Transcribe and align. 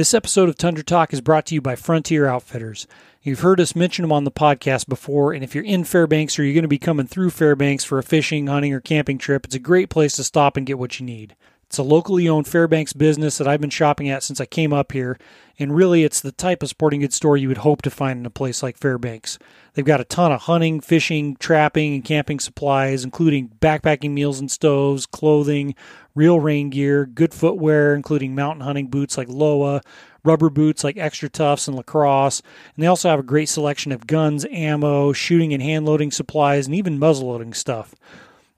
This 0.00 0.14
episode 0.14 0.48
of 0.48 0.56
Tundra 0.56 0.82
Talk 0.82 1.12
is 1.12 1.20
brought 1.20 1.44
to 1.44 1.54
you 1.54 1.60
by 1.60 1.76
Frontier 1.76 2.26
Outfitters. 2.26 2.86
You've 3.20 3.40
heard 3.40 3.60
us 3.60 3.76
mention 3.76 4.02
them 4.02 4.12
on 4.12 4.24
the 4.24 4.30
podcast 4.30 4.88
before, 4.88 5.34
and 5.34 5.44
if 5.44 5.54
you're 5.54 5.62
in 5.62 5.84
Fairbanks 5.84 6.38
or 6.38 6.42
you're 6.42 6.54
going 6.54 6.62
to 6.62 6.68
be 6.68 6.78
coming 6.78 7.06
through 7.06 7.28
Fairbanks 7.28 7.84
for 7.84 7.98
a 7.98 8.02
fishing, 8.02 8.46
hunting, 8.46 8.72
or 8.72 8.80
camping 8.80 9.18
trip, 9.18 9.44
it's 9.44 9.54
a 9.54 9.58
great 9.58 9.90
place 9.90 10.16
to 10.16 10.24
stop 10.24 10.56
and 10.56 10.66
get 10.66 10.78
what 10.78 10.98
you 10.98 11.04
need. 11.04 11.36
It's 11.70 11.78
a 11.78 11.84
locally 11.84 12.28
owned 12.28 12.48
Fairbanks 12.48 12.92
business 12.92 13.38
that 13.38 13.46
I've 13.46 13.60
been 13.60 13.70
shopping 13.70 14.08
at 14.08 14.24
since 14.24 14.40
I 14.40 14.44
came 14.44 14.72
up 14.72 14.90
here, 14.90 15.16
and 15.56 15.72
really 15.72 16.02
it's 16.02 16.20
the 16.20 16.32
type 16.32 16.64
of 16.64 16.68
sporting 16.68 16.98
goods 16.98 17.14
store 17.14 17.36
you 17.36 17.46
would 17.46 17.58
hope 17.58 17.80
to 17.82 17.92
find 17.92 18.18
in 18.18 18.26
a 18.26 18.30
place 18.30 18.60
like 18.60 18.76
Fairbanks. 18.76 19.38
They've 19.74 19.84
got 19.84 20.00
a 20.00 20.04
ton 20.04 20.32
of 20.32 20.40
hunting, 20.40 20.80
fishing, 20.80 21.36
trapping, 21.36 21.94
and 21.94 22.04
camping 22.04 22.40
supplies, 22.40 23.04
including 23.04 23.52
backpacking 23.60 24.10
meals 24.10 24.40
and 24.40 24.50
stoves, 24.50 25.06
clothing, 25.06 25.76
real 26.16 26.40
rain 26.40 26.70
gear, 26.70 27.06
good 27.06 27.32
footwear, 27.32 27.94
including 27.94 28.34
mountain 28.34 28.64
hunting 28.64 28.88
boots 28.88 29.16
like 29.16 29.28
Lowa, 29.28 29.80
rubber 30.24 30.50
boots 30.50 30.82
like 30.82 30.96
XtraTufs 30.96 31.68
and 31.68 31.76
lacrosse, 31.76 32.42
and 32.74 32.82
they 32.82 32.88
also 32.88 33.08
have 33.08 33.20
a 33.20 33.22
great 33.22 33.48
selection 33.48 33.92
of 33.92 34.08
guns, 34.08 34.44
ammo, 34.50 35.12
shooting 35.12 35.54
and 35.54 35.62
hand 35.62 35.86
loading 35.86 36.10
supplies, 36.10 36.66
and 36.66 36.74
even 36.74 36.98
muzzle 36.98 37.28
loading 37.28 37.54
stuff. 37.54 37.94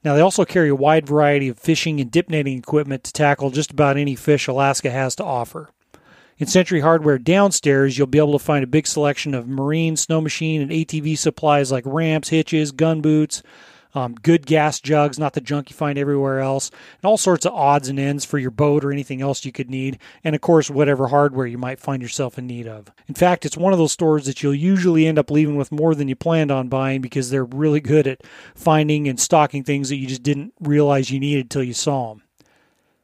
Now, 0.04 0.14
they 0.14 0.20
also 0.20 0.44
carry 0.44 0.68
a 0.68 0.74
wide 0.74 1.06
variety 1.06 1.48
of 1.48 1.58
fishing 1.58 2.00
and 2.00 2.10
dip 2.10 2.28
netting 2.28 2.58
equipment 2.58 3.04
to 3.04 3.12
tackle 3.12 3.50
just 3.50 3.70
about 3.70 3.96
any 3.96 4.16
fish 4.16 4.48
Alaska 4.48 4.90
has 4.90 5.14
to 5.16 5.24
offer. 5.24 5.70
In 6.38 6.46
Century 6.48 6.80
Hardware 6.80 7.18
downstairs, 7.18 7.96
you'll 7.96 8.08
be 8.08 8.18
able 8.18 8.32
to 8.32 8.44
find 8.44 8.64
a 8.64 8.66
big 8.66 8.86
selection 8.86 9.32
of 9.32 9.46
marine, 9.46 9.96
snow 9.96 10.20
machine, 10.20 10.60
and 10.60 10.72
ATV 10.72 11.16
supplies 11.16 11.70
like 11.70 11.84
ramps, 11.86 12.30
hitches, 12.30 12.72
gun 12.72 13.00
boots, 13.00 13.42
um, 13.94 14.14
good 14.14 14.46
gas 14.46 14.80
jugs, 14.80 15.18
not 15.18 15.34
the 15.34 15.40
junk 15.40 15.70
you 15.70 15.76
find 15.76 15.98
everywhere 15.98 16.40
else, 16.40 16.70
and 16.70 17.08
all 17.08 17.16
sorts 17.16 17.46
of 17.46 17.52
odds 17.52 17.88
and 17.88 17.98
ends 17.98 18.24
for 18.24 18.38
your 18.38 18.50
boat 18.50 18.84
or 18.84 18.92
anything 18.92 19.20
else 19.22 19.44
you 19.44 19.52
could 19.52 19.70
need, 19.70 19.98
and 20.24 20.34
of 20.34 20.40
course, 20.40 20.70
whatever 20.70 21.08
hardware 21.08 21.46
you 21.46 21.58
might 21.58 21.80
find 21.80 22.02
yourself 22.02 22.38
in 22.38 22.46
need 22.46 22.66
of. 22.66 22.90
In 23.08 23.14
fact, 23.14 23.44
it's 23.44 23.56
one 23.56 23.72
of 23.72 23.78
those 23.78 23.92
stores 23.92 24.26
that 24.26 24.42
you'll 24.42 24.54
usually 24.54 25.06
end 25.06 25.18
up 25.18 25.30
leaving 25.30 25.56
with 25.56 25.72
more 25.72 25.94
than 25.94 26.08
you 26.08 26.16
planned 26.16 26.50
on 26.50 26.68
buying 26.68 27.00
because 27.00 27.30
they're 27.30 27.44
really 27.44 27.80
good 27.80 28.06
at 28.06 28.22
finding 28.54 29.08
and 29.08 29.20
stocking 29.20 29.64
things 29.64 29.88
that 29.88 29.96
you 29.96 30.06
just 30.06 30.22
didn't 30.22 30.54
realize 30.60 31.10
you 31.10 31.20
needed 31.20 31.50
till 31.50 31.62
you 31.62 31.74
saw 31.74 32.10
them. 32.10 32.22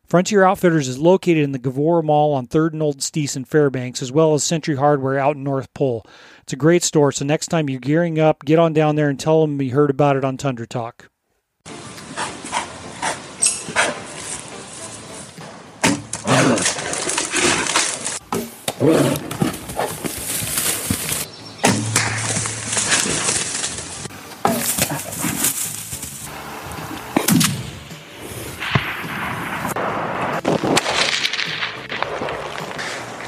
Frontier 0.08 0.42
Outfitters 0.42 0.88
is 0.88 0.98
located 0.98 1.44
in 1.44 1.52
the 1.52 1.58
Gavora 1.58 2.02
Mall 2.02 2.32
on 2.32 2.46
3rd 2.46 2.72
and 2.72 2.82
Old 2.82 3.02
Steese 3.02 3.36
in 3.36 3.44
Fairbanks, 3.44 4.00
as 4.00 4.10
well 4.10 4.32
as 4.32 4.42
Century 4.42 4.76
Hardware 4.76 5.18
out 5.18 5.36
in 5.36 5.44
North 5.44 5.72
Pole. 5.74 6.02
It's 6.40 6.54
a 6.54 6.56
great 6.56 6.82
store, 6.82 7.12
so 7.12 7.26
next 7.26 7.48
time 7.48 7.68
you're 7.68 7.78
gearing 7.78 8.18
up, 8.18 8.42
get 8.46 8.58
on 8.58 8.72
down 8.72 8.96
there 8.96 9.10
and 9.10 9.20
tell 9.20 9.42
them 9.42 9.60
you 9.60 9.72
heard 9.72 9.90
about 9.90 10.16
it 10.16 10.24
on 10.24 10.38
Tundra 10.38 10.66
Talk. 10.66 11.10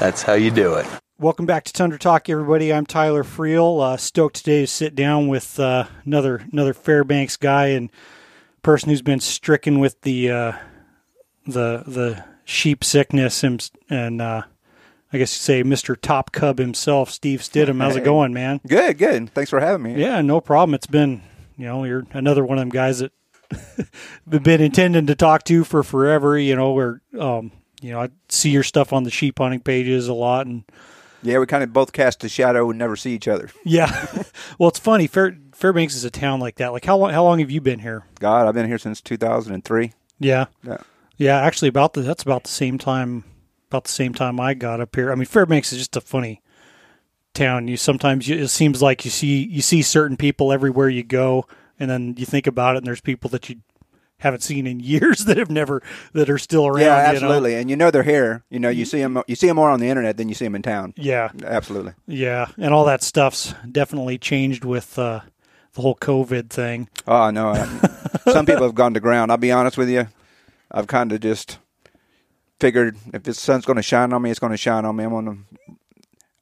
That's 0.01 0.23
how 0.23 0.33
you 0.33 0.49
do 0.49 0.73
it. 0.73 0.87
Welcome 1.19 1.45
back 1.45 1.63
to 1.65 1.71
Tundra 1.71 1.99
Talk, 1.99 2.27
everybody. 2.27 2.73
I'm 2.73 2.87
Tyler 2.87 3.23
Freel. 3.23 3.83
Uh, 3.83 3.97
stoked 3.97 4.37
today 4.37 4.61
to 4.61 4.65
sit 4.65 4.95
down 4.95 5.27
with 5.27 5.59
uh, 5.59 5.85
another 6.05 6.43
another 6.51 6.73
Fairbanks 6.73 7.37
guy 7.37 7.67
and 7.67 7.91
person 8.63 8.89
who's 8.89 9.03
been 9.03 9.19
stricken 9.19 9.79
with 9.79 10.01
the 10.01 10.31
uh, 10.31 10.53
the 11.45 11.83
the 11.85 12.25
sheep 12.45 12.83
sickness 12.83 13.43
and, 13.43 13.69
and 13.91 14.23
uh, 14.23 14.41
I 15.13 15.17
guess 15.19 15.35
you 15.35 15.39
say 15.39 15.63
Mr. 15.63 15.95
Top 15.95 16.31
Cub 16.31 16.57
himself, 16.57 17.11
Steve 17.11 17.41
Stidham. 17.41 17.79
How's 17.79 17.95
it 17.95 18.03
going, 18.03 18.33
man? 18.33 18.59
Good, 18.65 18.97
good. 18.97 19.31
Thanks 19.35 19.51
for 19.51 19.59
having 19.59 19.83
me. 19.83 20.01
Yeah, 20.01 20.19
no 20.21 20.41
problem. 20.41 20.73
It's 20.73 20.87
been 20.87 21.21
you 21.57 21.67
know 21.67 21.83
you're 21.83 22.07
another 22.13 22.43
one 22.43 22.57
of 22.57 22.63
them 22.63 22.69
guys 22.69 22.97
that 22.97 23.11
been 24.27 24.61
intending 24.61 25.05
to 25.05 25.13
talk 25.13 25.43
to 25.43 25.63
for 25.63 25.83
forever. 25.83 26.39
You 26.39 26.55
know, 26.55 26.71
where 26.71 27.01
um, 27.19 27.51
you 27.81 27.91
know 27.91 28.01
I 28.01 28.09
see 28.29 28.49
your 28.49 28.63
stuff 28.63 28.93
on 28.93 29.03
the 29.03 29.11
sheep 29.11 29.39
hunting 29.39 29.61
pages 29.61 30.07
a 30.07 30.13
lot 30.13 30.47
and. 30.47 30.63
Yeah, 31.23 31.37
we 31.37 31.45
kind 31.45 31.63
of 31.63 31.71
both 31.71 31.93
cast 31.93 32.23
a 32.23 32.29
shadow 32.29 32.67
and 32.71 32.79
never 32.79 32.95
see 32.95 33.13
each 33.13 33.27
other. 33.27 33.51
Yeah. 33.63 34.07
well, 34.57 34.69
it's 34.69 34.79
funny. 34.79 35.05
Fair, 35.05 35.37
Fairbanks 35.53 35.93
is 35.93 36.03
a 36.03 36.09
town 36.09 36.39
like 36.39 36.55
that. 36.55 36.71
Like 36.71 36.83
how 36.83 36.97
long? 36.97 37.11
How 37.11 37.23
long 37.23 37.37
have 37.37 37.51
you 37.51 37.61
been 37.61 37.77
here? 37.77 38.05
God, 38.19 38.47
I've 38.47 38.55
been 38.55 38.65
here 38.65 38.79
since 38.79 39.01
2003. 39.01 39.93
Yeah. 40.19 40.45
Yeah. 40.63 40.77
Yeah. 41.17 41.39
Actually, 41.39 41.67
about 41.67 41.93
the 41.93 42.01
that's 42.01 42.23
about 42.23 42.45
the 42.45 42.49
same 42.49 42.79
time. 42.79 43.23
About 43.69 43.83
the 43.83 43.91
same 43.91 44.15
time 44.15 44.39
I 44.39 44.55
got 44.55 44.81
up 44.81 44.95
here. 44.95 45.11
I 45.11 45.15
mean, 45.15 45.25
Fairbanks 45.25 45.71
is 45.71 45.77
just 45.77 45.95
a 45.95 46.01
funny 46.01 46.41
town. 47.33 47.67
You 47.67 47.77
sometimes 47.77 48.27
you, 48.27 48.37
it 48.37 48.49
seems 48.49 48.81
like 48.81 49.05
you 49.05 49.11
see 49.11 49.45
you 49.45 49.61
see 49.61 49.81
certain 49.81 50.17
people 50.17 50.51
everywhere 50.51 50.89
you 50.89 51.03
go, 51.03 51.45
and 51.79 51.89
then 51.89 52.15
you 52.17 52.25
think 52.25 52.47
about 52.47 52.75
it, 52.75 52.79
and 52.79 52.87
there's 52.87 53.01
people 53.01 53.29
that 53.29 53.49
you 53.49 53.57
haven't 54.21 54.41
seen 54.41 54.65
in 54.65 54.79
years 54.79 55.19
that 55.25 55.37
have 55.37 55.51
never 55.51 55.83
that 56.13 56.29
are 56.29 56.37
still 56.37 56.65
around. 56.65 56.79
yeah, 56.81 56.97
you 57.11 57.19
know? 57.19 57.25
absolutely. 57.27 57.55
And 57.55 57.69
you 57.69 57.75
know 57.75 57.91
they're 57.91 58.03
here. 58.03 58.43
You 58.49 58.59
know, 58.59 58.69
you 58.69 58.85
see 58.85 58.99
them. 59.01 59.21
You 59.27 59.35
see 59.35 59.47
them 59.47 59.57
more 59.57 59.69
on 59.69 59.79
the 59.79 59.89
internet 59.89 60.17
than 60.17 60.29
you 60.29 60.35
see 60.35 60.45
them 60.45 60.55
in 60.55 60.61
town. 60.61 60.93
Yeah. 60.97 61.29
Absolutely. 61.43 61.93
Yeah. 62.07 62.47
And 62.57 62.73
all 62.73 62.85
that 62.85 63.03
stuff's 63.03 63.53
definitely 63.71 64.17
changed 64.17 64.63
with 64.65 64.97
uh, 64.97 65.19
the 65.73 65.81
whole 65.81 65.95
COVID 65.95 66.49
thing. 66.49 66.87
Oh 67.07 67.29
no, 67.29 67.49
I- 67.49 67.89
some 68.31 68.45
people 68.45 68.63
have 68.63 68.75
gone 68.75 68.93
to 68.93 68.99
ground. 68.99 69.31
I'll 69.31 69.37
be 69.37 69.51
honest 69.51 69.77
with 69.77 69.89
you. 69.89 70.07
I've 70.71 70.87
kind 70.87 71.11
of 71.11 71.19
just 71.19 71.57
figured 72.59 72.97
if 73.13 73.23
the 73.23 73.33
sun's 73.33 73.65
going 73.65 73.77
to 73.77 73.83
shine 73.83 74.13
on 74.13 74.21
me, 74.21 74.29
it's 74.29 74.39
going 74.39 74.51
to 74.51 74.57
shine 74.57 74.85
on 74.85 74.95
me. 74.95 75.03
I'm 75.03 75.09
going 75.11 75.25
to. 75.25 75.37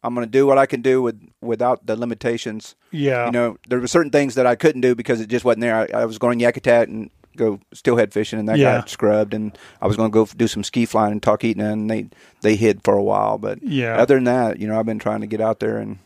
I'm 0.02 0.16
going 0.16 0.26
to 0.26 0.32
do 0.32 0.46
what 0.46 0.58
I 0.58 0.66
can 0.66 0.82
do 0.82 1.02
with 1.02 1.20
without 1.42 1.86
the 1.86 1.98
limitations. 1.98 2.76
Yeah. 2.90 3.26
you 3.26 3.32
know, 3.34 3.58
there 3.68 3.80
were 3.82 3.88
certain 3.88 4.12
things 4.12 4.36
that 4.36 4.46
I 4.46 4.56
couldn't 4.56 4.80
do 4.80 4.96
because 4.96 5.20
it 5.20 5.28
just 5.28 5.44
wasn't 5.44 5.62
there. 5.62 5.76
I, 5.76 6.02
I 6.02 6.06
was 6.06 6.18
going 6.18 6.40
Yakutat 6.40 6.84
and 6.84 7.10
go 7.40 7.60
steelhead 7.74 8.14
fishing, 8.14 8.38
and 8.40 8.48
that 8.50 8.58
Yeah. 8.60 8.78
got 8.80 8.90
scrubbed. 8.90 9.34
And 9.34 9.58
I 9.82 9.88
was 9.88 9.98
going 9.98 10.12
to 10.12 10.14
go 10.14 10.26
do 10.38 10.48
some 10.48 10.64
ski 10.64 10.86
flying 10.86 11.14
in 11.14 11.22
Talkeetna, 11.22 11.72
and 11.74 11.90
they 11.90 12.10
they 12.42 12.56
hid 12.56 12.84
for 12.84 12.94
a 12.94 13.04
while. 13.04 13.38
But 13.38 13.64
Yeah. 13.64 13.98
other 13.98 14.16
than 14.16 14.26
that, 14.26 14.60
you 14.60 14.68
know, 14.68 14.78
I've 14.80 14.86
been 14.86 15.00
trying 15.00 15.22
to 15.22 15.28
get 15.28 15.42
out 15.42 15.60
there 15.60 15.78
and 15.78 15.98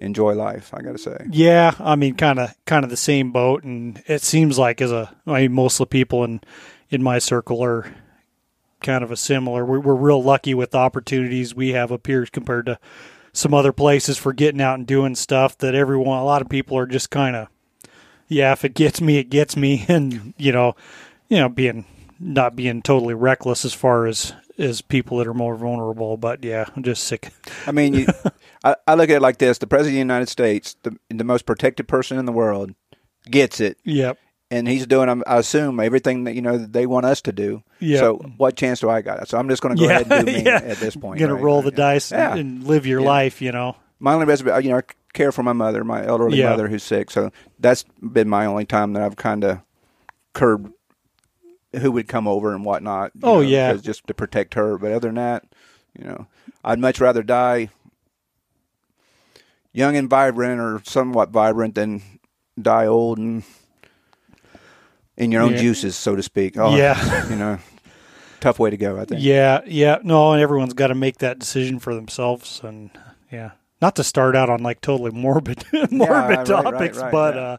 enjoy 0.00 0.32
life. 0.34 0.72
I 0.74 0.82
got 0.82 0.92
to 0.92 0.98
say, 0.98 1.16
Yeah, 1.30 1.74
I 1.78 1.94
mean, 1.94 2.14
kind 2.16 2.40
of, 2.40 2.52
kind 2.66 2.82
of 2.84 2.90
the 2.90 2.96
same 2.96 3.30
boat, 3.30 3.62
and 3.62 4.02
it 4.08 4.22
seems 4.22 4.58
like 4.58 4.80
as 4.80 4.90
a, 4.90 5.14
I 5.28 5.42
mean, 5.42 5.52
most 5.52 5.74
of 5.78 5.88
the 5.88 5.92
people 5.92 6.24
in 6.24 6.40
in 6.90 7.02
my 7.02 7.18
circle 7.20 7.62
are 7.62 7.86
kind 8.82 9.04
of 9.04 9.10
a 9.12 9.16
similar. 9.16 9.64
We're, 9.64 9.78
we're 9.80 9.94
real 9.94 10.22
lucky 10.22 10.54
with 10.54 10.72
the 10.72 10.78
opportunities 10.78 11.54
we 11.54 11.70
have 11.70 11.92
up 11.92 12.06
here 12.06 12.26
compared 12.26 12.66
to 12.66 12.78
some 13.32 13.54
other 13.54 13.72
places 13.72 14.18
for 14.18 14.32
getting 14.34 14.60
out 14.60 14.74
and 14.78 14.86
doing 14.86 15.14
stuff 15.14 15.56
that 15.58 15.74
everyone, 15.74 16.18
a 16.18 16.24
lot 16.24 16.42
of 16.42 16.48
people 16.50 16.76
are 16.76 16.84
just 16.86 17.08
kind 17.10 17.34
of, 17.36 17.46
yeah, 18.28 18.52
if 18.52 18.64
it 18.64 18.74
gets 18.74 19.00
me, 19.00 19.18
it 19.18 19.30
gets 19.30 19.56
me, 19.56 19.84
and 19.88 20.34
you 20.36 20.52
know, 20.52 20.74
you 21.28 21.38
know, 21.38 21.48
being 21.48 21.84
not 22.20 22.54
being 22.56 22.82
totally 22.82 23.14
reckless 23.14 23.64
as 23.64 23.74
far 23.74 24.06
as 24.06 24.32
as 24.58 24.80
people 24.82 25.16
that 25.18 25.26
are 25.26 25.34
more 25.34 25.56
vulnerable. 25.56 26.16
But 26.16 26.44
yeah, 26.44 26.66
I'm 26.76 26.82
just 26.82 27.04
sick. 27.04 27.32
I 27.66 27.72
mean, 27.72 27.94
you, 27.94 28.06
I, 28.64 28.76
I 28.86 28.94
look 28.94 29.10
at 29.10 29.16
it 29.16 29.22
like 29.22 29.38
this: 29.38 29.58
the 29.58 29.66
president 29.66 29.92
of 29.92 29.94
the 29.94 29.98
United 29.98 30.28
States, 30.28 30.76
the 30.82 30.96
the 31.08 31.24
most 31.24 31.46
protected 31.46 31.88
person 31.88 32.18
in 32.18 32.26
the 32.26 32.32
world, 32.32 32.74
gets 33.30 33.60
it, 33.60 33.78
Yep. 33.84 34.18
and 34.50 34.68
he's 34.68 34.86
doing, 34.86 35.08
I'm- 35.08 35.22
assume, 35.26 35.80
everything 35.80 36.24
that 36.24 36.34
you 36.34 36.42
know 36.42 36.58
that 36.58 36.72
they 36.72 36.86
want 36.86 37.06
us 37.06 37.22
to 37.22 37.32
do. 37.32 37.62
Yeah. 37.80 37.98
So, 38.00 38.14
what 38.36 38.56
chance 38.56 38.80
do 38.80 38.88
I 38.90 39.00
got? 39.02 39.26
So, 39.28 39.38
I'm 39.38 39.48
just 39.48 39.62
going 39.62 39.74
to 39.76 39.82
go 39.82 39.88
ahead 39.88 40.10
and 40.10 40.26
do 40.26 40.32
me 40.38 40.42
yeah. 40.44 40.60
at 40.62 40.76
this 40.78 40.94
point. 40.94 41.18
You're 41.18 41.28
gonna 41.28 41.36
right? 41.36 41.44
roll 41.44 41.62
the 41.62 41.70
dice 41.72 42.12
Yeah. 42.12 42.32
and, 42.32 42.40
and 42.40 42.64
live 42.64 42.86
your 42.86 43.00
Yeah. 43.00 43.06
life, 43.08 43.42
you 43.42 43.50
know. 43.52 43.76
my 43.98 44.14
only 44.14 44.26
reservation, 44.26 44.62
you 44.64 44.70
know, 44.70 44.78
I 44.78 44.82
care 45.12 45.32
for 45.32 45.42
my 45.42 45.52
mother, 45.52 45.84
my 45.84 46.04
elderly 46.06 46.38
Yeah. 46.38 46.50
mother 46.50 46.68
who's 46.68 46.82
sick. 46.82 47.10
So 47.10 47.30
that's 47.58 47.84
been 48.00 48.28
my 48.28 48.46
only 48.46 48.64
time 48.64 48.92
that 48.94 49.02
I've 49.02 49.16
kind 49.16 49.44
of 49.44 49.60
curbed 50.32 50.72
who 51.80 51.90
would 51.92 52.08
come 52.08 52.26
over 52.28 52.54
and 52.54 52.64
whatnot. 52.64 53.12
Oh, 53.22 53.36
know, 53.36 53.40
yeah. 53.40 53.74
just 53.74 54.06
to 54.06 54.14
protect 54.14 54.54
her. 54.54 54.76
But 54.78 54.92
other 54.92 55.08
than 55.08 55.14
that, 55.16 55.44
you 55.98 56.04
know, 56.04 56.26
I'd 56.64 56.78
much 56.78 57.00
rather 57.00 57.22
die 57.22 57.70
young 59.72 59.96
and 59.96 60.08
vibrant 60.08 60.60
or 60.60 60.80
somewhat 60.84 61.30
vibrant 61.30 61.74
than 61.74 62.02
die 62.60 62.86
old 62.86 63.18
and 63.18 63.42
in 65.16 65.30
your 65.32 65.42
own 65.42 65.52
Yeah. 65.52 65.58
juices, 65.60 65.96
so 65.96 66.16
to 66.16 66.22
speak. 66.22 66.56
Oh, 66.58 66.76
Yeah. 66.76 67.28
you 67.30 67.36
know, 67.36 67.58
tough 68.40 68.58
way 68.58 68.70
to 68.70 68.76
go. 68.76 68.98
I 68.98 69.04
think. 69.04 69.22
Yeah, 69.22 69.60
yeah. 69.66 69.98
No, 70.02 70.32
and 70.32 70.42
everyone's 70.42 70.74
got 70.74 70.88
to 70.88 70.94
make 70.94 71.18
that 71.18 71.38
decision 71.38 71.78
for 71.78 71.94
themselves, 71.94 72.60
and 72.64 72.90
yeah, 73.30 73.52
not 73.82 73.96
to 73.96 74.04
start 74.04 74.34
out 74.36 74.48
on 74.48 74.62
like 74.62 74.80
totally 74.80 75.10
morbid, 75.14 75.64
morbid 75.72 75.98
right, 76.00 76.28
right, 76.38 76.46
topics, 76.46 76.98
right, 76.98 77.12
but 77.12 77.34
yeah. 77.34 77.40
uh, 77.42 77.56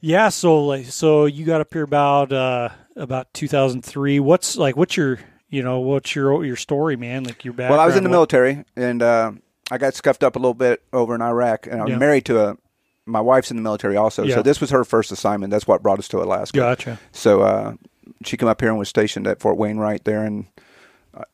yeah. 0.00 0.28
So 0.30 0.64
like, 0.66 0.86
so 0.86 1.26
you 1.26 1.44
got 1.44 1.60
up 1.60 1.72
here 1.72 1.84
about 1.84 2.32
uh 2.32 2.70
about 2.96 3.32
2003. 3.34 4.18
What's 4.20 4.56
like, 4.56 4.76
what's 4.76 4.96
your 4.96 5.20
you 5.48 5.62
know, 5.62 5.80
what's 5.80 6.14
your 6.14 6.44
your 6.44 6.56
story, 6.56 6.96
man? 6.96 7.24
Like 7.24 7.44
your 7.44 7.52
background. 7.54 7.72
Well, 7.72 7.80
I 7.80 7.86
was 7.86 7.96
in 7.96 8.02
the 8.04 8.08
what- 8.08 8.14
military, 8.14 8.64
and 8.76 9.02
uh, 9.02 9.32
I 9.70 9.78
got 9.78 9.94
scuffed 9.94 10.24
up 10.24 10.34
a 10.36 10.38
little 10.38 10.54
bit 10.54 10.82
over 10.92 11.14
in 11.14 11.22
Iraq, 11.22 11.66
and 11.66 11.80
I 11.80 11.84
was 11.84 11.90
Yeah. 11.92 11.98
married 11.98 12.24
to 12.26 12.40
a. 12.50 12.56
My 13.06 13.20
wife's 13.20 13.50
in 13.50 13.56
the 13.56 13.62
military 13.62 13.96
also, 13.96 14.22
Yeah. 14.22 14.36
so 14.36 14.42
this 14.42 14.60
was 14.60 14.70
her 14.70 14.84
first 14.84 15.10
assignment. 15.10 15.50
That's 15.50 15.66
what 15.66 15.82
brought 15.82 15.98
us 15.98 16.06
to 16.08 16.22
Alaska. 16.22 16.56
Gotcha. 16.58 16.98
So 17.10 17.40
uh, 17.40 17.74
she 18.24 18.36
came 18.36 18.48
up 18.48 18.60
here 18.60 18.70
and 18.70 18.78
was 18.78 18.88
stationed 18.88 19.26
at 19.26 19.40
Fort 19.40 19.56
Wainwright 19.56 20.04
there, 20.04 20.22
and 20.24 20.46
I, 21.16 21.24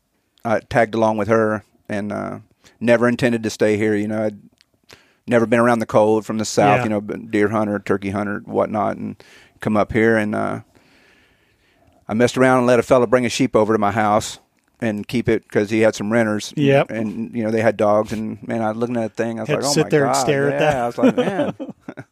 I 0.44 0.60
tagged 0.60 0.94
along 0.94 1.18
with 1.18 1.28
her. 1.28 1.64
and 1.88 2.12
uh, 2.12 2.38
never 2.80 3.08
intended 3.08 3.42
to 3.42 3.50
stay 3.50 3.76
here. 3.76 3.94
You 3.94 4.08
know, 4.08 4.24
I'd 4.24 4.38
never 5.26 5.46
been 5.46 5.60
around 5.60 5.80
the 5.80 5.86
cold 5.86 6.24
from 6.26 6.38
the 6.38 6.44
south. 6.44 6.78
Yeah. 6.78 6.84
You 6.84 6.90
know, 6.90 7.00
been 7.00 7.30
deer 7.30 7.48
hunter, 7.48 7.78
turkey 7.78 8.10
hunter, 8.10 8.40
whatnot, 8.44 8.96
and 8.96 9.22
come 9.60 9.76
up 9.76 9.92
here 9.92 10.16
and 10.16 10.34
uh, 10.34 10.60
I 12.08 12.14
messed 12.14 12.36
around 12.38 12.58
and 12.58 12.66
let 12.66 12.78
a 12.78 12.82
fella 12.82 13.06
bring 13.06 13.26
a 13.26 13.28
sheep 13.28 13.56
over 13.56 13.72
to 13.72 13.78
my 13.78 13.90
house 13.90 14.38
and 14.80 15.06
keep 15.08 15.28
it 15.28 15.42
because 15.42 15.70
he 15.70 15.80
had 15.80 15.94
some 15.94 16.12
renters. 16.12 16.52
Yep. 16.56 16.90
And 16.90 17.34
you 17.34 17.42
know 17.42 17.50
they 17.50 17.62
had 17.62 17.76
dogs, 17.76 18.12
and 18.12 18.46
man, 18.46 18.62
I 18.62 18.68
was 18.68 18.76
looking 18.76 18.96
at 18.96 19.02
that 19.02 19.16
thing. 19.16 19.38
I 19.38 19.42
was 19.42 19.48
Had 19.48 19.56
like, 19.56 19.64
oh 19.64 19.72
sit 19.72 19.82
my 19.84 19.88
there 19.88 20.04
and 20.04 20.14
god, 20.14 20.20
stare 20.20 20.52
at 20.52 20.58
that. 20.58 20.76
I 20.76 20.86
was 20.86 20.98
like, 20.98 21.16
man. 21.16 21.54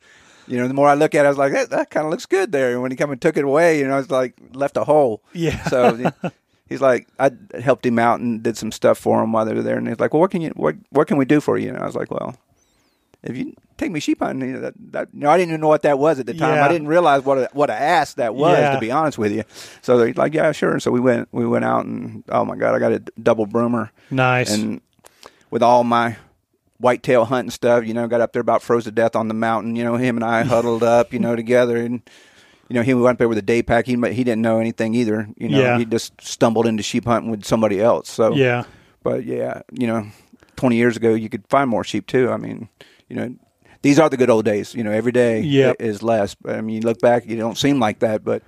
You 0.46 0.58
know, 0.58 0.68
the 0.68 0.74
more 0.74 0.88
I 0.88 0.92
look 0.94 1.14
at 1.14 1.24
it, 1.24 1.26
I 1.26 1.30
was 1.30 1.38
like, 1.38 1.52
that, 1.54 1.70
that 1.70 1.88
kind 1.88 2.04
of 2.04 2.10
looks 2.10 2.26
good 2.26 2.52
there. 2.52 2.72
And 2.72 2.82
when 2.82 2.90
he 2.90 2.98
come 2.98 3.10
and 3.10 3.18
took 3.18 3.38
it 3.38 3.44
away, 3.44 3.78
you 3.78 3.88
know, 3.88 3.98
it's 3.98 4.10
like 4.10 4.34
left 4.52 4.76
a 4.76 4.84
hole. 4.84 5.22
Yeah. 5.32 5.62
So 5.68 6.12
he's 6.68 6.80
like, 6.80 7.08
I 7.18 7.30
helped 7.60 7.84
him 7.86 7.98
out 7.98 8.20
and 8.20 8.42
did 8.42 8.56
some 8.56 8.72
stuff 8.72 8.98
for 8.98 9.22
him 9.22 9.32
while 9.32 9.44
they 9.44 9.54
were 9.54 9.62
there. 9.62 9.76
And 9.76 9.86
he's 9.88 10.00
like, 10.00 10.12
well, 10.14 10.20
what 10.20 10.30
can 10.30 10.40
you, 10.42 10.50
what, 10.50 10.76
what 10.90 11.06
can 11.08 11.16
we 11.16 11.24
do 11.24 11.40
for 11.40 11.58
you? 11.58 11.68
And 11.68 11.78
I 11.78 11.86
was 11.86 11.94
like, 11.94 12.10
well, 12.10 12.36
if 13.22 13.36
you 13.36 13.54
take 13.78 13.90
me 13.90 14.00
sheep 14.00 14.18
hunting, 14.20 14.48
you 14.48 14.54
know, 14.56 14.60
that, 14.60 14.74
that, 14.92 15.08
you 15.14 15.20
know, 15.20 15.30
I 15.30 15.36
didn't 15.38 15.50
even 15.50 15.60
know 15.62 15.68
what 15.68 15.82
that 15.82 15.98
was 15.98 16.18
at 16.20 16.26
the 16.26 16.34
time. 16.34 16.56
Yeah. 16.56 16.64
I 16.64 16.68
didn't 16.68 16.88
realize 16.88 17.22
what 17.24 17.38
a, 17.38 17.48
what 17.52 17.70
a 17.70 17.74
ass 17.74 18.14
that 18.14 18.34
was, 18.34 18.58
Yeah. 18.58 18.74
to 18.74 18.80
be 18.80 18.90
honest 18.90 19.16
with 19.18 19.32
you. 19.32 19.44
So 19.82 19.96
they're 19.98 20.12
like, 20.12 20.34
yeah, 20.34 20.52
sure. 20.52 20.72
And 20.72 20.82
so 20.82 20.90
we 20.90 21.00
went, 21.00 21.28
we 21.32 21.46
went 21.46 21.64
out 21.64 21.86
and 21.86 22.22
oh 22.28 22.44
my 22.44 22.56
god, 22.56 22.74
I 22.74 22.78
got 22.78 22.92
a 22.92 22.98
double 23.22 23.46
broomer 23.46 23.90
Nice. 24.10 24.52
and 24.52 24.80
with 25.50 25.62
all 25.62 25.84
my 25.84 26.16
whitetail 26.78 27.24
hunting 27.24 27.50
stuff, 27.50 27.86
you 27.86 27.94
know, 27.94 28.06
got 28.08 28.20
up 28.20 28.32
there 28.32 28.40
about 28.42 28.60
froze 28.62 28.84
to 28.84 28.90
death 28.90 29.16
on 29.16 29.28
the 29.28 29.34
mountain. 29.34 29.74
You 29.76 29.84
know, 29.84 29.96
him 29.96 30.16
and 30.16 30.24
I 30.24 30.42
huddled 30.44 30.82
up, 30.82 31.12
you 31.12 31.18
know, 31.18 31.34
together, 31.36 31.76
and 31.76 32.02
you 32.68 32.74
know, 32.74 32.82
he 32.82 32.94
went 32.94 33.14
up 33.14 33.18
there 33.18 33.28
with 33.28 33.38
a 33.38 33.42
day 33.42 33.62
pack. 33.62 33.86
He 33.86 33.92
he 34.12 34.24
didn't 34.24 34.42
know 34.42 34.58
anything 34.58 34.94
either. 34.94 35.28
You 35.36 35.48
know, 35.48 35.60
Yeah. 35.60 35.78
he 35.78 35.84
just 35.84 36.12
stumbled 36.20 36.66
into 36.66 36.82
sheep 36.82 37.04
hunting 37.04 37.30
with 37.30 37.44
somebody 37.44 37.80
else. 37.80 38.08
So 38.08 38.34
yeah. 38.34 38.64
but 39.02 39.24
yeah, 39.24 39.62
you 39.72 39.86
know, 39.86 40.06
twenty 40.56 40.76
years 40.76 40.96
ago, 40.96 41.14
you 41.14 41.28
could 41.28 41.46
find 41.48 41.68
more 41.68 41.84
sheep 41.84 42.06
too. 42.06 42.30
I 42.30 42.36
mean, 42.36 42.68
you 43.08 43.16
know. 43.16 43.34
These 43.82 43.98
are 43.98 44.08
the 44.08 44.16
good 44.16 44.30
old 44.30 44.46
days, 44.46 44.74
you 44.74 44.82
know. 44.82 44.90
Every 44.90 45.12
day 45.12 45.40
Yep. 45.42 45.76
is 45.78 46.02
less, 46.02 46.34
but 46.34 46.56
I 46.56 46.62
mean, 46.62 46.76
you 46.76 46.80
look 46.80 47.00
back, 47.00 47.26
you 47.26 47.36
don't 47.36 47.58
seem 47.58 47.78
like 47.80 47.98
that, 47.98 48.24
but 48.24 48.42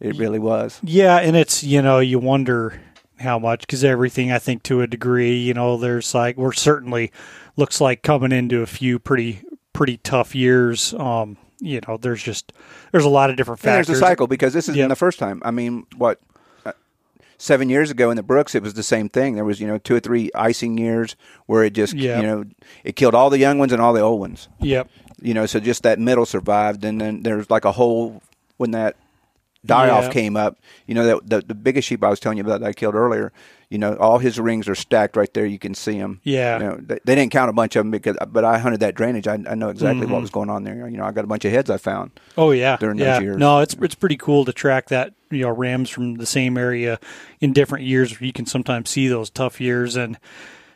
it 0.00 0.16
really 0.16 0.38
was. 0.38 0.80
Yeah, 0.82 1.18
and 1.18 1.36
it's 1.36 1.62
you 1.62 1.82
know 1.82 1.98
you 1.98 2.18
wonder 2.18 2.80
how 3.20 3.38
much 3.38 3.60
because 3.60 3.84
everything 3.84 4.32
I 4.32 4.38
think 4.38 4.62
to 4.62 4.80
a 4.80 4.86
degree 4.86 5.36
you 5.40 5.52
know 5.52 5.76
there's 5.76 6.14
like 6.14 6.38
we're 6.38 6.52
certainly 6.54 7.12
looks 7.56 7.82
like 7.82 8.02
coming 8.02 8.32
into 8.32 8.62
a 8.62 8.66
few 8.66 8.98
pretty 8.98 9.42
pretty 9.74 9.98
tough 9.98 10.34
years. 10.34 10.94
Um, 10.94 11.36
you 11.60 11.80
know, 11.86 11.96
there's 11.96 12.22
just 12.22 12.52
there's 12.92 13.04
a 13.04 13.08
lot 13.08 13.30
of 13.30 13.36
different 13.36 13.60
And 13.60 13.64
factors. 13.70 13.86
there's 13.88 13.98
a 13.98 14.00
cycle 14.02 14.26
because 14.26 14.52
this 14.52 14.66
isn't 14.66 14.76
Yep. 14.78 14.88
the 14.90 14.96
first 14.96 15.18
time. 15.18 15.42
I 15.44 15.50
mean, 15.50 15.86
what 15.96 16.20
uh, 16.66 16.72
seven 17.38 17.68
years 17.68 17.90
ago 17.90 18.10
in 18.10 18.16
the 18.16 18.22
Brooks, 18.22 18.54
it 18.54 18.62
was 18.62 18.74
the 18.74 18.82
same 18.82 19.08
thing. 19.08 19.34
There 19.34 19.44
was 19.44 19.60
you 19.60 19.66
know 19.66 19.78
two 19.78 19.94
or 19.96 20.00
three 20.00 20.30
icing 20.34 20.78
years 20.78 21.16
where 21.46 21.64
it 21.64 21.72
just 21.72 21.94
Yep. 21.94 22.22
you 22.22 22.26
know 22.28 22.44
it 22.84 22.96
killed 22.96 23.14
all 23.14 23.30
the 23.30 23.38
young 23.38 23.58
ones 23.58 23.72
and 23.72 23.82
all 23.82 23.92
the 23.92 24.00
old 24.00 24.20
ones. 24.20 24.48
Yep. 24.60 24.88
You 25.20 25.34
know, 25.34 25.46
so 25.46 25.58
just 25.58 25.82
that 25.82 25.98
middle 25.98 26.26
survived, 26.26 26.84
and 26.84 27.00
then 27.00 27.22
there's 27.24 27.50
like 27.50 27.64
a 27.64 27.72
whole 27.72 28.22
when 28.56 28.70
that 28.72 28.94
die 29.66 29.90
off 29.90 30.04
Yeah. 30.04 30.10
came 30.12 30.36
up. 30.36 30.58
You 30.86 30.94
know, 30.94 31.04
that 31.06 31.28
the, 31.28 31.40
the 31.48 31.54
biggest 31.54 31.88
sheep 31.88 32.02
I 32.04 32.08
was 32.08 32.20
telling 32.20 32.38
you 32.38 32.44
about 32.44 32.60
that 32.60 32.66
I 32.68 32.72
killed 32.72 32.94
earlier. 32.94 33.32
You 33.70 33.76
know, 33.76 33.96
all 33.96 34.18
his 34.18 34.40
rings 34.40 34.66
are 34.66 34.74
stacked 34.74 35.14
right 35.14 35.32
there. 35.34 35.44
You 35.44 35.58
can 35.58 35.74
see 35.74 35.98
them. 35.98 36.20
Yeah. 36.24 36.58
You 36.58 36.64
know, 36.64 36.76
they, 36.80 36.98
they 37.04 37.14
didn't 37.14 37.32
count 37.32 37.50
a 37.50 37.52
bunch 37.52 37.76
of 37.76 37.80
them 37.84 37.90
because, 37.90 38.16
but 38.28 38.42
I 38.42 38.56
hunted 38.58 38.80
that 38.80 38.94
drainage. 38.94 39.28
I, 39.28 39.34
I 39.46 39.54
know 39.54 39.68
exactly 39.68 40.04
Mm-hmm. 40.04 40.12
what 40.12 40.22
was 40.22 40.30
going 40.30 40.48
on 40.48 40.64
there. 40.64 40.88
You 40.88 40.96
know, 40.96 41.04
I 41.04 41.12
got 41.12 41.24
a 41.24 41.26
bunch 41.26 41.44
of 41.44 41.52
heads 41.52 41.68
I 41.68 41.76
found. 41.76 42.12
Oh 42.38 42.50
yeah, 42.52 42.78
during 42.78 42.96
those 42.96 43.20
years. 43.20 43.36
No, 43.36 43.60
it's 43.60 43.74
it's 43.74 43.94
pretty 43.94 44.16
cool 44.16 44.44
to 44.46 44.52
track 44.54 44.88
that. 44.88 45.12
You 45.30 45.42
know, 45.42 45.50
rams 45.50 45.90
from 45.90 46.14
the 46.14 46.24
same 46.24 46.56
area 46.56 46.98
in 47.40 47.52
different 47.52 47.84
years. 47.84 48.18
You 48.18 48.32
can 48.32 48.46
sometimes 48.46 48.88
see 48.88 49.08
those 49.08 49.28
tough 49.28 49.60
years, 49.60 49.96
and 49.96 50.18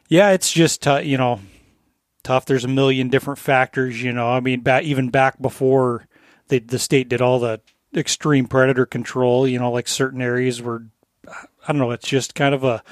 yeah, 0.09 0.33
it's 0.33 0.53
just 0.53 0.87
uh, 0.87 0.99
you 0.99 1.17
know 1.17 1.41
tough. 2.25 2.45
There's 2.45 2.65
a 2.65 2.69
million 2.69 3.09
different 3.09 3.39
factors. 3.39 4.03
You 4.03 4.13
know, 4.13 4.29
I 4.29 4.41
mean, 4.41 4.61
back 4.61 4.85
even 4.85 5.09
back 5.09 5.41
before 5.41 6.07
they, 6.49 6.59
the 6.59 6.79
state 6.79 7.09
did 7.09 7.23
all 7.23 7.39
the 7.39 7.63
extreme 7.95 8.47
predator 8.47 8.87
control. 8.87 9.47
You 9.47 9.59
know, 9.59 9.71
like 9.71 9.89
certain 9.89 10.23
areas 10.23 10.61
were, 10.63 10.85
I 11.29 11.73
don't 11.73 11.79
know. 11.79 11.91
It's 11.91 12.09
just 12.09 12.35
kind 12.35 12.55
of 12.55 12.65
a 12.65 12.83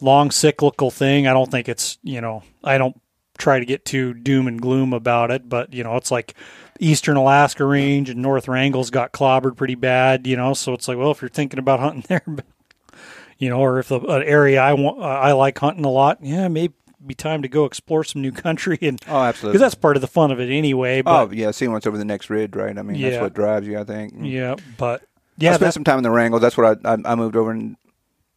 long 0.00 0.30
cyclical 0.30 0.90
thing. 0.90 1.26
I 1.26 1.32
don't 1.32 1.50
think 1.50 1.68
it's 1.68 1.98
you 2.02 2.20
know. 2.20 2.42
I 2.62 2.78
don't 2.78 3.00
try 3.38 3.58
to 3.58 3.66
get 3.66 3.84
too 3.84 4.14
doom 4.14 4.46
and 4.46 4.60
gloom 4.60 4.92
about 4.92 5.30
it, 5.30 5.48
but 5.48 5.72
you 5.72 5.84
know, 5.84 5.96
it's 5.96 6.10
like 6.10 6.34
eastern 6.80 7.16
Alaska 7.16 7.64
range 7.64 8.10
and 8.10 8.20
North 8.20 8.48
Wrangell's 8.48 8.90
got 8.90 9.12
clobbered 9.12 9.56
pretty 9.56 9.74
bad, 9.74 10.26
you 10.26 10.36
know. 10.36 10.54
So 10.54 10.72
it's 10.72 10.88
like, 10.88 10.98
well, 10.98 11.10
if 11.10 11.22
you're 11.22 11.28
thinking 11.28 11.58
about 11.58 11.80
hunting 11.80 12.04
there, 12.08 12.24
you 13.38 13.50
know, 13.50 13.60
or 13.60 13.78
if 13.78 13.88
the, 13.88 14.00
an 14.00 14.22
area 14.22 14.60
I 14.60 14.72
want, 14.74 15.00
uh, 15.00 15.04
I 15.04 15.32
like 15.32 15.58
hunting 15.58 15.84
a 15.84 15.90
lot, 15.90 16.18
yeah, 16.22 16.48
maybe 16.48 16.74
be 17.06 17.14
time 17.14 17.42
to 17.42 17.48
go 17.48 17.64
explore 17.64 18.04
some 18.04 18.22
new 18.22 18.32
country 18.46 18.78
and 18.82 19.00
Oh, 19.08 19.22
absolutely. 19.22 19.52
because 19.58 19.64
that's 19.64 19.74
part 19.80 19.96
of 19.96 20.00
the 20.00 20.06
fun 20.08 20.30
of 20.30 20.40
it 20.40 20.50
anyway. 20.50 21.00
Oh 21.06 21.26
But 21.26 21.36
yeah, 21.36 21.50
seeing 21.50 21.72
what's 21.72 21.86
over 21.86 21.98
the 21.98 22.04
next 22.04 22.30
ridge, 22.30 22.54
right? 22.56 22.76
I 22.76 22.82
mean, 22.82 22.96
Yeah. 22.96 23.10
that's 23.10 23.22
what 23.22 23.34
drives 23.34 23.66
you. 23.66 23.78
I 23.78 23.84
think. 23.84 24.14
yeah, 24.20 24.56
but 24.78 25.02
I 25.02 25.04
yeah, 25.38 25.50
spent 25.52 25.60
that- 25.68 25.74
some 25.74 25.84
time 25.84 25.98
in 25.98 26.02
the 26.04 26.08
Wrangells. 26.10 26.40
That's 26.40 26.56
what 26.56 26.78
I, 26.84 26.92
I 26.94 26.96
I 27.04 27.14
moved 27.14 27.36
over 27.36 27.50
and 27.50 27.76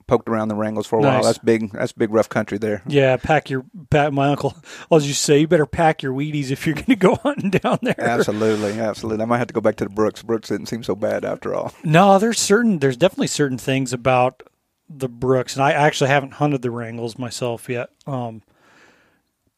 poked 0.08 0.28
around 0.28 0.48
the 0.48 0.56
Wrangells 0.56 0.88
for 0.88 0.98
a 0.98 1.02
while. 1.04 1.22
That's 1.22 1.38
big. 1.38 1.72
That's 1.72 1.92
big 1.92 2.12
rough 2.12 2.30
country 2.30 2.58
there. 2.58 2.82
yeah, 2.88 3.16
pack 3.18 3.50
your 3.52 3.64
pack. 3.92 4.12
My 4.12 4.30
uncle, 4.30 4.56
as 4.92 5.08
you 5.08 5.14
say 5.14 5.40
you 5.42 5.48
better 5.48 5.68
pack 5.68 6.02
your 6.02 6.14
Wheaties 6.14 6.50
if 6.50 6.66
you're 6.66 6.74
going 6.74 6.86
to 6.88 6.96
go 6.96 7.14
hunting 7.24 7.52
down 7.52 7.78
there. 7.84 7.94
Absolutely, 8.00 8.80
absolutely. 8.80 9.22
I 9.22 9.26
might 9.26 9.38
have 9.38 9.48
to 9.48 9.54
go 9.54 9.62
back 9.62 9.76
to 9.76 9.84
the 9.84 9.90
Brooks. 9.92 10.24
Brooks 10.24 10.50
didn't 10.50 10.66
seem 10.66 10.82
so 10.84 10.96
bad 10.96 11.24
after 11.24 11.54
all. 11.54 11.74
No, 11.84 12.18
there's 12.18 12.40
certain 12.40 12.80
there's 12.80 12.98
definitely 12.98 13.28
certain 13.28 13.60
things 13.60 13.94
about 13.94 14.42
the 14.90 15.08
Brooks, 15.08 15.56
and 15.56 15.64
I 15.64 15.74
actually 15.74 16.10
haven't 16.10 16.34
hunted 16.34 16.64
the 16.64 16.70
Wrangells 16.70 17.20
myself 17.20 17.70
yet. 17.70 17.92
Um, 18.08 18.42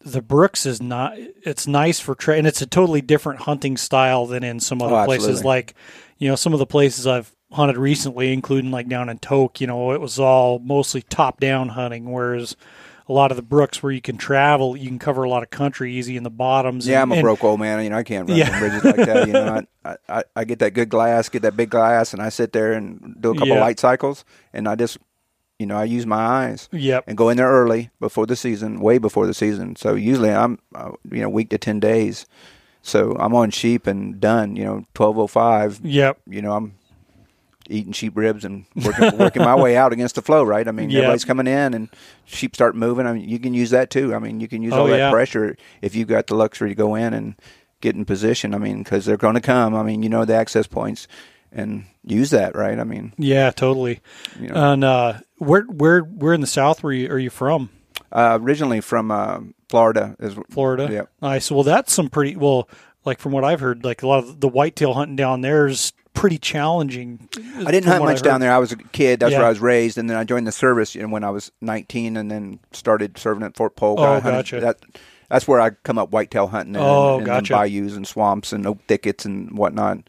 the 0.06 0.22
Brooks 0.22 0.66
is 0.66 0.82
not. 0.82 1.14
It's 1.18 1.68
nice 1.68 2.00
for 2.00 2.16
tra- 2.16 2.38
and 2.38 2.48
it's 2.48 2.62
a 2.62 2.68
totally 2.68 3.02
different 3.02 3.42
hunting 3.42 3.78
style 3.78 4.26
than 4.26 4.44
in 4.44 4.60
some 4.60 4.82
other 4.82 4.96
Oh, 4.96 5.06
places. 5.06 5.44
Like, 5.44 5.76
you 6.18 6.28
know, 6.30 6.36
some 6.36 6.54
of 6.54 6.60
the 6.60 6.66
places 6.66 7.06
I've 7.08 7.34
hunted 7.52 7.78
recently, 7.78 8.32
including 8.34 8.72
like 8.72 8.88
down 8.88 9.10
in 9.10 9.18
Tok, 9.20 9.60
you 9.62 9.68
know, 9.68 9.92
it 9.92 10.02
was 10.02 10.20
all 10.20 10.60
mostly 10.60 11.02
top 11.02 11.40
down 11.40 11.70
hunting, 11.70 12.12
whereas 12.12 12.56
a 13.10 13.14
lot 13.14 13.30
of 13.32 13.36
the 13.36 13.44
Brooks 13.44 13.84
where 13.84 13.92
you 13.92 14.00
can 14.00 14.16
travel, 14.18 14.78
you 14.78 14.88
can 14.88 14.98
cover 15.00 15.24
a 15.24 15.30
lot 15.30 15.44
of 15.44 15.50
country 15.50 15.94
easy 15.94 16.16
in 16.16 16.24
the 16.24 16.30
bottoms. 16.30 16.88
Yeah, 16.88 17.02
and- 17.02 17.12
I'm 17.12 17.12
a 17.12 17.16
and- 17.16 17.24
broke 17.24 17.44
old 17.44 17.60
man. 17.60 17.84
You 17.84 17.90
know, 17.90 17.98
I 17.98 18.04
can't 18.04 18.30
run 18.30 18.38
Yeah. 18.38 18.58
bridges 18.60 18.84
like 18.86 18.96
that. 18.96 19.28
You 19.28 19.34
know, 19.34 19.62
I, 19.86 19.96
I 20.08 20.24
I 20.36 20.44
get 20.46 20.60
that 20.60 20.74
good 20.74 20.88
glass, 20.90 21.28
get 21.28 21.42
that 21.42 21.58
big 21.58 21.70
glass, 21.70 22.14
and 22.14 22.22
I 22.22 22.30
sit 22.30 22.54
there 22.54 22.72
and 22.74 23.16
do 23.20 23.32
a 23.32 23.34
couple 23.34 23.50
Yeah. 23.50 23.62
light 23.62 23.80
cycles, 23.80 24.24
and 24.54 24.68
I 24.70 24.76
just, 24.76 24.98
you 25.62 25.66
know, 25.68 25.78
I 25.78 25.86
use 25.98 26.06
my 26.06 26.18
eyes. 26.46 26.68
Yep. 26.72 27.06
and 27.08 27.16
go 27.18 27.30
in 27.30 27.38
there 27.38 27.52
early 27.62 27.90
before 28.00 28.26
the 28.26 28.36
season, 28.36 28.80
way 28.82 28.98
before 28.98 29.28
the 29.28 29.34
season. 29.34 29.76
So 29.76 29.94
usually 29.96 30.32
I'm, 30.32 30.58
uh, 30.74 30.92
you 31.12 31.22
know, 31.22 31.30
week 31.30 31.50
to 31.52 31.58
ten 31.58 31.80
days. 31.80 32.26
So 32.82 33.16
I'm 33.20 33.36
on 33.36 33.52
sheep 33.52 33.86
and 33.88 34.20
done. 34.20 34.56
You 34.56 34.66
know, 34.66 34.86
twelve 34.96 35.18
oh 35.20 35.28
five. 35.28 35.80
Yep. 35.84 36.18
You 36.28 36.42
know, 36.42 36.54
I'm 36.54 36.74
eating 37.70 37.94
sheep 37.94 38.14
ribs 38.18 38.44
and 38.44 38.66
working, 38.84 39.18
working 39.18 39.44
my 39.44 39.56
way 39.56 39.78
out 39.78 39.94
against 39.94 40.16
the 40.16 40.22
flow. 40.22 40.44
Right. 40.44 40.68
I 40.68 40.72
mean, 40.72 40.90
Yeah. 40.90 41.00
everybody's 41.00 41.24
coming 41.26 41.48
in 41.48 41.74
and 41.74 41.90
sheep 42.26 42.56
start 42.56 42.76
moving. 42.76 43.06
I 43.08 43.14
mean, 43.14 43.30
you 43.30 43.40
can 43.40 43.54
use 43.54 43.70
that 43.70 43.90
too. 43.92 44.14
I 44.16 44.20
mean, 44.20 44.42
you 44.42 44.48
can 44.48 44.62
use 44.62 44.74
Oh, 44.74 44.82
all 44.82 44.88
that 44.88 44.98
yeah. 44.98 45.12
pressure 45.12 45.56
if 45.82 45.96
you've 45.96 46.08
got 46.10 46.28
the 46.28 46.36
luxury 46.36 46.70
to 46.70 46.76
go 46.76 46.96
in 46.96 47.14
and 47.14 47.36
get 47.80 47.96
in 47.96 48.04
position. 48.04 48.54
I 48.54 48.58
mean, 48.58 48.84
because 48.84 49.06
they're 49.06 49.16
going 49.16 49.36
to 49.36 49.42
come. 49.42 49.74
I 49.76 49.84
mean, 49.84 50.04
you 50.04 50.10
know 50.10 50.26
the 50.26 50.34
access 50.36 50.68
points 50.68 51.08
and 51.52 51.86
use 52.04 52.32
that. 52.32 52.56
Right. 52.56 52.78
I 52.80 52.84
mean, 52.84 53.14
Yeah, 53.18 53.52
totally. 53.52 54.02
you 54.40 54.48
know, 54.50 54.56
And 54.74 54.84
uh, 54.84 55.14
where 55.42 55.64
where 55.64 56.02
where 56.02 56.34
in 56.34 56.42
the 56.42 56.48
South 56.48 56.84
were 56.84 56.94
you? 56.94 57.10
Are 57.10 57.20
you 57.20 57.30
from? 57.30 57.70
uh, 58.12 58.38
originally 58.42 58.82
from 58.82 59.10
uh, 59.12 59.40
Florida. 59.70 60.16
Is 60.20 60.36
Florida. 60.50 60.88
Yep. 60.92 61.10
Nice. 61.22 61.50
Well, 61.52 61.64
that's 61.64 61.94
some 61.94 62.10
pretty 62.10 62.36
well. 62.36 62.70
Like 63.04 63.20
from 63.20 63.32
what 63.32 63.44
I've 63.44 63.60
heard, 63.62 63.84
like 63.84 64.04
a 64.04 64.08
lot 64.08 64.20
of 64.24 64.40
the 64.42 64.48
whitetail 64.48 64.94
hunting 64.94 65.16
down 65.16 65.42
there 65.42 65.66
is 65.68 65.92
pretty 66.14 66.38
challenging. 66.38 67.28
I 67.66 67.72
didn't 67.72 67.86
hunt 67.86 68.04
much 68.04 68.22
down 68.22 68.42
there. 68.42 68.54
I 68.54 68.60
was 68.60 68.72
a 68.72 68.76
kid. 68.78 69.20
That's 69.22 69.32
Yeah. 69.32 69.40
where 69.40 69.48
I 69.48 69.50
was 69.50 69.60
raised, 69.60 69.98
and 69.98 70.08
then 70.10 70.18
I 70.18 70.24
joined 70.24 70.46
the 70.46 70.52
service 70.52 70.94
you 70.94 71.02
know, 71.02 71.08
when 71.08 71.24
I 71.24 71.32
was 71.32 71.52
19, 71.62 72.16
and 72.18 72.30
then 72.30 72.60
started 72.74 73.18
serving 73.18 73.42
at 73.44 73.56
Fort 73.56 73.76
Polk. 73.76 73.98
Oh, 73.98 74.22
gotcha. 74.22 74.60
That, 74.60 74.78
that's 75.30 75.48
where 75.48 75.60
I 75.60 75.72
come 75.72 75.98
up 75.98 76.12
whitetail 76.12 76.48
hunting. 76.48 76.76
And, 76.76 76.86
Oh, 76.86 77.18
and, 77.18 77.26
gotcha. 77.26 77.54
Bayous 77.56 77.96
and 77.96 78.06
swamps 78.06 78.54
and 78.54 78.68
oak 78.68 78.78
thickets 78.88 79.26
and 79.26 79.58
whatnot, 79.58 80.00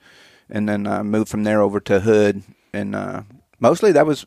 and 0.50 0.68
then 0.68 0.86
I 0.86 1.02
moved 1.02 1.30
from 1.30 1.44
there 1.44 1.62
over 1.62 1.80
to 1.80 2.00
Hood, 2.00 2.42
and 2.74 2.94
uh, 2.94 3.22
mostly 3.58 3.92
that 3.92 4.04
was 4.04 4.26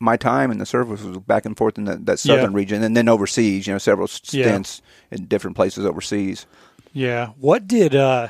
my 0.00 0.16
time 0.16 0.50
in 0.50 0.58
the 0.58 0.66
service 0.66 1.02
was 1.02 1.18
back 1.18 1.46
and 1.46 1.56
forth 1.56 1.78
in 1.78 1.84
the, 1.84 1.96
that 1.96 2.18
southern 2.18 2.52
Yeah. 2.52 2.56
region, 2.56 2.82
and 2.82 2.96
then 2.96 3.08
overseas. 3.08 3.66
You 3.66 3.74
know, 3.74 3.78
several 3.78 4.08
Yeah. 4.30 4.44
stints 4.44 4.82
in 5.10 5.24
different 5.26 5.56
places 5.56 5.84
overseas. 5.86 6.46
Yeah. 6.92 7.28
What 7.38 7.66
did? 7.66 7.94
uh 7.94 8.28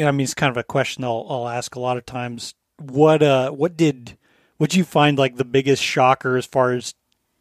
I 0.00 0.10
mean, 0.12 0.20
it's 0.24 0.34
kind 0.34 0.50
of 0.50 0.56
a 0.56 0.62
question 0.62 1.02
I'll, 1.02 1.26
I'll 1.28 1.48
ask 1.48 1.74
a 1.74 1.80
lot 1.80 1.96
of 1.96 2.06
times. 2.06 2.54
What 2.80 3.22
uh 3.22 3.50
what 3.50 3.76
did 3.76 4.16
what 4.58 4.74
you 4.76 4.84
find 4.84 5.18
like 5.18 5.36
the 5.36 5.44
biggest 5.44 5.82
shocker 5.82 6.36
as 6.36 6.46
far 6.46 6.72
as 6.72 6.94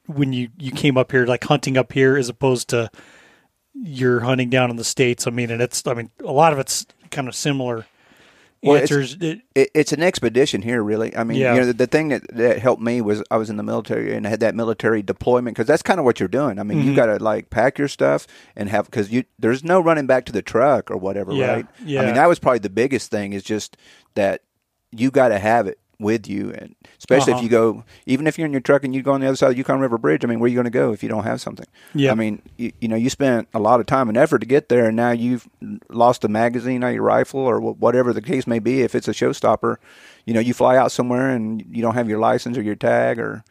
when 0.07 0.33
you 0.33 0.49
you 0.57 0.71
came 0.71 0.97
up 0.97 1.11
here, 1.11 1.25
like 1.27 1.43
hunting 1.43 1.77
up 1.77 1.91
here, 1.93 2.17
as 2.17 2.29
opposed 2.29 2.69
to 2.69 2.89
you're 3.73 4.21
hunting 4.21 4.49
down 4.49 4.69
in 4.71 4.75
the 4.75 4.83
states? 4.83 5.27
I 5.27 5.31
mean, 5.31 5.51
and 5.51 5.61
it's 5.61 5.85
I 5.85 5.93
mean 5.93 6.09
a 6.23 6.31
lot 6.31 6.53
of 6.53 6.59
it's 6.59 6.85
kind 7.11 7.27
of 7.27 7.35
similar 7.35 7.85
Well, 8.67 8.75
it's- 8.77 8.91
answers. 8.91 9.17
It, 9.19 9.41
it, 9.55 9.69
it's 9.73 9.93
an 9.93 10.03
expedition 10.03 10.61
here, 10.61 10.81
really. 10.83 11.15
I 11.15 11.23
mean, 11.23 11.37
Yeah. 11.39 11.53
you 11.53 11.59
know, 11.61 11.65
the, 11.67 11.73
the 11.73 11.87
thing 11.87 12.09
that, 12.09 12.23
that 12.35 12.59
helped 12.59 12.81
me 12.81 13.01
was 13.01 13.23
I 13.31 13.37
was 13.37 13.49
in 13.49 13.57
the 13.57 13.63
military 13.63 14.13
and 14.15 14.25
I 14.27 14.29
had 14.29 14.39
that 14.41 14.55
military 14.55 15.01
deployment 15.01 15.55
because 15.55 15.67
that's 15.67 15.81
kind 15.83 15.99
of 15.99 16.05
what 16.05 16.19
you're 16.19 16.29
doing. 16.29 16.59
I 16.59 16.63
mean, 16.63 16.79
Mm-hmm. 16.79 16.89
you 16.89 16.95
got 16.95 17.07
to 17.07 17.17
like 17.23 17.49
pack 17.49 17.77
your 17.79 17.87
stuff 17.87 18.27
and 18.55 18.69
have 18.69 18.85
because 18.85 19.11
you 19.11 19.23
there's 19.39 19.63
no 19.63 19.79
running 19.81 20.07
back 20.07 20.25
to 20.25 20.31
the 20.31 20.41
truck 20.41 20.91
or 20.91 20.97
whatever, 20.97 21.33
Yeah, 21.33 21.53
right? 21.53 21.65
yeah. 21.85 22.01
I 22.01 22.05
mean, 22.05 22.15
that 22.15 22.27
was 22.27 22.39
probably 22.39 22.59
the 22.59 22.69
biggest 22.69 23.09
thing 23.11 23.33
is 23.33 23.43
just 23.43 23.77
that 24.15 24.41
you 24.91 25.11
got 25.11 25.29
to 25.29 25.39
have 25.39 25.67
it 25.67 25.79
with 25.99 26.27
you, 26.27 26.51
and 26.51 26.75
especially 26.99 27.33
Uh-huh. 27.33 27.39
if 27.39 27.43
you 27.43 27.49
go, 27.49 27.83
even 28.05 28.27
if 28.27 28.37
you're 28.37 28.45
in 28.45 28.51
your 28.51 28.61
truck 28.61 28.83
and 28.83 28.93
you 28.93 29.01
go 29.01 29.13
on 29.13 29.21
the 29.21 29.27
other 29.27 29.35
side 29.35 29.47
of 29.47 29.53
the 29.53 29.57
Yukon 29.57 29.79
River 29.79 29.97
Bridge. 29.97 30.23
I 30.23 30.27
mean, 30.27 30.39
where 30.39 30.45
are 30.45 30.49
you 30.49 30.55
going 30.55 30.65
to 30.65 30.69
go 30.69 30.91
if 30.93 31.01
you 31.01 31.09
don't 31.09 31.23
have 31.23 31.41
something? 31.41 31.65
Yeah. 31.95 32.11
I 32.11 32.15
mean, 32.15 32.41
you, 32.57 32.71
you 32.79 32.87
know, 32.87 32.95
you 32.95 33.09
spent 33.09 33.47
a 33.53 33.59
lot 33.59 33.79
of 33.79 33.87
time 33.87 34.07
and 34.07 34.17
effort 34.17 34.39
to 34.39 34.45
get 34.45 34.69
there, 34.69 34.85
and 34.85 34.95
now 34.95 35.11
you've 35.11 35.47
lost 35.89 36.23
a 36.23 36.27
magazine 36.27 36.83
on 36.83 36.93
your 36.93 37.03
rifle 37.03 37.39
or 37.39 37.59
whatever 37.59 38.13
the 38.13 38.21
case 38.21 38.45
may 38.45 38.59
be. 38.59 38.81
If 38.83 38.93
it's 38.93 39.07
a 39.07 39.11
showstopper, 39.11 39.77
you 40.25 40.33
know, 40.33 40.39
you 40.39 40.53
fly 40.53 40.77
out 40.77 40.91
somewhere 40.91 41.29
and 41.31 41.65
you 41.71 41.81
don't 41.81 41.95
have 41.95 42.07
your 42.09 42.19
license 42.19 42.57
or 42.57 42.61
your 42.61 42.75
tag, 42.75 43.17
or 43.19 43.43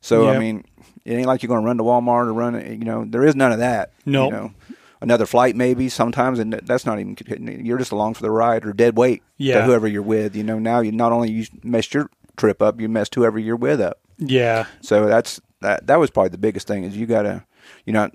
so. 0.00 0.26
Yep. 0.26 0.36
I 0.36 0.38
mean, 0.40 0.64
it 1.04 1.14
ain't 1.14 1.26
like 1.26 1.42
you're 1.42 1.48
going 1.48 1.60
to 1.62 1.66
run 1.66 1.78
to 1.78 1.84
Walmart 1.84 2.26
or 2.26 2.32
run. 2.32 2.54
You 2.54 2.84
know, 2.84 3.04
there 3.04 3.24
is 3.24 3.36
none 3.36 3.52
of 3.52 3.58
that. 3.60 3.92
Nope. 4.06 4.32
You 4.32 4.38
know, 4.38 4.54
another 5.02 5.26
flight 5.26 5.54
maybe 5.56 5.88
sometimes, 5.90 6.38
and 6.38 6.54
that's 6.64 6.86
not 6.86 6.98
even. 6.98 7.16
You're 7.64 7.76
just 7.78 7.92
along 7.92 8.14
for 8.14 8.22
the 8.22 8.30
ride 8.30 8.64
or 8.64 8.72
dead 8.72 8.96
weight 8.96 9.22
Yeah. 9.36 9.58
to 9.58 9.64
whoever 9.64 9.86
you're 9.86 10.00
with. 10.02 10.34
You 10.34 10.44
know, 10.44 10.58
now 10.58 10.80
you 10.80 10.92
not 10.92 11.12
only 11.12 11.30
you 11.30 11.44
messed 11.62 11.92
your 11.92 12.08
trip 12.36 12.62
up, 12.62 12.80
you 12.80 12.88
messed 12.88 13.14
whoever 13.14 13.38
you're 13.38 13.56
with 13.56 13.80
up. 13.80 13.98
yeah. 14.18 14.66
So 14.80 15.06
that's 15.06 15.40
that. 15.60 15.86
That 15.86 15.98
was 15.98 16.10
probably 16.10 16.30
the 16.30 16.38
biggest 16.38 16.66
thing 16.66 16.84
is 16.84 16.96
you 16.96 17.06
got 17.06 17.22
to, 17.22 17.44
you 17.84 17.92
know, 17.92 18.08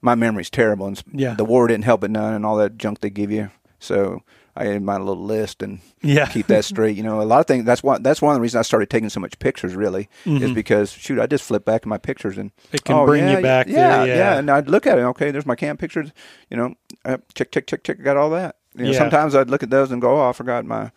my 0.00 0.14
memory's 0.14 0.50
terrible, 0.50 0.86
and 0.86 1.02
Yeah. 1.12 1.34
the 1.34 1.44
war 1.44 1.66
didn't 1.68 1.84
help 1.84 2.02
it 2.04 2.10
none, 2.10 2.32
and 2.34 2.46
all 2.46 2.56
that 2.56 2.78
junk 2.78 3.00
they 3.00 3.10
give 3.10 3.30
you. 3.30 3.50
So 3.78 4.22
I 4.54 4.64
had 4.64 4.82
my 4.82 4.98
little 4.98 5.24
list 5.24 5.62
and 5.62 5.80
Yeah. 6.02 6.26
keep 6.26 6.46
that 6.48 6.64
straight. 6.64 6.96
You 6.96 7.02
know, 7.02 7.20
a 7.20 7.24
lot 7.24 7.40
of 7.40 7.46
things. 7.46 7.64
That's 7.64 7.82
one. 7.82 8.02
That's 8.02 8.20
one 8.20 8.32
of 8.34 8.36
the 8.36 8.42
reasons 8.42 8.60
I 8.60 8.62
started 8.62 8.90
taking 8.90 9.08
so 9.08 9.18
much 9.20 9.38
pictures. 9.38 9.74
Really, 9.74 10.08
is 10.26 10.52
because 10.52 10.92
shoot, 10.92 11.18
I 11.18 11.26
just 11.26 11.44
flip 11.44 11.64
back 11.64 11.84
in 11.84 11.88
my 11.88 11.98
pictures 11.98 12.36
and 12.38 12.50
Mm-hmm. 12.54 12.76
It 12.76 12.84
can 12.84 12.96
oh, 12.96 13.06
bring 13.06 13.28
you 13.28 13.40
back 13.40 13.66
Yeah, 13.68 14.04
there, 14.04 14.16
yeah. 14.16 14.38
And 14.38 14.50
I'd 14.50 14.68
look 14.68 14.86
at 14.86 14.98
it. 14.98 15.02
Okay, 15.02 15.30
there's 15.30 15.46
my 15.46 15.54
camp 15.56 15.80
pictures. 15.80 16.10
You 16.50 16.56
know, 16.56 16.74
uh, 17.04 17.18
check, 17.34 17.50
check, 17.52 17.66
check, 17.66 17.82
check. 17.84 18.02
Got 18.02 18.16
all 18.16 18.30
that. 18.30 18.56
You 18.76 18.84
know, 18.84 18.90
Yeah. 18.90 18.98
Sometimes 18.98 19.34
I'd 19.34 19.48
look 19.50 19.62
at 19.62 19.70
those 19.70 19.90
and 19.90 20.00
go, 20.02 20.20
oh, 20.20 20.28
I 20.28 20.32
forgot 20.32 20.64
my 20.64 20.90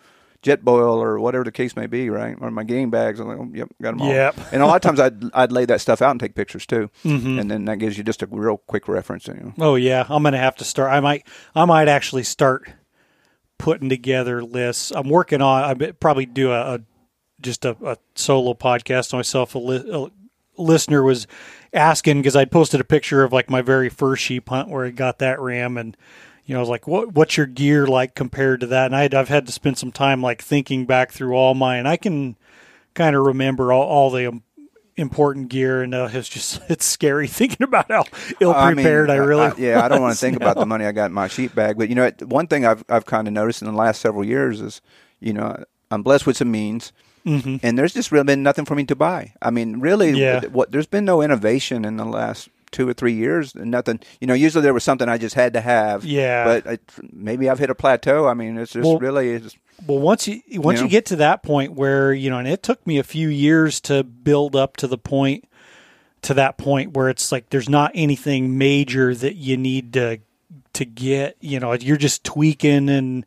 Jetboil 0.44 0.98
or 0.98 1.20
whatever 1.20 1.44
the 1.44 1.52
case 1.52 1.76
may 1.76 1.88
be, 1.88 2.10
right? 2.10 2.36
Or 2.40 2.52
my 2.52 2.64
game 2.64 2.92
bags. 2.92 3.20
I'm 3.20 3.28
like, 3.28 3.38
oh, 3.40 3.50
yep, 3.54 3.70
got 3.82 3.92
them 3.92 4.02
all. 4.04 4.10
Yep. 4.14 4.36
And 4.52 4.62
a 4.62 4.68
lot 4.68 4.76
of 4.76 4.82
times 4.82 5.00
I'd 5.00 5.24
I'd 5.34 5.52
lay 5.52 5.66
that 5.66 5.82
stuff 5.82 6.02
out 6.04 6.12
and 6.12 6.20
take 6.20 6.36
pictures 6.36 6.66
too, 6.68 6.90
Mm-hmm. 7.04 7.40
and 7.40 7.50
then 7.50 7.66
that 7.66 7.78
gives 7.78 7.98
you 7.98 8.04
just 8.04 8.22
a 8.22 8.28
real 8.28 8.58
quick 8.58 8.88
reference. 8.88 9.28
You 9.28 9.34
know. 9.34 9.54
Oh 9.60 9.76
yeah, 9.76 10.06
I'm 10.08 10.22
gonna 10.22 10.38
have 10.38 10.56
to 10.58 10.64
start. 10.64 10.92
I 10.92 11.00
might, 11.00 11.26
I 11.56 11.66
might 11.66 11.88
actually 11.88 12.24
start 12.24 12.70
putting 13.58 13.90
together 13.90 14.44
lists. 14.44 14.92
I'm 14.92 15.10
working 15.10 15.42
on. 15.42 15.82
I 15.82 15.92
probably 15.92 16.26
do 16.26 16.52
a, 16.52 16.76
a 16.76 16.80
just 17.42 17.66
a, 17.66 17.76
a 17.84 17.98
solo 18.16 18.54
podcast 18.54 19.14
myself. 19.14 19.56
A, 19.56 19.60
li- 19.60 19.90
a 19.92 20.62
listener 20.62 21.04
was 21.04 21.28
asking 21.74 22.20
because 22.20 22.36
I'd 22.36 22.52
posted 22.52 22.80
a 22.80 22.86
picture 22.86 23.24
of 23.24 23.34
like 23.34 23.50
my 23.50 23.62
very 23.62 23.90
first 23.90 24.24
sheep 24.24 24.50
hunt 24.50 24.70
where 24.70 24.86
I 24.86 24.92
got 24.92 25.20
that 25.20 25.40
ram, 25.40 25.78
and 25.78 25.96
you 26.46 26.54
know 26.54 26.60
I 26.60 26.62
was 26.62 26.70
like, 26.70 26.88
"What 26.88 27.14
what's 27.14 27.38
your 27.38 27.46
gear 27.46 27.88
like 27.88 28.16
compared 28.16 28.62
to 28.62 28.68
that?" 28.68 28.88
And 28.88 28.96
I'd, 28.96 29.14
I've 29.14 29.30
had 29.30 29.46
to 29.48 29.52
spend 29.52 29.78
some 29.78 29.92
time 29.92 30.22
like 30.22 30.42
thinking 30.42 30.86
back 30.86 31.12
through 31.12 31.34
all 31.36 31.54
mine. 31.54 31.86
I 31.86 31.98
can 31.98 32.38
kind 32.94 33.16
of 33.16 33.26
remember 33.26 33.74
all, 33.74 33.84
all 33.84 34.10
the 34.10 34.42
important 34.98 35.50
gear, 35.50 35.82
and 35.82 35.94
uh, 35.94 36.10
it's 36.12 36.30
just 36.30 36.62
it's 36.70 36.86
scary 36.86 37.28
thinking 37.40 37.64
about 37.64 37.90
how 37.90 38.04
ill 38.40 38.54
prepared 38.54 39.10
I, 39.10 39.20
mean, 39.20 39.28
really. 39.28 39.52
yeah, 39.58 39.84
I 39.84 39.88
don't 39.88 40.02
want 40.02 40.14
to 40.14 40.20
think 40.20 40.40
now. 40.40 40.46
about 40.46 40.58
the 40.60 40.66
money 40.74 40.86
I 40.86 40.92
got 40.92 41.06
in 41.08 41.14
my 41.14 41.28
sheep 41.28 41.54
bag, 41.56 41.78
but 41.78 41.90
you 41.90 41.96
know, 41.96 42.10
one 42.25 42.48
thing 42.48 42.66
I've 42.66 42.84
I've 42.90 43.06
kind 43.06 43.28
of 43.28 43.34
noticed 43.34 43.62
in 43.62 43.68
the 43.68 43.74
last 43.78 44.02
several 44.02 44.24
years 44.25 44.62
is, 44.62 44.82
you 45.20 45.34
know, 45.34 45.64
I'm 45.92 46.04
blessed 46.04 46.25
with 46.28 46.38
some 46.38 46.52
means, 46.52 46.92
Mm-hmm. 47.25 47.56
and 47.64 47.75
there's 47.75 47.92
just 47.96 48.12
really 48.12 48.24
been 48.25 48.44
nothing 48.44 48.66
for 48.66 48.75
me 48.75 48.84
to 48.86 48.96
buy. 48.96 49.34
I 49.42 49.50
mean, 49.50 49.80
really, 49.80 50.12
Yeah. 50.12 50.46
what 50.46 50.72
there's 50.72 50.86
been 50.86 51.06
no 51.06 51.24
innovation 51.24 51.84
in 51.84 51.98
the 51.98 52.06
last 52.06 52.50
two 52.75 52.88
or 52.88 52.94
three 52.94 53.13
years, 53.13 53.55
and 53.55 53.72
nothing. 53.72 54.00
You 54.20 54.27
know, 54.27 54.34
usually 54.34 54.62
there 54.62 54.74
was 54.74 54.84
something 54.84 55.08
I 55.08 55.17
just 55.17 55.34
had 55.34 55.53
to 55.53 55.62
have. 55.62 56.03
Yeah. 56.03 56.44
but 56.44 56.67
I, 56.67 56.77
maybe 57.12 57.50
I've 57.50 57.58
hit 57.58 57.70
a 57.70 57.75
plateau. 57.75 58.27
I 58.27 58.34
mean, 58.34 58.58
it's 58.58 58.74
just 58.74 58.86
Well- 58.86 59.00
really. 59.00 59.32
It's, 59.32 59.58
Well, 59.88 60.00
once 60.00 60.27
you 60.27 60.41
once 60.62 60.79
you, 60.79 60.86
know? 60.86 60.89
get 60.89 61.05
to 61.08 61.15
that 61.17 61.41
point 61.41 61.74
where 61.74 62.13
you 62.13 62.29
know, 62.29 62.38
and 62.38 62.48
it 62.48 62.62
took 62.62 62.86
me 62.86 62.98
a 63.00 63.03
few 63.03 63.29
years 63.29 63.79
to 63.82 64.03
build 64.03 64.55
up 64.55 64.77
to 64.77 64.88
the 64.88 64.98
point 64.98 65.46
to 66.24 66.34
that 66.34 66.58
point 66.58 66.94
where 66.94 67.08
it's 67.10 67.32
like 67.32 67.50
there's 67.50 67.70
not 67.70 67.91
anything 67.94 68.58
major 68.58 69.13
that 69.15 69.36
you 69.36 69.58
need 69.58 69.94
to 69.94 70.20
to 70.74 70.86
get. 70.86 71.38
You 71.39 71.60
know, 71.60 71.74
you're 71.74 71.98
just 71.98 72.24
tweaking, 72.24 72.89
and 72.89 73.25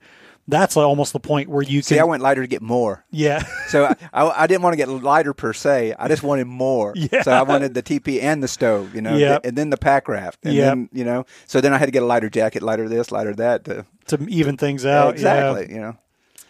that's 0.49 0.75
like 0.75 0.87
almost 0.87 1.13
the 1.13 1.21
point 1.21 1.49
where 1.49 1.63
you 1.63 1.83
see, 1.83 1.95
can. 1.97 2.03
I 2.03 2.05
went 2.07 2.23
lighter 2.23 2.41
to 2.41 2.47
get 2.49 2.63
more. 2.63 3.05
yeah, 3.11 3.45
So 3.69 3.85
I, 3.85 3.95
I, 4.13 4.43
I 4.43 4.47
didn't 4.47 4.63
want 4.63 4.73
to 4.73 4.77
get 4.79 4.89
lighter 4.89 5.35
per 5.35 5.53
se. 5.53 5.95
I 5.99 6.09
just 6.09 6.23
wanted 6.23 6.47
more. 6.47 6.93
Yeah. 6.97 7.23
So 7.23 7.31
I 7.33 7.43
wanted 7.43 7.75
the 7.75 7.83
TP 7.83 8.23
and 8.23 8.43
the 8.43 8.49
stove, 8.49 8.95
you 8.95 9.03
know, 9.03 9.17
Yep. 9.17 9.45
and 9.45 9.57
then 9.57 9.71
the 9.71 9.77
pack 9.77 10.09
raft, 10.09 10.41
and 10.45 10.55
Yep. 10.55 10.65
then 10.65 10.89
you 10.93 11.05
know. 11.05 11.27
So 11.47 11.61
then 11.61 11.73
I 11.73 11.79
had 11.79 11.87
to 11.87 11.93
get 11.93 12.03
a 12.03 12.07
lighter 12.07 12.31
jacket, 12.31 12.63
lighter 12.63 12.89
this, 12.89 13.13
lighter 13.13 13.35
that. 13.37 13.65
To, 13.67 13.85
to 14.07 14.27
even 14.29 14.57
things 14.57 14.85
out. 14.87 15.13
exactly, 15.15 15.69
you 15.73 15.81
know. 15.81 15.97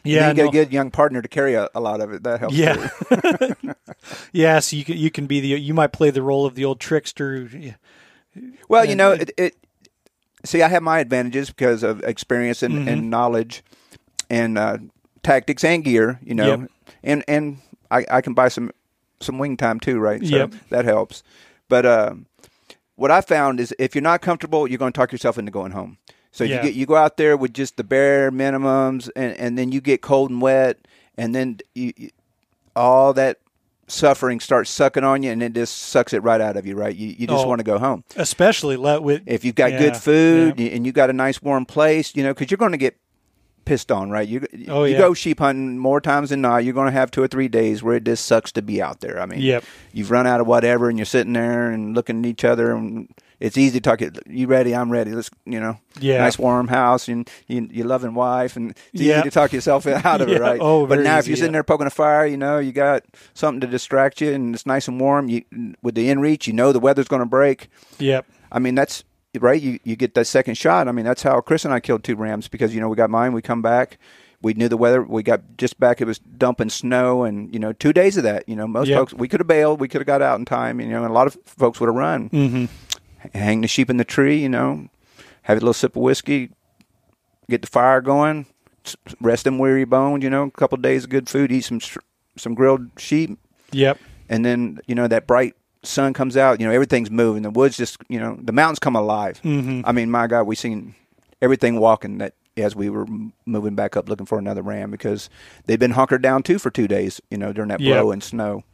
Yeah, 0.05 0.21
Yeah, 0.21 0.29
you 0.29 0.35
get 0.35 0.43
no. 0.45 0.49
a 0.49 0.53
good 0.53 0.73
young 0.73 0.91
partner 0.93 1.21
to 1.21 1.29
carry 1.29 1.55
a, 1.55 1.69
a 1.75 1.81
lot 1.81 2.01
of 2.01 2.13
it. 2.13 2.23
That 2.23 2.39
helps. 2.39 2.55
Yeah. 2.55 2.89
yeah. 4.33 4.61
So 4.61 4.77
you 4.77 4.85
can 4.85 4.97
you 4.97 5.11
can 5.11 5.27
be 5.27 5.41
the 5.41 5.49
you 5.49 5.75
might 5.75 5.93
play 5.93 6.11
the 6.11 6.23
role 6.23 6.47
of 6.47 6.55
the 6.55 6.65
old 6.65 6.81
trickster. 6.81 7.49
Well, 8.69 8.85
you 8.85 8.95
know, 8.95 9.13
it- 9.13 9.31
it, 9.31 9.35
it. 9.39 9.57
See, 10.45 10.63
I 10.63 10.69
have 10.69 10.85
my 10.85 11.01
advantages 11.01 11.49
because 11.51 11.83
of 11.83 12.03
experience 12.05 12.63
and, 12.63 12.73
Mm-hmm. 12.75 12.89
and 12.89 13.11
knowledge, 13.11 13.65
and 14.31 14.59
uh, 14.59 14.79
tactics 15.23 15.65
and 15.65 15.85
gear. 15.85 16.19
You 16.23 16.35
know, 16.35 16.47
Yep. 16.61 16.71
and 17.05 17.25
and 17.29 17.59
I, 17.91 18.05
I 18.11 18.21
can 18.21 18.35
buy 18.35 18.49
some 18.49 18.71
some 19.21 19.39
wing 19.39 19.57
time 19.57 19.81
too, 19.81 19.99
right? 19.99 20.25
So 20.25 20.37
Yep. 20.37 20.55
that 20.71 20.85
helps. 20.85 21.23
But 21.69 21.85
um, 21.87 22.27
what 22.97 23.11
I 23.11 23.21
found 23.21 23.61
is 23.61 23.75
if 23.79 23.95
you're 23.95 24.03
not 24.03 24.21
comfortable, 24.23 24.67
you're 24.69 24.79
going 24.79 24.93
to 24.93 24.97
talk 24.99 25.13
yourself 25.13 25.39
into 25.39 25.51
going 25.53 25.73
home. 25.73 25.99
So 26.33 26.45
Yeah. 26.45 26.57
you 26.57 26.63
get 26.63 26.75
you 26.75 26.87
go 26.87 26.97
out 26.97 27.17
there 27.17 27.37
with 27.37 27.53
just 27.53 27.77
the 27.77 27.85
bare 27.85 28.31
minimums, 28.31 29.11
and, 29.17 29.37
and 29.39 29.59
then 29.59 29.73
you 29.73 29.81
get 29.81 30.03
cold 30.03 30.31
and 30.31 30.41
wet, 30.41 30.79
and 31.17 31.35
then 31.35 31.59
you, 31.75 31.93
you, 31.97 32.11
all 32.77 33.13
that 33.15 33.39
suffering 33.87 34.39
starts 34.39 34.71
sucking 34.71 35.03
on 35.05 35.23
you, 35.23 35.31
and 35.33 35.43
it 35.43 35.55
just 35.55 35.77
sucks 35.79 36.13
it 36.13 36.23
right 36.23 36.41
out 36.41 36.57
of 36.57 36.67
you. 36.67 36.77
Right? 36.77 36.95
You 36.95 37.09
you 37.09 37.27
just 37.27 37.45
Oh. 37.45 37.49
want 37.49 37.59
to 37.61 37.65
go 37.65 37.79
home. 37.79 38.05
Especially 38.17 38.77
let 38.77 39.03
with 39.03 39.23
If 39.27 39.45
you've 39.45 39.55
got 39.55 39.73
Yeah, 39.73 39.79
good 39.79 39.97
food 39.97 40.61
yeah. 40.61 40.71
and 40.77 40.85
you've 40.87 40.95
got 40.95 41.11
a 41.11 41.15
nice 41.15 41.41
warm 41.43 41.65
place, 41.67 42.15
you 42.15 42.23
know, 42.23 42.33
because 42.35 42.51
you're 42.51 42.59
going 42.59 42.73
to 42.73 42.79
get 42.79 42.97
pissed 43.69 43.93
on, 43.93 44.11
right? 44.11 44.27
You 44.27 44.47
Oh, 44.69 44.85
you 44.85 44.93
yeah. 44.95 44.99
go 44.99 45.13
sheep 45.15 45.39
hunting 45.41 45.79
more 45.79 46.01
times 46.01 46.31
than 46.31 46.41
not. 46.41 46.65
You're 46.65 46.73
going 46.75 46.87
to 46.87 46.93
have 46.93 47.11
two 47.11 47.23
or 47.23 47.29
three 47.29 47.49
days 47.49 47.83
where 47.83 47.97
it 47.97 48.05
just 48.05 48.25
sucks 48.25 48.51
to 48.53 48.63
be 48.63 48.81
out 48.81 49.01
there. 49.01 49.21
I 49.21 49.27
mean, 49.27 49.41
Yep. 49.41 49.63
you've 49.93 50.11
run 50.11 50.27
out 50.27 50.41
of 50.41 50.47
whatever, 50.47 50.89
and 50.89 50.99
you're 50.99 51.05
sitting 51.05 51.35
there 51.35 51.71
and 51.71 51.95
looking 51.95 52.21
at 52.21 52.27
each 52.27 52.45
other, 52.45 52.75
and 52.75 53.09
it's 53.41 53.57
easy 53.59 53.79
to 53.79 53.97
talk. 53.97 54.01
You 54.27 54.47
ready? 54.47 54.75
I'm 54.75 54.91
ready. 54.91 55.13
Let's 55.13 55.31
you 55.45 55.61
know, 55.61 55.79
Yeah. 56.01 56.19
nice 56.19 56.39
warm 56.39 56.69
house, 56.69 57.09
and 57.09 57.29
you 57.47 57.69
you 57.71 57.85
loving 57.85 58.15
wife, 58.15 58.57
and 58.57 58.71
it's 58.93 59.03
Yeah. 59.03 59.17
easy 59.21 59.25
to 59.25 59.31
talk 59.31 59.53
yourself 59.53 59.87
out 60.11 60.21
of 60.23 60.29
Yeah. 60.29 60.37
it, 60.37 60.41
right? 60.41 60.59
Oh, 60.63 60.87
but 60.87 61.01
now 61.01 61.19
if 61.19 61.29
you're 61.29 61.37
sitting 61.37 61.53
there 61.53 61.63
poking 61.63 61.87
a 61.87 61.91
fire, 61.91 62.27
you 62.27 62.37
know, 62.39 62.59
you 62.59 62.73
got 62.73 63.05
something 63.35 63.61
to 63.61 63.67
distract 63.67 64.21
you, 64.23 64.33
and 64.33 64.55
it's 64.55 64.65
nice 64.67 64.89
and 64.89 64.99
warm. 64.99 65.29
You 65.29 65.43
with 65.83 65.95
the 65.95 66.09
inReach, 66.09 66.47
you 66.47 66.55
know 66.55 66.73
the 66.73 66.81
weather's 66.81 67.07
going 67.09 67.21
to 67.23 67.27
break. 67.27 67.69
Yep. 67.99 68.25
I 68.51 68.59
mean, 68.61 68.75
that's 68.75 69.05
right. 69.41 69.61
You 69.61 69.79
you 69.85 69.97
get 69.97 70.15
that 70.15 70.27
second 70.27 70.55
shot. 70.57 70.89
I 70.89 70.93
mean, 70.93 71.05
that's 71.05 71.23
how 71.23 71.41
Chris 71.41 71.65
and 71.65 71.73
I 71.75 71.81
killed 71.81 72.05
two 72.05 72.17
rams 72.17 72.49
because 72.49 72.75
you 72.75 72.81
know 72.81 72.89
we 72.89 72.97
got 72.97 73.11
mine. 73.11 73.33
We 73.33 73.43
come 73.43 73.63
back. 73.63 73.99
We 74.41 74.55
knew 74.55 74.69
the 74.69 74.77
weather. 74.77 75.03
We 75.03 75.25
got 75.25 75.43
just 75.57 75.81
back. 75.81 76.01
It 76.01 76.07
was 76.07 76.19
dumping 76.21 76.71
snow, 76.71 77.25
and 77.25 77.53
you 77.53 77.59
know, 77.59 77.73
two 77.73 77.93
days 77.93 78.17
of 78.17 78.23
that. 78.23 78.49
You 78.49 78.55
know, 78.57 78.67
most 78.69 78.89
Yep. 78.89 78.99
folks 78.99 79.15
we 79.15 79.27
could 79.29 79.41
have 79.41 79.47
bailed. 79.49 79.81
We 79.81 79.89
could 79.89 80.01
have 80.01 80.07
got 80.07 80.23
out 80.23 80.39
in 80.39 80.45
time. 80.45 80.81
You 80.81 80.87
know, 80.89 81.03
and 81.03 81.11
a 81.11 81.15
lot 81.15 81.27
of 81.27 81.37
folks 81.45 81.81
would 81.81 81.89
have 81.89 81.97
run. 81.97 82.31
Mm-hmm. 82.31 82.65
Hang 83.37 83.61
the 83.63 83.69
sheep 83.69 83.91
in 83.91 83.97
the 83.97 84.05
tree. 84.05 84.41
You 84.41 84.49
know, 84.49 84.89
have 85.43 85.57
a 85.57 85.61
little 85.61 85.73
sip 85.75 85.97
of 85.97 86.03
whiskey, 86.03 86.51
get 87.51 87.63
the 87.63 87.67
fire 87.69 88.01
going, 88.01 88.47
rest 89.21 89.45
them 89.45 89.59
weary 89.59 89.85
bones. 89.85 90.23
You 90.23 90.31
know, 90.31 90.45
a 90.45 90.51
couple 90.53 90.77
of 90.77 90.83
days 90.83 91.05
of 91.05 91.11
good 91.11 91.29
food, 91.29 91.51
eat 91.51 91.63
some 91.65 91.81
some 92.37 92.55
grilled 92.55 92.89
sheep, 92.97 93.37
Yep. 93.73 93.99
and 94.29 94.45
then 94.45 94.79
you 94.87 94.95
know 94.95 95.09
that 95.09 95.27
bright 95.27 95.57
sun 95.83 96.13
comes 96.13 96.37
out. 96.37 96.61
You 96.61 96.67
know 96.67 96.73
everything's 96.73 97.11
moving. 97.11 97.43
The 97.43 97.51
woods 97.51 97.77
just 97.77 97.99
you 98.09 98.19
know 98.19 98.39
the 98.43 98.53
mountains 98.53 98.79
come 98.79 98.97
alive. 98.97 99.41
Mhm. 99.43 99.83
I 99.85 99.93
mean, 99.93 100.11
my 100.11 100.27
God, 100.27 100.45
we 100.45 100.55
seen 100.57 100.95
everything 101.41 101.79
walking 101.79 102.19
that 102.19 102.35
as 102.57 102.75
we 102.75 102.91
were 102.91 103.07
moving 103.47 103.75
back 103.77 103.97
up 103.97 104.09
looking 104.09 104.27
for 104.27 104.39
another 104.39 104.63
ram 104.63 104.91
because 104.91 105.31
they've 105.67 105.79
been 105.79 105.93
hunkered 105.93 106.23
down 106.23 106.43
too 106.43 106.59
for 106.59 106.71
two 106.71 106.89
days. 106.89 107.21
You 107.31 107.39
know 107.39 107.53
during 107.53 107.69
that 107.69 107.81
Yeah. 107.81 107.95
blow 108.01 108.11
and 108.11 108.23
snow. 108.23 108.65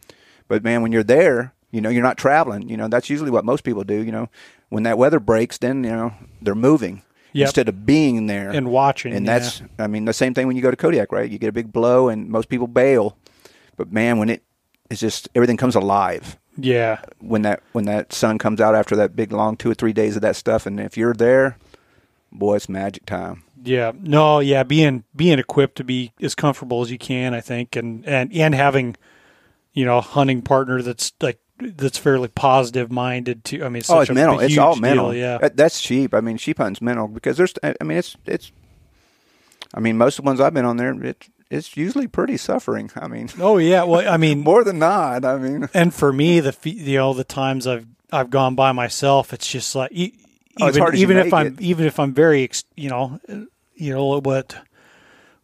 But 0.48 0.62
man, 0.64 0.82
when 0.82 0.92
you're 0.92 1.02
there, 1.02 1.52
you 1.70 1.80
know 1.80 1.88
you're 1.90 2.02
not 2.02 2.16
traveling. 2.16 2.68
You 2.68 2.76
know 2.76 2.88
that's 2.88 3.10
usually 3.10 3.30
what 3.30 3.44
most 3.44 3.64
people 3.64 3.84
do. 3.84 4.02
You 4.02 4.12
know 4.12 4.28
when 4.70 4.82
that 4.84 4.98
weather 4.98 5.20
breaks, 5.20 5.58
then 5.58 5.84
you 5.84 5.90
know 5.90 6.12
they're 6.42 6.54
moving. 6.54 7.02
Yep. 7.34 7.46
Instead 7.48 7.68
of 7.68 7.84
being 7.84 8.26
there 8.28 8.50
And 8.50 8.70
watching. 8.70 9.12
and 9.12 9.26
yeah. 9.26 9.38
that's 9.40 9.60
I 9.78 9.88
mean 9.88 10.04
the 10.04 10.12
same 10.12 10.34
thing 10.34 10.46
when 10.46 10.54
you 10.56 10.62
go 10.62 10.70
to 10.70 10.76
Kodiak, 10.76 11.10
right? 11.12 11.28
You 11.28 11.36
get 11.38 11.48
a 11.48 11.52
big 11.52 11.72
blow, 11.72 12.08
and 12.08 12.28
most 12.28 12.48
people 12.48 12.68
bail, 12.68 13.16
but 13.76 13.90
man, 13.92 14.18
when 14.18 14.30
it 14.30 14.42
it's 14.90 15.00
just 15.00 15.28
everything 15.34 15.56
comes 15.56 15.74
alive 15.74 16.38
yeah. 16.56 17.00
when 17.20 17.42
that 17.42 17.62
when 17.72 17.84
that 17.86 18.12
sun 18.12 18.38
comes 18.38 18.60
out 18.60 18.74
after 18.74 18.96
that 18.96 19.16
big 19.16 19.32
long 19.32 19.56
two 19.56 19.70
or 19.70 19.74
three 19.74 19.92
days 19.92 20.16
of 20.16 20.22
that 20.22 20.36
stuff, 20.36 20.66
and 20.66 20.80
if 20.80 20.96
you're 20.96 21.14
there, 21.14 21.58
boy, 22.32 22.56
it's 22.56 22.68
magic 22.68 23.06
time. 23.06 23.42
Yeah, 23.62 23.92
no, 23.98 24.40
yeah, 24.40 24.62
being 24.62 25.04
being 25.16 25.38
equipped 25.38 25.76
to 25.76 25.84
be 25.84 26.12
as 26.20 26.34
comfortable 26.34 26.82
as 26.82 26.90
you 26.90 26.98
can, 26.98 27.34
I 27.34 27.40
think, 27.40 27.76
and 27.76 28.06
and 28.06 28.32
and 28.32 28.54
having, 28.54 28.96
you 29.72 29.84
know, 29.84 29.98
a 29.98 30.02
hunting 30.02 30.42
partner 30.42 30.82
that's 30.82 31.12
like 31.20 31.40
that's 31.58 31.98
fairly 31.98 32.28
positive 32.28 32.90
minded 32.90 33.44
too. 33.44 33.64
I 33.64 33.68
mean, 33.68 33.80
it's 33.80 33.90
oh, 33.90 34.00
it's 34.00 34.10
a, 34.10 34.14
mental. 34.14 34.40
It's 34.40 34.58
all 34.58 34.74
huge 34.74 34.82
mental. 34.82 35.12
deal, 35.12 35.20
yeah, 35.20 35.38
That- 35.38 35.56
that's 35.56 35.78
sheep. 35.78 36.14
I 36.14 36.20
mean, 36.20 36.36
sheep 36.36 36.58
hunting's 36.58 36.82
mental 36.82 37.08
because 37.08 37.36
there's. 37.36 37.54
I 37.62 37.74
mean, 37.82 37.98
it's 37.98 38.16
it's. 38.26 38.52
I 39.72 39.80
mean, 39.80 39.96
most 39.98 40.18
of 40.18 40.24
the 40.24 40.28
ones 40.28 40.40
I've 40.40 40.54
been 40.54 40.64
on 40.64 40.76
there, 40.76 40.92
it, 41.04 41.26
it's 41.54 41.76
usually 41.76 42.06
pretty 42.06 42.36
suffering. 42.36 42.90
I 42.96 43.06
mean, 43.08 43.28
oh 43.40 43.58
yeah. 43.58 43.84
Well, 43.84 44.06
I 44.12 44.16
mean, 44.16 44.40
more 44.50 44.64
than 44.64 44.78
not. 44.78 45.24
I 45.24 45.38
mean, 45.38 45.68
and 45.74 45.92
for 45.94 46.12
me, 46.12 46.40
the 46.40 46.56
you 46.64 46.98
know 46.98 47.14
the 47.14 47.24
times 47.24 47.66
I've 47.66 47.86
I've 48.12 48.30
gone 48.30 48.54
by 48.54 48.72
myself, 48.72 49.32
it's 49.32 49.46
just 49.50 49.74
like 49.74 49.92
Oh, 50.60 50.68
even 50.68 50.82
you 50.82 50.92
even 51.00 51.16
if 51.16 51.32
I'm 51.34 51.46
it. 51.48 51.60
even 51.60 51.86
if 51.86 51.98
I'm 51.98 52.12
very 52.14 52.48
you 52.76 52.88
know 52.90 53.20
you 53.74 53.92
know 53.94 54.20
what. 54.20 54.56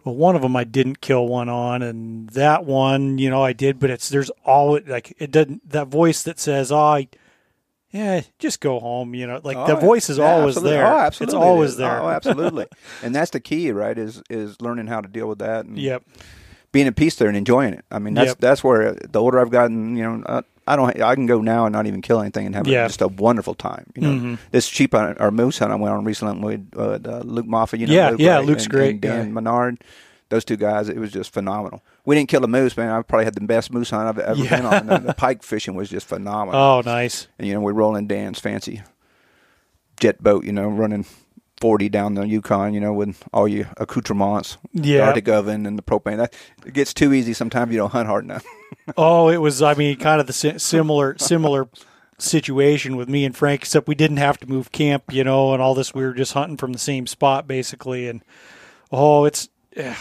Well, 0.02 0.14
one 0.14 0.35
of 0.35 0.40
them 0.40 0.57
I 0.57 0.64
didn't 0.64 1.02
kill 1.02 1.26
one 1.29 1.50
on, 1.50 1.83
and 1.83 2.31
that 2.31 2.64
one, 2.64 3.19
you 3.19 3.29
know, 3.29 3.43
I 3.45 3.52
did. 3.52 3.79
But 3.79 3.90
it's 3.90 4.09
there's 4.09 4.31
all 4.47 4.81
like 4.87 5.12
it 5.19 5.31
doesn't 5.31 5.69
that 5.69 5.88
voice 5.88 6.23
that 6.23 6.38
says, 6.38 6.73
"Oh, 6.73 6.79
I, 6.79 7.09
yeah, 7.90 8.20
just 8.38 8.61
go 8.61 8.78
home." 8.80 9.14
You 9.14 9.26
know, 9.26 9.40
like 9.42 9.56
the 9.66 9.76
Oh, 9.76 9.80
voice 9.80 10.09
is 10.11 10.18
yeah, 10.18 10.32
always 10.32 10.56
absolutely. 10.56 10.76
there. 10.78 10.87
Oh, 10.87 10.99
absolutely, 10.99 11.37
It's 11.38 11.44
always 11.44 11.70
is. 11.70 11.76
there. 11.78 12.00
Oh, 12.00 12.09
absolutely. 12.09 12.66
and 13.02 13.14
that's 13.14 13.30
the 13.30 13.40
key, 13.40 13.73
right? 13.73 13.97
Is 13.99 14.23
is 14.30 14.61
learning 14.61 14.87
how 14.88 15.00
to 15.00 15.09
deal 15.09 15.28
with 15.28 15.38
that. 15.40 15.64
And 15.66 15.78
yep. 15.78 16.02
being 16.73 16.87
at 16.87 16.94
peace 16.97 17.16
there 17.16 17.28
and 17.28 17.37
enjoying 17.37 17.75
it. 17.75 17.85
I 17.90 17.99
mean, 17.99 18.14
that's 18.14 18.28
Yep. 18.28 18.38
that's 18.38 18.62
where 18.64 18.92
the 18.94 19.20
older 19.20 19.40
I've 19.40 19.50
gotten, 19.50 19.97
you 19.97 20.04
know, 20.04 20.23
uh, 20.25 20.42
I 20.68 20.76
don't, 20.76 21.00
I 21.02 21.16
can 21.16 21.26
go 21.26 21.40
now 21.40 21.66
and 21.66 21.73
not 21.73 21.87
even 21.88 22.00
kill 22.00 22.20
anything 22.20 22.47
and 22.47 22.54
have 22.54 22.64
a- 22.68 22.70
Yeah. 22.70 22.87
just 22.87 23.02
a 23.02 23.09
wonderful 23.09 23.54
time. 23.54 23.87
You 23.97 24.02
know, 24.02 24.09
Mhm. 24.11 24.38
this 24.52 24.68
cheap 24.68 24.92
hunt, 24.94 25.16
or 25.18 25.32
moose 25.32 25.59
hunt 25.59 25.73
I 25.73 25.75
went 25.75 25.92
on 25.92 26.04
recently 26.04 26.38
with 26.44 26.68
uh, 26.78 26.99
uh, 27.12 27.23
Luke 27.25 27.47
Moffat. 27.47 27.80
You 27.80 27.88
know, 27.88 27.92
Yeah, 27.92 28.11
Luke, 28.11 28.20
yeah, 28.20 28.37
right? 28.37 28.44
Luke's 28.44 28.64
and, 28.64 28.73
great 28.73 28.90
And 28.92 29.00
Dan 29.00 29.25
guy. 29.25 29.30
Menard, 29.32 29.78
those 30.30 30.44
two 30.44 30.56
guys, 30.56 30.88
it 30.88 30.96
was 30.96 31.12
just 31.12 31.32
phenomenal. 31.32 31.82
We 32.06 32.16
didn't 32.16 32.30
kill 32.30 32.42
a 32.44 32.49
moose, 32.49 32.76
man. 32.76 32.90
I 32.90 33.02
probably 33.02 33.25
had 33.26 33.34
the 33.34 33.40
best 33.42 33.72
moose 33.72 33.90
hunt 33.90 34.08
I've 34.08 34.18
ever 34.18 34.42
Yeah. 34.42 34.56
been 34.56 34.66
on. 34.66 34.87
The, 34.87 34.99
the 35.08 35.14
pike 35.18 35.42
fishing 35.42 35.75
was 35.75 35.90
just 35.90 36.06
phenomenal. 36.06 36.60
Oh, 36.60 36.82
nice. 36.84 37.28
And 37.38 37.46
you 37.46 37.54
know, 37.54 37.60
we're 37.60 37.72
rolling 37.75 38.06
Dan's 38.06 38.38
fancy 38.40 38.82
jet 39.99 40.22
boat. 40.22 40.44
You 40.44 40.52
know, 40.52 40.68
running. 40.68 41.04
40 41.60 41.90
down 41.90 42.14
the 42.14 42.22
Yukon, 42.26 42.72
you 42.72 42.80
know, 42.80 42.94
with 42.94 43.22
all 43.34 43.46
your 43.46 43.66
accoutrements, 43.76 44.56
the 44.72 44.88
Yeah. 44.88 45.00
Arctic 45.08 45.28
oven 45.28 45.66
and 45.66 45.76
the 45.78 45.82
propane. 45.82 46.16
That 46.16 46.32
it 46.64 46.72
gets 46.72 46.94
too 46.94 47.12
easy 47.12 47.34
sometimes 47.34 47.70
you 47.70 47.76
don't 47.76 47.90
hunt 47.92 48.08
hard 48.08 48.25
enough. 48.25 48.46
Oh, 48.96 49.28
it 49.28 49.37
was. 49.37 49.60
I 49.60 49.75
mean, 49.75 49.99
kind 49.99 50.22
of 50.22 50.26
the 50.26 50.32
similar 50.58 51.16
similar 51.18 51.68
situation 52.18 52.96
with 52.96 53.08
me 53.10 53.25
and 53.26 53.37
Frank, 53.37 53.60
except 53.62 53.88
we 53.88 53.94
didn't 53.94 54.16
have 54.16 54.38
to 54.38 54.46
move 54.49 54.72
camp, 54.72 55.04
you 55.12 55.22
know, 55.22 55.52
and 55.52 55.60
all 55.62 55.75
this. 55.75 55.92
We 55.94 56.02
were 56.02 56.14
just 56.14 56.32
hunting 56.32 56.56
from 56.56 56.72
the 56.72 56.78
same 56.78 57.06
spot 57.06 57.46
basically, 57.46 58.08
and 58.08 58.22
oh, 58.90 59.26
it's 59.26 59.49
eh, 59.76 59.94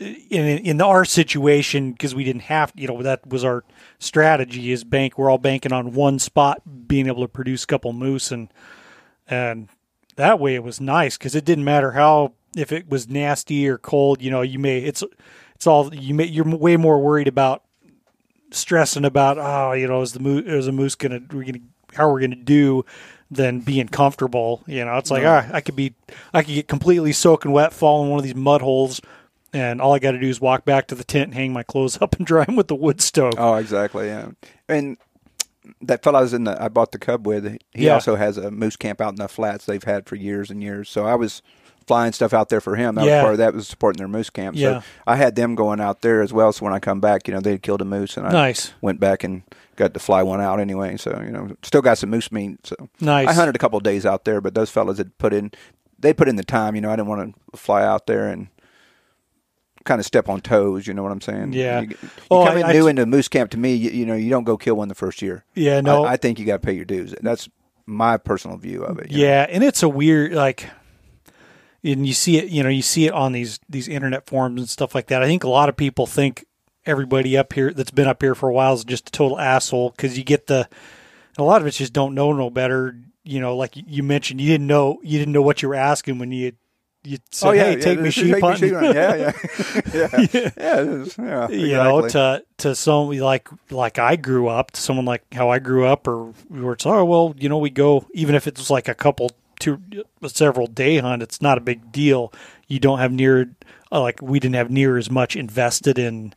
in 0.00 0.58
in 0.58 0.80
our 0.80 1.04
situation 1.04 1.92
because 1.92 2.14
we 2.14 2.24
didn't 2.24 2.42
have, 2.42 2.72
you 2.74 2.88
know, 2.88 3.02
that 3.02 3.26
was 3.26 3.44
our 3.44 3.64
strategy 3.98 4.72
is 4.72 4.82
bank. 4.82 5.18
We're 5.18 5.30
all 5.30 5.38
banking 5.38 5.72
on 5.72 5.92
one 5.92 6.18
spot 6.18 6.62
being 6.88 7.06
able 7.06 7.22
to 7.22 7.28
produce 7.28 7.64
a 7.64 7.66
couple 7.66 7.92
moose, 7.92 8.32
and 8.32 8.52
and 9.28 9.68
that 10.16 10.40
way 10.40 10.54
it 10.54 10.62
was 10.62 10.80
nice 10.80 11.18
because 11.18 11.34
it 11.34 11.44
didn't 11.44 11.64
matter 11.64 11.92
how 11.92 12.32
if 12.56 12.72
it 12.72 12.88
was 12.88 13.08
nasty 13.08 13.68
or 13.68 13.76
cold. 13.76 14.22
You 14.22 14.30
know, 14.30 14.40
you 14.42 14.58
may 14.58 14.78
it's 14.78 15.04
it's 15.54 15.66
all 15.66 15.94
you 15.94 16.14
may 16.14 16.24
you're 16.24 16.44
way 16.44 16.76
more 16.78 16.98
worried 16.98 17.28
about 17.28 17.62
stressing 18.52 19.04
about 19.04 19.38
oh 19.38 19.72
you 19.72 19.86
know 19.86 20.00
is 20.00 20.12
the 20.12 20.18
moose 20.18 20.44
is 20.44 20.66
a 20.66 20.72
moose 20.72 20.96
gonna 20.96 21.20
we're 21.30 21.44
gonna 21.44 21.60
how 21.94 22.10
we're 22.10 22.20
gonna 22.20 22.34
do 22.34 22.84
than 23.30 23.60
being 23.60 23.86
comfortable 23.86 24.60
you 24.66 24.84
know 24.84 24.96
it's 24.96 25.08
like 25.08 25.22
ah 25.24 25.46
I 25.52 25.60
could 25.60 25.76
be 25.76 25.94
I 26.34 26.42
could 26.42 26.54
get 26.54 26.66
completely 26.66 27.12
soaking 27.12 27.52
wet 27.52 27.72
fall 27.72 28.02
in 28.02 28.10
one 28.10 28.18
of 28.18 28.24
these 28.24 28.34
mud 28.34 28.60
holes 28.60 29.00
and 29.52 29.80
all 29.80 29.92
I 29.94 29.98
got 29.98 30.12
to 30.12 30.18
do 30.18 30.28
is 30.28 30.40
walk 30.40 30.64
back 30.64 30.86
to 30.88 30.94
the 30.94 31.04
tent 31.04 31.26
and 31.26 31.34
hang 31.34 31.52
my 31.52 31.62
clothes 31.62 31.98
up 32.02 32.16
and 32.16 32.26
dry 32.26 32.44
them 32.44 32.56
with 32.56 32.68
the 32.68 32.74
wood 32.76 33.00
stove 33.00 33.34
Oh, 33.38 33.54
exactly. 33.54 34.06
Yeah, 34.08 34.30
and 34.68 34.96
that 35.82 36.02
fellow 36.02 36.18
I 36.18 36.22
was 36.22 36.32
in 36.34 36.44
the 36.44 36.60
I 36.62 36.68
bought 36.68 36.92
the 36.92 36.98
cub 36.98 37.26
with. 37.26 37.58
He 37.72 37.86
Yeah. 37.86 37.94
also 37.94 38.16
has 38.16 38.36
a 38.36 38.50
moose 38.50 38.76
camp 38.76 39.00
out 39.00 39.10
in 39.10 39.16
the 39.16 39.28
flats 39.28 39.66
they've 39.66 39.82
had 39.84 40.06
for 40.06 40.16
years 40.16 40.50
and 40.50 40.62
years. 40.62 40.88
So 40.88 41.04
I 41.06 41.14
was 41.14 41.42
flying 41.86 42.12
stuff 42.12 42.32
out 42.32 42.48
there 42.48 42.60
for 42.60 42.76
him. 42.76 42.94
That 42.94 43.04
Yeah. 43.04 43.16
was 43.16 43.22
part 43.22 43.32
of 43.34 43.38
that 43.38 43.54
was 43.54 43.68
supporting 43.68 43.98
their 43.98 44.08
moose 44.08 44.30
camp. 44.30 44.56
Yeah. 44.56 44.80
So 44.80 44.86
I 45.06 45.16
had 45.16 45.34
them 45.36 45.54
going 45.54 45.80
out 45.80 46.02
there 46.02 46.22
as 46.22 46.32
well. 46.32 46.52
So 46.52 46.64
when 46.64 46.72
I 46.74 46.78
come 46.78 47.00
back, 47.00 47.26
you 47.28 47.34
know, 47.34 47.40
they 47.40 47.52
had 47.52 47.62
killed 47.62 47.80
a 47.82 47.84
moose, 47.84 48.16
and 48.16 48.26
I 48.26 48.32
nice 48.32 48.72
went 48.80 49.00
back 49.00 49.22
and 49.24 49.42
got 49.76 49.92
to 49.94 50.00
fly 50.00 50.22
one 50.22 50.40
out 50.40 50.60
anyway. 50.60 50.96
So 50.96 51.20
you 51.24 51.30
know, 51.30 51.56
still 51.62 51.82
got 51.82 51.98
some 51.98 52.10
moose 52.10 52.30
meat. 52.32 52.66
So 52.66 52.76
nice 53.00 53.28
I 53.28 53.32
hunted 53.34 53.54
a 53.54 53.58
couple 53.58 53.76
of 53.76 53.82
days 53.84 54.06
out 54.06 54.24
there, 54.24 54.40
but 54.40 54.54
those 54.54 54.70
fellas 54.70 54.98
had 54.98 55.16
put 55.18 55.32
in 55.32 55.52
they 55.98 56.12
put 56.14 56.28
in 56.28 56.36
the 56.36 56.44
time. 56.44 56.74
You 56.74 56.80
know, 56.80 56.90
I 56.90 56.96
didn't 56.96 57.08
want 57.08 57.34
to 57.52 57.56
fly 57.58 57.82
out 57.82 58.06
there 58.06 58.28
and 58.28 58.48
kind 59.84 59.98
of 60.00 60.06
step 60.06 60.28
on 60.28 60.40
toes. 60.40 60.86
You 60.86 60.94
know 60.94 61.02
what 61.02 61.12
I'm 61.12 61.20
saying? 61.20 61.52
Yeah. 61.52 61.80
You, 61.80 61.88
you 61.90 61.96
Oh, 62.30 62.44
come 62.46 62.56
I- 62.56 62.60
in 62.60 62.66
I- 62.66 62.72
new 62.72 62.86
into 62.88 63.06
moose 63.06 63.28
camp. 63.28 63.50
To 63.52 63.58
me, 63.58 63.74
you, 63.74 63.90
you 63.90 64.06
know, 64.06 64.14
you 64.14 64.30
don't 64.30 64.44
go 64.44 64.56
kill 64.56 64.76
one 64.76 64.88
the 64.88 64.94
first 64.94 65.22
year. 65.22 65.44
yeah 65.54 65.80
no 65.80 66.04
I, 66.04 66.12
I 66.12 66.16
think 66.16 66.38
you 66.38 66.46
got 66.46 66.60
to 66.62 66.66
pay 66.66 66.72
your 66.74 66.84
dues. 66.84 67.14
That's 67.20 67.48
my 67.86 68.16
personal 68.18 68.56
view 68.56 68.82
of 68.84 68.98
it. 68.98 69.10
you 69.10 69.18
know. 69.18 69.24
Yeah, 69.24 69.46
and 69.48 69.64
it's 69.64 69.82
a 69.82 69.88
weird 69.88 70.32
like 70.32 70.68
and 71.82 72.06
you 72.06 72.12
see 72.12 72.36
it, 72.36 72.48
you 72.50 72.62
know, 72.62 72.68
you 72.68 72.82
see 72.82 73.06
it 73.06 73.12
on 73.12 73.32
these 73.32 73.58
these 73.68 73.88
internet 73.88 74.26
forums 74.26 74.60
and 74.60 74.68
stuff 74.68 74.94
like 74.94 75.06
that. 75.08 75.22
I 75.22 75.26
think 75.26 75.44
a 75.44 75.48
lot 75.48 75.68
of 75.68 75.76
people 75.76 76.06
think 76.06 76.44
everybody 76.86 77.36
up 77.36 77.52
here 77.52 77.72
that's 77.72 77.90
been 77.90 78.06
up 78.08 78.22
here 78.22 78.34
for 78.34 78.48
a 78.48 78.52
while 78.52 78.74
is 78.74 78.84
just 78.84 79.08
a 79.08 79.12
total 79.12 79.38
asshole 79.38 79.90
cuz 79.92 80.16
you 80.18 80.24
get 80.24 80.46
the 80.46 80.68
a 81.38 81.42
lot 81.42 81.60
of 81.60 81.66
it 81.66 81.70
just 81.72 81.92
don't 81.92 82.14
know 82.14 82.32
no 82.32 82.50
better, 82.50 82.96
you 83.24 83.40
know, 83.40 83.56
like 83.56 83.72
you 83.74 84.02
mentioned 84.02 84.40
you 84.40 84.48
didn't 84.50 84.66
know 84.66 84.98
you 85.02 85.18
didn't 85.18 85.32
know 85.32 85.42
what 85.42 85.62
you 85.62 85.68
were 85.68 85.74
asking 85.74 86.18
when 86.18 86.32
you 86.32 86.52
you 87.02 87.18
said, 87.30 87.48
Oh 87.48 87.52
yeah, 87.52 87.64
"Hey, 87.64 87.76
yeah, 87.76 87.80
take 87.80 88.00
me 88.00 88.10
sheep 88.10 88.34
me 88.34 88.40
hunting." 88.40 88.68
sheep. 88.70 88.72
Yeah, 88.82 89.14
yeah, 89.14 89.32
yeah, 89.94 90.50
yeah. 90.56 90.80
is, 90.80 91.16
yeah 91.18 91.48
you 91.48 91.72
know, 91.74 92.06
to 92.08 92.44
to 92.58 92.74
some 92.74 93.08
like 93.10 93.48
like 93.70 93.98
I 93.98 94.16
grew 94.16 94.48
up, 94.48 94.72
to 94.72 94.80
someone 94.80 95.06
like 95.06 95.22
how 95.32 95.48
I 95.48 95.58
grew 95.58 95.86
up, 95.86 96.06
or 96.06 96.32
where 96.48 96.72
it's 96.74 96.86
oh 96.86 97.04
well, 97.04 97.34
you 97.38 97.48
know, 97.48 97.58
we 97.58 97.70
go 97.70 98.06
even 98.12 98.34
if 98.34 98.46
it's 98.46 98.70
like 98.70 98.88
a 98.88 98.94
couple 98.94 99.30
two 99.58 99.80
several 100.26 100.66
day 100.66 100.98
hunt, 100.98 101.22
it's 101.22 101.40
not 101.40 101.58
a 101.58 101.60
big 101.60 101.90
deal. 101.92 102.32
You 102.68 102.78
don't 102.78 102.98
have 102.98 103.12
near 103.12 103.50
uh, 103.90 104.00
like 104.00 104.20
we 104.22 104.38
didn't 104.40 104.56
have 104.56 104.70
near 104.70 104.96
as 104.98 105.10
much 105.10 105.36
invested 105.36 105.98
in 105.98 106.34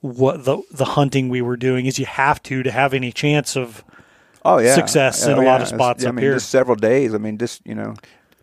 what 0.00 0.44
the 0.44 0.60
the 0.72 0.84
hunting 0.84 1.28
we 1.28 1.40
were 1.42 1.56
doing 1.56 1.86
as 1.86 1.98
you 1.98 2.06
have 2.06 2.42
to 2.44 2.62
to 2.64 2.70
have 2.72 2.92
any 2.92 3.12
chance 3.12 3.56
of 3.56 3.84
oh 4.44 4.58
yeah, 4.58 4.74
success 4.74 5.24
in 5.26 5.34
Oh, 5.34 5.42
a 5.42 5.44
lot 5.44 5.58
yeah. 5.58 5.62
of 5.62 5.68
spots 5.68 6.04
I 6.04 6.08
up 6.08 6.16
mean, 6.16 6.24
here. 6.24 6.34
Just 6.34 6.50
several 6.50 6.74
days. 6.76 7.14
I 7.14 7.18
mean, 7.18 7.38
just 7.38 7.64
you 7.64 7.76
know, 7.76 7.94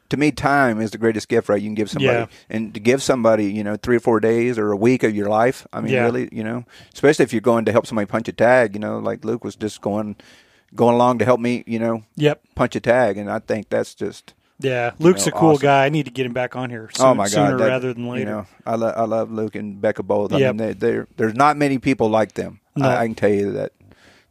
to 0.09 0.17
me, 0.17 0.31
time 0.31 0.81
is 0.81 0.91
the 0.91 0.97
greatest 0.97 1.27
gift, 1.29 1.49
right? 1.49 1.61
You 1.61 1.67
can 1.67 1.75
give 1.75 1.89
somebody, 1.89 2.17
Yeah. 2.17 2.25
and 2.49 2.73
to 2.73 2.79
give 2.79 3.01
somebody, 3.03 3.45
you 3.51 3.63
know, 3.63 3.75
three 3.75 3.95
or 3.97 3.99
four 3.99 4.19
days 4.19 4.57
or 4.57 4.71
a 4.71 4.75
week 4.75 5.03
of 5.03 5.15
your 5.15 5.29
life. 5.29 5.67
I 5.71 5.81
mean, 5.81 5.93
Yeah. 5.93 6.03
really, 6.03 6.29
you 6.31 6.43
know, 6.43 6.65
especially 6.93 7.23
if 7.23 7.31
you're 7.33 7.41
going 7.41 7.65
to 7.65 7.71
help 7.71 7.85
somebody 7.85 8.05
punch 8.07 8.27
a 8.27 8.31
tag. 8.33 8.73
You 8.73 8.79
know, 8.79 8.99
like 8.99 9.23
Luke 9.23 9.43
was 9.43 9.55
just 9.55 9.81
going 9.81 10.15
going 10.75 10.93
along 10.95 11.17
to 11.19 11.25
help 11.25 11.39
me, 11.39 11.63
you 11.65 11.79
know, 11.79 12.03
Yep. 12.17 12.41
punch 12.55 12.75
a 12.75 12.79
tag, 12.79 13.17
and 13.17 13.29
I 13.31 13.39
think 13.39 13.69
that's 13.69 13.95
just 13.95 14.33
Yeah, 14.59 14.91
Luke's 14.99 15.25
know, 15.25 15.31
a 15.35 15.39
cool 15.39 15.49
awesome. 15.51 15.61
guy. 15.63 15.85
I 15.85 15.89
need 15.89 16.03
to 16.05 16.11
get 16.11 16.25
him 16.25 16.33
back 16.33 16.55
on 16.55 16.69
here 16.69 16.89
oh, 16.93 16.97
soon, 16.97 17.05
oh 17.07 17.13
my 17.15 17.23
god, 17.23 17.29
sooner 17.31 17.57
that- 17.57 17.67
rather 17.67 17.93
than 17.93 18.07
later. 18.07 18.19
You 18.19 18.25
know, 18.25 18.45
I 18.67 18.75
love 18.75 18.93
I 18.97 19.03
love 19.05 19.31
Luke 19.31 19.55
and 19.55 19.79
Becca 19.81 20.03
both. 20.03 20.33
I 20.33 20.37
Yep. 20.37 20.55
mean, 20.55 20.67
they, 20.67 20.73
they're 20.73 21.07
there's 21.17 21.33
not 21.35 21.55
many 21.57 21.77
people 21.79 22.09
like 22.09 22.33
them. 22.33 22.59
No. 22.75 22.87
I, 22.87 23.01
I 23.01 23.05
can 23.07 23.15
tell 23.15 23.29
you 23.31 23.51
that. 23.53 23.71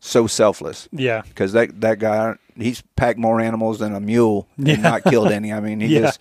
So 0.01 0.27
selfless 0.29 0.89
yeah, 0.93 1.23
because 1.23 1.53
that 1.55 1.81
that 1.81 1.99
guy 1.99 2.35
he's 2.57 2.83
packed 2.97 3.19
more 3.19 3.41
animals 3.41 3.81
than 3.81 3.95
a 3.95 4.01
mule 4.01 4.47
and 4.57 4.69
Yeah. 4.69 4.77
not 4.77 5.05
killed 5.05 5.33
any. 5.33 5.53
I 5.53 5.61
mean, 5.61 5.81
he 5.81 5.89
Yeah. 5.89 6.01
just 6.03 6.21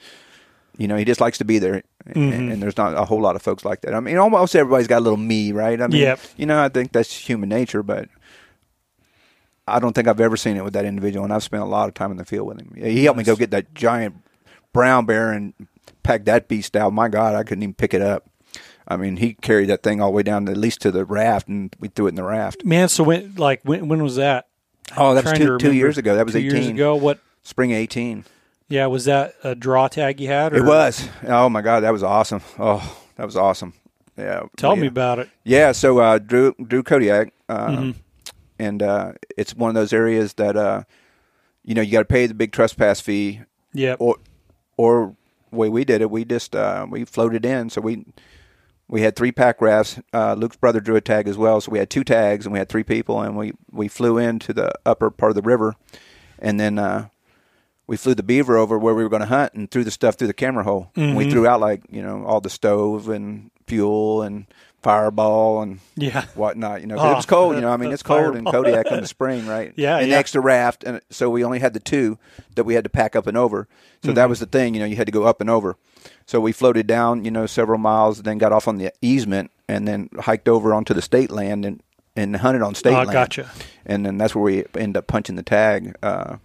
you 0.78 0.88
know 0.88 0.96
he 0.98 1.06
just 1.06 1.22
likes 1.22 1.38
to 1.40 1.46
be 1.46 1.60
there, 1.60 1.84
Mhm. 2.10 2.34
and, 2.34 2.52
and 2.54 2.62
there's 2.64 2.78
not 2.78 2.96
a 2.98 3.06
whole 3.06 3.22
lot 3.22 3.36
of 3.36 3.42
folks 3.44 3.64
like 3.66 3.82
that. 3.82 3.94
I 3.94 4.00
mean, 4.00 4.18
almost 4.18 4.56
everybody's 4.56 4.88
got 4.88 5.00
a 5.00 5.06
little 5.06 5.18
me, 5.18 5.52
right? 5.52 5.80
I 5.82 5.88
mean, 5.88 6.02
Yep. 6.02 6.20
you 6.38 6.46
know, 6.48 6.60
I 6.64 6.70
think 6.70 6.92
that's 6.92 7.14
human 7.14 7.50
nature, 7.50 7.84
but. 7.84 8.10
I 9.70 9.80
don't 9.80 9.92
think 9.94 10.08
I've 10.08 10.22
ever 10.22 10.38
seen 10.38 10.56
it 10.56 10.64
with 10.64 10.72
that 10.74 10.86
individual, 10.86 11.26
and 11.26 11.34
I've 11.34 11.44
spent 11.44 11.62
a 11.62 11.66
lot 11.66 11.90
of 11.90 11.94
time 11.94 12.10
in 12.10 12.16
the 12.16 12.24
field 12.24 12.48
with 12.48 12.58
him. 12.62 12.72
He 12.78 13.04
helped 13.04 13.18
me 13.18 13.26
go 13.26 13.36
get 13.36 13.52
that 13.52 13.74
giant 13.76 14.16
brown 14.72 15.06
bear 15.06 15.34
and 15.34 15.54
pack 16.04 16.24
that 16.24 16.48
beast 16.48 16.78
out. 16.78 16.94
My 16.94 17.10
God, 17.10 17.36
I 17.36 17.44
couldn't 17.44 17.64
even 17.64 17.74
pick 17.74 17.94
it 17.94 18.02
up. 18.02 18.30
I 18.88 18.96
mean, 18.98 19.18
he 19.18 19.34
carried 19.34 19.68
that 19.70 19.84
thing 19.84 20.00
all 20.02 20.10
the 20.12 20.16
way 20.16 20.24
down, 20.24 20.48
at 20.48 20.56
least 20.58 20.82
to 20.82 20.92
the 20.92 21.04
raft, 21.06 21.48
and 21.50 21.76
we 21.80 21.90
threw 21.90 22.06
it 22.08 22.10
in 22.10 22.16
the 22.16 22.24
raft. 22.24 22.64
man. 22.64 22.88
So 22.90 23.04
when 23.04 23.36
like 23.36 23.62
when 23.64 23.88
when 23.88 24.02
was 24.02 24.16
that? 24.16 24.48
Oh, 24.96 25.14
that 25.14 25.24
was 25.26 25.34
two, 25.34 25.58
two 25.58 25.74
years 25.74 25.98
ago. 25.98 26.16
That 26.16 26.26
was 26.26 26.34
Two 26.34 26.40
18. 26.40 26.52
years 26.52 26.68
ago. 26.68 26.96
What? 26.96 27.20
Spring 27.44 27.72
18. 27.72 28.24
Yeah, 28.70 28.86
was 28.88 29.06
that 29.06 29.36
a 29.44 29.54
draw 29.56 29.88
tag 29.90 30.20
you 30.22 30.28
had? 30.28 30.54
Or? 30.54 30.58
It 30.58 30.66
was. 30.66 31.08
Oh, 31.26 31.50
my 31.50 31.62
God, 31.62 31.82
that 31.82 31.92
was 31.92 32.04
awesome. 32.04 32.42
Oh, 32.58 32.98
that 33.18 33.26
was 33.26 33.36
awesome. 33.36 33.74
Yeah. 34.18 34.44
Tell 34.56 34.76
yeah. 34.76 34.82
me 34.82 34.88
about 34.88 35.20
it. 35.20 35.30
Yeah, 35.44 35.74
so 35.74 36.00
uh, 36.00 36.20
Drew 36.20 36.54
Drew 36.66 36.84
Kodiak, 36.84 37.34
uh, 37.50 37.68
Mhm. 37.68 37.96
and 38.60 38.82
uh, 38.82 39.12
it's 39.38 39.54
one 39.56 39.70
of 39.70 39.76
those 39.76 39.92
areas 39.94 40.34
that 40.36 40.56
uh, 40.58 40.84
you 41.64 41.76
know 41.76 41.82
you 41.82 41.92
got 41.92 42.00
to 42.00 42.06
pay 42.06 42.26
the 42.26 42.34
big 42.34 42.52
trespass 42.54 43.00
fee, 43.02 43.42
Yep. 43.74 43.98
or 44.00 44.18
or 44.78 45.16
the 45.52 45.56
way 45.58 45.70
we 45.70 45.84
did 45.86 46.02
it, 46.02 46.10
we 46.10 46.24
just 46.26 46.56
uh, 46.56 46.88
we 46.90 47.06
floated 47.06 47.46
in. 47.46 47.70
So 47.70 47.80
we 47.82 48.06
we 48.90 49.02
had 49.02 49.16
three 49.16 49.32
pack 49.32 49.62
rafts. 49.62 50.00
Uh, 50.14 50.34
Luke's 50.34 50.56
brother 50.56 50.80
drew 50.80 50.96
a 50.96 51.02
tag 51.02 51.28
as 51.28 51.38
well, 51.38 51.60
so 51.62 51.72
we 51.72 51.80
had 51.80 51.90
two 51.90 52.04
tags 52.04 52.46
and 52.46 52.54
we 52.54 52.60
had 52.60 52.70
three 52.70 52.84
people, 52.84 53.22
and 53.22 53.36
we 53.38 53.54
we 53.72 53.88
flew 53.88 54.18
into 54.18 54.54
the 54.54 54.72
upper 54.86 55.10
part 55.10 55.32
of 55.32 55.36
the 55.36 55.42
river, 55.42 55.76
and 56.40 56.60
then 56.60 56.80
uh, 56.80 57.08
we 57.86 57.98
flew 57.98 58.16
the 58.16 58.24
beaver 58.24 58.58
over 58.58 58.78
where 58.78 58.94
we 58.96 59.04
were 59.04 59.10
going 59.10 59.22
to 59.22 59.28
hunt 59.28 59.54
and 59.54 59.70
threw 59.72 59.84
the 59.84 59.92
stuff 59.92 60.16
through 60.16 60.28
the 60.28 60.34
camera 60.34 60.64
hole. 60.64 60.92
And 60.96 61.16
we 61.16 61.30
threw 61.30 61.48
out 61.48 61.60
like 61.60 61.84
you 61.90 62.02
know 62.02 62.24
all 62.26 62.42
the 62.42 62.50
stove 62.50 63.10
and 63.10 63.52
fuel 63.68 64.22
and 64.22 64.46
fireball 64.82 65.62
and 65.62 65.80
Yeah. 65.96 66.24
whatnot. 66.36 66.80
You 66.82 66.88
know, 66.88 66.96
Oh, 66.98 67.12
it 67.12 67.16
was 67.16 67.26
cold. 67.26 67.56
You 67.56 67.62
know, 67.62 67.72
I 67.72 67.78
mean, 67.78 67.92
it's 67.94 68.04
cold 68.04 68.36
in. 68.36 68.46
Kodiak 68.46 68.86
in 68.92 69.02
the 69.02 69.08
spring, 69.08 69.46
right? 69.46 69.74
Yeah, 69.78 69.98
An 69.98 70.10
yeah. 70.10 70.16
extra 70.18 70.40
raft, 70.40 70.84
and 70.86 71.02
so 71.10 71.30
we 71.30 71.44
only 71.44 71.60
had 71.60 71.74
the 71.74 71.80
two 71.82 72.18
that 72.56 72.64
we 72.64 72.76
had 72.76 72.84
to 72.86 72.90
pack 72.90 73.16
up 73.16 73.28
and 73.28 73.36
over. 73.36 73.68
So 74.04 74.10
Mm-hmm. 74.10 74.16
that 74.16 74.30
was 74.30 74.40
the 74.40 74.46
thing. 74.46 74.74
You 74.76 74.80
know, 74.80 74.86
you 74.86 74.96
had 74.96 75.08
to 75.08 75.12
go 75.12 75.24
up 75.26 75.42
and 75.42 75.50
over. 75.50 75.76
So 76.28 76.40
we 76.40 76.52
floated 76.52 76.86
down, 76.88 77.26
you 77.26 77.32
know, 77.32 77.46
several 77.48 77.80
miles, 77.80 78.22
then 78.22 78.38
got 78.38 78.52
off 78.52 78.68
on 78.68 78.78
the 78.78 78.92
easement, 79.02 79.50
and 79.68 79.88
then 79.88 80.10
hiked 80.20 80.48
over 80.48 80.74
onto 80.74 80.94
the 80.94 81.02
state 81.02 81.32
land 81.32 81.66
and 81.66 81.82
and 82.16 82.36
hunted 82.36 82.62
on 82.62 82.76
state 82.76 82.92
Oh, 82.94 82.98
land. 82.98 83.12
gotcha. 83.12 83.50
And 83.86 84.06
then 84.06 84.18
that's 84.18 84.36
where 84.36 84.44
we 84.44 84.66
end 84.76 84.98
up 84.98 85.08
punching 85.08 85.36
the 85.38 85.44
tag. 85.44 85.96
Uh, 86.04 86.38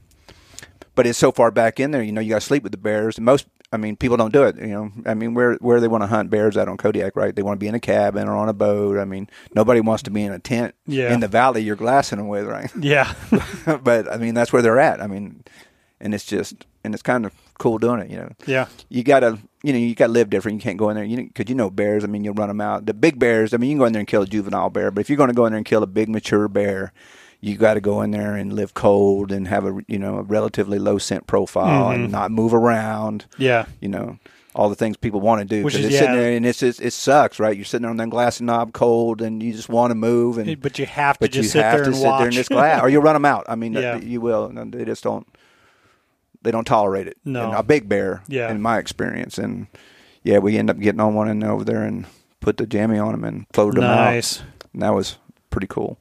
but 0.94 1.06
it's 1.06 1.18
so 1.18 1.32
far 1.32 1.50
back 1.50 1.80
in 1.80 1.90
there, 1.90 2.02
you 2.02 2.12
know, 2.12 2.20
you 2.20 2.28
got 2.28 2.36
to 2.42 2.46
sleep 2.46 2.62
with 2.62 2.72
the 2.72 2.78
bears. 2.78 3.18
Most, 3.18 3.46
I 3.72 3.78
mean, 3.78 3.96
people 3.96 4.18
don't 4.18 4.32
do 4.34 4.42
it. 4.44 4.56
You 4.56 4.66
know, 4.68 4.92
I 5.06 5.14
mean, 5.14 5.32
where 5.34 5.54
where 5.54 5.80
they 5.80 5.88
want 5.88 6.02
to 6.02 6.06
hunt 6.06 6.28
bears 6.30 6.56
out 6.58 6.68
on 6.68 6.76
Kodiak, 6.76 7.16
right? 7.16 7.34
They 7.34 7.42
want 7.42 7.58
to 7.58 7.64
be 7.64 7.68
in 7.68 7.74
a 7.74 7.80
cabin 7.80 8.28
or 8.28 8.36
on 8.36 8.50
a 8.50 8.52
boat. 8.52 8.98
I 8.98 9.06
mean, 9.06 9.28
nobody 9.54 9.80
wants 9.80 10.02
to 10.04 10.10
be 10.10 10.22
in 10.22 10.32
a 10.32 10.38
tent 10.38 10.74
Yeah. 10.86 11.12
in 11.12 11.20
the 11.20 11.28
valley 11.28 11.62
you're 11.62 11.74
glassing 11.76 12.18
them 12.18 12.28
with, 12.28 12.46
right? 12.46 12.70
Yeah. 12.78 13.12
but 13.82 14.12
I 14.12 14.18
mean, 14.18 14.34
that's 14.34 14.52
where 14.52 14.60
they're 14.62 14.78
at. 14.78 15.00
I 15.00 15.06
mean, 15.06 15.42
and 16.00 16.14
it's 16.14 16.26
just 16.26 16.66
and 16.84 16.92
it's 16.94 17.02
kind 17.02 17.24
of 17.24 17.32
cool 17.62 17.78
doing 17.78 18.00
it. 18.00 18.10
You 18.10 18.16
know, 18.18 18.32
yeah. 18.46 18.66
you 18.88 19.02
gotta 19.02 19.38
you 19.62 19.72
know 19.72 19.78
you 19.78 19.94
gotta 19.94 20.12
live 20.12 20.28
different. 20.30 20.56
You 20.56 20.62
can't 20.62 20.78
go 20.78 20.90
in 20.90 20.96
there, 20.96 21.04
you 21.04 21.16
because 21.24 21.48
you 21.48 21.54
know 21.54 21.70
bears. 21.70 22.04
I 22.04 22.06
mean, 22.08 22.24
you'll 22.24 22.34
run 22.34 22.48
them 22.48 22.60
out. 22.60 22.86
The 22.86 22.94
big 22.94 23.18
bears. 23.18 23.54
I 23.54 23.56
mean, 23.56 23.70
you 23.70 23.74
can 23.74 23.78
go 23.80 23.84
in 23.86 23.92
there 23.92 24.00
and 24.00 24.08
kill 24.08 24.22
a 24.22 24.26
juvenile 24.26 24.70
bear, 24.70 24.90
but 24.90 25.00
if 25.00 25.08
you're 25.10 25.16
going 25.16 25.28
to 25.30 25.34
go 25.34 25.46
in 25.46 25.52
there 25.52 25.58
and 25.58 25.66
kill 25.66 25.82
a 25.82 25.86
big 25.86 26.08
mature 26.08 26.48
bear, 26.48 26.92
you 27.40 27.56
got 27.56 27.74
to 27.74 27.80
go 27.80 28.02
in 28.02 28.10
there 28.10 28.34
and 28.36 28.52
live 28.52 28.74
cold 28.74 29.32
and 29.32 29.48
have 29.48 29.64
a 29.64 29.80
you 29.88 29.98
know 29.98 30.18
a 30.18 30.22
relatively 30.22 30.78
low 30.78 30.98
scent 30.98 31.26
profile 31.26 31.90
Mm-hmm. 31.92 32.02
and 32.04 32.12
not 32.12 32.30
move 32.30 32.52
around. 32.54 33.26
Yeah. 33.38 33.66
You 33.80 33.88
know. 33.88 34.18
All 34.54 34.68
the 34.68 34.74
things 34.76 34.98
people 34.98 35.22
want 35.22 35.38
to 35.40 35.46
do, 35.46 35.64
Which 35.64 35.74
is- 35.76 35.86
it's 35.86 35.96
sitting 35.98 36.14
there 36.14 36.36
and 36.36 36.44
it's, 36.44 36.62
it's 36.62 36.78
it 36.78 36.92
sucks, 36.92 37.40
right? 37.40 37.56
You're 37.56 37.64
sitting 37.64 37.84
there 37.84 37.90
on 37.90 37.96
that 37.96 38.10
glass 38.10 38.38
knob, 38.38 38.74
cold, 38.74 39.22
and 39.22 39.42
you 39.42 39.50
just 39.54 39.70
want 39.70 39.92
to 39.92 39.94
move, 39.94 40.36
and 40.36 40.60
But 40.60 40.78
you 40.78 40.84
have 40.84 41.16
to 41.16 41.20
but 41.20 41.30
just 41.32 41.44
you 41.44 41.48
sit 41.52 41.64
have 41.64 41.72
there 41.76 41.84
to 41.84 41.86
and 41.88 41.96
sit 41.96 42.04
watch. 42.06 42.18
there 42.18 42.28
in 42.28 42.34
this 42.34 42.48
glass, 42.50 42.82
or 42.82 42.90
you'll 42.90 43.00
run 43.08 43.14
them 43.14 43.24
out. 43.24 43.46
I 43.48 43.54
mean, 43.54 43.72
Yeah. 43.72 43.96
you 43.96 44.20
will. 44.20 44.44
and 44.54 44.70
They 44.74 44.84
just 44.84 45.02
don't. 45.04 45.26
They 46.42 46.50
don't 46.50 46.64
tolerate 46.66 47.06
it. 47.06 47.16
No. 47.24 47.46
And 47.46 47.54
a 47.54 47.62
big 47.62 47.88
bear. 47.88 48.22
Yeah. 48.28 48.50
In 48.50 48.60
my 48.60 48.78
experience, 48.78 49.38
and 49.38 49.66
yeah, 50.22 50.38
we 50.38 50.58
end 50.58 50.70
up 50.70 50.78
getting 50.78 51.00
on 51.00 51.14
one 51.14 51.28
and 51.28 51.42
over 51.44 51.64
there 51.64 51.82
and 51.82 52.06
put 52.40 52.56
the 52.56 52.66
jammy 52.66 52.98
on 52.98 53.12
them 53.12 53.24
and 53.24 53.46
floated 53.52 53.76
them 53.78 53.84
out. 53.90 53.96
nice. 53.96 54.42
And 54.72 54.82
that 54.82 54.94
was 54.94 55.18
pretty 55.50 55.66
cool, 55.66 55.98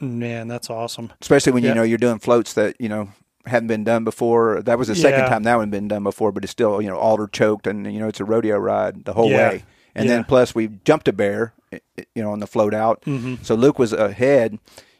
Man, 0.00 0.48
that's 0.48 0.70
awesome. 0.70 1.12
especially 1.20 1.52
when 1.52 1.62
Yeah. 1.62 1.70
you 1.70 1.74
know 1.74 1.82
you're 1.82 1.98
doing 1.98 2.18
floats 2.18 2.54
that 2.54 2.74
you 2.80 2.88
know 2.88 3.08
hadn't 3.46 3.68
been 3.68 3.84
done 3.84 4.04
before. 4.04 4.62
That 4.62 4.78
was 4.78 4.88
the 4.88 4.94
second 4.94 5.20
Yeah. 5.20 5.28
time 5.28 5.42
that 5.42 5.56
one 5.56 5.68
been 5.70 5.88
done 5.88 6.02
before, 6.04 6.32
but 6.32 6.42
it's 6.44 6.50
still 6.50 6.80
you 6.80 6.88
know 6.88 6.96
alder 6.96 7.26
choked 7.26 7.66
and 7.66 7.92
you 7.92 7.98
know 8.00 8.08
it's 8.08 8.20
a 8.20 8.24
rodeo 8.24 8.56
ride 8.56 9.04
the 9.04 9.12
whole 9.12 9.30
Yeah. 9.30 9.36
way. 9.50 9.64
And 9.94 10.08
then 10.08 10.24
plus 10.24 10.54
we 10.54 10.68
jumped 10.84 11.08
a 11.08 11.12
bear, 11.12 11.52
you 12.14 12.22
know, 12.22 12.30
on 12.30 12.38
the 12.38 12.46
float 12.46 12.72
out. 12.72 13.02
Mm-hmm. 13.02 13.36
So 13.42 13.54
Luke 13.56 13.78
was 13.78 13.92
ahead, 13.92 14.58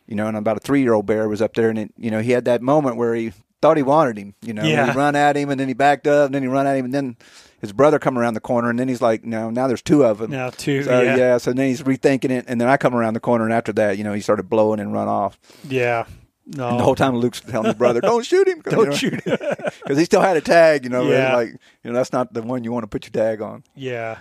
you 0.09 0.17
know, 0.17 0.27
and 0.27 0.37
about 0.37 0.57
a 0.57 0.61
three 0.61 0.83
year 0.83 0.93
old 0.93 1.07
bear 1.07 1.29
was 1.29 1.41
up 1.41 1.55
there, 1.55 1.71
and 1.71 1.79
it, 1.79 1.93
you 1.97 2.11
know 2.11 2.21
he 2.21 2.33
had 2.33 2.45
that 2.45 2.61
moment 2.61 2.97
where 2.97 3.15
he 3.15 3.33
thought 3.63 3.77
he 3.77 3.83
wanted 3.83 4.19
him, 4.19 4.35
you 4.43 4.53
know, 4.55 4.63
Yeah. 4.65 4.93
he 4.93 4.97
run 4.99 5.15
at 5.17 5.37
him, 5.37 5.51
and 5.51 5.59
then 5.61 5.69
he 5.69 5.75
backed 5.75 6.07
up, 6.07 6.27
and 6.27 6.35
then 6.35 6.43
he 6.43 6.49
run 6.49 6.67
at 6.67 6.77
him, 6.77 6.85
and 6.87 6.95
then 6.95 7.17
his 7.61 7.73
brother 7.73 7.99
come 7.99 8.17
around 8.19 8.35
the 8.35 8.41
corner, 8.41 8.71
and 8.71 8.79
then 8.79 8.89
he's 8.89 9.03
like, 9.03 9.25
no, 9.25 9.51
now 9.51 9.67
there's 9.67 9.83
two 9.83 10.03
of 10.05 10.19
them. 10.19 10.31
Now, 10.31 10.51
two. 10.51 10.83
So 10.85 11.01
yeah. 11.03 11.17
yeah. 11.17 11.39
so 11.39 11.53
then 11.53 11.69
he's 11.69 11.83
rethinking 11.83 12.31
it, 12.31 12.45
and 12.49 12.61
then 12.61 12.69
I 12.69 12.77
come 12.77 12.95
around 12.95 13.15
the 13.15 13.21
corner, 13.21 13.45
and 13.45 13.53
after 13.53 13.73
that, 13.75 13.99
you 13.99 14.05
know, 14.05 14.13
he 14.15 14.21
started 14.23 14.49
blowing 14.49 14.81
and 14.81 14.93
run 14.93 15.09
off. 15.09 15.39
Yeah. 15.69 16.07
No. 16.47 16.69
And 16.71 16.81
the 16.81 16.85
whole 16.85 16.95
time 16.97 17.15
Luke's 17.17 17.41
telling 17.41 17.67
his 17.67 17.75
brother, 17.75 18.01
"Don't 18.01 18.25
shoot 18.27 18.49
him! 18.49 18.61
Don't 18.65 18.93
shoot 18.97 19.21
him. 19.23 19.37
because 19.83 19.99
he 19.99 20.05
still 20.05 20.21
had 20.23 20.37
a 20.37 20.41
tag. 20.41 20.83
You 20.83 20.91
know, 20.91 21.09
Yeah. 21.09 21.37
like 21.37 21.51
you 21.51 21.91
know, 21.91 21.93
that's 21.93 22.13
not 22.13 22.33
the 22.33 22.43
one 22.43 22.65
you 22.65 22.73
want 22.73 22.83
to 22.83 22.89
put 22.89 23.05
your 23.05 23.13
tag 23.13 23.41
on." 23.41 23.63
yeah. 23.77 24.19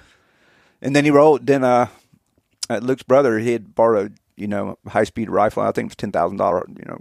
And 0.82 0.96
then 0.96 1.06
he 1.06 1.12
rolled. 1.12 1.48
Then 1.48 1.64
uh, 1.64 1.88
uh, 2.70 2.78
Luke's 2.84 3.02
brother, 3.04 3.40
he 3.40 3.52
had 3.52 3.74
borrowed, 3.74 4.18
you 4.38 4.48
know, 4.48 4.78
high 4.88 5.06
speed 5.06 5.30
rifle. 5.30 5.64
I 5.64 5.72
think 5.72 5.86
it 5.86 5.92
was 5.92 5.96
ten 5.96 6.12
thousand 6.12 6.38
dollar, 6.38 6.66
you 6.70 6.86
know, 6.86 7.00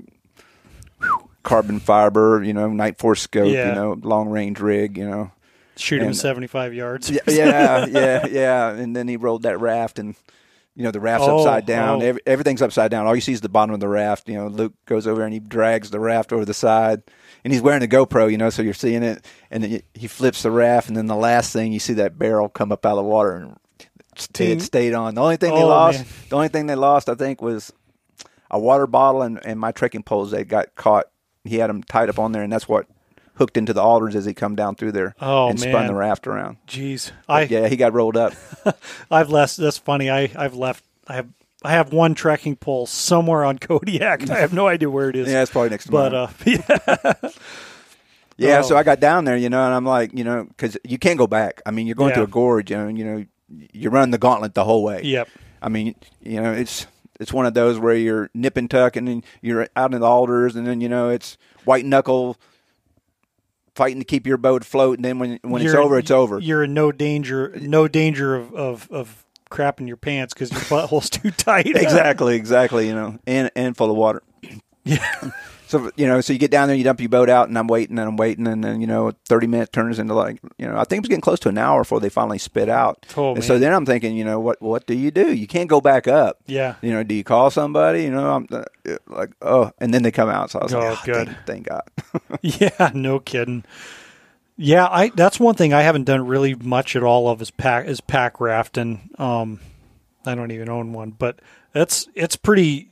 carbon 1.49 1.81
fiber, 1.81 2.43
you 2.43 2.53
know, 2.53 2.69
Nightforce 2.69 3.19
scope, 3.19 3.51
Yeah. 3.53 3.71
you 3.71 3.75
know, 3.75 3.97
long 4.03 4.29
range 4.29 4.61
rig, 4.61 4.99
you 4.99 5.09
know. 5.09 5.31
Shoot 5.77 6.03
him 6.03 6.13
75 6.13 6.75
yards. 6.75 7.09
Yeah, 7.11 7.21
yeah, 7.27 7.87
yeah, 7.91 8.27
yeah. 8.27 8.71
And 8.71 8.95
then 8.95 9.09
he 9.09 9.17
rolled 9.17 9.45
that 9.45 9.59
raft, 9.61 9.99
and 9.99 10.17
you 10.75 10.83
know 10.83 10.91
the 10.91 11.01
raft's 11.01 11.27
Oh, 11.27 11.39
upside 11.39 11.67
down. 11.67 12.03
oh. 12.03 12.05
Every, 12.05 12.21
everything's 12.27 12.63
upside 12.63 12.91
down. 12.91 13.07
All 13.07 13.15
you 13.15 13.21
see 13.21 13.33
is 13.33 13.41
the 13.41 13.49
bottom 13.49 13.73
of 13.75 13.81
the 13.81 13.89
raft. 13.89 14.29
You 14.29 14.35
know, 14.35 14.49
Luke 14.49 14.75
goes 14.87 15.07
over 15.07 15.23
and 15.23 15.33
he 15.33 15.39
drags 15.41 15.91
the 15.91 16.01
raft 16.01 16.33
over 16.33 16.45
the 16.45 16.53
side, 16.55 17.03
and 17.45 17.53
he's 17.53 17.63
wearing 17.63 17.83
a 17.85 17.87
GoPro. 17.87 18.31
You 18.31 18.39
know, 18.39 18.51
so 18.51 18.61
you're 18.63 18.75
seeing 18.75 19.03
it, 19.05 19.25
and 19.51 19.63
then 19.63 19.83
he 19.95 20.07
flips 20.09 20.43
the 20.43 20.51
raft, 20.51 20.89
and 20.89 20.97
then 20.97 21.07
the 21.07 21.17
last 21.17 21.53
thing 21.53 21.73
you 21.73 21.79
see 21.81 21.95
that 21.95 22.19
barrel 22.19 22.49
come 22.49 22.73
up 22.73 22.85
out 22.85 22.93
of 22.99 23.05
the 23.05 23.05
water, 23.05 23.33
and 23.35 23.57
it 23.81 23.89
mm-hmm. 24.17 24.59
stayed 24.59 24.95
on. 24.95 25.15
The 25.15 25.23
only 25.23 25.37
thing 25.37 25.55
they 25.55 25.63
Oh, 25.63 25.69
lost, 25.69 25.99
man. 26.01 26.09
the 26.29 26.37
only 26.37 26.49
thing 26.49 26.67
they 26.67 26.75
lost, 26.75 27.09
I 27.09 27.15
think, 27.15 27.41
was 27.41 27.73
a 28.51 28.59
water 28.59 28.89
bottle 28.89 29.23
and, 29.23 29.39
and 29.47 29.61
my 29.61 29.71
trekking 29.71 30.03
poles. 30.03 30.33
They 30.33 30.43
got 30.45 30.75
caught. 30.75 31.07
He 31.49 31.59
had 31.59 31.69
them 31.71 31.83
tied 31.83 32.09
up 32.09 32.19
on 32.19 32.33
there, 32.33 32.43
and 32.43 32.53
that's 32.53 32.69
what 32.69 32.87
hooked 33.35 33.57
into 33.57 33.73
the 33.73 33.83
alders 33.83 34.17
as 34.17 34.25
he 34.25 34.35
come 34.35 34.57
down 34.57 34.75
through 34.75 34.91
there 34.93 35.15
Oh, 35.21 35.49
and 35.49 35.59
spun 35.61 35.87
the 35.87 35.95
raft 35.95 36.27
around. 36.27 36.57
Jeez. 36.67 37.13
I, 37.29 37.43
yeah, 37.43 37.69
he 37.69 37.77
got 37.77 37.93
rolled 37.93 38.17
up. 38.17 38.33
I've 39.11 39.31
left. 39.31 39.57
That's 39.57 39.79
funny. 39.79 40.11
I, 40.11 40.31
I've 40.37 40.55
left. 40.55 40.85
I 41.07 41.15
have. 41.15 41.29
I 41.65 41.73
have 41.73 41.93
one 41.93 42.15
trekking 42.15 42.55
pole 42.55 42.87
somewhere 42.87 43.45
on 43.45 43.59
Kodiak. 43.61 44.31
I 44.31 44.39
have 44.39 44.53
no 44.53 44.69
idea 44.69 44.89
where 44.89 45.11
it 45.11 45.17
is. 45.17 45.29
Yeah, 45.29 45.43
it's 45.43 45.51
probably 45.51 45.71
next 45.71 45.87
to 45.87 45.91
But 45.91 46.13
mine. 46.13 46.21
uh, 46.23 46.31
yeah, 47.15 47.31
yeah, 48.37 48.59
oh. 48.61 48.63
so 48.63 48.77
I 48.77 48.85
got 48.85 49.01
down 49.01 49.25
there, 49.25 49.37
you 49.37 49.49
know, 49.51 49.65
and 49.65 49.75
I'm 49.75 49.85
like, 49.85 50.13
you 50.17 50.23
know, 50.23 50.45
because 50.45 50.79
you 50.85 50.99
can't 50.99 51.19
go 51.19 51.27
back. 51.27 51.61
I 51.67 51.73
mean, 51.73 51.87
you're 51.89 51.97
going 51.97 52.11
Yeah. 52.11 52.15
through 52.17 52.25
a 52.25 52.29
gorge, 52.29 52.71
and 52.71 52.97
you 52.97 53.05
know, 53.05 53.25
you're 53.73 53.91
running 53.91 54.13
the 54.13 54.19
gauntlet 54.19 54.55
the 54.55 54.65
whole 54.65 54.85
way. 54.85 55.03
yep. 55.03 55.29
I 55.61 55.69
mean, 55.69 55.97
you 56.23 56.41
know, 56.41 56.53
it's 56.53 56.87
it's 57.19 57.33
one 57.33 57.47
of 57.47 57.55
those 57.55 57.79
where 57.79 57.95
you're 57.95 58.31
nip 58.35 58.57
and 58.57 58.71
tuck, 58.71 58.97
and 58.97 59.09
then 59.09 59.25
you're 59.43 59.69
out 59.77 59.93
in 59.95 60.01
the 60.01 60.07
alders, 60.07 60.57
and 60.57 60.67
then 60.67 60.81
you 60.81 60.89
know 60.89 61.09
it's 61.09 61.37
white 61.65 61.85
knuckle 61.85 62.37
fighting 63.75 63.99
to 64.01 64.05
keep 64.05 64.27
your 64.27 64.37
boat 64.37 64.63
afloat, 64.63 64.99
and 64.99 65.05
then 65.05 65.19
when 65.19 65.39
when 65.43 65.63
it's 65.63 65.73
You're- 65.73 65.85
over, 65.85 65.99
it's 65.99 66.11
over. 66.11 66.39
You're 66.39 66.65
in 66.65 66.75
no 66.75 66.93
danger. 66.93 67.55
No 67.61 67.89
danger 67.89 68.35
of 68.35 68.55
of, 68.55 68.89
of 68.91 69.25
crapping 69.51 69.87
your 69.89 69.97
pants 69.97 70.35
because 70.35 70.51
your 70.51 70.61
butthole's 70.63 71.11
too 71.11 71.31
tight. 71.31 71.67
exactly, 71.67 72.35
exactly. 72.37 72.87
You 72.89 72.95
know, 72.95 73.19
and 73.27 73.51
and 73.57 73.77
full 73.77 73.91
of 73.91 73.97
water. 73.97 74.23
Yeah. 74.85 75.05
So 75.69 75.91
you 75.97 76.07
know, 76.07 76.21
so 76.23 76.33
you 76.33 76.39
get 76.39 76.51
down 76.51 76.69
there, 76.69 76.77
you 76.77 76.83
dump 76.83 76.99
your 77.01 77.11
boat 77.11 77.29
out, 77.29 77.49
and 77.49 77.59
I'm 77.59 77.67
waiting, 77.67 77.99
and 77.99 78.09
I'm 78.09 78.17
waiting, 78.17 78.47
and 78.47 78.65
then 78.65 78.81
you 78.81 78.87
know, 78.87 79.13
30 79.29 79.47
minutes 79.47 79.71
turns 79.71 79.99
into 79.99 80.15
like, 80.15 80.41
you 80.57 80.67
know, 80.67 80.77
I 80.79 80.85
think 80.85 80.99
it 80.99 81.03
was 81.03 81.09
getting 81.09 81.21
close 81.21 81.39
to 81.41 81.51
an 81.51 81.59
hour 81.59 81.83
before 81.83 82.01
they 82.01 82.09
finally 82.09 82.39
spit 82.39 82.69
out. 82.71 83.05
Oh, 83.17 83.35
and 83.35 83.45
so 83.45 83.59
then 83.59 83.75
I'm 83.75 83.85
thinking, 83.85 84.17
you 84.17 84.25
know, 84.25 84.41
what 84.41 84.61
what 84.63 84.87
do 84.87 84.95
you 84.95 85.11
do? 85.11 85.33
You 85.33 85.47
can't 85.47 85.69
go 85.69 85.81
back 85.81 86.09
up. 86.09 86.39
Yeah. 86.47 86.77
You 86.81 86.93
know, 86.93 87.03
do 87.03 87.15
you 87.15 87.23
call 87.23 87.51
somebody? 87.51 88.05
You 88.05 88.11
know, 88.11 88.35
I'm 88.37 88.47
uh, 88.51 88.65
like, 89.09 89.31
oh, 89.43 89.71
and 89.79 89.93
then 89.93 90.03
they 90.03 90.11
come 90.11 90.31
out. 90.31 90.51
So 90.51 90.59
I 90.61 90.65
was 90.65 90.75
Oh, 90.75 90.79
like, 90.81 90.99
oh, 91.01 91.05
good. 91.05 91.37
Thank, 91.45 91.67
thank 91.67 91.69
God. 91.69 91.83
Yeah, 92.43 92.91
no 92.95 93.21
kidding. 93.21 93.65
Yeah, 94.57 94.87
I 94.91 95.11
that's 95.11 95.39
one 95.39 95.55
thing 95.55 95.73
I 95.73 95.83
haven't 95.83 96.05
done 96.05 96.27
really 96.27 96.55
much 96.55 96.97
at 96.97 97.03
all 97.03 97.29
of 97.29 97.41
is 97.43 97.51
pack 97.51 97.87
is 97.87 98.01
pack 98.01 98.41
rafting. 98.41 99.11
Um, 99.19 99.61
I 100.27 100.35
don't 100.35 100.51
even 100.51 100.69
own 100.69 100.93
one, 100.93 101.11
but 101.11 101.41
that's 101.73 102.09
it's 102.15 102.37
pretty. 102.37 102.91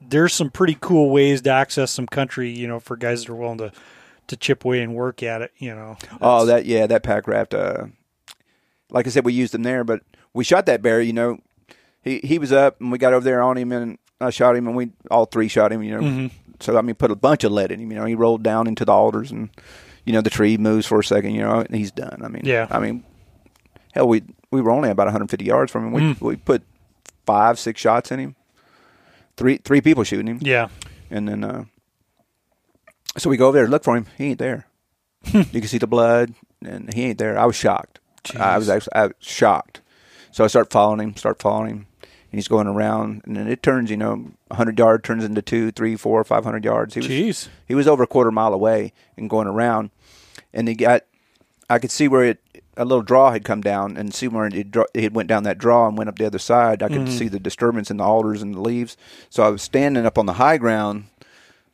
There's 0.00 0.32
some 0.34 0.50
pretty 0.50 0.76
cool 0.80 1.10
ways 1.10 1.42
to 1.42 1.50
access 1.50 1.90
some 1.90 2.06
country, 2.06 2.50
you 2.50 2.68
know, 2.68 2.78
for 2.80 2.96
guys 2.96 3.24
that 3.24 3.32
are 3.32 3.36
willing 3.36 3.58
to 3.58 3.72
to 4.28 4.36
chip 4.36 4.64
away 4.64 4.82
and 4.82 4.94
work 4.94 5.22
at 5.22 5.42
it. 5.42 5.52
You 5.58 5.74
know. 5.74 5.96
oh, 6.20 6.46
that 6.46 6.66
yeah, 6.66 6.86
that 6.86 7.02
pack 7.02 7.26
raft. 7.28 7.54
Uh, 7.54 7.86
like 8.90 9.06
I 9.06 9.10
said, 9.10 9.24
we 9.24 9.32
used 9.32 9.52
them 9.54 9.62
there, 9.62 9.84
but 9.84 10.02
we 10.34 10.44
shot 10.44 10.66
that 10.66 10.82
bear. 10.82 11.00
You 11.00 11.12
know, 11.12 11.38
he 12.02 12.18
he 12.22 12.38
was 12.38 12.52
up, 12.52 12.80
and 12.80 12.92
we 12.92 12.98
got 12.98 13.12
over 13.14 13.24
there 13.24 13.42
on 13.42 13.56
him, 13.56 13.72
and 13.72 13.98
I 14.20 14.30
shot 14.30 14.54
him, 14.56 14.66
and 14.66 14.76
we 14.76 14.90
all 15.10 15.24
three 15.26 15.48
shot 15.48 15.72
him. 15.72 15.82
You 15.82 15.96
know, 15.96 16.02
Mm-hmm. 16.02 16.26
so 16.60 16.76
I 16.76 16.82
mean, 16.82 16.94
put 16.94 17.10
a 17.10 17.16
bunch 17.16 17.42
of 17.44 17.52
lead 17.52 17.72
in 17.72 17.80
him. 17.80 17.90
You 17.90 17.98
know, 17.98 18.04
he 18.04 18.14
rolled 18.14 18.42
down 18.42 18.66
into 18.66 18.84
the 18.84 18.92
alders, 18.92 19.30
and 19.32 19.48
you 20.04 20.12
know, 20.12 20.20
the 20.20 20.30
tree 20.30 20.56
moves 20.56 20.86
for 20.86 21.00
a 21.00 21.04
second. 21.04 21.34
You 21.34 21.40
know, 21.42 21.60
and 21.60 21.74
he's 21.74 21.90
done. 21.90 22.20
I 22.22 22.28
mean, 22.28 22.42
Yeah. 22.44 22.66
I 22.70 22.78
mean, 22.78 23.02
hell, 23.92 24.06
we 24.08 24.22
we 24.52 24.60
were 24.60 24.70
only 24.70 24.90
about 24.90 25.06
150 25.06 25.44
yards 25.44 25.72
from 25.72 25.86
him. 25.86 25.92
We 25.92 26.00
Mm. 26.02 26.20
we 26.20 26.36
put 26.36 26.62
five, 27.26 27.58
six 27.58 27.80
shots 27.80 28.12
in 28.12 28.20
him. 28.20 28.36
Three 29.36 29.58
three 29.58 29.80
people 29.80 30.04
shooting 30.04 30.26
him. 30.26 30.38
Yeah. 30.40 30.68
And 31.10 31.28
then, 31.28 31.44
uh, 31.44 31.64
so 33.16 33.30
we 33.30 33.36
go 33.36 33.48
over 33.48 33.56
there 33.56 33.66
to 33.66 33.70
look 33.70 33.84
for 33.84 33.96
him. 33.96 34.06
He 34.18 34.26
ain't 34.26 34.38
there. 34.38 34.66
you 35.32 35.44
can 35.44 35.66
see 35.66 35.78
the 35.78 35.86
blood, 35.86 36.34
and 36.64 36.92
he 36.92 37.04
ain't 37.04 37.18
there. 37.18 37.38
I 37.38 37.46
was 37.46 37.56
shocked. 37.56 38.00
I 38.38 38.58
was 38.58 38.68
actually 38.68 38.94
I 38.94 39.06
was 39.06 39.14
shocked. 39.20 39.80
So 40.32 40.44
I 40.44 40.48
start 40.48 40.70
following 40.70 41.00
him, 41.00 41.16
start 41.16 41.40
following 41.40 41.70
him, 41.70 41.86
and 42.02 42.38
he's 42.38 42.48
going 42.48 42.66
around, 42.66 43.22
and 43.24 43.36
then 43.36 43.48
it 43.48 43.62
turns, 43.62 43.90
you 43.90 43.96
know, 43.96 44.32
hundred 44.52 44.78
yard 44.78 45.04
turns 45.04 45.24
into 45.24 45.42
two, 45.42 45.70
three, 45.70 45.96
four, 45.96 46.22
five 46.24 46.44
hundred 46.44 46.64
yards. 46.64 46.94
He 46.94 47.00
was 47.00 47.08
Jeez. 47.08 47.48
he 47.66 47.74
was 47.74 47.88
over 47.88 48.02
a 48.02 48.06
quarter 48.06 48.30
mile 48.30 48.52
away 48.52 48.92
and 49.16 49.30
going 49.30 49.46
around, 49.46 49.90
and 50.52 50.68
he 50.68 50.74
got. 50.74 51.04
I 51.68 51.78
could 51.78 51.90
see 51.90 52.06
where 52.06 52.24
it 52.24 52.40
a 52.76 52.84
little 52.84 53.02
draw 53.02 53.30
had 53.30 53.44
come 53.44 53.60
down, 53.60 53.96
and 53.96 54.14
see 54.14 54.28
where 54.28 54.46
it, 54.46 54.76
it 54.94 55.12
went 55.12 55.28
down 55.28 55.44
that 55.44 55.58
draw 55.58 55.88
and 55.88 55.96
went 55.96 56.08
up 56.08 56.18
the 56.18 56.26
other 56.26 56.38
side. 56.38 56.82
I 56.82 56.88
could 56.88 57.08
see 57.08 57.28
the 57.28 57.40
disturbance 57.40 57.90
in 57.90 57.96
the 57.96 58.04
alders 58.04 58.42
and 58.42 58.54
the 58.54 58.60
leaves. 58.60 58.96
So 59.30 59.42
I 59.42 59.48
was 59.48 59.62
standing 59.62 60.04
up 60.06 60.18
on 60.18 60.26
the 60.26 60.34
high 60.34 60.58
ground, 60.58 61.06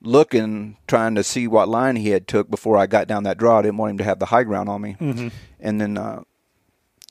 looking, 0.00 0.76
trying 0.86 1.14
to 1.16 1.24
see 1.24 1.46
what 1.46 1.68
line 1.68 1.96
he 1.96 2.10
had 2.10 2.28
took 2.28 2.50
before 2.50 2.76
I 2.76 2.86
got 2.86 3.08
down 3.08 3.24
that 3.24 3.38
draw. 3.38 3.58
I 3.58 3.62
didn't 3.62 3.78
want 3.78 3.92
him 3.92 3.98
to 3.98 4.04
have 4.04 4.18
the 4.18 4.26
high 4.26 4.44
ground 4.44 4.68
on 4.68 4.80
me. 4.80 4.96
Mm-hmm. 5.00 5.28
And 5.60 5.80
then 5.80 5.98
uh, 5.98 6.22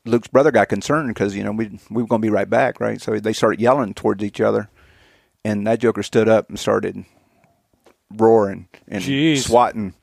Luke's 0.06 0.28
brother 0.28 0.52
got 0.52 0.70
concerned 0.70 1.10
because 1.10 1.36
you 1.36 1.44
know 1.44 1.52
we 1.52 1.80
we 1.90 2.02
were 2.02 2.08
going 2.08 2.22
to 2.22 2.26
be 2.26 2.32
right 2.32 2.50
back, 2.50 2.80
right? 2.80 3.02
So 3.02 3.20
they 3.20 3.34
started 3.34 3.62
yelling 3.62 3.94
towards 3.94 4.24
each 4.24 4.42
other, 4.42 4.70
and 5.44 5.66
that 5.68 5.80
joker 5.80 6.04
stood 6.04 6.28
up 6.28 6.50
and 6.50 6.60
started 6.60 7.06
roaring 8.16 8.68
and 8.88 9.04
Jeez. 9.04 9.44
swatting, 9.44 9.94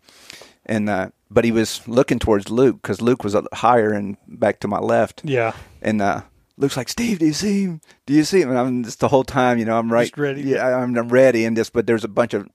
and 0.68 0.88
uh, 0.88 1.10
but 1.30 1.44
he 1.44 1.52
was 1.52 1.86
looking 1.88 2.18
towards 2.18 2.50
Luke 2.50 2.80
because 2.82 3.00
Luke 3.02 3.24
was 3.24 3.36
higher 3.52 3.92
and 3.92 4.16
back 4.26 4.60
to 4.60 4.68
my 4.68 4.78
left, 4.78 5.22
Yeah. 5.24 5.52
and 5.82 6.00
uh, 6.02 6.22
Luke's 6.56 6.76
like, 6.76 6.88
Steve, 6.88 7.18
do 7.20 7.26
you 7.26 7.32
see 7.32 7.64
him? 7.64 7.80
Do 8.06 8.14
you 8.14 8.24
see 8.24 8.40
him? 8.42 8.50
And 8.50 8.58
I'm 8.58 8.84
just 8.84 9.00
the 9.00 9.08
whole 9.08 9.24
time, 9.24 9.58
you 9.58 9.64
know, 9.64 9.78
I'm 9.78 9.92
right, 9.92 10.06
Just 10.08 10.18
ready. 10.18 10.42
Yeah, 10.42 10.66
I'm, 10.78 10.96
I'm 10.96 11.08
ready, 11.08 11.44
and 11.44 11.56
just 11.56 11.72
but 11.72 11.86
there's 11.86 12.04
a 12.04 12.08
bunch 12.08 12.34
of 12.34 12.48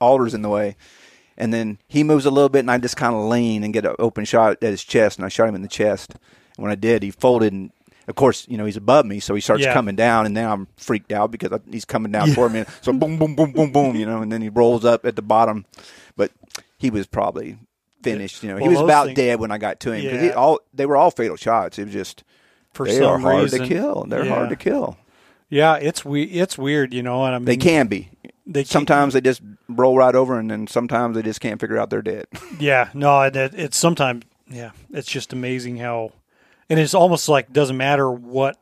alders 0.00 0.34
in 0.34 0.42
the 0.42 0.48
way, 0.48 0.76
and 1.36 1.52
then 1.52 1.78
he 1.88 2.02
moves 2.04 2.26
a 2.26 2.30
little 2.30 2.48
bit, 2.48 2.60
and 2.60 2.70
I 2.70 2.78
just 2.78 2.96
kind 2.96 3.14
of 3.14 3.22
lean 3.24 3.64
and 3.64 3.72
get 3.72 3.84
an 3.86 3.94
open 3.98 4.24
shot 4.24 4.52
at 4.52 4.62
his 4.62 4.84
chest, 4.84 5.18
and 5.18 5.24
I 5.24 5.28
shot 5.28 5.48
him 5.48 5.54
in 5.54 5.62
the 5.62 5.68
chest. 5.68 6.14
And 6.56 6.62
when 6.62 6.72
I 6.72 6.76
did, 6.76 7.02
he 7.02 7.10
folded, 7.10 7.52
and 7.52 7.70
of 8.08 8.14
course, 8.16 8.46
you 8.48 8.56
know, 8.58 8.64
he's 8.64 8.76
above 8.76 9.06
me, 9.06 9.20
so 9.20 9.34
he 9.34 9.40
starts 9.40 9.62
Yeah. 9.64 9.72
coming 9.72 9.96
down, 9.96 10.26
and 10.26 10.34
now 10.34 10.52
I'm 10.52 10.68
freaked 10.76 11.12
out 11.12 11.30
because 11.30 11.58
he's 11.70 11.84
coming 11.84 12.10
down 12.12 12.32
for 12.34 12.48
me. 12.48 12.64
So 12.80 12.92
boom, 12.92 13.18
boom, 13.18 13.34
boom, 13.36 13.52
boom, 13.52 13.70
boom, 13.72 13.96
you 13.96 14.06
know, 14.06 14.22
and 14.22 14.30
then 14.32 14.42
he 14.42 14.48
rolls 14.48 14.84
up 14.84 15.04
at 15.06 15.14
the 15.16 15.22
bottom, 15.22 15.64
but 16.16 16.30
he 16.82 16.90
was 16.90 17.06
probably 17.06 17.56
finished. 18.02 18.42
You 18.42 18.48
know, 18.50 18.54
Well, 18.56 18.64
he 18.64 18.68
was 18.68 18.80
about 18.80 19.06
things- 19.06 19.16
dead 19.16 19.40
when 19.40 19.50
I 19.50 19.58
got 19.58 19.80
to 19.80 19.92
him 19.92 20.02
because 20.02 20.22
Yeah. 20.22 20.30
all 20.32 20.60
they 20.74 20.84
were 20.86 20.96
all 20.96 21.10
fatal 21.10 21.36
shots. 21.36 21.78
It 21.78 21.84
was 21.84 21.92
just 21.92 22.24
For 22.74 22.84
they 22.86 22.98
some 22.98 23.04
are 23.06 23.18
hard 23.18 23.42
reason, 23.44 23.60
to 23.62 23.66
kill. 23.68 24.04
They're 24.08 24.24
yeah. 24.24 24.34
hard 24.34 24.48
to 24.50 24.56
kill. 24.56 24.96
Yeah, 25.48 25.76
it's 25.76 26.04
we 26.04 26.24
it's 26.24 26.58
weird, 26.58 26.92
you 26.92 27.02
know, 27.02 27.24
and 27.24 27.34
I 27.34 27.38
mean 27.38 27.44
They 27.44 27.56
can 27.56 27.86
be. 27.86 28.10
they 28.46 28.62
can- 28.64 28.70
Sometimes 28.70 29.14
they 29.14 29.20
just 29.20 29.40
roll 29.68 29.96
right 29.96 30.14
over, 30.14 30.38
and 30.38 30.50
then 30.50 30.66
sometimes 30.66 31.14
they 31.14 31.22
just 31.22 31.40
can't 31.40 31.60
figure 31.60 31.78
out 31.78 31.90
they're 31.90 32.02
dead. 32.02 32.26
Yeah, 32.58 32.88
no, 32.94 33.20
it, 33.22 33.36
it, 33.36 33.54
it's 33.54 33.76
sometimes 33.76 34.24
yeah, 34.50 34.70
it's 34.92 35.08
just 35.08 35.32
amazing 35.32 35.76
how, 35.76 36.10
and 36.68 36.78
it's 36.80 36.94
almost 36.94 37.28
like 37.28 37.52
doesn't 37.52 37.76
matter 37.76 38.10
what. 38.10 38.58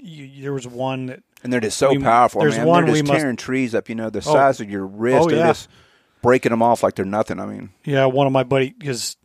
You, 0.00 0.42
there 0.42 0.52
was 0.52 0.66
one 0.66 1.06
that 1.06 1.22
And 1.42 1.52
they're 1.52 1.60
just 1.60 1.76
so 1.78 1.90
We- 1.90 1.98
powerful, 1.98 2.40
there's 2.40 2.56
man. 2.56 2.66
one 2.66 2.84
they're 2.84 2.92
we 2.92 3.00
just 3.00 3.08
must- 3.12 3.20
tearing 3.20 3.36
trees 3.36 3.74
up. 3.74 3.88
You 3.88 3.94
know, 3.96 4.10
the 4.10 4.18
Oh. 4.18 4.32
size 4.32 4.60
of 4.60 4.70
your 4.70 4.86
wrist. 4.86 5.28
Oh, 5.28 5.30
yeah. 5.34 5.48
just 5.48 5.68
breaking 6.22 6.50
them 6.50 6.62
off 6.62 6.82
like 6.82 6.94
they're 6.94 7.04
nothing. 7.04 7.40
I 7.40 7.46
mean, 7.46 7.70
yeah, 7.84 8.06
one 8.06 8.26
of 8.26 8.32
my 8.32 8.42
buddy 8.44 8.74
his 8.82 9.16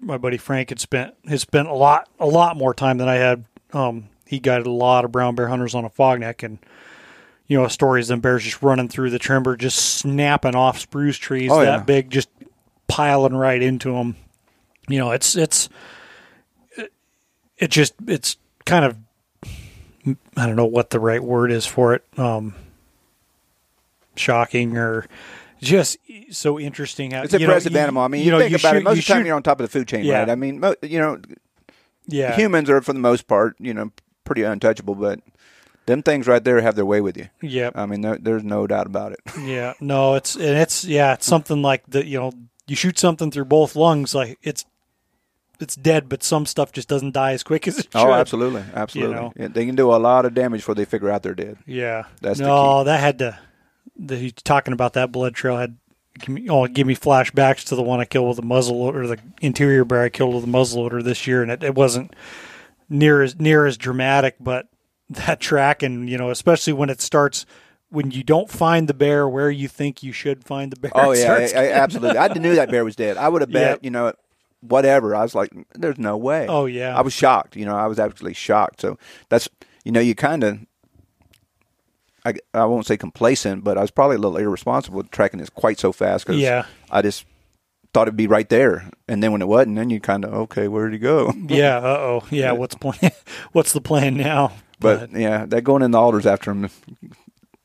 my 0.00 0.18
buddy 0.18 0.36
Frank 0.36 0.68
had 0.68 0.80
spent 0.80 1.14
has 1.28 1.40
spent 1.42 1.68
a 1.68 1.74
lot 1.74 2.08
a 2.18 2.26
lot 2.26 2.56
more 2.56 2.74
time 2.74 2.98
than 2.98 3.08
I 3.08 3.16
had. 3.16 3.44
Um, 3.72 4.08
he 4.26 4.38
guided 4.40 4.66
a 4.66 4.70
lot 4.72 5.04
of 5.04 5.12
brown 5.12 5.34
bear 5.34 5.48
hunters 5.48 5.74
on 5.74 5.84
Afognak, 5.88 6.42
and 6.42 6.58
you 7.46 7.58
know 7.60 7.66
stories 7.68 8.10
of 8.10 8.14
them 8.14 8.20
bears 8.20 8.44
just 8.44 8.62
running 8.62 8.88
through 8.88 9.10
the 9.10 9.18
timber, 9.18 9.56
just 9.56 9.78
snapping 9.96 10.54
off 10.54 10.78
spruce 10.78 11.16
trees 11.16 11.50
Oh, 11.52 11.60
that 11.60 11.64
yeah. 11.64 11.82
big, 11.82 12.10
just 12.10 12.28
piling 12.88 13.34
right 13.34 13.62
into 13.62 13.92
them. 13.92 14.16
You 14.88 14.98
know, 14.98 15.10
it's 15.12 15.36
it's 15.36 15.68
it, 16.76 16.92
it 17.58 17.70
just 17.70 17.94
it's 18.06 18.36
kind 18.64 18.84
of 18.84 18.96
I 20.36 20.46
don't 20.46 20.56
know 20.56 20.66
what 20.66 20.90
the 20.90 21.00
right 21.00 21.22
word 21.22 21.50
is 21.52 21.64
for 21.66 21.94
it. 21.94 22.04
Um, 22.16 22.54
shocking 24.16 24.76
or 24.76 25.06
just 25.60 25.98
so 26.30 26.58
interesting. 26.58 27.12
How, 27.12 27.22
it's 27.22 27.34
a 27.34 27.38
know, 27.38 27.44
impressive 27.44 27.72
you- 27.72 27.78
animal. 27.78 28.02
I 28.02 28.08
mean, 28.08 28.20
you, 28.20 28.26
you 28.26 28.30
know, 28.32 28.38
think 28.38 28.50
you 28.50 28.56
about 28.56 28.76
it. 28.76 28.82
Most 28.84 28.98
of 28.98 29.04
the 29.04 29.12
time, 29.12 29.20
shoot- 29.22 29.26
you're 29.26 29.36
on 29.36 29.42
top 29.42 29.60
of 29.60 29.64
the 29.64 29.78
food 29.78 29.88
chain, 29.88 30.04
Yeah. 30.04 30.20
right? 30.20 30.30
I 30.30 30.34
mean, 30.34 30.62
you 30.82 30.98
know, 30.98 31.20
yeah, 32.06 32.34
humans 32.36 32.68
are 32.70 32.80
for 32.80 32.92
the 32.92 32.98
most 32.98 33.26
part, 33.28 33.56
you 33.58 33.74
know, 33.74 33.90
pretty 34.24 34.42
untouchable, 34.42 34.94
but 34.94 35.20
them 35.86 36.02
things 36.02 36.26
right 36.26 36.42
there 36.42 36.60
have 36.60 36.76
their 36.76 36.86
way 36.86 37.00
with 37.00 37.16
you. 37.16 37.28
yeah, 37.40 37.70
I 37.74 37.86
mean, 37.86 38.00
there, 38.00 38.18
there's 38.20 38.44
no 38.44 38.66
doubt 38.66 38.86
about 38.86 39.12
it. 39.12 39.20
yeah. 39.40 39.74
No, 39.80 40.14
it's 40.14 40.34
and 40.34 40.56
it's 40.58 40.84
yeah, 40.84 41.14
it's 41.14 41.26
something 41.26 41.62
like 41.62 41.84
that. 41.88 42.06
You 42.06 42.20
know, 42.20 42.32
you 42.66 42.76
shoot 42.76 42.98
something 42.98 43.30
through 43.30 43.46
both 43.46 43.76
lungs, 43.76 44.14
like 44.14 44.38
it's 44.42 44.64
it's 45.60 45.76
dead, 45.76 46.08
but 46.08 46.22
some 46.22 46.46
stuff 46.46 46.72
just 46.72 46.88
doesn't 46.88 47.12
die 47.12 47.32
as 47.32 47.42
quick 47.42 47.68
as 47.68 47.78
it 47.78 47.88
oh, 47.94 48.00
should. 48.00 48.08
Oh, 48.08 48.12
absolutely, 48.14 48.64
absolutely. 48.74 49.14
You 49.14 49.20
know. 49.20 49.32
Yeah, 49.36 49.48
they 49.48 49.66
can 49.66 49.74
do 49.76 49.92
a 49.92 49.96
lot 49.96 50.24
of 50.24 50.34
damage 50.34 50.60
before 50.60 50.74
they 50.74 50.84
figure 50.84 51.10
out 51.10 51.22
they're 51.22 51.34
dead. 51.34 51.58
Yeah. 51.66 52.04
That's 52.20 52.38
the 52.38 52.46
no, 52.46 52.84
that 52.84 52.98
had 53.00 53.18
to. 53.18 53.38
The, 53.96 54.16
he 54.16 54.30
talking 54.30 54.72
about 54.72 54.92
that 54.94 55.12
blood 55.12 55.34
trail 55.34 55.56
had. 55.56 55.76
give 56.18 56.28
me- 56.30 56.48
Oh, 56.48 56.66
give 56.66 56.86
me 56.86 56.94
flashbacks 56.96 57.64
to 57.66 57.76
the 57.76 57.82
one 57.82 58.00
I 58.00 58.04
killed 58.04 58.28
with 58.28 58.38
a 58.38 58.42
muzzle 58.46 58.76
or 58.80 59.06
the 59.06 59.18
interior 59.40 59.84
bear 59.84 60.02
I 60.02 60.08
killed 60.08 60.34
with 60.34 60.44
a 60.44 60.48
muzzle 60.48 60.82
loader 60.82 61.02
this 61.02 61.26
year, 61.26 61.42
and 61.42 61.50
it, 61.50 61.62
it 61.62 61.74
wasn't 61.74 62.14
near 62.88 63.22
as 63.22 63.38
near 63.38 63.66
as 63.66 63.76
dramatic, 63.76 64.36
but 64.40 64.68
that 65.10 65.40
track 65.40 65.82
and 65.82 66.08
you 66.08 66.16
know, 66.18 66.30
especially 66.30 66.72
when 66.72 66.90
it 66.90 67.00
starts 67.00 67.46
when 67.90 68.10
you 68.12 68.22
don't 68.22 68.48
find 68.50 68.86
the 68.88 68.94
bear 68.94 69.28
where 69.28 69.50
you 69.50 69.66
think 69.66 70.02
you 70.02 70.12
should 70.12 70.44
find 70.44 70.70
the 70.72 70.78
bear. 70.78 70.92
Oh 70.94 71.12
yeah, 71.12 71.32
I, 71.32 71.40
I, 71.60 71.72
absolutely. 71.72 72.18
I 72.18 72.28
knew 72.34 72.54
that 72.54 72.70
bear 72.70 72.84
was 72.84 72.94
dead. 72.96 73.16
I 73.16 73.28
would 73.28 73.42
have 73.42 73.50
bet, 73.50 73.70
Yep. 73.72 73.78
you 73.84 73.90
know, 73.90 74.12
whatever. 74.60 75.16
I 75.16 75.22
was 75.22 75.34
like, 75.34 75.50
there's 75.74 75.98
no 75.98 76.16
way. 76.16 76.46
Oh, 76.48 76.66
yeah. 76.66 76.96
I 76.96 77.00
was 77.00 77.12
shocked. 77.12 77.56
You 77.56 77.64
know, 77.64 77.74
I 77.74 77.88
was 77.88 77.98
absolutely 77.98 78.34
shocked. 78.34 78.80
So 78.80 78.96
that's, 79.28 79.48
you 79.84 79.90
know, 79.90 79.98
you 80.00 80.14
kind 80.14 80.44
of, 80.44 80.60
I, 82.24 82.34
I 82.54 82.64
won't 82.66 82.86
say 82.86 82.96
complacent, 82.96 83.64
but 83.64 83.78
I 83.78 83.80
was 83.82 83.90
probably 83.90 84.16
a 84.16 84.18
little 84.18 84.36
irresponsible 84.36 85.02
tracking 85.04 85.40
this 85.40 85.50
quite 85.50 85.78
so 85.78 85.92
fast 85.92 86.26
because 86.26 86.40
Yeah. 86.40 86.66
I 86.90 87.02
just 87.02 87.24
thought 87.94 88.08
it'd 88.08 88.16
be 88.16 88.26
right 88.26 88.48
there, 88.48 88.88
and 89.08 89.22
then 89.22 89.32
when 89.32 89.42
it 89.42 89.48
wasn't, 89.48 89.76
then 89.76 89.90
you 89.90 90.00
kind 90.00 90.24
of 90.24 90.32
okay, 90.34 90.68
where'd 90.68 90.92
he 90.92 90.98
go? 90.98 91.32
yeah. 91.48 91.78
Uh 91.78 91.82
oh. 91.98 92.26
Yeah. 92.30 92.52
What's 92.52 92.74
plan? 92.74 93.10
What's 93.52 93.72
the 93.72 93.80
plan 93.80 94.16
now? 94.16 94.52
But 94.80 95.12
yeah, 95.12 95.44
that 95.46 95.62
going 95.62 95.82
in 95.82 95.90
the 95.90 95.98
alders 95.98 96.24
after 96.26 96.50
him, 96.52 96.70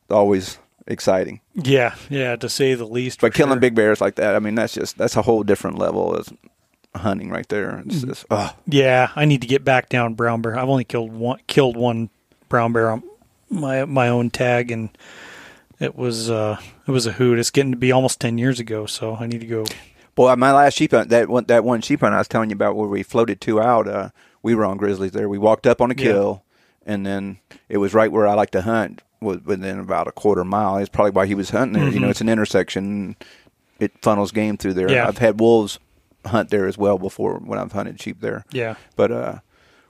always 0.09 0.57
exciting. 0.87 1.41
yeah, 1.53 1.95
yeah, 2.09 2.35
to 2.35 2.49
say 2.49 2.73
the 2.75 2.85
least. 2.85 3.21
But 3.21 3.33
killing 3.33 3.53
sure. 3.53 3.59
big 3.59 3.75
bears 3.75 4.01
like 4.01 4.15
that, 4.15 4.35
I 4.35 4.39
mean, 4.39 4.55
that's 4.55 4.73
just 4.73 4.97
that's 4.97 5.15
a 5.15 5.21
whole 5.21 5.43
different 5.43 5.77
level 5.77 6.13
of 6.15 6.27
hunting 6.95 7.29
right 7.29 7.47
there. 7.49 7.83
It's 7.85 7.97
Mm-hmm. 7.97 8.07
just, 8.09 8.25
oh, 8.31 8.53
Yeah, 8.67 9.11
I 9.15 9.25
need 9.25 9.41
to 9.41 9.47
get 9.47 9.63
back 9.63 9.89
down 9.89 10.13
brown 10.13 10.41
bear. 10.41 10.57
I've 10.57 10.69
only 10.69 10.83
killed 10.85 11.11
one 11.13 11.39
killed 11.47 11.77
one 11.77 12.09
brown 12.49 12.73
bear 12.73 12.89
on 12.91 13.03
my 13.55 13.85
my 13.85 14.07
own 14.09 14.29
tag, 14.29 14.71
and 14.71 14.89
it 15.79 15.95
was 15.95 16.29
uh 16.29 16.57
it 16.87 16.91
was 16.91 17.05
a 17.05 17.11
hoot. 17.13 17.39
It's 17.39 17.49
getting 17.51 17.71
to 17.71 17.77
be 17.77 17.91
almost 17.91 18.19
ten 18.19 18.37
years 18.37 18.59
ago, 18.59 18.85
so 18.85 19.15
I 19.19 19.27
need 19.27 19.41
to 19.41 19.47
go. 19.47 19.65
boy, 20.15 20.35
my 20.35 20.51
last 20.51 20.75
sheep 20.77 20.91
hunt, 20.91 21.09
that 21.09 21.27
one, 21.29 21.45
that 21.45 21.63
one 21.63 21.81
sheep 21.81 21.99
hunt 22.01 22.13
I 22.13 22.19
was 22.19 22.27
telling 22.27 22.49
you 22.49 22.55
about 22.55 22.75
where 22.75 22.87
we 22.87 23.03
floated 23.03 23.41
two 23.41 23.59
out, 23.61 23.87
uh, 23.87 24.09
we 24.43 24.55
were 24.55 24.65
on 24.65 24.77
grizzlies 24.77 25.11
there. 25.11 25.27
We 25.27 25.37
walked 25.37 25.67
up 25.67 25.81
on 25.81 25.91
a 25.91 25.95
Yeah. 25.95 26.03
kill, 26.03 26.43
and 26.85 27.05
then 27.05 27.37
it 27.69 27.77
was 27.79 27.93
right 27.93 28.11
where 28.11 28.27
I 28.27 28.33
like 28.33 28.51
to 28.51 28.61
hunt, 28.61 29.01
was 29.19 29.41
within 29.43 29.79
about 29.79 30.07
a 30.07 30.11
quarter 30.11 30.43
mile. 30.45 30.77
It's 30.77 30.89
probably 30.89 31.11
why 31.11 31.25
he 31.25 31.35
was 31.35 31.49
hunting 31.49 31.81
there. 31.81 31.91
You 31.91 31.99
know, 31.99 32.09
it's 32.09 32.21
an 32.21 32.29
intersection. 32.29 33.15
It 33.79 33.91
funnels 34.01 34.31
game 34.31 34.55
through 34.57 34.75
there. 34.75 34.87
Mm-hmm. 34.87 34.95
Yeah. 34.95 35.07
I've 35.07 35.17
had 35.17 35.39
wolves 35.39 35.79
hunt 36.25 36.49
there 36.49 36.65
as 36.65 36.77
well 36.77 36.97
before 36.97 37.35
when 37.39 37.59
I've 37.59 37.73
hunted 37.73 38.01
sheep 38.01 38.21
there. 38.21 38.45
Yeah, 38.51 38.75
But 38.95 39.11
uh, 39.11 39.39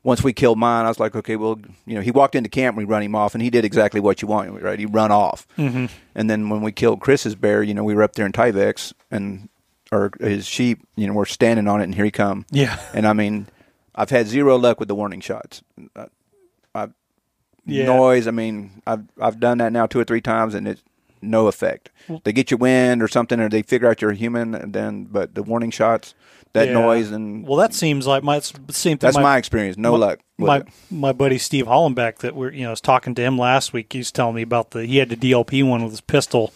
once 0.06 0.24
we 0.24 0.34
killed 0.34 0.60
mine, 0.60 0.86
I 0.86 0.88
was 0.88 1.00
like, 1.00 1.16
okay, 1.16 1.36
well, 1.36 1.60
you 1.88 1.96
know, 1.96 2.02
he 2.02 2.12
walked 2.12 2.36
into 2.36 2.48
camp, 2.48 2.78
we 2.78 2.84
run 2.84 3.02
him 3.02 3.16
off, 3.16 3.34
and 3.34 3.42
he 3.42 3.50
did 3.50 3.66
exactly 3.66 4.00
what 4.00 4.22
you 4.22 4.28
want, 4.28 4.62
right? 4.62 4.78
He 4.78 4.86
run 4.86 5.12
off. 5.12 5.48
Mm-hmm. 5.58 5.88
And 6.14 6.30
then 6.30 6.48
when 6.48 6.62
we 6.62 6.72
killed 6.72 7.02
Chris's 7.02 7.34
bear, 7.34 7.64
you 7.64 7.74
know, 7.74 7.84
we 7.84 7.96
were 7.96 8.04
up 8.04 8.14
there 8.14 8.28
in 8.28 8.32
Tyvex, 8.32 8.94
and 9.10 9.50
or 9.92 10.12
his 10.20 10.46
sheep, 10.46 10.88
you 10.96 11.08
know, 11.08 11.14
we're 11.14 11.26
standing 11.26 11.68
on 11.68 11.82
it, 11.82 11.86
and 11.86 11.96
here 11.96 12.06
he 12.06 12.12
come. 12.12 12.46
yeah, 12.52 12.80
And 12.94 13.08
I 13.08 13.14
mean, 13.14 13.48
I've 13.96 14.12
had 14.12 14.28
zero 14.28 14.58
luck 14.58 14.80
with 14.80 14.90
the 14.90 14.96
warning 14.96 15.22
shots. 15.22 15.64
Uh, 15.96 16.06
I, 16.76 16.90
Yeah. 17.66 17.86
Noise. 17.86 18.28
I 18.28 18.32
mean, 18.32 18.84
I've 18.86 19.06
I've 19.20 19.40
done 19.40 19.58
that 19.58 19.74
now 19.74 19.88
two 19.88 20.00
or 20.00 20.04
three 20.04 20.22
times, 20.22 20.54
and 20.54 20.68
it's 20.68 20.84
no 21.20 21.48
effect. 21.48 21.90
They 22.24 22.32
get 22.32 22.52
you 22.52 22.58
wind 22.58 23.02
or 23.02 23.08
something, 23.08 23.40
or 23.40 23.50
they 23.50 23.64
figure 23.64 23.90
out 23.90 24.04
you're 24.04 24.12
a 24.12 24.16
human, 24.16 24.54
and 24.54 24.72
then 24.72 25.06
but 25.06 25.34
the 25.34 25.42
warning 25.42 25.72
shots, 25.72 26.14
that 26.56 26.68
Yeah. 26.68 26.74
noise, 26.74 27.12
and 27.12 27.48
Well, 27.48 27.58
that 27.58 27.74
seems 27.74 28.08
like 28.08 28.24
my 28.24 28.40
same 28.40 28.98
thing. 28.98 28.98
that's 28.98 29.18
my, 29.18 29.38
experience. 29.38 29.78
No 29.78 29.92
my, 29.92 29.98
luck. 29.98 30.20
My 30.38 30.58
it. 30.58 30.68
my 30.92 31.12
buddy 31.14 31.38
Steve 31.38 31.66
Hollenbeck 31.68 32.18
that 32.18 32.36
we're 32.36 32.52
you 32.52 32.64
know 32.64 32.70
I 32.70 32.72
was 32.72 32.82
talking 32.82 33.14
to 33.16 33.22
him 33.22 33.38
last 33.38 33.72
week. 33.74 33.94
He's 33.94 34.12
telling 34.12 34.36
me 34.36 34.42
about 34.42 34.72
the 34.72 34.86
he 34.86 34.98
had 34.98 35.10
the 35.10 35.16
DLP 35.16 35.64
one 35.64 35.84
with 35.84 35.92
his 35.92 36.02
pistol 36.02 36.54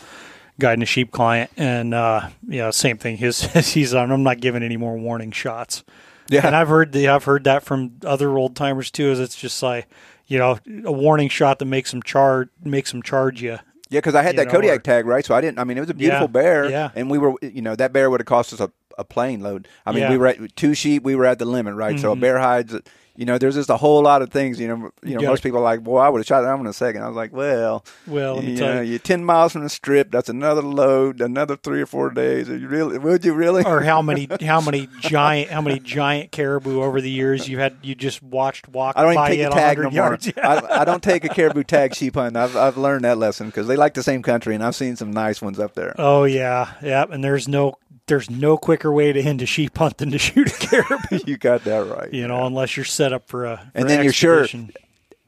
guiding 0.59 0.83
a 0.83 0.85
sheep 0.85 1.11
client, 1.11 1.49
and 1.55 1.93
uh, 1.93 2.29
yeah, 2.47 2.69
same 2.71 2.97
thing. 2.97 3.17
His 3.17 3.41
he's 3.73 3.93
on. 3.93 4.11
I'm 4.11 4.23
not 4.23 4.39
giving 4.41 4.63
any 4.63 4.75
more 4.77 4.97
warning 4.97 5.31
shots. 5.31 5.83
Yeah. 6.29 6.45
and 6.45 6.55
I've 6.55 6.67
heard 6.67 6.91
the 6.91 7.07
I've 7.07 7.23
heard 7.23 7.43
that 7.45 7.63
from 7.63 7.93
other 8.05 8.37
old 8.37 8.55
timers 8.55 8.91
too. 8.91 9.09
Is 9.11 9.19
it's 9.19 9.35
just 9.35 9.63
like 9.63 9.87
you 10.27 10.37
know 10.37 10.59
a 10.85 10.91
warning 10.91 11.29
shot 11.29 11.59
that 11.59 11.65
makes 11.65 11.91
them 11.91 12.03
charge 12.03 12.49
makes 12.63 12.91
them 12.91 13.01
charge 13.01 13.41
you. 13.41 13.57
Yeah, 13.91 14.01
because 14.01 14.13
I 14.13 14.21
had 14.21 14.35
that 14.35 14.45
know, 14.45 14.51
Kodiak 14.53 14.75
or- 14.77 14.81
tag, 14.83 15.07
right? 15.07 15.25
So 15.25 15.33
I 15.33 15.41
didn't. 15.41 15.57
I 15.57 15.63
mean, 15.63 15.75
it 15.77 15.79
was 15.79 15.89
a 15.89 15.95
beautiful 15.95 16.25
Yeah, 16.27 16.31
bear, 16.31 16.69
yeah. 16.69 16.89
and 16.93 17.09
we 17.09 17.17
were, 17.17 17.33
you 17.41 17.63
know, 17.63 17.75
that 17.75 17.91
bear 17.91 18.11
would 18.11 18.19
have 18.19 18.27
cost 18.27 18.53
us 18.53 18.59
a, 18.59 18.69
a 18.97 19.03
plane 19.03 19.41
load. 19.41 19.67
I 19.85 19.91
mean, 19.91 20.01
Yeah. 20.01 20.11
we 20.11 20.17
were 20.17 20.27
at 20.27 20.55
two 20.55 20.73
sheep. 20.73 21.03
We 21.03 21.15
were 21.15 21.25
at 21.25 21.39
the 21.39 21.45
limit, 21.45 21.75
right? 21.75 21.99
So 21.99 22.09
a 22.09 22.13
mm-hmm. 22.13 22.21
bear 22.21 22.39
hides. 22.39 22.75
You 23.15 23.25
know, 23.25 23.37
there's 23.37 23.55
just 23.55 23.69
a 23.69 23.75
whole 23.75 24.01
lot 24.01 24.21
of 24.21 24.29
things. 24.29 24.61
You 24.61 24.69
know, 24.69 24.91
you 25.03 25.15
know, 25.15 25.21
Yeah. 25.21 25.27
most 25.27 25.43
people 25.43 25.59
are 25.59 25.63
like, 25.63 25.83
"Boy, 25.83 25.97
I 25.99 26.07
would 26.07 26.19
have 26.19 26.25
shot 26.25 26.39
that 26.43 26.51
one 26.53 26.61
in 26.61 26.67
a 26.67 26.73
second. 26.73 27.03
I 27.03 27.07
was 27.07 27.17
like, 27.17 27.33
"Well, 27.33 27.83
Well, 28.07 28.35
let 28.35 28.45
me 28.45 28.51
you 28.51 28.57
tell 28.57 28.75
know, 28.75 28.81
you. 28.81 28.91
you're 28.91 28.99
ten 28.99 29.25
miles 29.25 29.51
from 29.51 29.63
the 29.63 29.69
strip. 29.69 30.09
That's 30.09 30.29
another 30.29 30.61
load, 30.61 31.19
another 31.19 31.57
three 31.57 31.81
or 31.81 31.85
four 31.85 32.11
days. 32.11 32.49
Are 32.49 32.55
you 32.55 32.69
really? 32.69 32.97
Would 32.97 33.25
you 33.25 33.33
really? 33.33 33.65
or 33.65 33.81
how 33.81 34.01
many 34.01 34.29
how 34.41 34.61
many 34.61 34.87
giant 35.01 35.51
how 35.51 35.59
many 35.59 35.81
giant 35.81 36.31
caribou 36.31 36.81
over 36.81 37.01
the 37.01 37.11
years 37.11 37.49
you 37.49 37.59
had 37.59 37.75
you 37.81 37.93
just 37.93 38.23
watched 38.23 38.69
walk 38.69 38.93
I 38.97 39.01
don't 39.01 39.13
even 39.13 39.25
take 39.25 39.39
a 39.41 39.49
tag 39.49 39.79
no 39.79 39.89
more. 39.91 40.17
Yeah. 40.21 40.31
I, 40.69 40.81
I 40.81 40.85
don't 40.85 41.03
take 41.03 41.25
a 41.25 41.29
caribou 41.29 41.63
tag 41.65 41.95
sheep 41.95 42.15
hunt. 42.15 42.37
I've 42.37 42.55
I've 42.55 42.77
learned 42.77 43.03
that 43.03 43.17
lesson 43.17 43.47
because 43.47 43.67
they 43.67 43.75
like 43.75 43.95
the 43.95 44.03
same 44.03 44.21
country, 44.21 44.55
and 44.55 44.63
I've 44.63 44.75
seen 44.77 44.95
some 44.95 45.11
nice 45.11 45.41
ones 45.41 45.59
up 45.59 45.73
there. 45.73 45.93
Oh 45.97 46.23
yeah, 46.23 46.71
yeah, 46.81 47.03
and 47.09 47.21
there's 47.21 47.49
no 47.49 47.75
there's 48.09 48.29
no 48.29 48.57
quicker 48.57 48.91
way 48.91 49.13
to 49.13 49.21
end 49.21 49.41
a 49.41 49.45
sheep 49.45 49.77
hunt 49.77 49.97
than 49.97 50.11
to 50.11 50.17
shoot 50.17 50.47
a 50.51 50.67
caribou. 50.67 51.19
you 51.25 51.37
got 51.37 51.63
that 51.63 51.87
right. 51.87 52.13
you 52.13 52.27
know, 52.27 52.45
unless 52.45 52.75
you're 52.75 52.83
set 52.85 53.13
up 53.13 53.27
for 53.29 53.45
a 53.45 53.57
for 53.57 53.71
And 53.75 53.89
then 53.89 54.03
you're 54.03 54.11
sure- 54.13 54.47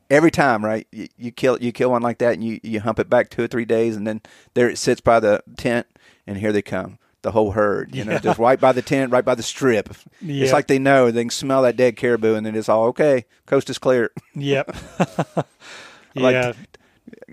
every 0.10 0.32
time, 0.32 0.63
right? 0.65 0.86
You, 0.91 1.08
you 1.17 1.32
kill 1.32 1.58
you 1.62 1.72
kill 1.72 1.91
one 1.91 2.02
like 2.02 2.17
that, 2.17 2.34
and 2.34 2.44
you 2.44 2.60
you 2.63 2.82
hump 2.82 3.00
it 3.00 3.10
back 3.10 3.30
two 3.30 3.44
or 3.44 3.48
three 3.48 3.63
days, 3.65 3.96
and 3.96 4.06
then 4.06 4.22
there 4.54 4.70
it 4.70 4.78
sits 4.78 5.00
by 5.00 5.20
the 5.22 5.41
tent, 5.56 5.88
and 6.28 6.38
here 6.38 6.52
they 6.52 6.62
come, 6.62 7.00
the 7.22 7.32
whole 7.32 7.52
herd. 7.52 7.96
You 7.96 8.04
know, 8.04 8.20
just 8.20 8.38
right 8.39 8.60
by 8.60 8.74
the 8.74 8.82
tent, 8.82 9.12
right 9.13 9.24
by 9.24 9.36
the 9.36 9.44
strip. 9.44 9.96
Yeah. 10.20 10.44
It's 10.44 10.54
like 10.54 10.67
they 10.67 10.80
know 10.80 11.10
they 11.12 11.24
can 11.24 11.30
smell 11.30 11.62
that 11.62 11.78
dead 11.78 11.96
caribou, 11.96 12.36
and 12.36 12.46
then 12.46 12.56
it's 12.56 12.67
all 12.70 12.86
okay. 12.88 13.26
Coast 13.46 13.70
is 13.70 13.78
clear. 13.78 14.12
Yep. 14.36 14.76
Like- 16.13 16.34
yeah. 16.34 16.54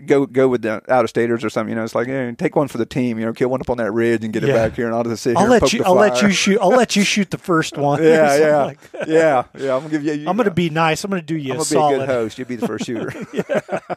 Go 0.06 0.26
go 0.26 0.48
with 0.48 0.62
the 0.62 0.82
out 0.92 1.04
of 1.04 1.10
staters 1.10 1.44
or 1.44 1.50
something. 1.50 1.70
You 1.70 1.76
know, 1.76 1.84
it's 1.84 1.94
like 1.94 2.06
hey, 2.06 2.32
take 2.36 2.56
one 2.56 2.68
for 2.68 2.78
the 2.78 2.86
team. 2.86 3.18
You 3.18 3.26
know, 3.26 3.32
kill 3.32 3.48
one 3.50 3.60
up 3.60 3.70
on 3.70 3.76
that 3.78 3.92
ridge 3.92 4.24
and 4.24 4.32
get 4.32 4.42
Yeah. 4.42 4.50
it 4.50 4.52
back 4.54 4.74
here, 4.74 4.86
and 4.86 4.94
I'll 4.94 5.04
just 5.04 5.22
sit 5.22 5.30
here. 5.30 5.38
I'll 5.38 5.44
and 5.52 5.62
let 5.62 5.72
you. 5.72 5.78
the 5.80 5.86
I'll 5.86 5.94
let 5.94 6.22
you 6.22 6.30
shoot. 6.30 6.58
I'll 6.60 6.68
let 6.70 6.96
you 6.96 7.02
shoot 7.04 7.30
the 7.30 7.38
first 7.38 7.76
one. 7.78 8.02
Yeah, 8.02 8.36
yeah, 8.38 8.64
like 8.64 8.78
yeah, 9.06 9.44
yeah. 9.58 9.74
I'm 9.74 9.80
gonna 9.82 9.88
give 9.90 10.04
you. 10.04 10.12
you 10.14 10.28
I'm 10.28 10.36
going 10.36 10.48
to 10.48 10.54
be 10.54 10.70
nice. 10.70 11.04
I'm 11.04 11.10
going 11.10 11.22
to 11.22 11.26
do 11.26 11.36
you 11.36 11.54
I'm 11.54 11.60
a 11.60 11.64
gonna 11.64 11.68
be 11.70 11.74
a 11.76 11.78
solid. 11.78 11.98
good 12.00 12.08
host. 12.08 12.38
You'll 12.38 12.48
be 12.48 12.56
the 12.56 12.66
first 12.66 12.86
shooter. 12.86 13.12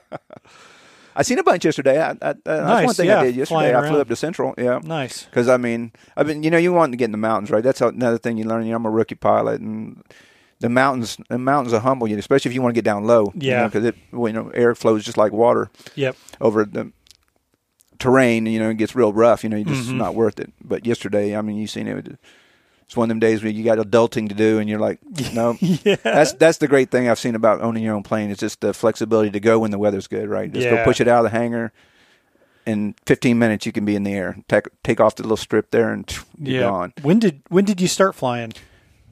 I 1.13 1.23
seen 1.23 1.39
a 1.39 1.43
bunch 1.43 1.65
yesterday. 1.65 2.01
I, 2.01 2.11
I, 2.11 2.13
uh, 2.29 2.33
that's 2.45 2.85
one 2.85 2.95
thing 2.95 3.07
yeah, 3.07 3.19
I 3.19 3.25
did 3.25 3.35
yesterday. 3.35 3.75
I 3.75 3.85
flew 3.89 3.99
up 3.99 4.07
to 4.07 4.15
Central. 4.15 4.53
Yeah, 4.57 4.79
Nice. 4.81 5.25
because 5.25 5.49
I 5.49 5.57
mean, 5.57 5.91
I 6.15 6.23
mean, 6.23 6.41
you 6.41 6.49
know, 6.49 6.57
you 6.57 6.71
want 6.71 6.93
to 6.93 6.97
get 6.97 7.05
in 7.05 7.11
the 7.11 7.17
mountains, 7.17 7.51
right? 7.51 7.61
That's 7.63 7.81
another 7.81 8.17
thing 8.17 8.37
you 8.37 8.45
learn. 8.45 8.63
You 8.63 8.69
know, 8.71 8.77
I'm 8.77 8.85
a 8.85 8.89
rookie 8.89 9.15
pilot, 9.15 9.59
and 9.59 10.01
the 10.61 10.69
mountains, 10.69 11.17
the 11.29 11.37
mountains 11.37 11.73
will 11.73 11.81
humble 11.81 12.07
you, 12.07 12.15
know, 12.15 12.19
especially 12.19 12.49
if 12.49 12.55
you 12.55 12.61
want 12.61 12.73
to 12.73 12.77
get 12.77 12.85
down 12.85 13.05
low. 13.05 13.33
Yeah. 13.35 13.65
because 13.67 13.83
it, 13.83 13.95
well, 14.13 14.27
you 14.29 14.33
know, 14.33 14.49
air 14.53 14.73
flows 14.75 15.03
just 15.03 15.17
like 15.17 15.31
water 15.33 15.69
Yep. 15.95 16.15
over 16.39 16.63
the 16.65 16.91
terrain. 17.99 18.45
You 18.45 18.59
know, 18.59 18.69
it 18.69 18.77
gets 18.77 18.95
real 18.95 19.11
rough. 19.13 19.43
You 19.43 19.49
know, 19.49 19.57
you 19.57 19.65
just 19.65 19.89
Mhm. 19.89 19.97
not 19.97 20.15
worth 20.15 20.39
it. 20.39 20.51
But 20.63 20.85
yesterday, 20.85 21.35
I 21.35 21.41
mean, 21.41 21.57
you 21.57 21.67
seen 21.67 21.87
it. 21.87 22.17
It's 22.85 22.97
one 22.97 23.05
of 23.05 23.09
them 23.09 23.19
days 23.19 23.41
where 23.41 23.51
you 23.51 23.63
got 23.63 23.77
adulting 23.77 24.27
to 24.29 24.35
do, 24.35 24.59
and 24.59 24.69
you're 24.69 24.79
like, 24.79 24.99
no. 25.33 25.57
Yeah. 25.61 25.95
That's 26.03 26.33
that's 26.33 26.57
the 26.59 26.67
great 26.67 26.91
thing 26.91 27.09
I've 27.09 27.19
seen 27.19 27.35
about 27.35 27.61
owning 27.61 27.83
your 27.83 27.95
own 27.95 28.03
plane. 28.03 28.29
It's 28.29 28.39
just 28.39 28.61
the 28.61 28.73
flexibility 28.73 29.29
to 29.31 29.39
go 29.39 29.59
when 29.59 29.71
the 29.71 29.79
weather's 29.79 30.07
good, 30.07 30.29
right? 30.29 30.51
Just 30.51 30.65
Yeah. 30.65 30.77
go 30.77 30.83
push 30.83 30.99
it 31.01 31.07
out 31.07 31.25
of 31.25 31.31
the 31.31 31.37
hangar. 31.37 31.71
In 32.65 32.93
15 33.07 33.39
minutes, 33.39 33.65
you 33.65 33.71
can 33.71 33.85
be 33.85 33.95
in 33.95 34.03
the 34.03 34.13
air. 34.13 34.37
Take 34.47 34.67
take 34.83 34.99
off 34.99 35.15
the 35.15 35.23
little 35.23 35.37
strip 35.37 35.71
there, 35.71 35.91
and 35.91 36.05
you're 36.37 36.61
yeah. 36.61 36.69
gone. 36.69 36.93
When 37.01 37.17
did 37.17 37.41
when 37.49 37.65
did 37.65 37.81
you 37.81 37.87
start 37.87 38.13
flying? 38.13 38.53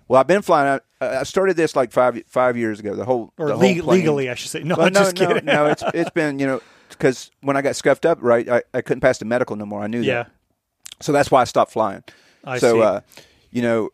Well, 0.10 0.20
I've 0.20 0.28
been 0.28 0.42
flying. 0.42 0.82
I, 1.00 1.20
I 1.20 1.24
started 1.24 1.56
this 1.56 1.76
like 1.76 1.92
five 1.92 2.22
five 2.28 2.58
years 2.58 2.80
ago. 2.80 2.96
The 2.96 3.06
whole 3.06 3.32
Or 3.38 3.48
the 3.48 3.54
whole 3.54 3.62
leg- 3.62 3.84
legally, 3.84 4.30
I 4.30 4.34
should 4.34 4.50
say. 4.50 4.64
No, 4.64 4.76
Well, 4.76 4.90
no, 4.90 5.12
just 5.12 5.20
no, 5.20 5.40
no. 5.44 5.68
It's 5.68 5.84
it's 5.94 6.10
been 6.10 6.40
you 6.40 6.48
know 6.48 6.62
because 6.90 7.32
when 7.42 7.56
I 7.56 7.62
got 7.62 7.76
scuffed 7.76 8.06
up, 8.06 8.18
right, 8.22 8.50
I, 8.50 8.64
I 8.74 8.82
couldn't 8.82 9.02
pass 9.02 9.20
the 9.20 9.26
medical 9.26 9.56
no 9.56 9.66
more. 9.66 9.82
I 9.82 9.88
knew 9.88 10.02
yeah. 10.02 10.24
that, 10.24 10.32
so 11.00 11.12
that's 11.12 11.30
why 11.30 11.42
I 11.42 11.44
stopped 11.46 11.72
flying. 11.72 12.04
I 12.44 12.58
so 12.58 12.74
see. 12.74 12.82
uh, 12.82 13.02
you 13.52 13.62
know 13.62 13.92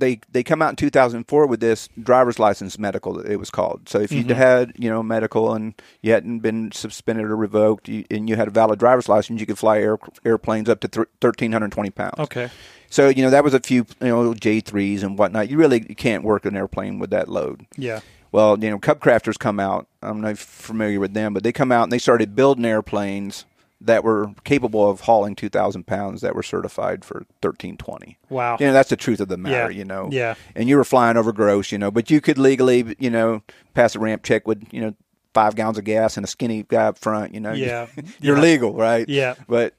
they 0.00 0.20
they 0.32 0.42
come 0.42 0.60
out 0.62 0.70
in 0.70 0.76
2004 0.76 1.46
with 1.46 1.60
this 1.60 1.88
driver's 2.02 2.38
license 2.38 2.78
medical 2.78 3.12
that 3.14 3.26
it 3.30 3.36
was 3.36 3.50
called 3.50 3.88
so 3.88 3.98
if 4.00 4.10
you 4.10 4.24
Mhm. 4.24 4.34
had 4.34 4.72
you 4.76 4.90
know 4.90 5.02
medical 5.02 5.52
and 5.54 5.74
you 6.02 6.12
hadn't 6.12 6.40
been 6.40 6.72
suspended 6.72 7.26
or 7.26 7.36
revoked 7.36 7.88
you, 7.88 8.04
and 8.10 8.28
you 8.28 8.36
had 8.36 8.48
a 8.48 8.50
valid 8.50 8.78
driver's 8.78 9.08
license 9.08 9.40
you 9.40 9.46
could 9.46 9.58
fly 9.58 9.78
air, 9.78 9.98
airplanes 10.24 10.68
up 10.68 10.80
to 10.80 10.88
th- 10.88 11.06
1320 11.20 11.90
pounds 11.90 12.18
okay. 12.18 12.48
so 12.88 13.08
you 13.08 13.22
know 13.22 13.30
that 13.30 13.44
was 13.44 13.54
a 13.54 13.60
few 13.60 13.86
you 14.00 14.08
know 14.08 14.34
j3s 14.34 15.02
and 15.02 15.16
whatnot 15.18 15.48
you 15.48 15.56
really 15.56 15.80
can't 15.80 16.24
work 16.24 16.44
an 16.44 16.56
airplane 16.56 16.98
with 16.98 17.10
that 17.10 17.28
load 17.28 17.66
Yeah. 17.76 18.00
well, 18.32 18.58
you 18.62 18.70
know, 18.70 18.78
Cub 18.78 19.00
Crafters 19.00 19.36
come 19.38 19.58
out. 19.58 19.88
I'm 20.02 20.20
not 20.20 20.38
familiar 20.38 21.00
with 21.00 21.14
them, 21.14 21.34
but 21.34 21.42
they 21.42 21.50
come 21.52 21.72
out 21.72 21.82
and 21.82 21.92
they 21.92 21.98
started 21.98 22.36
building 22.36 22.64
airplanes 22.64 23.44
that 23.82 24.04
were 24.04 24.32
capable 24.44 24.88
of 24.90 25.00
hauling 25.00 25.34
2,000 25.34 25.86
pounds 25.86 26.20
that 26.20 26.34
were 26.34 26.42
certified 26.42 27.04
for 27.04 27.20
1320. 27.40 28.18
Wow. 28.28 28.56
You 28.60 28.66
know, 28.66 28.72
that's 28.72 28.90
the 28.90 28.96
truth 28.96 29.20
of 29.20 29.28
the 29.28 29.36
matter, 29.38 29.70
Yeah. 29.70 29.78
you 29.78 29.84
know. 29.84 30.08
Yeah. 30.12 30.34
And 30.54 30.68
you 30.68 30.76
were 30.76 30.84
flying 30.84 31.16
over 31.16 31.32
gross, 31.32 31.72
you 31.72 31.78
know, 31.78 31.90
but 31.90 32.10
you 32.10 32.20
could 32.20 32.36
legally, 32.38 32.94
you 32.98 33.08
know, 33.10 33.42
pass 33.74 33.94
a 33.94 33.98
ramp 33.98 34.22
check 34.22 34.46
with, 34.46 34.62
you 34.70 34.80
know, 34.82 34.94
five 35.32 35.54
gallons 35.54 35.78
of 35.78 35.84
gas 35.84 36.16
and 36.16 36.24
a 36.24 36.28
skinny 36.28 36.64
guy 36.68 36.86
up 36.86 36.98
front, 36.98 37.32
you 37.32 37.40
know. 37.40 37.52
Yeah. 37.52 37.86
You're 38.20 38.36
Yeah. 38.36 38.42
legal, 38.42 38.74
right? 38.74 39.08
Yeah. 39.08 39.34
But, 39.48 39.74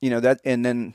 you 0.00 0.08
know, 0.10 0.20
that, 0.20 0.40
and 0.44 0.64
then 0.64 0.94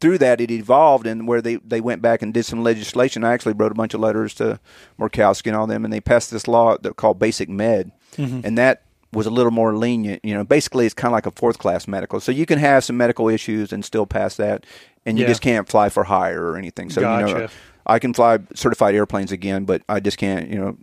through 0.00 0.18
that, 0.18 0.40
it 0.40 0.50
evolved 0.50 1.06
and 1.06 1.28
where 1.28 1.40
they, 1.40 1.56
they 1.56 1.80
went 1.80 2.02
back 2.02 2.22
and 2.22 2.34
did 2.34 2.44
some 2.44 2.62
legislation. 2.64 3.22
I 3.22 3.32
actually 3.32 3.54
wrote 3.54 3.70
a 3.72 3.76
bunch 3.76 3.94
of 3.94 4.00
letters 4.00 4.34
to 4.34 4.58
Murkowski 4.98 5.46
and 5.46 5.56
all 5.56 5.66
them, 5.66 5.84
and 5.84 5.92
they 5.92 6.00
passed 6.00 6.30
this 6.30 6.48
law 6.48 6.76
that 6.78 6.96
called 6.96 7.18
Basic 7.18 7.48
Med. 7.48 7.92
Mm-hmm. 8.16 8.40
And 8.44 8.58
that 8.58 8.82
was 9.14 9.26
a 9.26 9.30
little 9.30 9.52
more 9.52 9.74
lenient. 9.76 10.24
You 10.24 10.34
know, 10.34 10.44
basically, 10.44 10.84
it's 10.86 10.94
kind 10.94 11.12
of 11.12 11.16
like 11.16 11.26
a 11.26 11.30
fourth 11.30 11.58
class 11.58 11.86
medical. 11.88 12.20
So 12.20 12.32
you 12.32 12.46
can 12.46 12.58
have 12.58 12.84
some 12.84 12.96
medical 12.96 13.28
issues 13.28 13.72
and 13.72 13.84
still 13.84 14.06
pass 14.06 14.36
that, 14.36 14.66
and 15.06 15.18
you 15.18 15.24
Yeah. 15.24 15.28
just 15.28 15.40
can't 15.40 15.68
fly 15.68 15.88
for 15.88 16.04
hire 16.04 16.44
or 16.50 16.56
anything. 16.56 16.90
So, 16.90 17.00
you 17.00 17.06
know, 17.06 17.48
I 17.86 17.98
can 17.98 18.12
fly 18.14 18.38
certified 18.54 18.94
airplanes 18.94 19.32
again, 19.32 19.64
but 19.64 19.82
I 19.88 20.00
just 20.00 20.18
can't, 20.18 20.48
you 20.48 20.58
know, 20.58 20.76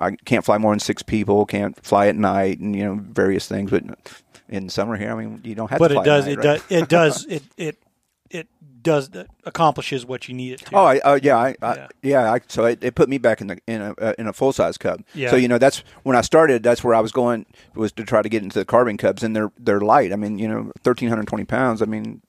I 0.00 0.12
can't 0.26 0.44
fly 0.44 0.58
more 0.58 0.72
than 0.72 0.80
six 0.80 1.02
people, 1.02 1.46
can't 1.46 1.74
fly 1.84 2.08
at 2.08 2.16
night, 2.16 2.58
and, 2.60 2.76
you 2.76 2.84
know, 2.84 3.00
various 3.02 3.48
things. 3.48 3.70
But 3.70 3.84
in 4.48 4.68
summer 4.68 4.96
here, 4.96 5.10
I 5.10 5.14
mean, 5.14 5.40
you 5.42 5.54
don't 5.54 5.70
have 5.70 5.78
But 5.78 5.88
to 5.88 5.94
fly 5.94 6.02
it 6.02 6.04
does. 6.04 6.24
night, 6.26 6.32
it 6.32 6.36
right? 6.36 6.44
does. 6.44 6.62
It 6.70 6.88
does. 6.88 7.26
It 7.30 7.32
it 7.32 7.42
it 7.56 7.78
does 8.82 9.08
it 9.14 9.28
accomplishes 9.44 10.06
what 10.06 10.28
you 10.28 10.34
need 10.34 10.52
it 10.52 10.58
to. 10.60 10.76
Oh, 10.76 10.84
I, 10.84 10.98
uh, 11.00 11.18
yeah, 11.22 11.36
I, 11.36 11.54
I, 11.60 11.74
Yeah. 11.74 11.88
yeah. 12.02 12.32
I, 12.34 12.40
so 12.46 12.64
it, 12.66 12.82
it 12.84 12.94
put 12.94 13.08
me 13.08 13.18
back 13.18 13.40
in 13.40 13.48
the 13.48 13.58
in 13.66 13.80
a 13.82 13.94
uh, 14.00 14.12
in 14.18 14.26
a 14.28 14.32
full 14.32 14.52
size 14.52 14.78
cub. 14.78 15.02
Yeah. 15.14 15.30
So 15.30 15.36
you 15.36 15.48
know 15.48 15.58
that's 15.58 15.82
when 16.04 16.14
I 16.16 16.20
started. 16.20 16.62
That's 16.62 16.84
where 16.84 16.94
I 16.94 17.00
was 17.00 17.10
going 17.12 17.46
was 17.74 17.90
to 17.92 18.04
try 18.04 18.22
to 18.22 18.28
get 18.28 18.42
into 18.42 18.58
the 18.58 18.64
carbon 18.64 18.96
cubs, 18.96 19.22
and 19.22 19.34
they're 19.34 19.50
they're 19.58 19.80
light. 19.80 20.12
I 20.12 20.16
mean, 20.16 20.38
you 20.38 20.46
know, 20.48 20.70
thirteen 20.82 21.08
hundred 21.08 21.26
twenty 21.26 21.44
pounds. 21.44 21.82
I 21.82 21.86
mean, 21.86 22.22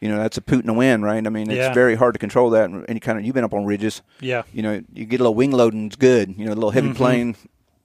you 0.00 0.08
know, 0.08 0.18
that's 0.18 0.36
a 0.36 0.42
poot 0.42 0.60
in 0.60 0.66
the 0.66 0.74
wind, 0.74 1.02
right? 1.02 1.26
I 1.26 1.30
mean, 1.30 1.50
it's 1.50 1.56
Yeah. 1.56 1.72
very 1.74 1.94
hard 1.96 2.14
to 2.14 2.18
control 2.18 2.50
that. 2.50 2.70
And 2.70 2.84
any 2.88 3.00
kind 3.00 3.18
of 3.18 3.24
you've 3.24 3.34
been 3.34 3.44
up 3.44 3.54
on 3.54 3.64
ridges. 3.64 4.02
yeah. 4.20 4.42
You 4.52 4.62
know, 4.62 4.82
you 4.92 5.06
get 5.06 5.18
a 5.20 5.22
little 5.24 5.34
wing 5.34 5.50
loading, 5.50 5.86
it's 5.86 5.96
good. 5.96 6.34
You 6.38 6.44
know, 6.46 6.52
a 6.52 6.54
little 6.54 6.70
heavy 6.70 6.90
Mhm. 6.90 6.96
plane 6.96 7.36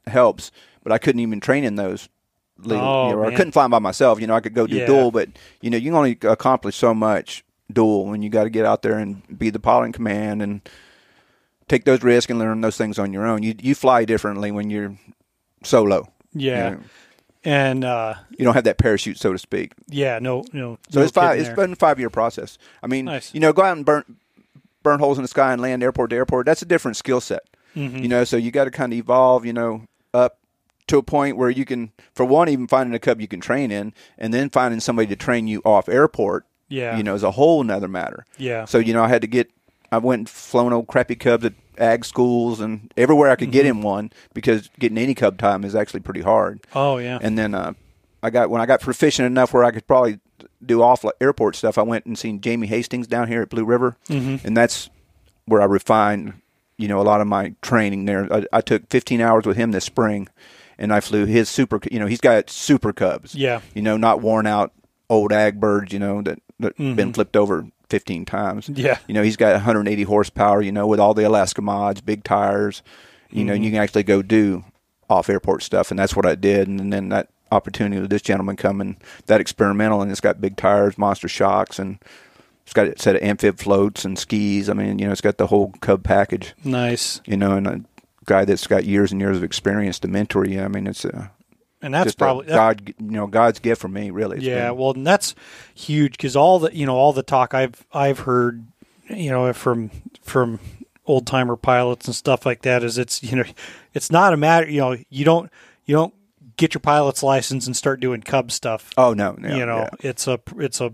helps, 0.06 0.52
but 0.84 0.92
I 0.92 0.98
couldn't 0.98 1.22
even 1.22 1.40
train 1.40 1.64
in 1.64 1.76
those. 1.76 2.10
Legal- 2.62 2.86
Oh, 2.86 3.10
you 3.10 3.16
know, 3.16 3.26
I 3.26 3.36
couldn't 3.36 3.52
fly 3.54 3.68
by 3.68 3.80
myself. 3.80 4.20
You 4.22 4.28
know, 4.28 4.36
I 4.36 4.40
could 4.42 4.54
go 4.54 4.68
do 4.68 4.76
Yeah. 4.78 4.86
dual, 4.86 5.12
but 5.12 5.30
you 5.62 5.70
know, 5.70 5.78
you 5.78 5.86
can 5.92 5.96
only 5.96 6.18
accomplish 6.24 6.76
so 6.76 6.94
much 6.94 7.44
dual 7.72 8.06
when 8.06 8.22
you 8.22 8.30
got 8.30 8.46
to 8.46 8.50
get 8.50 8.66
out 8.66 8.82
there 8.82 8.98
and 8.98 9.22
be 9.38 9.50
the 9.50 9.60
pilot 9.60 9.86
in 9.86 9.92
command 9.94 10.42
and 10.42 10.62
take 11.68 11.86
those 11.86 12.02
risks 12.04 12.30
and 12.30 12.40
learn 12.40 12.62
those 12.62 12.78
things 12.78 12.98
on 12.98 13.14
your 13.14 13.26
own. 13.26 13.44
You 13.44 13.56
you 13.62 13.76
fly 13.76 14.06
differently 14.06 14.52
when 14.52 14.70
you're 14.70 14.96
solo. 15.64 16.08
Yeah. 16.34 16.70
You, 16.72 16.76
know, 16.76 16.82
And 17.46 17.86
uh, 17.86 18.16
you 18.38 18.44
don't 18.46 18.54
have 18.54 18.64
that 18.66 18.78
parachute, 18.78 19.18
so 19.18 19.32
to 19.34 19.40
speak. 19.40 19.74
yeah, 19.88 20.20
no, 20.20 20.44
no. 20.54 20.78
So 20.90 21.00
no 21.00 21.04
it's 21.04 21.12
five. 21.12 21.40
It's 21.40 21.50
been 21.50 21.74
a 21.74 21.76
five 21.76 22.00
year 22.00 22.10
process. 22.10 22.58
I 22.84 22.88
mean, 22.88 23.06
Nice. 23.06 23.34
you 23.34 23.40
know, 23.40 23.54
go 23.54 23.62
out 23.64 23.78
and 23.78 23.86
burn 23.86 24.04
burn 24.82 25.00
holes 25.00 25.18
in 25.18 25.24
the 25.24 25.28
sky 25.28 25.52
and 25.54 25.62
land 25.62 25.84
airport 25.84 26.10
to 26.12 26.16
airport. 26.16 26.46
That's 26.46 26.62
a 26.62 26.66
different 26.66 26.98
skill 26.98 27.20
set. 27.22 27.42
Mhm. 27.76 28.02
You 28.02 28.08
know, 28.08 28.24
so 28.24 28.36
you 28.38 28.50
got 28.52 28.64
to 28.66 28.72
kind 28.72 28.92
of 28.94 28.98
evolve. 29.00 29.46
You 29.46 29.54
know, 29.54 29.84
up 30.14 30.38
to 30.90 30.98
a 30.98 31.04
point 31.04 31.38
where 31.38 31.50
you 31.50 31.66
can, 31.66 31.92
for 32.14 32.26
one, 32.26 32.50
even 32.50 32.68
finding 32.68 32.94
a 32.94 33.00
cub 33.00 33.20
you 33.22 33.28
can 33.28 33.40
train 33.40 33.72
in, 33.72 33.94
and 34.18 34.34
then 34.34 34.50
finding 34.50 34.80
somebody 34.80 35.08
to 35.08 35.16
train 35.16 35.48
you 35.48 35.62
off 35.66 35.88
airport. 35.90 36.46
Yeah. 36.68 36.98
You 36.98 37.04
know, 37.04 37.16
is 37.16 37.24
a 37.24 37.32
whole 37.32 37.62
another 37.62 37.88
matter. 37.88 38.26
Yeah. 38.38 38.66
So 38.66 38.78
you 38.78 38.94
know, 38.94 39.04
I 39.04 39.08
had 39.08 39.22
to 39.22 39.28
get. 39.28 39.50
I 39.92 39.98
went 39.98 40.20
and 40.20 40.30
flown 40.30 40.72
old 40.72 40.86
crappy 40.88 41.16
cubs 41.16 41.44
at 41.46 41.54
ag 41.80 42.06
schools 42.06 42.60
and 42.60 42.94
everywhere 42.96 43.32
I 43.32 43.36
could 43.36 43.52
get 43.52 43.66
Mm-hmm. 43.66 43.78
in 43.80 43.84
one 43.84 44.12
because 44.36 44.70
getting 44.78 44.98
any 45.00 45.16
cub 45.16 45.40
time 45.40 45.64
is 45.64 45.74
actually 45.74 46.02
pretty 46.02 46.22
hard. 46.22 46.60
Oh 46.76 46.98
yeah. 46.98 47.18
And 47.22 47.38
then 47.40 47.56
uh, 47.56 47.74
I 48.22 48.30
got 48.30 48.52
when 48.52 48.62
I 48.62 48.68
got 48.68 48.82
proficient 48.82 49.26
enough 49.26 49.52
where 49.52 49.64
I 49.64 49.72
could 49.72 49.88
probably 49.88 50.20
do 50.64 50.84
off 50.84 51.04
airport 51.20 51.56
stuff. 51.56 51.80
I 51.80 51.82
went 51.82 52.06
and 52.06 52.20
seen 52.20 52.40
Jamie 52.40 52.68
Hastings 52.68 53.08
down 53.08 53.28
here 53.30 53.42
at 53.42 53.50
Blue 53.50 53.66
River, 53.66 53.98
Mhm. 54.10 54.44
and 54.46 54.56
that's 54.56 54.92
where 55.46 55.62
I 55.62 55.66
refined, 55.66 56.34
you 56.78 56.88
know, 56.88 57.00
a 57.00 57.04
lot 57.04 57.20
of 57.22 57.26
my 57.28 57.56
training 57.64 58.06
there. 58.06 58.32
I, 58.32 58.46
I 58.54 58.62
took 58.62 58.88
15 58.92 59.22
hours 59.22 59.46
with 59.46 59.58
him 59.58 59.72
this 59.72 59.86
spring, 59.86 60.28
and 60.80 60.92
I 60.92 61.00
flew 61.00 61.26
his 61.26 61.48
super. 61.50 61.80
You 61.92 62.00
know, 62.00 62.08
he's 62.08 62.22
got 62.22 62.50
super 62.50 62.92
cubs. 62.94 63.36
Yeah. 63.36 63.62
You 63.76 63.84
know, 63.84 63.98
not 63.98 64.22
worn 64.22 64.48
out 64.48 64.72
old 65.10 65.32
ag 65.32 65.60
birds. 65.60 65.94
You 65.94 66.00
know 66.00 66.22
that 66.24 66.40
that 66.60 66.76
been 66.78 66.96
Mhm. 66.96 67.14
flipped 67.14 67.36
over 67.38 67.68
15 67.90 68.26
times. 68.26 68.70
Yeah. 68.74 68.98
You 69.08 69.14
know, 69.14 69.22
he's 69.24 69.38
got 69.38 69.54
180 69.56 70.04
horsepower. 70.04 70.62
You 70.64 70.72
know, 70.72 70.88
with 70.88 71.00
all 71.00 71.14
the 71.14 71.24
Alaska 71.28 71.62
mods, 71.62 72.02
big 72.02 72.24
tires. 72.24 72.82
You 73.32 73.46
know, 73.46 73.54
and 73.54 73.64
you 73.64 73.70
can 73.70 73.80
actually 73.80 74.02
go 74.04 74.24
do 74.24 74.64
off 75.08 75.30
airport 75.30 75.62
stuff, 75.62 75.92
and 75.92 76.00
that's 76.00 76.16
what 76.16 76.26
I 76.26 76.34
did. 76.34 76.68
And 76.68 76.92
then 76.92 77.10
that 77.10 77.30
opportunity 77.52 78.00
with 78.02 78.10
this 78.10 78.22
gentleman 78.24 78.56
coming, 78.56 78.98
that 79.28 79.40
experimental, 79.42 80.02
and 80.02 80.10
it's 80.12 80.22
got 80.22 80.40
big 80.42 80.56
tires, 80.58 80.98
monster 80.98 81.28
shocks, 81.28 81.78
and 81.80 82.00
It's 82.66 82.74
got 82.76 82.88
a 82.88 83.00
set 83.00 83.16
of 83.16 83.24
amphib 83.24 83.58
floats 83.58 84.06
and 84.06 84.16
skis. 84.20 84.70
I 84.70 84.74
mean, 84.74 85.00
you 85.00 85.08
know, 85.08 85.12
it's 85.12 85.22
got 85.22 85.40
the 85.40 85.48
whole 85.48 85.74
Cub 85.82 86.04
package. 86.04 86.54
Nice. 86.64 87.20
You 87.26 87.36
know, 87.36 87.54
and 87.54 87.86
guy 88.30 88.46
that's 88.46 88.68
got 88.68 88.86
years 88.86 89.12
and 89.12 89.20
years 89.20 89.36
of 89.38 89.44
experience 89.44 90.00
to 90.00 90.08
mentor 90.08 90.46
you. 90.46 90.62
I 90.62 90.68
mean, 90.70 90.88
it's 90.88 91.04
a 91.04 91.32
And 91.82 91.94
that's 91.94 92.14
probably 92.16 92.46
God, 92.48 92.94
you 93.00 93.12
know, 93.12 93.28
God's 93.28 93.60
gift 93.60 93.82
for 93.82 93.88
me. 93.90 94.12
Really. 94.12 94.38
It's 94.38 94.46
yeah 94.46 94.70
been- 94.70 94.78
well 94.78 94.92
and 94.94 95.06
that's 95.06 95.34
huge 95.76 96.14
because 96.14 96.36
all 96.36 96.60
the 96.60 96.74
you 96.76 96.86
know 96.86 96.96
all 96.96 97.12
the 97.14 97.24
talk 97.24 97.54
i've 97.54 97.86
i've 97.94 98.20
heard 98.20 98.66
you 99.10 99.30
know 99.32 99.52
from 99.54 99.90
from 100.22 100.60
old 101.06 101.26
timer 101.26 101.56
pilots 101.56 102.06
and 102.08 102.16
stuff 102.16 102.46
like 102.46 102.62
that 102.62 102.84
is 102.84 102.98
it's 103.00 103.24
you 103.24 103.36
know 103.36 103.44
it's 103.96 104.12
not 104.12 104.34
a 104.34 104.38
matter 104.38 104.70
you 104.70 104.80
know 104.80 104.96
you 105.10 105.26
don't 105.26 105.50
you 105.86 105.96
don't 105.96 106.14
get 106.58 106.74
your 106.76 106.82
pilot's 106.82 107.24
license 107.24 107.66
and 107.66 107.76
start 107.76 108.00
doing 108.00 108.22
cub 108.22 108.52
stuff 108.52 108.92
Oh 108.98 109.14
no. 109.14 109.36
yeah, 109.42 109.56
you 109.56 109.66
know 109.66 109.78
Yeah. 109.80 109.90
it's 110.12 110.28
a 110.28 110.40
it's 110.58 110.80
a 110.82 110.92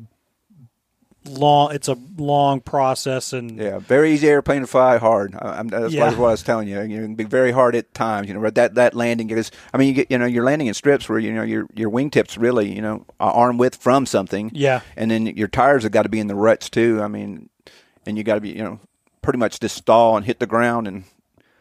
long 1.27 1.73
it's 1.73 1.87
a 1.87 1.97
long 2.17 2.61
process 2.61 3.33
and 3.33 3.57
Yeah, 3.57 3.79
very 3.79 4.11
easy 4.13 4.27
airplane 4.27 4.61
to 4.61 4.67
fly, 4.67 4.97
hard. 4.97 5.35
I- 5.39 5.57
I'm, 5.59 5.67
that's 5.67 5.93
Yeah. 5.93 6.05
what 6.09 6.13
I 6.15 6.31
was 6.31 6.43
telling 6.43 6.67
you. 6.67 6.81
You 6.81 7.01
can 7.01 7.15
be 7.15 7.23
very 7.23 7.51
hard 7.51 7.75
at 7.75 7.93
times. 7.93 8.27
You 8.27 8.33
know, 8.35 8.41
but 8.41 8.55
that 8.55 8.75
that 8.75 8.93
landing 8.93 9.29
is. 9.31 9.51
I 9.73 9.77
mean, 9.77 9.87
you 9.89 9.93
get 9.93 10.11
you 10.11 10.17
know 10.17 10.25
you're 10.25 10.43
landing 10.43 10.67
in 10.67 10.73
strips 10.73 11.09
where 11.09 11.19
you 11.19 11.33
know 11.33 11.43
your 11.43 11.67
your 11.73 11.89
wingtips 11.89 12.37
really 12.39 12.73
you 12.73 12.81
know 12.81 13.05
are 13.19 13.31
arm 13.31 13.57
width 13.57 13.75
from 13.81 14.05
something. 14.05 14.51
Yeah. 14.53 14.81
and 14.95 15.09
then 15.11 15.25
your 15.27 15.47
tires 15.47 15.83
have 15.83 15.91
got 15.91 16.03
to 16.03 16.09
be 16.09 16.19
in 16.19 16.27
the 16.27 16.35
ruts 16.35 16.69
too. 16.69 17.01
I 17.01 17.07
mean, 17.07 17.49
and 18.05 18.17
you 18.17 18.23
got 18.23 18.35
to 18.35 18.41
be 18.41 18.49
you 18.49 18.63
know 18.63 18.79
pretty 19.21 19.39
much 19.39 19.59
just 19.59 19.75
stall 19.75 20.15
and 20.17 20.25
hit 20.25 20.39
the 20.39 20.45
ground 20.47 20.87
and 20.87 21.03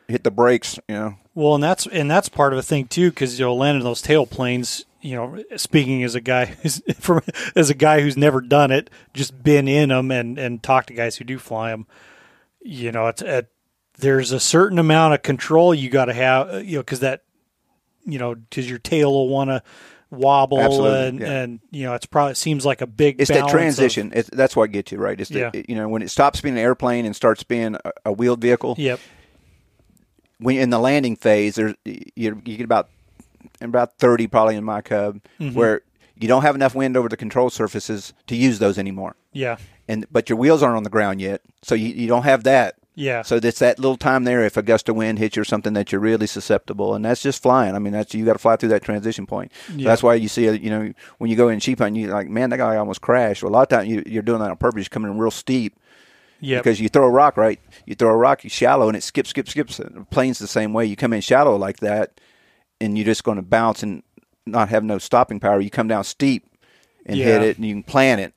hit 0.09 0.23
the 0.25 0.31
brakes. 0.31 0.79
You 0.89 0.95
know, 0.95 1.15
Well, 1.35 1.55
and 1.55 1.65
that's 1.65 1.87
and 1.87 2.11
that's 2.11 2.29
part 2.29 2.53
of 2.53 2.59
the 2.59 2.62
thing 2.62 2.87
too, 2.87 3.11
because 3.11 3.39
you'll 3.39 3.57
land 3.57 3.79
in 3.79 3.85
those 3.85 4.03
tail 4.03 4.27
planes. 4.27 4.85
You 5.05 5.17
know, 5.17 5.45
speaking 5.57 6.03
as 6.03 6.15
a 6.15 6.21
guy 6.23 6.47
who's 6.47 6.81
from 6.99 7.21
as 7.55 7.69
a 7.69 7.75
guy 7.75 8.01
who's 8.01 8.17
never 8.17 8.41
done 8.41 8.71
it, 8.71 8.89
just 9.13 9.43
been 9.43 9.69
in 9.69 9.91
them 9.91 10.11
and 10.11 10.39
and 10.39 10.63
talked 10.63 10.89
to 10.89 10.95
guys 10.95 11.17
who 11.17 11.25
do 11.25 11.39
fly 11.39 11.71
them. 11.71 11.87
You 12.63 12.91
know, 12.91 13.09
it's 13.09 13.21
at 13.21 13.49
there's 13.99 14.33
a 14.33 14.41
certain 14.41 14.79
amount 14.79 15.13
of 15.13 15.23
control 15.23 15.75
you 15.75 15.91
got 15.91 16.07
to 16.07 16.15
have. 16.15 16.49
uh, 16.55 16.57
You 16.59 16.77
know, 16.79 16.81
because 16.83 17.01
that 17.01 17.23
you 18.07 18.19
know, 18.19 18.35
because 18.35 18.69
your 18.69 18.79
tail 18.79 19.13
will 19.13 19.29
want 19.29 19.51
to 19.51 19.63
wobble 20.11 20.59
Absolutely, 20.61 21.07
and 21.09 21.21
yeah. 21.21 21.27
and 21.43 21.61
you 21.71 21.85
know, 21.85 21.93
it's 21.95 22.07
probably 22.07 22.33
it 22.33 22.37
seems 22.39 22.65
like 22.65 22.81
a 22.81 22.87
big. 22.87 23.21
it's 23.21 23.29
that 23.29 23.35
balance 23.35 23.53
of- 23.53 23.59
transition. 23.59 24.13
It's, 24.15 24.31
that's 24.33 24.57
what 24.57 24.73
gets 24.73 24.91
you 24.91 24.97
right. 24.99 25.21
It's 25.21 25.29
the, 25.29 25.51
Yeah. 25.53 25.63
you 25.69 25.75
know 25.75 25.89
when 25.89 26.01
it 26.01 26.09
stops 26.11 26.41
being 26.41 26.55
an 26.55 26.61
airplane 26.63 27.05
and 27.05 27.15
starts 27.15 27.43
being 27.43 27.75
a, 27.85 27.93
a 28.07 28.13
wheeled 28.13 28.41
vehicle. 28.41 28.75
Yep. 28.79 29.01
when 30.39 30.57
in 30.57 30.71
the 30.71 30.79
landing 30.79 31.17
phase, 31.17 31.57
there's 31.57 31.75
you, 31.85 32.03
you 32.17 32.57
get 32.57 32.65
about 32.65 32.89
about 33.61 33.99
thirty 33.99 34.26
probably 34.26 34.57
in 34.57 34.64
my 34.64 34.80
cub 34.82 35.20
Mm-hmm. 35.40 35.57
where 35.59 35.82
you 36.16 36.28
don't 36.28 36.42
have 36.42 36.55
enough 36.55 36.74
wind 36.74 36.97
over 36.97 37.09
the 37.09 37.16
control 37.16 37.51
surfaces 37.51 38.12
to 38.28 38.36
use 38.36 38.59
those 38.61 38.78
anymore, 38.78 39.16
Yeah. 39.32 39.57
and 39.88 40.07
but 40.12 40.28
your 40.28 40.38
wheels 40.38 40.62
aren't 40.62 40.76
on 40.76 40.84
the 40.84 40.90
ground 40.90 41.20
yet, 41.20 41.40
so 41.62 41.74
you, 41.74 41.88
you 41.88 42.07
don't 42.07 42.22
have 42.22 42.45
that. 42.45 42.76
Yeah. 42.97 43.22
So 43.22 43.40
it's 43.42 43.59
that 43.59 43.80
little 43.80 43.97
time 43.97 44.22
there 44.22 44.45
if 44.47 44.57
a 44.57 44.62
gust 44.62 44.88
of 44.88 44.95
wind 44.95 45.18
hits 45.18 45.34
you 45.34 45.42
or 45.42 45.45
something 45.45 45.72
that 45.72 45.90
you're 45.90 46.01
really 46.01 46.28
susceptible, 46.28 46.95
and 46.95 47.05
that's 47.05 47.20
just 47.20 47.42
flying. 47.42 47.74
I 47.74 47.80
mean, 47.80 47.92
that's 47.92 48.14
you 48.14 48.24
got 48.24 48.34
to 48.34 48.38
fly 48.38 48.55
through 48.55 48.68
that 48.68 48.84
transition 48.84 49.26
point. 49.26 49.51
So 49.66 49.78
that's 49.78 50.05
why 50.05 50.14
you 50.14 50.28
see, 50.28 50.49
you 50.49 50.70
know, 50.70 50.92
when 51.18 51.28
you 51.28 51.36
go 51.36 51.49
in 51.49 51.59
sheep 51.59 51.80
hunting, 51.80 52.01
you're 52.05 52.12
like, 52.14 52.28
man, 52.28 52.51
that 52.51 52.59
guy 52.59 52.76
almost 52.76 53.01
crashed. 53.01 53.42
Well, 53.42 53.51
a 53.51 53.55
lot 53.55 53.62
of 53.62 53.68
times 53.70 53.88
you, 53.88 54.05
you're 54.07 54.22
doing 54.22 54.38
that 54.38 54.51
on 54.53 54.57
purpose. 54.57 54.84
You're 54.84 54.90
coming 54.90 55.11
in 55.11 55.18
real 55.18 55.32
steep, 55.32 55.76
Yeah. 56.38 56.59
because 56.59 56.80
you 56.80 56.88
throw 56.88 57.05
a 57.07 57.11
rock 57.11 57.36
right, 57.36 57.59
you 57.84 57.97
throw 57.97 58.11
a 58.11 58.16
rock, 58.16 58.45
you 58.45 58.51
shallow, 58.51 58.86
and 58.86 58.97
it 58.97 59.03
skips, 59.03 59.30
skips, 59.30 59.51
skips. 59.51 59.78
The 59.78 60.07
plane's 60.12 60.38
the 60.38 60.47
same 60.47 60.72
way. 60.72 60.86
You 60.86 60.95
come 60.95 61.12
in 61.12 61.20
shallow 61.20 61.57
like 61.57 61.78
that, 61.80 62.20
and 62.85 62.99
you're 62.99 63.05
just 63.05 63.24
going 63.24 63.37
to 63.37 63.43
bounce 63.43 63.82
and 63.82 64.03
not 64.47 64.68
have 64.68 64.85
no 64.85 64.99
stopping 64.99 65.41
power. 65.41 65.61
You 65.61 65.70
come 65.70 65.89
down 65.89 66.05
steep 66.05 66.47
and 67.07 67.16
hit 67.16 67.43
it, 67.43 67.57
and 67.57 67.66
you 67.66 67.74
can 67.74 67.82
plan 67.82 68.18
it, 68.18 68.35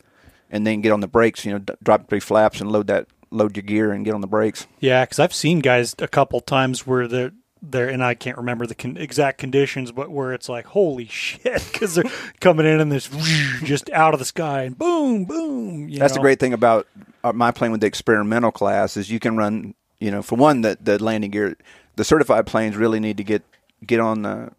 and 0.49 0.65
then 0.65 0.81
get 0.81 0.91
on 0.91 1.01
the 1.01 1.07
brakes. 1.07 1.45
You 1.45 1.53
know, 1.53 1.59
d- 1.59 1.73
drop 1.83 2.09
three 2.09 2.19
flaps 2.19 2.61
and 2.61 2.71
load 2.71 2.87
that, 2.87 3.07
load 3.29 3.55
your 3.55 3.63
gear, 3.63 3.91
and 3.91 4.05
get 4.05 4.13
on 4.13 4.21
the 4.21 4.27
brakes. 4.27 4.67
Yeah, 4.79 5.03
because 5.05 5.19
I've 5.19 5.33
seen 5.33 5.59
guys 5.59 5.95
a 5.99 6.07
couple 6.07 6.39
times 6.41 6.87
where 6.87 7.07
they're 7.07 7.31
there, 7.61 7.89
and 7.89 8.03
I 8.03 8.13
can't 8.13 8.37
remember 8.37 8.65
the 8.65 8.75
con- 8.75 8.97
exact 8.97 9.37
conditions, 9.37 9.91
but 9.91 10.11
where 10.11 10.33
it's 10.33 10.47
like, 10.49 10.67
holy 10.67 11.07
shit, 11.07 11.65
because 11.71 11.95
they're 11.95 12.11
coming 12.39 12.65
in 12.65 12.79
in 12.79 12.89
this 12.89 13.07
just 13.63 13.89
out 13.91 14.13
of 14.13 14.19
the 14.19 14.25
sky 14.25 14.63
and 14.63 14.77
boom, 14.77 15.25
boom. 15.25 15.89
That's 15.91 16.13
know? 16.13 16.15
the 16.15 16.21
great 16.21 16.39
thing 16.39 16.53
about 16.53 16.87
uh, 17.23 17.33
my 17.33 17.51
plane 17.51 17.71
with 17.71 17.81
the 17.81 17.87
experimental 17.87 18.51
class 18.51 18.97
is 18.97 19.11
you 19.11 19.19
can 19.19 19.37
run. 19.37 19.73
You 19.99 20.11
know, 20.11 20.21
for 20.21 20.35
one, 20.35 20.61
that 20.61 20.85
the 20.85 21.03
landing 21.03 21.31
gear, 21.31 21.57
the 21.95 22.03
certified 22.03 22.45
planes 22.45 22.77
really 22.77 22.99
need 22.99 23.17
to 23.17 23.23
get 23.23 23.41
get 23.86 23.99
on 23.99 24.21
the 24.23 24.51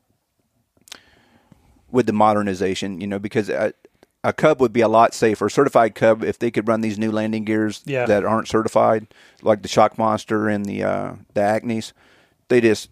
with 1.91 2.07
the 2.07 2.12
modernization. 2.12 3.01
You 3.01 3.07
know, 3.07 3.19
because 3.19 3.49
a, 3.49 3.73
a 4.25 4.33
Cub 4.33 4.61
would 4.61 4.73
be 4.73 4.81
a 4.81 4.89
lot 4.89 5.14
safer. 5.14 5.49
Certified 5.49 5.95
Cub, 5.95 6.23
if 6.25 6.39
they 6.39 6.51
could 6.51 6.69
run 6.69 6.81
these 6.81 6.99
new 6.99 7.11
landing 7.11 7.45
gears 7.45 7.83
Yeah. 7.87 8.07
that 8.07 8.25
aren't 8.25 8.49
certified, 8.49 9.07
like 9.43 9.62
the 9.62 9.69
Shock 9.69 9.97
Monster 9.99 10.49
and 10.49 10.64
the 10.64 10.83
uh, 10.83 11.12
the 11.35 11.41
Acmes, 11.41 11.93
they 12.49 12.61
just 12.61 12.91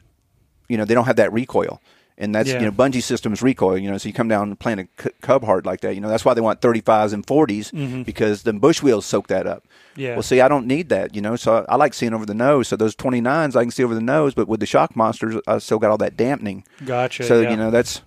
you 0.69 0.77
know 0.77 0.85
they 0.85 0.95
don't 0.95 1.07
have 1.07 1.17
that 1.17 1.33
recoil. 1.33 1.81
And 2.19 2.35
that's 2.35 2.49
Yeah. 2.49 2.61
you 2.61 2.65
know 2.65 2.73
bungee 2.73 3.03
systems 3.03 3.43
recoil. 3.43 3.77
You 3.77 3.91
know, 3.91 3.99
so 3.99 4.09
you 4.09 4.15
come 4.15 4.29
down 4.29 4.49
and 4.49 4.59
plant 4.59 4.81
a 4.81 5.03
c- 5.03 5.11
cub 5.21 5.45
hard 5.45 5.67
like 5.67 5.81
that. 5.83 5.95
You 5.95 6.01
know, 6.01 6.09
that's 6.09 6.25
why 6.25 6.33
they 6.33 6.41
want 6.41 6.61
35s 6.63 7.13
and 7.13 7.27
40s 7.27 8.05
because 8.07 8.43
the 8.43 8.55
bush 8.55 8.83
wheels 8.83 9.05
soak 9.05 9.27
that 9.29 9.47
up. 9.47 9.65
Mm-hmm. 9.65 10.01
Yeah. 10.01 10.13
Well, 10.15 10.23
see, 10.23 10.41
I 10.41 10.49
don't 10.49 10.67
need 10.67 10.89
that. 10.89 11.15
You 11.15 11.21
know, 11.21 11.37
so 11.37 11.65
I, 11.69 11.73
I 11.75 11.77
like 11.77 11.93
seeing 11.93 12.15
over 12.15 12.25
the 12.25 12.35
nose. 12.35 12.69
So 12.69 12.77
those 12.77 12.97
29s, 12.97 13.55
I 13.55 13.63
can 13.65 13.71
see 13.71 13.85
over 13.85 13.95
the 13.95 14.01
nose. 14.01 14.33
But 14.35 14.49
with 14.49 14.61
the 14.61 14.67
shock 14.67 14.97
monsters, 14.97 15.37
I 15.47 15.59
still 15.59 15.79
got 15.79 15.91
all 15.91 15.99
that 15.99 16.17
dampening. 16.17 16.65
Gotcha. 16.85 17.25
so 17.25 17.41
yeah. 17.41 17.51
you 17.51 17.57
know, 17.57 17.71
that's 17.71 18.01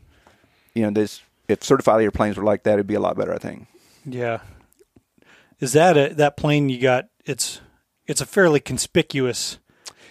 you 0.74 0.82
know, 0.84 0.90
this 0.92 1.22
if 1.48 1.64
certified 1.64 2.02
airplanes 2.02 2.36
were 2.38 2.44
like 2.44 2.64
that, 2.64 2.74
it'd 2.74 2.88
be 2.88 2.96
a 2.96 3.00
lot 3.00 3.16
better. 3.18 3.34
I 3.34 3.38
think. 3.38 3.68
Yeah. 4.06 4.40
Is 5.60 5.74
that 5.74 5.98
a 5.98 6.14
that 6.16 6.36
plane 6.38 6.70
you 6.70 6.80
got? 6.80 7.10
It's 7.26 7.62
it's 8.08 8.22
a 8.22 8.26
fairly 8.26 8.60
conspicuous. 8.60 9.60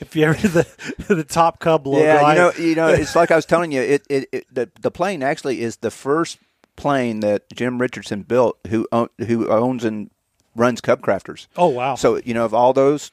If 0.01 0.15
you 0.17 0.25
ever 0.25 0.35
the 0.49 0.67
the 1.15 1.25
top 1.25 1.59
cub 1.61 1.87
logo, 1.87 2.03
Yeah, 2.05 2.31
you 2.33 2.39
know, 2.39 2.53
you 2.59 2.75
know, 2.75 2.89
it's 2.89 3.17
like 3.17 3.31
I 3.31 3.37
was 3.37 3.47
telling 3.53 3.73
you. 3.73 3.81
It, 3.83 4.07
it, 4.09 4.29
it 4.33 4.47
the 4.55 4.71
the 4.81 4.91
plane 4.91 5.23
actually 5.23 5.61
is 5.61 5.79
the 5.79 5.91
first 5.91 6.39
plane 6.77 7.21
that 7.21 7.43
Jim 7.55 7.79
Richardson 7.81 8.23
built, 8.23 8.59
who 8.69 8.87
own, 8.93 9.09
who 9.27 9.49
owns 9.49 9.85
and 9.85 10.11
runs 10.55 10.81
Cub 10.81 11.01
Crafters. 11.01 11.47
oh 11.57 11.69
wow. 11.69 11.95
So 11.97 12.17
you 12.25 12.35
know, 12.35 12.45
of 12.45 12.55
all 12.55 12.73
those, 12.73 13.11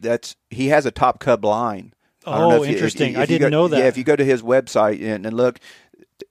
that's 0.00 0.36
he 0.50 0.68
has 0.68 0.86
a 0.86 0.90
top 0.90 1.20
Cub 1.20 1.44
line. 1.44 1.92
Oh, 2.26 2.50
if 2.50 2.58
you- 2.62 2.64
if- 2.64 2.70
interesting. 2.76 3.12
if 3.14 3.18
I 3.18 3.26
didn't 3.26 3.46
go- 3.50 3.56
know 3.56 3.68
that. 3.68 3.78
Yeah, 3.78 3.84
if 3.86 3.96
you 3.96 4.04
go 4.04 4.16
to 4.16 4.24
his 4.24 4.42
website 4.42 5.00
and, 5.02 5.24
and 5.24 5.36
look, 5.36 5.60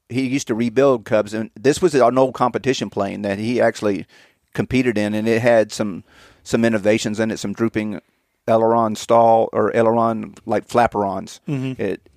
he 0.10 0.28
used 0.28 0.48
to 0.48 0.56
rebuild 0.56 1.06
Cubs, 1.06 1.34
and 1.34 1.50
this 1.56 1.82
was 1.82 1.96
an 1.96 2.18
old 2.18 2.34
competition 2.34 2.90
plane 2.90 3.22
that 3.24 3.40
he 3.40 3.60
actually 3.62 4.06
competed 4.54 4.98
in, 4.98 5.14
and 5.14 5.28
it 5.28 5.42
had 5.42 5.72
some 5.72 6.04
some 6.44 6.64
innovations 6.66 7.20
in 7.20 7.32
it, 7.32 7.38
some 7.40 7.54
drooping 7.54 8.00
aileron 8.48 8.96
stall 8.96 9.50
or 9.54 9.76
aileron 9.76 10.36
like 10.46 10.68
flaperons. 10.68 11.40
Mm-hmm. 11.48 11.82
It 11.82 12.10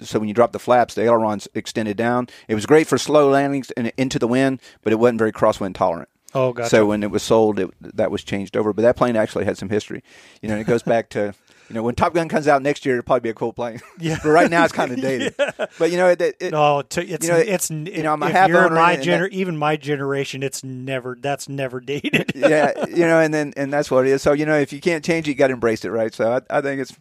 so 0.00 0.18
when 0.18 0.28
you 0.28 0.34
drop 0.34 0.52
the 0.52 0.58
flaps, 0.58 0.94
the 0.94 1.02
ailerons 1.02 1.48
extended 1.54 1.96
down. 1.96 2.28
It 2.48 2.54
was 2.54 2.66
great 2.66 2.86
for 2.86 2.98
slow 2.98 3.30
landings 3.30 3.70
and 3.72 3.92
into 3.96 4.18
the 4.18 4.26
wind, 4.26 4.60
but 4.82 4.92
it 4.92 4.96
wasn't 4.98 5.18
very 5.18 5.32
crosswind 5.32 5.74
tolerant. 5.74 6.08
oh, 6.34 6.52
gotcha. 6.52 6.70
So 6.70 6.86
when 6.86 7.02
it 7.02 7.10
was 7.10 7.22
sold, 7.22 7.58
it, 7.58 7.70
that 7.80 8.10
was 8.10 8.24
changed 8.24 8.56
over. 8.56 8.72
But 8.72 8.82
that 8.82 8.96
plane 8.96 9.16
actually 9.16 9.44
had 9.44 9.58
some 9.58 9.68
history. 9.68 10.02
You 10.40 10.48
know, 10.48 10.56
it 10.56 10.66
goes 10.66 10.82
back 10.82 11.08
to 11.10 11.34
you 11.72 11.76
know 11.78 11.82
when 11.82 11.94
Top 11.94 12.12
Gun 12.12 12.28
comes 12.28 12.46
out 12.46 12.60
next 12.60 12.84
year, 12.84 12.96
it'll 12.98 13.04
probably 13.06 13.20
be 13.20 13.28
a 13.30 13.34
cool 13.34 13.54
plane. 13.54 13.80
Yeah. 13.98 14.18
but 14.22 14.28
right 14.28 14.50
now 14.50 14.62
it's 14.64 14.74
kind 14.74 14.92
of 14.92 15.00
dated. 15.00 15.34
But 15.78 15.90
you 15.90 15.96
know, 15.96 16.08
it, 16.08 16.20
it, 16.20 16.52
No, 16.52 16.82
to, 16.82 17.00
it's 17.06 17.26
you 17.26 17.32
know, 17.32 17.38
it's 17.38 17.70
you 17.70 18.02
know, 18.02 18.12
I'm 18.12 18.22
a 18.22 18.26
if 18.26 18.32
half 18.32 18.48
you're 18.50 18.64
owner 18.66 18.74
my 18.74 18.96
gener- 18.96 19.30
that- 19.30 19.32
even 19.32 19.56
my 19.56 19.76
generation, 19.76 20.42
it's 20.42 20.62
never 20.62 21.16
that's 21.18 21.48
never 21.48 21.80
dated. 21.80 22.32
yeah, 22.34 22.84
you 22.88 23.06
know, 23.06 23.20
and 23.20 23.32
then 23.32 23.54
and 23.56 23.72
that's 23.72 23.90
what 23.90 24.06
it 24.06 24.10
is. 24.10 24.20
So 24.20 24.32
you 24.32 24.44
know, 24.44 24.56
if 24.58 24.72
you 24.72 24.80
can't 24.80 25.02
change 25.04 25.26
it, 25.26 25.30
you 25.30 25.34
got 25.34 25.46
to 25.46 25.54
embrace 25.54 25.84
it, 25.86 25.90
right? 25.90 26.12
So 26.14 26.32
I, 26.50 26.58
I 26.58 26.60
think 26.60 26.80
it's. 26.82 26.94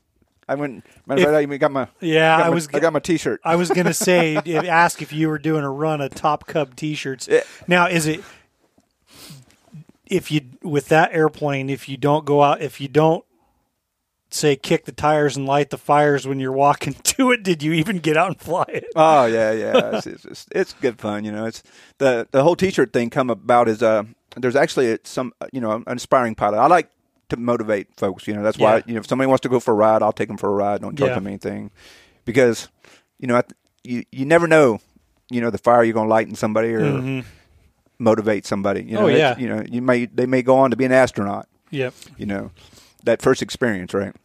I 0.47 0.55
went. 0.55 0.85
Matter 1.05 1.21
of 1.21 1.27
If- 1.27 1.33
fact, 1.41 1.51
I 1.53 1.57
got 1.57 1.71
my. 1.71 1.87
Yeah, 1.99 2.37
got 2.37 2.45
I 2.45 2.49
my- 2.49 2.53
was 2.55 2.67
I 2.73 2.79
got 2.79 2.93
my 2.93 2.99
T-shirt. 2.99 3.41
I 3.43 3.55
was 3.57 3.69
gonna 3.69 3.93
say 3.93 4.37
ask 4.37 5.01
if 5.01 5.11
you 5.13 5.27
were 5.27 5.37
doing 5.39 5.63
a 5.63 5.69
run 5.71 6.01
of 6.01 6.13
Top 6.15 6.45
Cub 6.47 6.75
T-shirts. 6.75 7.27
Yeah. 7.29 7.41
Now, 7.67 7.87
is 7.87 8.07
it 8.07 8.23
if 10.07 10.31
you 10.31 10.41
with 10.61 10.87
that 10.89 11.13
airplane? 11.13 11.69
If 11.69 11.87
you 11.87 11.97
don't 11.97 12.25
go 12.25 12.43
out, 12.43 12.61
if 12.61 12.81
you 12.81 12.87
don't 12.87 13.23
say 14.33 14.55
kick 14.55 14.85
the 14.85 14.91
tires 14.91 15.35
and 15.37 15.45
light 15.45 15.69
the 15.69 15.77
fires 15.77 16.25
when 16.27 16.39
you're 16.39 16.51
walking 16.51 16.93
to 17.03 17.31
it, 17.31 17.43
did 17.43 17.61
you 17.61 17.73
even 17.73 17.97
get 17.99 18.17
out 18.17 18.27
and 18.29 18.39
fly 18.39 18.65
it? 18.69 18.85
Oh 18.95 19.25
yeah, 19.25 19.51
yeah. 19.51 19.97
It's, 19.97 20.07
it's, 20.07 20.47
it's, 20.51 20.73
good 20.73 20.99
fun. 20.99 21.23
You 21.25 21.31
know, 21.31 21.45
it's 21.45 21.61
the 21.97 22.27
the 22.31 22.43
whole 22.43 22.55
T-shirt 22.55 22.93
thing 22.93 23.09
come 23.09 23.29
about 23.29 23.67
is 23.67 23.83
uh 23.83 24.03
there's 24.37 24.55
actually 24.55 24.97
some 25.03 25.33
you 25.51 25.59
know 25.61 25.71
an 25.71 25.83
inspiring 25.87 26.35
pilot. 26.35 26.57
I 26.57 26.67
like 26.67 26.89
to 27.29 27.37
motivate 27.37 27.87
folks. 27.97 28.27
You 28.27 28.33
know, 28.33 28.43
that's 28.43 28.57
why 28.57 28.77
Yeah. 28.77 28.83
you 28.87 28.93
know 28.95 28.99
if 29.01 29.07
somebody 29.07 29.27
wants 29.27 29.41
to 29.41 29.49
go 29.49 29.59
for 29.59 29.71
a 29.71 29.75
ride, 29.75 30.01
I'll 30.01 30.11
take 30.13 30.27
them 30.27 30.37
for 30.37 30.49
a 30.49 30.53
ride. 30.53 30.81
Don't 30.81 30.97
charge 30.97 31.09
Yeah. 31.09 31.15
them 31.15 31.27
anything 31.27 31.71
because 32.25 32.69
you 33.19 33.27
know 33.27 33.35
I 33.37 33.41
th- 33.41 33.53
you 33.83 34.03
you 34.11 34.25
never 34.25 34.47
know 34.47 34.79
you 35.29 35.41
know 35.41 35.49
the 35.49 35.57
fire 35.57 35.83
you're 35.83 35.93
going 35.93 36.07
to 36.07 36.09
light 36.09 36.27
in 36.27 36.35
somebody 36.35 36.69
or 36.73 37.23
motivate 37.99 38.45
somebody. 38.45 38.83
You 38.83 38.93
know, 38.95 39.01
Mm-hmm. 39.01 39.15
Oh, 39.15 39.17
yeah. 39.17 39.37
You 39.37 39.47
know, 39.49 39.63
you 39.69 39.81
may 39.81 40.05
they 40.05 40.25
may 40.25 40.41
go 40.41 40.57
on 40.57 40.71
to 40.71 40.77
be 40.77 40.85
an 40.85 40.91
astronaut 40.91 41.47
Yep. 41.71 41.93
you 42.17 42.25
know, 42.25 42.51
that 43.03 43.21
first 43.21 43.41
experience, 43.41 43.93
right? 43.93 44.15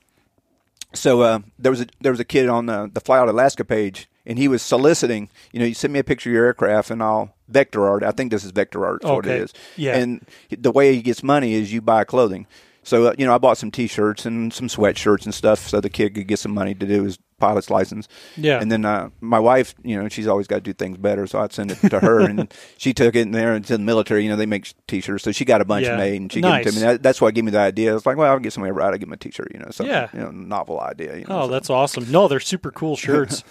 So 0.95 1.21
uh, 1.21 1.41
there 1.59 1.71
was 1.71 1.83
a 1.83 1.87
there 2.01 2.13
was 2.13 2.21
a 2.21 2.25
kid 2.25 2.49
on 2.49 2.67
the 2.67 2.91
the 2.93 3.01
Fly 3.01 3.19
Out 3.19 3.29
Alaska 3.29 3.65
page, 3.65 4.09
and 4.25 4.39
he 4.39 4.49
was 4.49 4.63
soliciting. 4.63 5.29
You 5.53 5.61
know, 5.61 5.67
you 5.67 5.75
send 5.75 5.93
me 5.93 5.99
a 5.99 6.05
picture 6.05 6.31
of 6.31 6.35
your 6.35 6.47
aircraft, 6.47 6.91
and 6.91 7.03
I'll 7.03 7.35
vector 7.49 7.87
art. 7.87 8.03
I 8.03 8.11
think 8.11 8.31
this 8.31 8.45
is 8.45 8.51
vector 8.51 8.85
art. 8.87 9.05
Is 9.05 9.11
what 9.11 9.27
it 9.27 9.41
is. 9.41 9.53
Yeah. 9.77 9.97
And 9.97 10.27
the 10.51 10.73
way 10.73 10.95
he 10.95 11.03
gets 11.03 11.23
money 11.23 11.55
is 11.55 11.73
you 11.73 11.81
buy 11.81 12.05
clothing. 12.05 12.47
So 12.87 13.07
uh, 13.09 13.15
you 13.19 13.27
know, 13.27 13.35
I 13.35 13.39
bought 13.39 13.59
some 13.59 13.71
T-shirts 13.73 14.25
and 14.27 14.53
some 14.53 14.69
sweatshirts 14.69 15.25
and 15.25 15.35
stuff, 15.35 15.67
so 15.69 15.81
the 15.81 15.91
kid 15.91 16.15
could 16.15 16.29
get 16.29 16.39
some 16.39 16.55
money 16.55 16.73
to 16.75 16.87
do 16.87 17.03
his 17.03 17.19
pilot's 17.39 17.69
license. 17.69 18.07
Yeah. 18.37 18.61
And 18.61 18.71
then 18.71 18.85
uh, 18.85 19.11
my 19.21 19.41
wife, 19.41 19.75
you 19.83 20.01
know, 20.01 20.09
she's 20.09 20.29
always 20.29 20.47
got 20.47 20.55
to 20.57 20.61
do 20.63 20.73
things 20.73 20.97
better, 20.97 21.27
so 21.27 21.41
I'd 21.41 21.53
send 21.53 21.73
it 21.73 21.79
to 21.91 21.99
her, 21.99 22.21
and 22.21 22.53
she 22.79 22.95
took 22.95 23.17
it 23.17 23.23
in 23.23 23.33
there 23.33 23.57
into 23.57 23.73
the 23.73 23.83
military. 23.83 24.23
You 24.23 24.31
know, 24.31 24.37
they 24.37 24.47
make 24.47 24.73
T-shirts, 24.87 25.25
so 25.25 25.33
she 25.33 25.45
got 25.45 25.61
a 25.61 25.65
bunch 25.65 25.85
Yeah. 25.87 25.97
made, 25.97 26.21
and 26.21 26.33
she 26.33 26.41
Nice. 26.41 26.65
gave 26.65 26.75
them 26.75 26.81
to 26.83 26.87
me. 26.87 26.93
That, 26.93 27.03
that's 27.03 27.21
what 27.21 27.35
gave 27.35 27.43
me 27.45 27.51
the 27.51 27.59
idea. 27.59 27.95
It's 27.97 28.07
like, 28.07 28.17
well, 28.17 28.31
I'll 28.33 28.39
get 28.39 28.53
somebody 28.53 28.71
to 28.71 28.75
write. 28.75 28.87
I'll 28.93 28.99
give 28.99 29.09
them 29.09 29.13
a 29.15 29.17
T-shirt. 29.17 29.51
You 29.53 29.59
know, 29.61 29.71
so 29.73 29.85
Yeah. 29.85 30.09
you 30.15 30.21
know, 30.21 30.31
novel 30.31 30.81
idea. 30.81 31.17
You 31.17 31.25
know, 31.27 31.41
Oh, 31.41 31.47
so- 31.47 31.53
that's 31.53 31.69
awesome. 31.69 32.11
No, 32.11 32.29
they're 32.29 32.39
super 32.41 32.71
cool 32.71 32.97
shirts. 33.07 33.43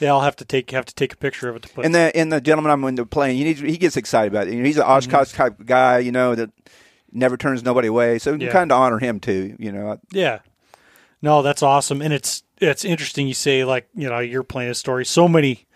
yeah, 0.00 0.08
I'll 0.08 0.22
have 0.22 0.36
to 0.36 0.44
take 0.46 0.70
have 0.70 0.86
to 0.86 0.94
take 0.94 1.12
a 1.12 1.16
picture 1.18 1.50
of 1.50 1.56
it 1.56 1.62
to 1.64 1.68
put. 1.68 1.84
And 1.84 1.94
the 1.94 2.10
and 2.16 2.32
the 2.32 2.40
gentleman 2.40 2.72
I'm 2.72 2.82
in 2.84 2.94
the 2.94 3.04
plane, 3.04 3.36
you 3.36 3.44
need, 3.44 3.58
he 3.58 3.76
gets 3.76 3.98
excited 3.98 4.32
about 4.32 4.48
it. 4.48 4.54
You 4.54 4.60
know, 4.60 4.64
he's 4.64 4.78
an 4.78 4.84
Mm-hmm. 4.84 4.92
Oshkosh 4.92 5.32
type 5.32 5.66
guy, 5.66 5.98
you 5.98 6.12
know, 6.12 6.34
that 6.34 6.50
never 7.12 7.36
turns 7.36 7.62
nobody 7.62 7.88
away. 7.88 8.18
So 8.18 8.32
you 8.32 8.46
Yeah. 8.46 8.52
kind 8.52 8.70
of 8.72 8.80
honor 8.80 8.98
him 8.98 9.20
too. 9.20 9.56
You 9.58 9.72
know, 9.72 9.98
Yeah. 10.12 10.40
No, 11.22 11.42
that's 11.42 11.62
awesome, 11.62 12.00
and 12.00 12.14
it's 12.14 12.42
it's 12.60 12.84
interesting. 12.84 13.28
You 13.28 13.34
say 13.34 13.64
like 13.64 13.88
you 13.94 14.08
know 14.08 14.20
you're 14.20 14.42
playing 14.42 14.70
a 14.70 14.74
story. 14.74 15.04
So 15.04 15.28
many, 15.28 15.66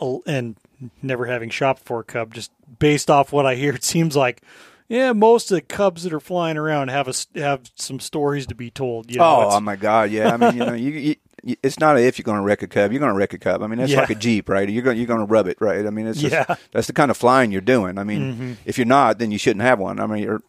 uh, 0.00 0.18
and 0.26 0.56
never 1.00 1.26
having 1.26 1.48
shopped 1.50 1.84
for 1.84 2.00
a 2.00 2.04
cub, 2.04 2.34
just 2.34 2.50
based 2.78 3.08
off 3.10 3.32
what 3.32 3.46
I 3.46 3.54
hear, 3.54 3.72
it 3.74 3.84
seems 3.84 4.16
like 4.16 4.42
yeah, 4.88 5.12
most 5.12 5.52
of 5.52 5.54
the 5.54 5.60
cubs 5.60 6.02
that 6.02 6.12
are 6.12 6.18
flying 6.18 6.56
around 6.56 6.88
have 6.88 7.06
a 7.06 7.38
have 7.38 7.70
some 7.76 8.00
stories 8.00 8.46
to 8.48 8.56
be 8.56 8.70
told. 8.70 9.12
You 9.12 9.18
know, 9.18 9.24
oh, 9.24 9.48
oh 9.52 9.60
my 9.60 9.76
God, 9.76 10.10
yeah. 10.10 10.34
I 10.34 10.36
mean, 10.36 10.56
you 10.56 10.66
know, 10.66 10.74
you, 10.74 10.90
you 10.90 11.14
it's 11.62 11.78
not 11.80 11.96
a 11.96 12.00
if 12.06 12.18
you're 12.18 12.24
going 12.24 12.38
to 12.38 12.42
wreck 12.42 12.62
a 12.62 12.66
cub, 12.66 12.92
you're 12.92 13.00
going 13.00 13.12
to 13.12 13.16
wreck 13.18 13.32
a 13.32 13.38
cub. 13.38 13.62
I 13.62 13.66
mean, 13.66 13.78
it's 13.80 13.92
Yeah. 13.92 14.00
like 14.00 14.10
a 14.10 14.14
jeep, 14.14 14.48
right? 14.48 14.68
You're 14.68 14.82
going 14.82 14.96
you're 14.98 15.06
going 15.06 15.20
to 15.20 15.24
rub 15.26 15.46
it, 15.48 15.56
right? 15.60 15.86
I 15.86 15.90
mean, 15.90 16.06
it's 16.06 16.20
just, 16.20 16.32
Yeah. 16.32 16.44
Mm-hmm. 16.44 16.62
that's 16.72 16.86
the 16.86 16.92
kind 16.92 17.10
of 17.10 17.16
flying 17.16 17.50
you're 17.52 17.60
doing. 17.60 17.98
I 17.98 18.04
mean, 18.04 18.56
if 18.64 18.78
you're 18.78 18.86
not, 18.86 19.18
then 19.18 19.30
you 19.30 19.38
shouldn't 19.38 19.62
have 19.62 19.78
one. 19.78 20.00
I 20.00 20.06
mean, 20.06 20.22
you're, 20.22 20.42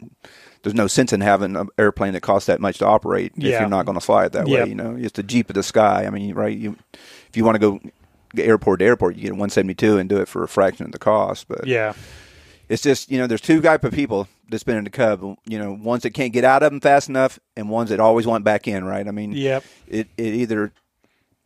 there's 0.62 0.74
no 0.74 0.86
sense 0.86 1.12
in 1.12 1.20
having 1.22 1.56
an 1.56 1.68
airplane 1.78 2.12
that 2.12 2.20
costs 2.20 2.46
that 2.46 2.60
much 2.60 2.78
to 2.78 2.86
operate 2.86 3.32
if 3.36 3.42
you're 3.44 3.68
not 3.68 3.84
going 3.86 3.96
to 3.98 4.04
fly 4.04 4.26
it 4.26 4.32
that 4.32 4.46
Yep. 4.48 4.62
way. 4.64 4.68
You 4.68 4.74
know, 4.76 4.96
it's 4.98 5.12
the 5.12 5.22
jeep 5.22 5.48
of 5.50 5.54
the 5.54 5.62
sky. 5.62 6.04
I 6.06 6.10
mean, 6.10 6.34
right? 6.34 6.56
You 6.56 6.76
if 7.28 7.36
you 7.36 7.44
want 7.44 7.56
to 7.56 7.58
go 7.58 7.80
airport 8.36 8.78
to 8.80 8.84
airport, 8.84 9.16
you 9.16 9.22
get 9.22 9.30
a 9.32 9.34
172 9.34 9.98
and 9.98 10.08
do 10.08 10.18
it 10.18 10.28
for 10.28 10.42
a 10.42 10.48
fraction 10.48 10.86
of 10.86 10.92
the 10.92 10.98
cost. 10.98 11.48
But 11.48 11.66
yeah, 11.66 11.94
it's 12.68 12.82
just 12.82 13.10
you 13.10 13.18
know 13.18 13.26
there's 13.26 13.40
two 13.40 13.60
type 13.60 13.84
of 13.84 13.92
people 13.92 14.28
that's 14.48 14.62
been 14.64 14.76
in 14.76 14.84
the 14.84 14.90
cub 14.90 15.36
you 15.46 15.58
know 15.58 15.72
ones 15.72 16.02
that 16.02 16.10
can't 16.10 16.32
get 16.32 16.44
out 16.44 16.62
of 16.62 16.70
them 16.70 16.80
fast 16.80 17.08
enough 17.08 17.38
and 17.56 17.70
ones 17.70 17.88
that 17.90 17.98
always 18.00 18.26
want 18.26 18.44
back 18.44 18.68
in 18.68 18.84
right 18.84 19.08
i 19.08 19.10
mean 19.10 19.32
Yep. 19.32 19.64
it, 19.88 20.08
it 20.18 20.34
either 20.34 20.72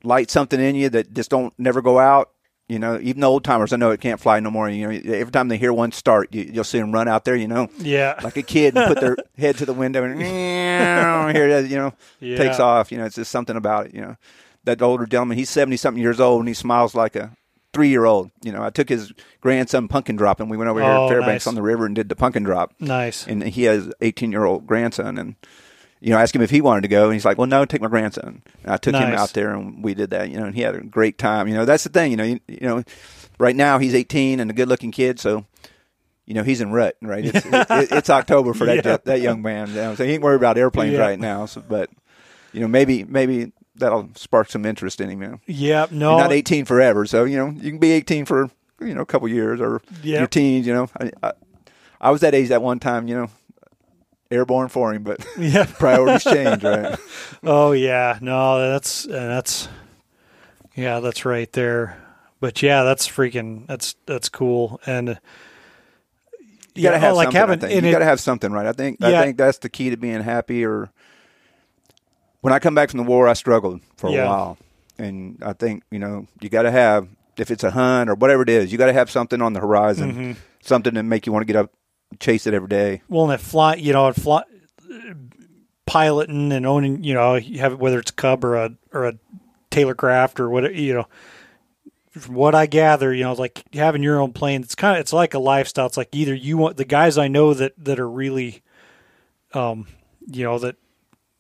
lights 0.07 0.33
something 0.33 0.61
in 0.61 0.75
you 0.75 0.89
that 0.89 1.13
just 1.13 1.31
don't 1.31 1.53
never 1.59 1.83
go 1.83 1.99
out 1.99 2.31
you 2.69 2.79
know 2.79 2.99
even 3.03 3.21
the 3.21 3.27
old 3.27 3.45
timers 3.45 3.73
i 3.73 3.77
know 3.77 3.91
it 3.91 4.01
can't 4.01 4.21
fly 4.21 4.41
no 4.41 4.51
more 4.51 4.69
you 4.69 4.87
know 4.89 5.13
every 5.15 5.31
time 5.33 5.49
they 5.49 5.57
hear 5.57 5.73
one 5.73 5.93
start 5.93 6.33
you, 6.35 6.43
you'll 6.53 6.65
see 6.65 6.79
them 6.79 6.93
run 6.93 7.07
out 7.09 7.25
there 7.25 7.37
you 7.37 7.47
know 7.49 7.69
yeah, 7.79 8.19
like 8.25 8.37
a 8.37 8.43
kid 8.43 8.77
and 8.77 8.87
put 8.89 9.01
their 9.01 9.17
head 9.39 9.57
to 9.59 9.65
the 9.67 9.73
window 9.73 10.03
and 10.05 10.21
here 10.21 11.45
it 11.49 11.51
is, 11.51 11.71
you 11.71 11.77
know 11.77 11.93
Yeah. 12.21 12.37
takes 12.37 12.59
off 12.61 12.91
you 12.91 12.99
know 12.99 13.05
it's 13.05 13.17
just 13.17 13.31
something 13.31 13.57
about 13.57 13.87
it 13.87 13.95
you 13.95 14.01
know 14.01 14.17
that 14.65 14.83
older 14.83 15.07
gentleman 15.07 15.39
he's 15.39 15.51
70 15.51 15.77
something 15.77 16.03
years 16.03 16.21
old 16.21 16.41
and 16.41 16.49
he 16.49 16.55
smiles 16.55 16.95
like 16.95 17.15
a 17.17 17.37
three 17.73 17.89
year 17.89 18.05
old 18.05 18.31
you 18.43 18.51
know 18.53 18.63
i 18.63 18.71
took 18.71 18.89
his 18.89 19.13
grandson 19.41 19.87
pumpkin 19.87 20.17
drop 20.17 20.41
and 20.41 20.51
we 20.51 20.57
went 20.57 20.69
over 20.71 20.81
here 20.81 20.91
Oh, 20.91 21.05
at 21.05 21.09
fairbanks 21.09 21.45
nice. 21.45 21.47
on 21.47 21.55
the 21.55 21.63
river 21.63 21.87
and 21.87 21.95
did 21.95 22.09
the 22.09 22.17
pumpkin 22.17 22.43
drop 22.43 22.73
nice. 22.81 23.27
and 23.27 23.43
he 23.43 23.65
has 23.65 23.93
18 24.01 24.33
year 24.33 24.45
old 24.45 24.67
grandson 24.67 25.19
and 25.19 25.37
you 26.01 26.11
know, 26.11 26.19
asked 26.19 26.35
him 26.35 26.43
if 26.43 26.51
he 26.51 26.61
wanted 26.61 26.83
to 26.83 26.89
go, 26.89 27.05
and 27.05 27.15
he's 27.15 27.25
like, 27.25 27.39
"Well, 27.39 27.47
no, 27.47 27.65
take 27.65 27.81
my 27.81 27.89
grandson." 27.89 28.43
And 28.63 28.73
I 28.73 28.77
took 28.77 28.95
him 28.95 29.03
out 29.15 29.31
there, 29.33 29.53
and 29.55 29.83
we 29.83 29.95
did 29.95 30.11
that. 30.11 30.31
You 30.31 30.39
know, 30.39 30.47
and 30.47 30.55
he 30.55 30.61
had 30.63 30.75
a 30.75 30.81
great 30.81 31.19
time. 31.19 31.49
You 31.49 31.55
know, 31.55 31.65
that's 31.65 31.85
the 31.85 31.91
thing. 31.91 32.11
You 32.11 32.17
know, 32.17 32.25
you, 32.25 32.41
you 32.49 32.59
know, 32.67 32.83
right 33.39 33.57
now 33.57 33.79
he's 33.79 33.95
18 33.95 34.41
and 34.41 34.51
a 34.51 34.55
good 34.55 34.69
looking 34.69 34.91
kid, 34.93 35.19
so 35.19 35.47
you 36.27 36.35
know 36.35 36.43
he's 36.43 36.61
in 36.61 36.71
rut. 36.73 36.97
Right, 37.03 37.25
it's, 37.25 37.45
it, 37.47 37.93
it's 37.93 38.11
October 38.11 38.53
for 38.55 38.67
that 38.67 38.85
Yeah. 38.85 38.97
that 39.05 39.21
young 39.21 39.43
man. 39.43 39.69
You 39.69 39.75
know, 39.77 39.95
so 39.95 40.05
he 40.05 40.13
ain't 40.13 40.23
worried 40.23 40.37
about 40.37 40.59
airplanes 40.59 40.93
Yeah. 40.95 41.01
right 41.01 41.19
now. 41.19 41.47
So, 41.47 41.63
but 41.67 41.89
you 42.53 42.61
know, 42.61 42.69
maybe 42.69 43.05
maybe 43.05 43.53
that'll 43.75 44.11
spark 44.17 44.51
some 44.51 44.65
interest 44.67 45.01
in 45.01 45.09
him. 45.11 45.23
You 45.23 45.29
know, 45.29 45.41
Yeah, 45.47 45.87
no, 45.91 46.11
you're 46.13 46.21
not 46.21 46.33
18 46.33 46.65
forever, 46.67 47.07
so 47.07 47.25
you 47.25 47.37
know 47.39 47.51
you 47.51 47.71
can 47.71 47.79
be 47.79 47.93
18 47.93 48.25
for 48.27 48.51
you 48.81 48.95
know 48.95 49.01
a 49.01 49.07
couple 49.07 49.29
years 49.29 49.61
or 49.61 49.81
Yep. 50.03 50.19
your 50.19 50.27
teens. 50.29 50.67
You 50.67 50.75
know, 50.75 50.89
I, 51.01 51.11
I, 51.23 51.33
I 52.01 52.11
was 52.11 52.21
that 52.21 52.35
age 52.35 52.51
at 52.51 52.61
one 52.61 52.79
time. 52.81 53.09
You 53.09 53.15
know, 53.17 53.31
airborne 54.31 54.69
for 54.69 54.93
him, 54.95 55.03
but 55.03 55.25
yeah. 55.39 55.65
priorities 55.79 56.25
change, 56.25 56.63
right? 56.65 56.99
Oh 57.43 57.73
yeah, 57.73 58.19
no, 58.21 58.71
that's 58.73 59.05
and 59.05 59.15
that's 59.15 59.69
yeah, 60.75 61.01
that's 61.01 61.25
right 61.25 61.51
there. 61.53 62.03
But 62.41 62.61
yeah, 62.63 62.83
that's 62.83 63.09
freaking 63.09 63.67
that's 63.67 63.95
that's 64.07 64.29
cool 64.29 64.81
and 64.87 65.19
You 66.75 66.83
gotta 66.83 66.97
yeah, 66.97 66.99
have 66.99 67.13
oh, 67.15 67.17
like 67.17 67.33
something. 67.33 67.61
having. 67.61 67.85
You 67.85 67.89
it- 67.89 67.93
gotta 67.93 68.05
have 68.05 68.21
something, 68.21 68.53
right? 68.53 68.67
I 68.67 68.73
think 68.73 68.99
Yeah. 69.01 69.21
I 69.21 69.25
think 69.25 69.37
that's 69.39 69.59
the 69.59 69.69
key 69.69 69.91
to 69.91 69.97
being 69.97 70.21
happy. 70.23 70.65
Or 70.65 70.91
when 72.41 72.53
I 72.53 72.59
come 72.59 72.75
back 72.75 72.91
from 72.91 72.99
the 72.99 73.05
war, 73.05 73.27
I 73.29 73.33
struggled 73.35 73.81
for 73.97 74.09
a 74.09 74.13
Yeah. 74.13 74.27
while, 74.27 74.59
and 74.99 75.43
I 75.45 75.53
think 75.53 75.83
you 75.91 75.99
know 75.99 76.27
you 76.41 76.49
got 76.49 76.63
to 76.63 76.71
have 76.71 77.09
if 77.39 77.51
it's 77.51 77.65
a 77.65 77.71
hunt 77.71 78.09
or 78.11 78.15
whatever 78.15 78.43
it 78.43 78.49
is, 78.49 78.73
you 78.73 78.79
got 78.79 78.87
to 78.87 78.93
have 78.95 79.11
something 79.11 79.41
on 79.43 79.53
the 79.53 79.61
horizon, 79.61 80.13
Mm-hmm. 80.13 80.33
something 80.63 80.95
to 80.95 81.03
make 81.03 81.27
you 81.27 81.33
want 81.33 81.47
to 81.47 81.53
get 81.53 81.57
up, 81.57 81.71
chase 82.21 82.47
it 82.47 82.55
every 82.55 82.69
day. 82.69 83.03
well, 83.09 83.25
and 83.25 83.33
it 83.33 83.41
fly, 83.41 83.75
you 83.75 83.93
know, 83.93 84.09
it 84.09 84.17
fly, 84.17 84.43
piloting 85.87 86.53
and 86.53 86.67
owning, 86.67 87.05
you 87.05 87.15
know, 87.15 87.35
you 87.37 87.61
have 87.61 87.79
whether 87.79 87.99
it's 87.99 88.11
a 88.11 88.15
Cub 88.15 88.45
or 88.45 88.57
a 88.57 88.73
or 88.93 89.05
a 89.07 89.15
Taylorcraft 89.71 90.41
or 90.41 90.49
what, 90.51 90.75
you 90.75 90.95
know. 90.95 91.07
From 92.13 92.35
what 92.35 92.55
I 92.55 92.65
gather, 92.65 93.13
you 93.13 93.25
know, 93.25 93.35
like 93.35 93.63
having 93.75 94.03
your 94.03 94.19
own 94.19 94.33
plane, 94.33 94.63
it's 94.63 94.75
kind 94.75 94.97
of 94.97 95.01
it's 95.03 95.13
like 95.13 95.35
a 95.35 95.39
lifestyle. 95.39 95.85
It's 95.85 95.99
like 95.99 96.09
either 96.17 96.35
you 96.35 96.57
want 96.57 96.79
the 96.79 96.87
guys 96.87 97.19
I 97.19 97.29
know 97.29 97.53
that 97.53 97.75
that 97.85 98.01
are 98.01 98.09
really, 98.09 98.63
um, 99.53 99.87
you 100.27 100.43
know, 100.43 100.59
that 100.61 100.77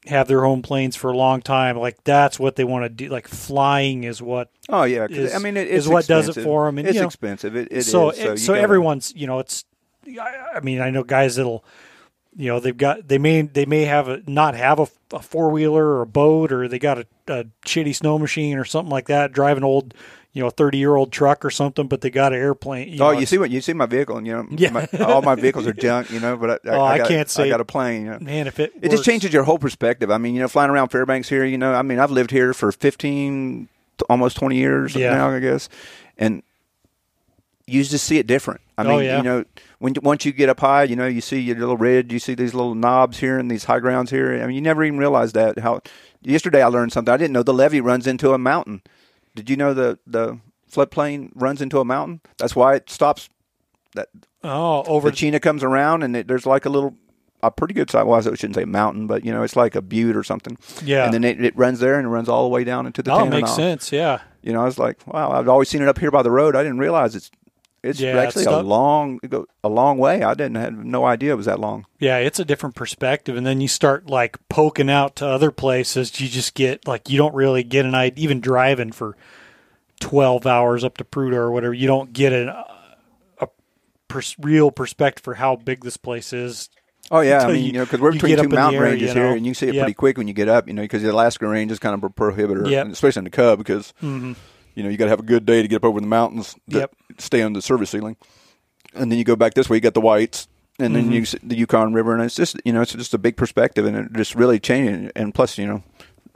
have 0.06 0.28
their 0.28 0.44
own 0.44 0.60
planes 0.60 0.94
for 0.94 1.10
a 1.10 1.16
long 1.16 1.40
time. 1.40 1.78
Like 1.78 2.04
that's 2.04 2.38
what 2.38 2.56
they 2.56 2.64
want 2.64 2.84
to 2.84 2.90
do. 2.90 3.08
Like 3.08 3.26
flying 3.26 4.04
is 4.04 4.20
what 4.20 4.50
Oh 4.68 4.82
yeah, 4.84 5.06
Is- 5.08 5.34
I 5.34 5.38
mean 5.38 5.56
it, 5.56 5.66
is 5.68 5.88
what 5.88 6.06
does 6.06 6.28
it 6.28 6.42
for 6.42 6.66
them. 6.66 6.76
and, 6.76 6.86
it's 6.88 6.94
you 6.96 7.00
know, 7.00 7.06
expensive. 7.06 7.56
It, 7.56 7.68
it 7.70 7.82
so 7.84 8.10
is, 8.10 8.18
it- 8.18 8.38
so 8.40 8.52
gotta- 8.52 8.62
everyone's 8.62 9.14
you 9.16 9.26
know 9.26 9.38
it's 9.38 9.64
I, 10.08 10.56
I 10.56 10.60
mean 10.60 10.80
I 10.80 10.90
know 10.90 11.02
guys 11.04 11.36
that'll 11.36 11.64
you 12.36 12.48
know 12.48 12.60
they've 12.60 12.76
got 12.76 13.08
they 13.08 13.18
may 13.18 13.42
they 13.42 13.66
may 13.66 13.82
have 13.84 14.08
a 14.08 14.22
not 14.26 14.54
have 14.54 14.78
a, 14.78 14.86
a 15.12 15.20
four 15.20 15.50
wheeler 15.50 15.84
or 15.86 16.02
a 16.02 16.06
boat 16.06 16.52
or 16.52 16.68
they 16.68 16.78
got 16.78 16.98
a, 16.98 17.06
a 17.28 17.44
shitty 17.64 17.94
snow 17.94 18.18
machine 18.18 18.58
or 18.58 18.64
something 18.64 18.90
like 18.90 19.06
that 19.06 19.32
drive 19.32 19.56
an 19.56 19.64
old 19.64 19.94
you 20.32 20.42
know 20.42 20.50
thirty 20.50 20.76
year 20.76 20.94
old 20.96 21.10
truck 21.12 21.44
or 21.46 21.50
something 21.50 21.86
but 21.88 22.02
they 22.02 22.10
got 22.10 22.34
an 22.34 22.38
airplane 22.38 22.88
you 22.88 22.96
Oh, 23.02 23.12
know, 23.12 23.18
you 23.18 23.24
see 23.24 23.38
what 23.38 23.48
you 23.50 23.62
see 23.62 23.72
my 23.72 23.86
vehicle, 23.86 24.18
and 24.18 24.26
you 24.26 24.34
know, 24.34 24.46
Yeah. 24.50 24.70
my, 24.72 24.88
all 25.00 25.22
my 25.22 25.34
vehicles 25.34 25.66
are 25.66 25.72
junk, 25.72 26.10
you 26.10 26.20
know. 26.20 26.36
But 26.36 26.60
I, 26.66 26.70
Oh, 26.70 26.82
I 26.82 26.98
got, 26.98 27.08
can't 27.08 27.30
say- 27.30 27.44
I 27.44 27.48
got 27.48 27.62
a 27.62 27.64
plane. 27.64 28.04
You 28.04 28.10
know. 28.12 28.18
man 28.20 28.46
if 28.46 28.60
it 28.60 28.72
It 28.82 28.90
just 28.90 29.04
changes 29.04 29.32
your 29.32 29.44
whole 29.44 29.58
perspective. 29.58 30.10
I 30.10 30.18
mean, 30.18 30.34
you 30.34 30.40
know, 30.42 30.48
flying 30.48 30.70
around 30.70 30.88
Fairbanks 30.90 31.30
here, 31.30 31.44
you 31.46 31.56
know, 31.56 31.72
I 31.72 31.80
mean, 31.80 31.98
I've 31.98 32.10
lived 32.10 32.30
here 32.30 32.52
for 32.52 32.70
15, 32.70 33.68
almost 34.10 34.36
20 34.36 34.56
years 34.56 34.94
Yeah. 34.94 35.14
now, 35.14 35.30
I 35.30 35.38
guess. 35.40 35.70
And 36.18 36.42
you 37.66 37.82
just 37.82 38.04
see 38.04 38.18
it 38.18 38.26
different. 38.26 38.60
I 38.78 38.84
Oh, 38.84 38.88
mean, 38.98 39.04
yeah. 39.06 39.16
you 39.16 39.22
know, 39.22 39.44
when 39.78 39.94
once 40.02 40.24
you 40.24 40.32
get 40.32 40.48
up 40.48 40.60
high, 40.60 40.84
you 40.84 40.96
know, 40.96 41.06
you 41.06 41.20
see 41.20 41.40
your 41.40 41.56
little 41.56 41.76
ridge, 41.76 42.12
you 42.12 42.18
see 42.18 42.34
these 42.34 42.54
little 42.54 42.74
knobs 42.74 43.18
here 43.18 43.38
and 43.38 43.50
these 43.50 43.64
high 43.64 43.78
grounds 43.80 44.10
here. 44.10 44.42
I 44.42 44.46
mean, 44.46 44.56
you 44.56 44.62
never 44.62 44.82
even 44.84 44.98
realized 44.98 45.34
that. 45.34 45.58
How 45.58 45.80
yesterday 46.22 46.62
I 46.62 46.68
learned 46.68 46.92
something. 46.92 47.12
I 47.12 47.16
didn't 47.16 47.32
know 47.32 47.42
the 47.42 47.54
levee 47.54 47.80
runs 47.80 48.06
into 48.06 48.32
a 48.32 48.38
mountain. 48.38 48.82
Did 49.34 49.50
you 49.50 49.56
know 49.56 49.74
the 49.74 49.98
the 50.06 50.38
floodplain 50.72 51.30
runs 51.34 51.60
into 51.60 51.78
a 51.80 51.84
mountain? 51.84 52.20
That's 52.38 52.56
why 52.56 52.76
it 52.76 52.90
stops. 52.90 53.28
That 53.94 54.08
oh 54.44 54.82
over 54.84 55.10
the 55.10 55.16
Chena 55.16 55.40
comes 55.40 55.62
around 55.62 56.02
and 56.02 56.16
it, 56.16 56.28
there's 56.28 56.44
like 56.46 56.66
a 56.66 56.68
little, 56.68 56.94
a 57.42 57.50
pretty 57.50 57.72
good 57.72 57.90
size. 57.90 58.04
Well, 58.04 58.18
I 58.18 58.20
shouldn't 58.22 58.54
say 58.54 58.64
mountain, 58.64 59.06
but 59.06 59.24
you 59.24 59.32
know, 59.32 59.42
it's 59.42 59.56
like 59.56 59.74
a 59.74 59.80
butte 59.82 60.16
or 60.16 60.22
something. 60.22 60.58
yeah 60.84 61.04
And 61.04 61.14
then 61.14 61.24
it, 61.24 61.42
it 61.42 61.56
runs 61.56 61.80
there 61.80 61.96
and 61.98 62.06
it 62.06 62.10
runs 62.10 62.28
all 62.28 62.42
the 62.42 62.50
way 62.50 62.64
down 62.64 62.86
into 62.86 63.02
the 63.02 63.10
oh 63.12 63.18
Tanana. 63.18 63.36
makes 63.36 63.54
sense 63.54 63.92
yeah 63.92 64.20
You 64.42 64.52
know, 64.52 64.60
I 64.60 64.64
was 64.64 64.78
like, 64.78 65.06
wow, 65.06 65.30
I've 65.32 65.48
always 65.48 65.68
seen 65.70 65.80
it 65.82 65.88
up 65.88 65.98
here 65.98 66.10
by 66.10 66.22
the 66.22 66.30
road. 66.30 66.54
I 66.56 66.62
didn't 66.62 66.78
realize 66.78 67.14
it's 67.14 67.30
it's 67.86 68.00
Yeah, 68.00 68.18
actually 68.18 68.42
it's 68.44 68.52
a 68.52 68.62
long 68.62 69.18
go- 69.28 69.46
a 69.64 69.68
long 69.68 69.98
way. 69.98 70.22
I 70.22 70.34
didn't 70.34 70.56
have 70.56 70.72
no 70.74 71.04
idea 71.04 71.32
it 71.32 71.36
was 71.36 71.46
that 71.46 71.60
long. 71.60 71.86
Yeah, 71.98 72.18
it's 72.18 72.38
a 72.38 72.44
different 72.44 72.74
perspective, 72.74 73.36
and 73.36 73.46
then 73.46 73.60
you 73.60 73.68
start 73.68 74.08
like 74.10 74.36
poking 74.48 74.90
out 74.90 75.16
to 75.16 75.26
other 75.26 75.50
places. 75.50 76.20
You 76.20 76.28
just 76.28 76.54
get 76.54 76.86
like 76.86 77.08
you 77.08 77.16
don't 77.18 77.34
really 77.34 77.62
get 77.62 77.84
an 77.86 77.94
idea. 77.94 78.22
Even 78.24 78.40
driving 78.40 78.92
for 78.92 79.16
twelve 80.00 80.46
hours 80.46 80.84
up 80.84 80.96
to 80.98 81.04
Prudhoe 81.04 81.34
or 81.34 81.50
whatever, 81.50 81.74
you 81.74 81.86
don't 81.86 82.12
get 82.12 82.32
an, 82.32 82.48
a 82.48 83.48
pers- 84.08 84.36
real 84.38 84.70
perspective 84.70 85.24
for 85.24 85.34
how 85.34 85.56
big 85.56 85.82
this 85.84 85.96
place 85.96 86.32
is. 86.32 86.68
Oh 87.10 87.20
yeah, 87.20 87.38
I 87.44 87.46
mean, 87.52 87.56
you- 87.58 87.62
you 87.66 87.72
know, 87.72 87.84
because 87.84 88.00
we're 88.00 88.12
between 88.12 88.34
two 88.34 88.40
up 88.40 88.44
in 88.46 88.50
the 88.50 88.56
mountain 88.56 88.82
air, 88.82 88.90
ranges 88.90 89.14
you 89.14 89.20
here, 89.20 89.30
and 89.36 89.46
you 89.46 89.50
can 89.50 89.54
see 89.54 89.68
it 89.68 89.74
Yep. 89.74 89.82
pretty 89.84 89.94
quick 89.94 90.18
when 90.18 90.26
you 90.28 90.34
get 90.34 90.48
up. 90.48 90.66
You 90.66 90.74
know, 90.74 90.82
because 90.82 91.02
the 91.02 91.12
Alaska 91.12 91.46
range 91.46 91.70
is 91.70 91.78
kind 91.78 91.94
of 91.94 92.02
a 92.02 92.10
prohibitor, 92.10 92.68
Yep. 92.68 92.88
especially 92.88 93.20
in 93.20 93.24
the 93.24 93.30
Cub, 93.30 93.58
because 93.58 93.94
Mm-hmm. 94.02 94.32
You 94.76 94.84
know 94.84 94.88
you 94.88 94.96
got 94.96 95.06
to 95.06 95.10
have 95.10 95.18
a 95.20 95.24
good 95.24 95.44
day 95.44 95.60
to 95.62 95.66
get 95.68 95.76
up 95.76 95.84
over 95.84 96.00
the 96.00 96.06
mountains. 96.06 96.54
That 96.68 96.78
Yep. 96.80 96.94
Stay 97.18 97.42
on 97.42 97.52
the 97.54 97.62
service 97.62 97.90
ceiling, 97.90 98.16
and 98.94 99.10
then 99.10 99.18
you 99.18 99.24
go 99.24 99.34
back 99.36 99.54
this 99.54 99.68
way. 99.68 99.78
You 99.78 99.80
got 99.80 99.94
the 99.94 100.00
whites, 100.00 100.46
and 100.78 100.94
then 100.94 101.04
Mm-hmm. 101.06 101.12
you 101.12 101.24
see 101.24 101.38
the 101.42 101.56
Yukon 101.56 101.92
River, 101.94 102.14
and 102.14 102.22
it's 102.22 102.36
just 102.36 102.60
you 102.64 102.72
know 102.72 102.82
it's 102.82 102.92
just 102.92 103.14
a 103.14 103.18
big 103.18 103.36
perspective, 103.36 103.84
and 103.86 103.96
it 103.96 104.12
just 104.12 104.34
really 104.36 104.60
changing. 104.60 105.10
And 105.16 105.34
plus, 105.34 105.58
you 105.58 105.66
know, 105.66 105.82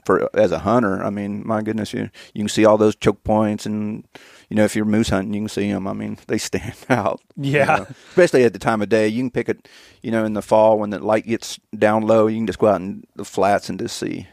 for 0.05 0.29
as 0.35 0.51
a 0.51 0.59
hunter, 0.59 1.03
I 1.03 1.09
mean, 1.11 1.45
my 1.47 1.61
goodness, 1.61 1.93
you 1.93 2.09
you 2.33 2.41
can 2.41 2.49
see 2.49 2.65
all 2.65 2.77
those 2.77 2.95
choke 2.95 3.23
points 3.23 3.65
and 3.65 4.03
you 4.49 4.55
know, 4.57 4.65
if 4.65 4.75
you're 4.75 4.83
moose 4.83 5.07
hunting, 5.07 5.33
you 5.33 5.39
can 5.41 5.47
see 5.49 5.71
them. 5.71 5.87
I 5.87 5.93
mean, 5.93 6.17
they 6.27 6.37
stand 6.37 6.75
out. 6.89 7.21
you 7.37 7.53
Yeah. 7.53 7.65
know, 7.65 7.87
especially 8.09 8.43
at 8.43 8.51
the 8.51 8.59
time 8.59 8.81
of 8.81 8.89
day. 8.89 9.07
You 9.07 9.21
can 9.21 9.31
pick 9.31 9.47
it, 9.47 9.69
you 10.01 10.11
know, 10.11 10.25
in 10.25 10.33
the 10.33 10.41
fall 10.41 10.77
when 10.77 10.89
the 10.89 10.99
light 10.99 11.25
gets 11.25 11.57
down 11.77 12.01
low. 12.03 12.27
You 12.27 12.37
can 12.37 12.47
just 12.47 12.59
go 12.59 12.67
out 12.67 12.81
in 12.81 13.05
the 13.15 13.23
flats 13.23 13.69
and 13.69 13.79
just 13.79 13.95
see, 13.97 14.27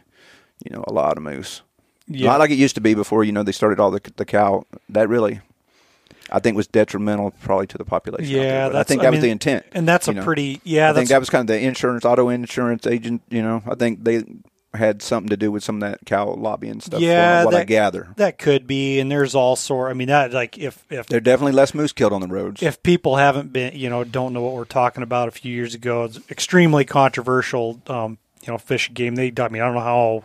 you 0.65 0.75
know, 0.75 0.83
a 0.89 0.93
lot 0.93 1.17
of 1.19 1.23
moose. 1.23 1.63
Yeah. 2.09 2.31
Not 2.31 2.39
like 2.41 2.51
it 2.51 2.59
used 2.59 2.75
to 2.77 2.81
be 2.81 2.95
before. 2.95 3.25
You 3.25 3.33
know, 3.33 3.43
they 3.43 3.53
started 3.53 3.79
all 3.81 3.91
the 3.91 4.01
the 4.17 4.25
cow. 4.25 4.65
That 4.89 5.09
really, 5.09 5.41
I 6.31 6.39
think, 6.41 6.57
was 6.57 6.67
detrimental 6.67 7.33
probably 7.43 7.67
to 7.69 7.79
the 7.79 7.85
population. 7.85 8.35
Yeah, 8.35 8.71
I 8.75 8.83
think 8.83 9.01
I 9.01 9.05
that 9.05 9.11
was 9.11 9.17
mean, 9.19 9.23
the 9.23 9.31
intent. 9.31 9.67
and 9.73 9.87
that's 9.87 10.09
a 10.09 10.15
know. 10.15 10.25
pretty 10.25 10.61
yeah. 10.65 10.91
I 10.91 10.95
think 10.95 11.09
that 11.11 11.21
was 11.21 11.31
kind 11.31 11.43
of 11.43 11.47
the 11.49 11.61
insurance, 11.61 12.05
auto 12.05 12.29
insurance 12.29 12.87
agent. 12.87 13.23
You 13.29 13.43
know, 13.43 13.63
I 13.67 13.75
think 13.75 14.05
they 14.05 14.25
had 14.75 15.01
something 15.03 15.31
to 15.31 15.37
do 15.37 15.51
with 15.51 15.65
some 15.65 15.83
of 15.83 15.91
that 15.91 16.01
cow 16.05 16.31
lobbying 16.35 16.81
stuff. 16.81 17.01
Yeah, 17.01 17.45
what 17.45 17.55
I 17.55 17.59
that- 17.61 17.67
gather. 17.67 18.09
that 18.17 18.39
could 18.39 18.67
be, 18.67 19.01
and 19.01 19.11
there's 19.11 19.35
all 19.35 19.57
sort. 19.57 19.91
I 19.91 19.95
mean, 19.95 20.09
that 20.09 20.33
like 20.33 20.59
if 20.59 20.85
if 20.91 21.07
There 21.07 21.21
definitely 21.21 21.53
less 21.53 21.75
moose 21.75 21.93
killed 21.93 22.13
on 22.13 22.21
the 22.21 22.27
roads. 22.29 22.63
if 22.63 22.83
people 22.83 23.17
haven't 23.17 23.53
been, 23.53 23.75
you 23.77 23.91
know, 23.91 24.05
don't 24.05 24.33
know 24.33 24.43
what 24.43 24.55
we're 24.55 24.65
talking 24.65 25.03
about, 25.03 25.29
a 25.29 25.33
few 25.33 25.53
years 25.55 25.75
ago, 25.75 26.05
it's 26.05 26.21
extremely 26.31 26.85
controversial. 26.85 27.81
Um, 27.87 28.19
you 28.47 28.53
know, 28.53 28.59
fish 28.59 28.91
game. 28.95 29.15
They, 29.17 29.33
I 29.39 29.49
mean, 29.49 29.61
I 29.61 29.67
don't 29.67 29.75
know 29.75 29.81
how 29.81 30.25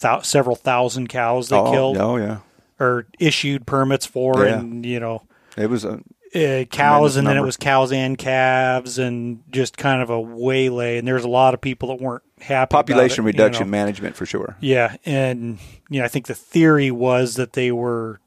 thou- 0.00 0.20
several 0.20 0.56
thousand 0.56 1.08
cows 1.08 1.48
they 1.48 1.56
oh, 1.56 1.70
killed 1.70 1.96
oh 1.98 2.16
yeah, 2.16 2.38
or 2.78 3.06
issued 3.18 3.66
permits 3.66 4.06
for, 4.06 4.44
Yeah. 4.44 4.58
and 4.58 4.84
you 4.84 5.00
know, 5.00 5.22
it 5.56 5.68
was 5.68 5.84
a 5.84 6.00
uh, 6.32 6.64
cows, 6.66 7.16
and 7.16 7.26
then 7.26 7.36
it 7.36 7.42
was 7.42 7.56
cows 7.56 7.92
and 7.92 8.16
calves, 8.16 8.98
and 8.98 9.42
just 9.50 9.76
kind 9.76 10.00
of 10.00 10.10
a 10.10 10.20
waylay. 10.20 10.98
And 10.98 11.06
there's 11.06 11.24
a 11.24 11.28
lot 11.28 11.54
of 11.54 11.60
people 11.60 11.88
that 11.88 12.00
weren't 12.00 12.22
happy. 12.40 12.70
population 12.70 13.24
it, 13.24 13.26
you 13.26 13.26
reduction 13.26 13.66
know. 13.66 13.72
management 13.72 14.14
for 14.16 14.26
sure. 14.26 14.56
Yeah, 14.60 14.96
and 15.04 15.58
you 15.88 15.98
know, 15.98 16.04
I 16.04 16.08
think 16.08 16.26
the 16.26 16.34
theory 16.34 16.90
was 16.90 17.34
that 17.34 17.54
they 17.54 17.72
were 17.72 18.20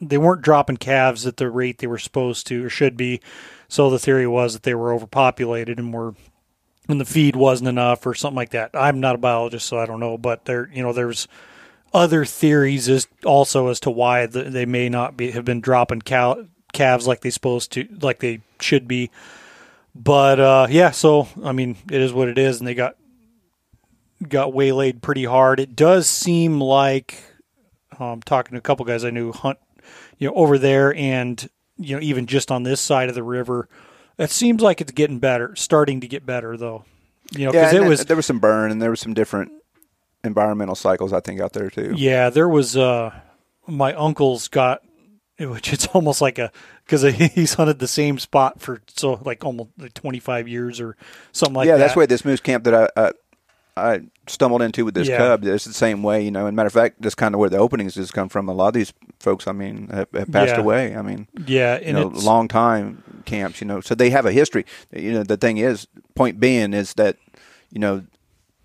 they 0.00 0.18
weren't 0.18 0.42
dropping 0.42 0.78
calves 0.78 1.26
at 1.26 1.36
the 1.36 1.50
rate 1.50 1.78
they 1.78 1.86
were 1.86 1.98
supposed 1.98 2.46
to 2.48 2.64
or 2.64 2.70
should 2.70 2.96
be. 2.96 3.20
So 3.68 3.90
the 3.90 3.98
theory 3.98 4.26
was 4.26 4.54
that 4.54 4.62
they 4.62 4.74
were 4.74 4.92
overpopulated 4.94 5.78
and 5.78 5.92
were 5.92 6.14
and 6.88 7.00
the 7.00 7.04
feed 7.04 7.36
wasn't 7.36 7.68
enough 7.68 8.06
or 8.06 8.14
something 8.14 8.36
like 8.36 8.50
that. 8.50 8.70
I'm 8.74 9.00
not 9.00 9.14
a 9.14 9.18
biologist, 9.18 9.66
so 9.66 9.78
I 9.78 9.86
don't 9.86 10.00
know, 10.00 10.18
but 10.18 10.46
there 10.46 10.68
you 10.72 10.82
know 10.82 10.92
there's 10.92 11.28
other 11.92 12.24
theories 12.24 12.88
as 12.88 13.06
also 13.24 13.68
as 13.68 13.80
to 13.80 13.90
why 13.90 14.26
the, 14.26 14.44
they 14.44 14.66
may 14.66 14.88
not 14.88 15.16
be 15.16 15.30
have 15.30 15.44
been 15.44 15.60
dropping 15.60 16.02
cow, 16.02 16.46
calves 16.72 17.06
like 17.06 17.20
they 17.20 17.30
supposed 17.30 17.72
to 17.72 17.86
like 18.00 18.20
they 18.20 18.40
should 18.60 18.88
be. 18.88 19.10
But 19.94 20.40
uh, 20.40 20.66
yeah, 20.70 20.90
so 20.90 21.28
I 21.42 21.52
mean, 21.52 21.76
it 21.90 22.00
is 22.00 22.12
what 22.12 22.28
it 22.28 22.38
is, 22.38 22.58
and 22.58 22.66
they 22.66 22.74
got 22.74 22.96
got 24.26 24.52
waylaid 24.52 25.02
pretty 25.02 25.24
hard. 25.24 25.60
It 25.60 25.76
does 25.76 26.08
seem 26.08 26.60
like 26.60 27.22
um, 27.98 28.22
talking 28.22 28.52
to 28.52 28.58
a 28.58 28.62
couple 28.62 28.84
guys 28.84 29.04
I 29.04 29.10
knew 29.10 29.32
hunt, 29.32 29.58
you 30.18 30.28
know, 30.28 30.34
over 30.34 30.58
there, 30.58 30.94
and 30.94 31.48
you 31.76 31.96
know, 31.96 32.02
even 32.02 32.26
just 32.26 32.50
on 32.50 32.62
this 32.62 32.80
side 32.80 33.08
of 33.08 33.14
the 33.14 33.22
river, 33.22 33.68
it 34.18 34.30
seems 34.30 34.60
like 34.60 34.80
it's 34.80 34.92
getting 34.92 35.18
better, 35.18 35.54
starting 35.56 36.00
to 36.00 36.08
get 36.08 36.26
better 36.26 36.56
though. 36.56 36.84
You 37.32 37.46
know, 37.46 37.52
Yeah, 37.52 37.62
because 37.62 37.74
and 37.74 37.84
it 37.84 37.88
was 37.88 38.04
there 38.06 38.16
was 38.16 38.26
some 38.26 38.38
burn 38.38 38.70
and 38.70 38.80
there 38.82 38.90
was 38.90 39.00
some 39.00 39.14
different 39.14 39.52
environmental 40.24 40.74
cycles 40.74 41.12
I 41.12 41.20
think 41.20 41.40
out 41.40 41.52
there 41.52 41.70
too. 41.70 41.94
Yeah, 41.96 42.30
there 42.30 42.48
was 42.48 42.76
uh 42.76 43.12
my 43.66 43.94
uncle's 43.94 44.48
got 44.48 44.82
which 45.38 45.72
it's 45.72 45.86
almost 45.88 46.20
like 46.20 46.38
a 46.38 46.50
because 46.84 47.02
he's 47.34 47.54
hunted 47.54 47.78
the 47.78 47.88
same 47.88 48.18
spot 48.18 48.60
for 48.60 48.82
so 48.88 49.20
like 49.24 49.44
almost 49.44 49.70
like 49.78 49.94
25 49.94 50.48
years 50.48 50.80
or 50.80 50.96
something 51.32 51.54
like 51.54 51.66
yeah, 51.66 51.72
that. 51.72 51.78
Yeah, 51.78 51.86
that's 51.86 51.96
why 51.96 52.06
this 52.06 52.24
moose 52.24 52.40
camp 52.40 52.64
that 52.64 52.90
I, 52.96 53.02
I 53.04 53.12
I 53.76 54.00
stumbled 54.28 54.62
into 54.62 54.84
with 54.84 54.94
this 54.94 55.08
Yeah. 55.08 55.18
cub. 55.18 55.44
It's 55.44 55.64
the 55.64 55.72
same 55.72 56.02
way, 56.02 56.22
you 56.22 56.30
know. 56.30 56.46
And 56.46 56.54
matter 56.56 56.66
of 56.68 56.72
fact, 56.72 57.00
that's 57.00 57.14
kind 57.14 57.34
of 57.34 57.38
where 57.40 57.50
the 57.50 57.58
openings 57.58 57.94
just 57.94 58.12
come 58.12 58.28
from. 58.28 58.48
A 58.48 58.52
lot 58.52 58.68
of 58.68 58.74
these 58.74 58.92
folks, 59.20 59.46
I 59.46 59.52
mean, 59.52 59.88
have, 59.92 60.08
have 60.14 60.30
passed 60.32 60.54
Yeah. 60.54 60.60
away. 60.60 60.96
I 60.96 61.02
mean, 61.02 61.26
Yeah, 61.46 61.80
you 61.80 61.92
know, 61.92 62.08
long 62.08 62.48
time 62.48 63.02
camps, 63.24 63.60
you 63.60 63.66
know. 63.66 63.80
So 63.80 63.94
they 63.94 64.10
have 64.10 64.26
a 64.26 64.32
history. 64.32 64.64
You 64.92 65.12
know, 65.12 65.22
the 65.22 65.36
thing 65.36 65.58
is, 65.58 65.86
point 66.14 66.38
being 66.40 66.72
is 66.74 66.94
that, 66.94 67.16
you 67.70 67.80
know, 67.80 68.02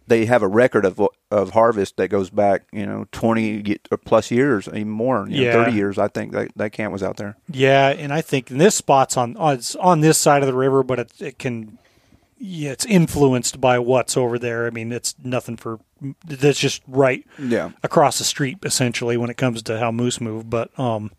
they 0.06 0.26
have 0.26 0.42
a 0.44 0.48
record 0.48 0.86
of 0.86 1.02
of 1.32 1.52
harvest 1.52 1.96
that 1.98 2.10
goes 2.10 2.30
back, 2.30 2.64
you 2.74 2.86
know, 2.86 3.06
twenty 3.14 3.78
or 3.90 3.98
plus 3.98 4.30
years, 4.32 4.68
even 4.68 4.90
more, 4.90 5.26
you 5.30 5.38
know, 5.38 5.44
Yeah. 5.44 5.52
thirty 5.54 5.72
years. 5.78 5.98
I 5.98 6.10
think 6.10 6.34
that 6.34 6.50
that 6.58 6.74
camp 6.74 6.92
was 6.92 7.02
out 7.02 7.16
there. 7.18 7.38
yeah, 7.50 7.88
and 7.88 8.12
I 8.14 8.20
think 8.22 8.48
this 8.50 8.76
spot's 8.76 9.16
on 9.16 9.38
on, 9.38 9.56
it's 9.56 9.76
on 9.78 10.02
this 10.02 10.18
side 10.18 10.42
of 10.44 10.48
the 10.48 10.54
river, 10.54 10.84
but 10.84 11.00
it, 11.00 11.12
it 11.22 11.40
can 11.40 11.78
yeah, 12.46 12.72
it's 12.72 12.86
influenced 12.86 13.62
by 13.62 13.80
what's 13.80 14.18
over 14.18 14.38
there. 14.38 14.68
I 14.68 14.70
mean, 14.70 14.92
it's 14.92 15.16
nothing 15.24 15.56
for 15.56 15.80
that's 16.26 16.60
just 16.60 16.82
right 16.88 17.26
Yeah, 17.40 17.72
across 17.82 18.18
the 18.18 18.26
street 18.26 18.58
essentially 18.64 19.16
when 19.16 19.30
it 19.30 19.38
comes 19.38 19.62
to 19.64 19.80
how 19.80 19.90
moose 19.90 20.20
move 20.20 20.50
but 20.50 20.78
um 20.78 21.12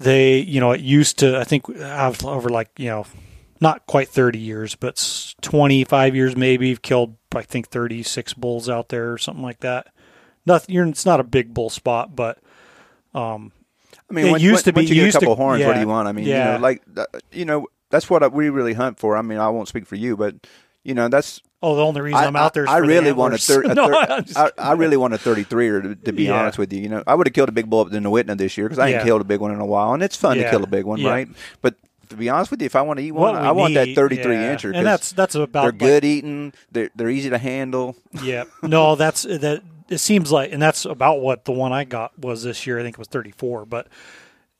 they 0.00 0.38
you 0.38 0.58
know 0.58 0.72
it 0.72 0.80
used 0.80 1.20
to 1.20 1.38
i 1.38 1.44
think 1.44 1.70
I've 1.78 2.24
over 2.24 2.48
like 2.48 2.70
you 2.76 2.88
know 2.88 3.06
not 3.60 3.86
quite 3.86 4.08
30 4.08 4.40
years 4.40 4.74
but 4.74 4.96
25 5.42 6.16
years 6.16 6.34
maybe 6.36 6.70
you've 6.70 6.82
killed 6.82 7.14
i 7.36 7.42
think 7.42 7.68
36 7.68 8.34
bulls 8.34 8.68
out 8.68 8.88
there 8.88 9.12
or 9.12 9.18
something 9.18 9.44
like 9.44 9.60
that 9.60 9.86
nothing 10.44 10.74
you're, 10.74 10.88
it's 10.88 11.06
not 11.06 11.20
a 11.20 11.24
big 11.24 11.54
bull 11.54 11.70
spot 11.70 12.16
but 12.16 12.38
um 13.14 13.52
I 14.10 14.12
mean, 14.14 14.26
It 14.26 14.32
when, 14.32 14.40
used 14.40 14.64
to 14.64 14.72
be- 14.72 14.80
once 14.80 14.88
you 14.90 14.96
get 14.96 15.08
a 15.08 15.12
to- 15.12 15.18
couple 15.20 15.32
of 15.34 15.38
horns, 15.38 15.64
what 15.64 15.74
do 15.74 15.80
you 15.80 15.86
want? 15.88 16.08
I 16.08 16.12
mean, 16.12 16.26
yeah. 16.26 16.46
you 16.54 16.58
know, 16.58 16.62
like 16.62 16.82
uh, 16.96 17.06
you 17.32 17.44
know, 17.44 17.68
that's 17.90 18.08
what 18.10 18.32
we 18.32 18.48
really 18.50 18.72
hunt 18.74 18.98
for. 18.98 19.16
I 19.16 19.22
mean, 19.22 19.38
I 19.38 19.48
won't 19.48 19.68
speak 19.68 19.86
for 19.86 19.96
you, 19.96 20.16
but 20.16 20.34
you 20.82 20.94
know, 20.94 21.08
that's 21.08 21.40
oh 21.62 21.76
the 21.76 21.84
only 21.84 22.00
reason 22.02 22.18
I, 22.18 22.24
am 22.26 22.36
out 22.36 22.52
there 22.54 22.64
is 22.64 22.70
I 22.70 22.80
the 22.80 22.86
really 22.86 23.12
want 23.12 23.34
a, 23.34 23.38
thir- 23.38 23.62
a 23.70 23.74
No, 23.74 23.88
thir- 23.88 23.94
I'm 24.08 24.24
I, 24.36 24.50
I 24.58 24.72
really 24.72 24.96
want 24.98 25.14
a 25.14 25.18
33 25.18 25.68
or 25.68 25.80
to, 25.82 25.94
to 25.96 26.12
be 26.12 26.24
Yeah. 26.24 26.38
honest 26.40 26.58
with 26.58 26.72
you. 26.72 26.80
You 26.80 26.88
know, 26.88 27.02
I 27.06 27.14
would 27.14 27.26
have 27.26 27.32
killed 27.34 27.48
a 27.48 27.52
big 27.52 27.70
bull 27.70 27.80
up 27.80 27.92
in 27.92 28.02
the 28.02 28.10
Whitney 28.10 28.34
this 28.34 28.56
year 28.58 28.66
because 28.68 28.78
I 28.78 28.88
ain't 28.88 29.02
killed 29.04 29.20
a 29.20 29.24
big 29.24 29.40
one 29.40 29.50
in 29.52 29.60
a 29.60 29.66
while, 29.66 29.94
and 29.94 30.02
it's 30.02 30.16
fun 30.16 30.36
Yeah. 30.38 30.44
to 30.44 30.50
kill 30.50 30.64
a 30.64 30.66
big 30.66 30.84
one, 30.84 30.98
Yeah. 31.00 31.10
right? 31.10 31.28
But 31.62 31.76
to 32.10 32.16
be 32.16 32.28
honest 32.28 32.50
with 32.50 32.60
you, 32.60 32.66
if 32.66 32.76
I 32.76 32.82
want 32.82 32.98
to 32.98 33.04
eat 33.04 33.12
one, 33.12 33.34
I 33.34 33.50
want 33.52 33.72
that 33.74 33.94
33 33.94 34.34
yeah. 34.34 34.54
incher. 34.54 34.74
and 34.76 34.86
that's 34.86 35.12
that's 35.12 35.34
about 35.34 35.62
they're 35.62 35.70
like- 35.72 35.78
good 35.78 36.04
eating. 36.04 36.52
They're 36.70 36.90
they're 36.94 37.08
easy 37.10 37.30
to 37.30 37.38
handle. 37.38 37.96
Yeah. 38.22 38.44
No, 38.62 38.94
that's 38.94 39.22
that. 39.22 39.62
It 39.88 39.98
seems 39.98 40.32
like, 40.32 40.50
and 40.52 40.60
that's 40.62 40.86
about 40.86 41.20
what 41.20 41.44
the 41.44 41.52
one 41.52 41.72
I 41.72 41.84
got 41.84 42.18
was 42.18 42.42
this 42.42 42.66
year. 42.66 42.78
I 42.78 42.82
think 42.82 42.94
it 42.94 42.98
was 42.98 43.08
34, 43.08 43.66
but 43.66 43.86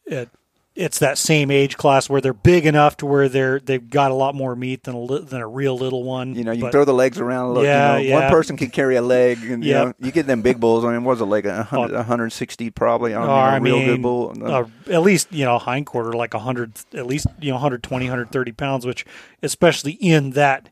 it 0.07 0.29
it's 0.77 0.99
that 0.99 1.19
same 1.19 1.53
age 1.53 1.77
class 1.77 2.09
where 2.11 2.21
they're 2.21 2.33
big 2.33 2.67
enough 2.67 2.97
to 2.97 3.07
where 3.07 3.29
they're 3.29 3.61
they've 3.61 3.89
got 3.89 4.11
a 4.11 4.15
lot 4.15 4.35
more 4.35 4.57
meat 4.57 4.83
than 4.83 4.95
a 4.97 5.01
li- 5.01 5.23
than 5.23 5.41
a 5.41 5.47
real 5.47 5.79
little 5.79 6.03
one. 6.03 6.35
You 6.35 6.43
know, 6.43 6.51
you 6.53 6.63
but, 6.63 6.73
throw 6.73 6.85
the 6.85 6.93
legs 6.93 7.19
around. 7.21 7.55
Look, 7.55 7.65
Yeah, 7.65 7.97
you 7.99 8.11
know, 8.11 8.17
yeah. 8.19 8.23
one 8.25 8.31
person 8.33 8.57
can 8.57 8.71
carry 8.71 8.97
a 8.97 9.03
leg. 9.03 9.39
And, 9.45 9.63
you 9.65 9.73
know, 9.73 9.93
you 10.01 10.11
get 10.11 10.27
them 10.27 10.43
big 10.43 10.59
bulls. 10.59 10.85
I 10.85 10.93
mean, 10.93 11.05
what 11.05 11.13
was 11.13 11.21
it 11.21 11.27
like 11.27 11.45
a 11.45 11.63
hundred, 11.63 11.95
Oh. 11.95 11.99
160 11.99 12.71
probably 12.71 13.15
on 13.15 13.23
or, 13.23 13.25
you 13.25 13.29
know, 13.29 13.35
I 13.35 13.57
a 13.57 13.61
real 13.61 13.79
mean, 13.79 13.87
good 13.87 14.03
bull. 14.03 14.35
uh, 14.45 14.65
at 14.91 15.03
least 15.03 15.33
you 15.33 15.45
know 15.45 15.59
hindquarter 15.61 16.13
like 16.13 16.35
100, 16.35 16.73
at 16.95 17.07
least 17.07 17.29
you 17.41 17.51
know 17.51 17.55
120, 17.57 18.07
130 18.07 18.53
pounds, 18.53 18.85
which 18.85 19.05
especially 19.43 19.93
in 19.93 20.31
that 20.31 20.71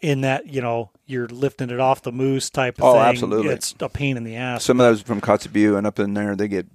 in 0.00 0.22
that 0.22 0.46
you 0.48 0.60
know 0.60 0.90
you're 1.06 1.28
lifting 1.28 1.70
it 1.70 1.78
off 1.78 2.02
the 2.02 2.10
moose 2.12 2.50
type 2.50 2.78
of 2.78 2.84
Oh, 2.84 2.92
thing. 2.94 3.02
absolutely. 3.02 3.52
It's 3.52 3.74
a 3.78 3.88
pain 3.88 4.16
in 4.16 4.24
the 4.24 4.34
ass. 4.36 4.64
Some 4.64 4.80
of 4.80 4.86
those 4.86 5.02
from 5.02 5.20
Kotzebue 5.20 5.76
and 5.78 5.86
up 5.86 5.98
in 6.00 6.14
there, 6.14 6.34
they 6.34 6.48
get 6.48 6.66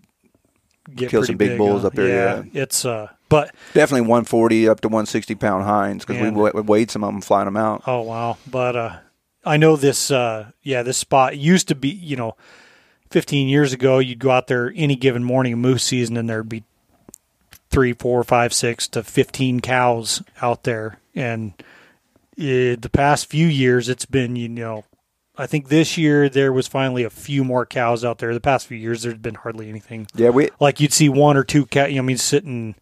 Get 0.95 1.09
kill 1.09 1.23
some 1.23 1.37
big 1.37 1.57
bulls 1.57 1.85
up 1.85 1.93
there, 1.93 2.43
Yeah, 2.53 2.61
it's 2.61 2.85
uh, 2.85 3.09
but 3.29 3.53
definitely 3.73 4.01
140 4.01 4.69
up 4.69 4.81
to 4.81 4.87
160 4.87 5.35
pound 5.35 5.63
hinds 5.63 6.05
because 6.05 6.21
we 6.21 6.61
weighed 6.61 6.91
some 6.91 7.03
of 7.03 7.13
them 7.13 7.21
flying 7.21 7.45
them 7.45 7.57
out. 7.57 7.83
Oh 7.85 8.01
wow! 8.01 8.37
But 8.49 8.75
uh, 8.75 8.97
I 9.45 9.57
know 9.57 9.75
this. 9.75 10.11
Uh, 10.11 10.51
yeah, 10.63 10.83
this 10.83 10.97
spot 10.97 11.37
used 11.37 11.67
to 11.69 11.75
be. 11.75 11.89
You 11.89 12.15
know, 12.15 12.35
15 13.11 13.47
years 13.47 13.73
ago, 13.73 13.99
you'd 13.99 14.19
go 14.19 14.31
out 14.31 14.47
there 14.47 14.71
any 14.75 14.95
given 14.95 15.23
morning 15.23 15.53
of 15.53 15.59
moose 15.59 15.83
season, 15.83 16.17
and 16.17 16.29
there'd 16.29 16.49
be 16.49 16.63
three, 17.69 17.93
four, 17.93 18.23
five, 18.23 18.53
six 18.53 18.87
to 18.89 19.03
15 19.03 19.59
cows 19.59 20.23
out 20.41 20.63
there. 20.63 20.99
And 21.15 21.53
uh, 22.37 22.75
the 22.79 22.89
past 22.91 23.27
few 23.27 23.47
years, 23.47 23.89
it's 23.89 24.05
been 24.05 24.35
you 24.35 24.49
know. 24.49 24.85
I 25.39 25.47
think 25.47 25.69
this 25.69 25.97
year 25.97 26.27
there 26.29 26.51
was 26.51 26.67
finally 26.67 27.03
a 27.03 27.09
few 27.09 27.43
more 27.43 27.65
cows 27.65 28.03
out 28.03 28.17
there. 28.19 28.33
The 28.33 28.41
past 28.41 28.67
few 28.67 28.77
years, 28.77 29.03
there's 29.03 29.17
been 29.17 29.35
hardly 29.35 29.69
anything. 29.69 30.07
Yeah, 30.13 30.29
we 30.29 30.49
Like 30.59 30.79
you'd 30.79 30.93
see 30.93 31.07
one 31.09 31.37
or 31.37 31.43
two 31.43 31.65
cat. 31.65 31.89
You 31.91 31.95
know, 31.97 32.03
I 32.03 32.05
mean, 32.05 32.17
sitting, 32.17 32.75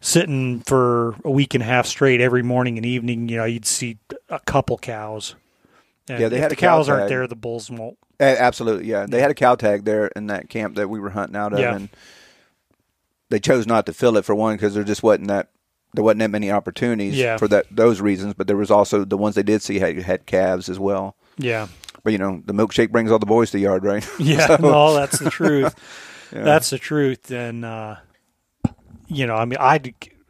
sitting 0.00 0.60
for 0.60 1.14
a 1.24 1.30
week 1.30 1.54
and 1.54 1.62
a 1.62 1.66
half 1.66 1.86
straight 1.86 2.20
every 2.20 2.42
morning 2.42 2.76
and 2.76 2.84
evening. 2.84 3.28
You 3.28 3.36
know, 3.38 3.44
you'd 3.44 3.64
see 3.66 3.98
a 4.28 4.40
couple 4.40 4.76
cows. 4.78 5.36
And 6.08 6.18
Yeah, 6.20 6.28
they 6.28 6.36
if 6.36 6.42
had 6.42 6.50
the 6.50 6.54
a 6.54 6.56
cow 6.56 6.76
cows 6.78 6.88
aren't 6.88 7.08
there. 7.08 7.26
The 7.28 7.36
bulls 7.36 7.70
won't. 7.70 7.96
absolutely 8.18 8.86
yeah. 8.88 9.06
They 9.06 9.20
had 9.20 9.30
a 9.30 9.34
cow 9.34 9.54
tag 9.54 9.84
there 9.84 10.08
in 10.08 10.26
that 10.26 10.48
camp 10.50 10.74
that 10.76 10.90
we 10.90 10.98
were 10.98 11.10
hunting 11.10 11.36
out 11.36 11.52
of, 11.52 11.60
Yeah. 11.60 11.76
and 11.76 11.88
they 13.28 13.38
chose 13.38 13.66
not 13.66 13.86
to 13.86 13.92
fill 13.92 14.16
it 14.16 14.24
for 14.24 14.34
one 14.34 14.56
because 14.56 14.74
there 14.74 14.82
just 14.84 15.02
wasn't 15.04 15.28
that 15.28 15.48
there 15.94 16.04
wasn't 16.04 16.20
that 16.20 16.30
many 16.30 16.50
opportunities 16.50 17.16
Yeah. 17.16 17.36
for 17.36 17.46
that 17.48 17.66
those 17.70 18.00
reasons. 18.00 18.34
But 18.34 18.48
there 18.48 18.56
was 18.56 18.70
also 18.70 19.04
the 19.04 19.16
ones 19.16 19.36
they 19.36 19.42
did 19.44 19.62
see 19.62 19.78
had 19.78 19.96
had 20.02 20.26
calves 20.26 20.68
as 20.68 20.78
well. 20.78 21.14
Yeah, 21.38 21.68
But 22.02 22.12
you 22.12 22.18
know, 22.18 22.42
the 22.44 22.54
milkshake 22.54 22.90
brings 22.90 23.10
all 23.10 23.18
the 23.18 23.26
boys 23.26 23.50
to 23.50 23.56
the 23.58 23.62
yard, 23.62 23.84
right? 23.84 24.06
yeah. 24.18 24.46
So, 24.56 24.56
no, 24.56 24.94
that's 24.94 25.18
the 25.18 25.30
truth. 25.30 25.74
yeah. 26.32 26.42
That's 26.42 26.70
the 26.70 26.78
truth. 26.78 27.30
And 27.30 27.64
uh, 27.64 27.96
you 29.08 29.26
know, 29.26 29.34
I 29.36 29.44
mean, 29.44 29.58
I, 29.60 29.80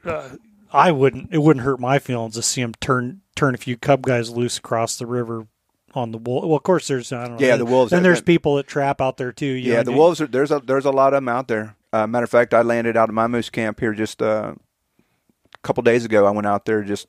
uh, 0.04 0.30
I 0.72 0.92
wouldn't. 0.92 1.32
It 1.32 1.38
wouldn't 1.38 1.64
hurt 1.64 1.80
my 1.80 1.98
feelings 1.98 2.34
to 2.34 2.42
see 2.42 2.62
them 2.62 2.74
turn 2.80 3.20
turn 3.36 3.54
a 3.54 3.58
few 3.58 3.76
cub 3.76 4.02
guys 4.02 4.30
loose 4.30 4.58
across 4.58 4.96
the 4.98 5.06
river 5.06 5.46
on 5.94 6.12
the 6.12 6.18
wolf. 6.18 6.44
Well, 6.44 6.56
of 6.56 6.62
course, 6.62 6.88
there's 6.88 7.12
I 7.12 7.26
don't 7.26 7.40
know. 7.40 7.46
Yeah, 7.46 7.56
the 7.56 7.64
wolves- 7.64 7.90
Then 7.90 8.02
there's 8.02 8.18
that- 8.20 8.26
people 8.26 8.56
that 8.56 8.66
trap 8.66 9.00
out 9.00 9.16
there 9.16 9.32
too. 9.32 9.46
you 9.46 9.72
yeah. 9.72 9.78
know, 9.78 9.82
The 9.84 9.92
wolves 9.92 10.20
are 10.20 10.26
there's 10.26 10.50
a 10.50 10.60
there's 10.60 10.84
a 10.84 10.90
lot 10.90 11.12
of 11.14 11.18
them 11.18 11.28
out 11.28 11.48
there. 11.48 11.76
Uh, 11.92 12.06
matter 12.06 12.24
of 12.24 12.30
fact, 12.30 12.54
I 12.54 12.62
landed 12.62 12.96
out 12.96 13.08
of 13.08 13.14
my 13.14 13.26
moose 13.26 13.50
camp 13.50 13.80
here 13.80 13.92
just 13.92 14.22
uh, 14.22 14.54
a 14.54 15.58
couple 15.62 15.82
days 15.82 16.04
ago. 16.04 16.24
I 16.26 16.30
went 16.30 16.46
out 16.46 16.64
there 16.64 16.82
just. 16.82 17.08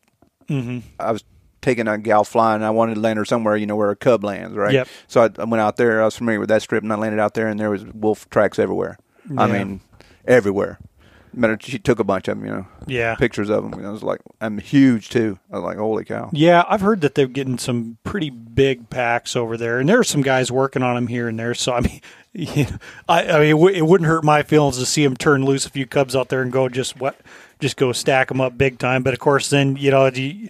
Mm-hmm. 0.49 0.79
I 0.99 1.11
was 1.11 1.23
taking 1.61 1.87
a 1.87 1.97
gal 1.97 2.23
flying. 2.23 2.55
And 2.57 2.65
I 2.65 2.69
wanted 2.71 2.95
to 2.95 3.01
land 3.01 3.17
her 3.17 3.25
somewhere, 3.25 3.55
you 3.55 3.65
know, 3.65 3.75
where 3.75 3.91
a 3.91 3.95
cub 3.95 4.23
lands, 4.23 4.55
right? 4.55 4.73
Yep. 4.73 4.87
So 5.07 5.21
I, 5.23 5.29
I 5.41 5.45
went 5.45 5.61
out 5.61 5.77
there. 5.77 6.01
I 6.01 6.05
was 6.05 6.17
familiar 6.17 6.39
with 6.39 6.49
that 6.49 6.61
strip, 6.61 6.83
and 6.83 6.91
I 6.91 6.95
landed 6.95 7.19
out 7.19 7.33
there, 7.33 7.47
and 7.47 7.59
there 7.59 7.69
was 7.69 7.85
wolf 7.85 8.29
tracks 8.29 8.59
everywhere. 8.59 8.97
I 9.37 9.47
mean, 9.47 9.81
everywhere. 10.25 10.79
Matter, 11.33 11.57
she 11.61 11.79
took 11.79 11.99
a 11.99 12.03
bunch 12.03 12.27
of 12.27 12.37
them, 12.37 12.45
you 12.45 12.51
know, 12.53 12.65
Yeah. 12.87 13.15
pictures 13.15 13.49
of 13.49 13.63
them. 13.71 13.85
I 13.85 13.89
was 13.89 14.03
like, 14.03 14.19
I'm 14.41 14.57
huge 14.57 15.07
too. 15.07 15.39
I 15.49 15.55
was 15.55 15.63
like, 15.63 15.77
holy 15.77 16.03
cow. 16.03 16.29
Yeah, 16.33 16.65
I've 16.67 16.81
heard 16.81 16.99
that 17.01 17.15
they're 17.15 17.25
getting 17.27 17.57
some 17.57 17.97
pretty 18.03 18.29
big 18.29 18.89
packs 18.89 19.33
over 19.37 19.55
there, 19.55 19.79
and 19.79 19.87
there 19.87 19.97
are 19.99 20.03
some 20.03 20.23
guys 20.23 20.51
working 20.51 20.83
on 20.83 20.95
them 20.95 21.07
here 21.07 21.29
and 21.29 21.39
there. 21.39 21.53
So 21.53 21.71
I 21.71 21.79
mean, 21.79 22.01
you 22.33 22.65
know, 22.65 22.77
I, 23.07 23.23
I 23.23 23.39
mean, 23.39 23.47
it, 23.47 23.51
w- 23.51 23.75
it 23.77 23.85
wouldn't 23.85 24.09
hurt 24.09 24.25
my 24.25 24.43
feelings 24.43 24.77
to 24.79 24.85
see 24.85 25.05
them 25.05 25.15
turn 25.15 25.45
loose 25.45 25.65
a 25.65 25.69
few 25.69 25.85
cubs 25.85 26.17
out 26.17 26.27
there 26.27 26.41
and 26.41 26.51
go 26.51 26.67
just 26.67 26.99
what, 26.99 27.15
just 27.61 27.77
go 27.77 27.93
stack 27.93 28.27
them 28.27 28.41
up 28.41 28.57
big 28.57 28.77
time. 28.77 29.01
But 29.01 29.13
of 29.13 29.19
course, 29.21 29.49
then 29.49 29.77
you 29.77 29.91
know, 29.91 30.07
you- 30.07 30.49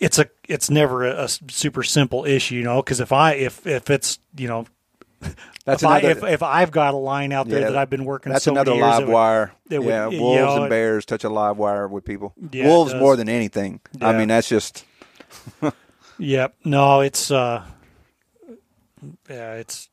it's 0.00 0.18
a 0.18 0.26
it's 0.48 0.70
never 0.70 1.06
a, 1.06 1.24
a 1.24 1.28
super 1.28 1.82
simple 1.82 2.24
issue, 2.24 2.56
you 2.56 2.62
know, 2.64 2.82
because 2.82 3.00
if 3.00 3.12
I 3.12 3.32
if 3.34 3.66
if 3.66 3.90
it's 3.90 4.18
you 4.36 4.48
know. 4.48 4.66
That's 5.64 5.84
if, 5.84 5.88
I, 5.88 5.98
another. 6.00 6.26
if, 6.26 6.34
if 6.34 6.42
I've 6.42 6.72
got 6.72 6.92
a 6.94 6.96
line 6.96 7.30
out 7.30 7.48
there 7.48 7.60
Yeah, 7.60 7.68
that 7.70 7.76
I've 7.78 7.88
been 7.88 8.04
working, 8.04 8.32
that's 8.32 8.46
so 8.46 8.50
another 8.50 8.74
live 8.74 9.06
wire. 9.06 9.52
it 9.70 9.78
would- 9.78 9.86
yeah, 9.88 10.08
you 10.08 10.20
wolves 10.20 10.56
know, 10.56 10.62
and 10.62 10.70
bears 10.70 11.04
touch 11.06 11.22
a 11.22 11.28
live 11.28 11.56
wire 11.56 11.86
with 11.86 12.04
people. 12.04 12.34
Yeah, 12.50 12.66
wolves 12.66 12.92
more 12.92 13.14
than 13.14 13.28
anything. 13.28 13.78
I 14.00 14.12
mean, 14.12 14.26
that's 14.26 14.48
just. 14.48 14.84
Yep. 16.18 16.54
No, 16.64 17.00
it's 17.00 17.30
uh, 17.30 17.64
yeah, 19.28 19.54
it's 19.54 19.88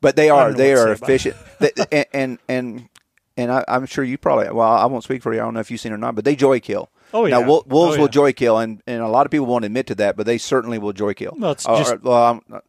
But 0.00 0.16
they 0.16 0.30
are 0.30 0.52
they 0.52 0.74
are 0.74 0.92
efficient. 0.92 1.36
And 1.90 2.06
and 2.12 2.38
and, 2.48 2.88
and 3.36 3.52
I, 3.52 3.64
I'm 3.68 3.86
sure 3.86 4.04
you 4.04 4.16
probably. 4.18 4.50
Well, 4.50 4.68
I 4.70 4.86
won't 4.86 5.04
speak 5.04 5.22
for 5.22 5.32
you. 5.34 5.40
I 5.40 5.44
don't 5.44 5.54
know 5.54 5.60
if 5.60 5.70
you've 5.70 5.80
seen 5.80 5.92
it 5.92 5.96
or 5.96 5.98
not, 5.98 6.14
but 6.14 6.24
they 6.24 6.36
joy 6.36 6.60
kill. 6.60 6.90
Oh, 7.14 7.26
Now 7.26 7.40
yeah. 7.40 7.46
wol- 7.46 7.64
wolves 7.68 7.96
Oh, 7.96 8.00
will 8.00 8.06
yeah. 8.06 8.10
joy 8.10 8.32
kill, 8.32 8.58
and, 8.58 8.82
and 8.86 9.00
a 9.02 9.08
lot 9.08 9.26
of 9.26 9.30
people 9.30 9.46
won't 9.46 9.64
admit 9.64 9.86
to 9.88 9.94
that, 9.96 10.16
but 10.16 10.26
they 10.26 10.38
certainly 10.38 10.78
will 10.78 10.92
joy 10.92 11.14
kill. 11.14 11.34
Well, 11.38 11.52
it's 11.52 11.66
Or- 11.66 11.78
just- 11.78 11.92
or- 11.94 11.98
well, 12.02 12.22
I'm- 12.24 12.42
uh, 12.52 12.60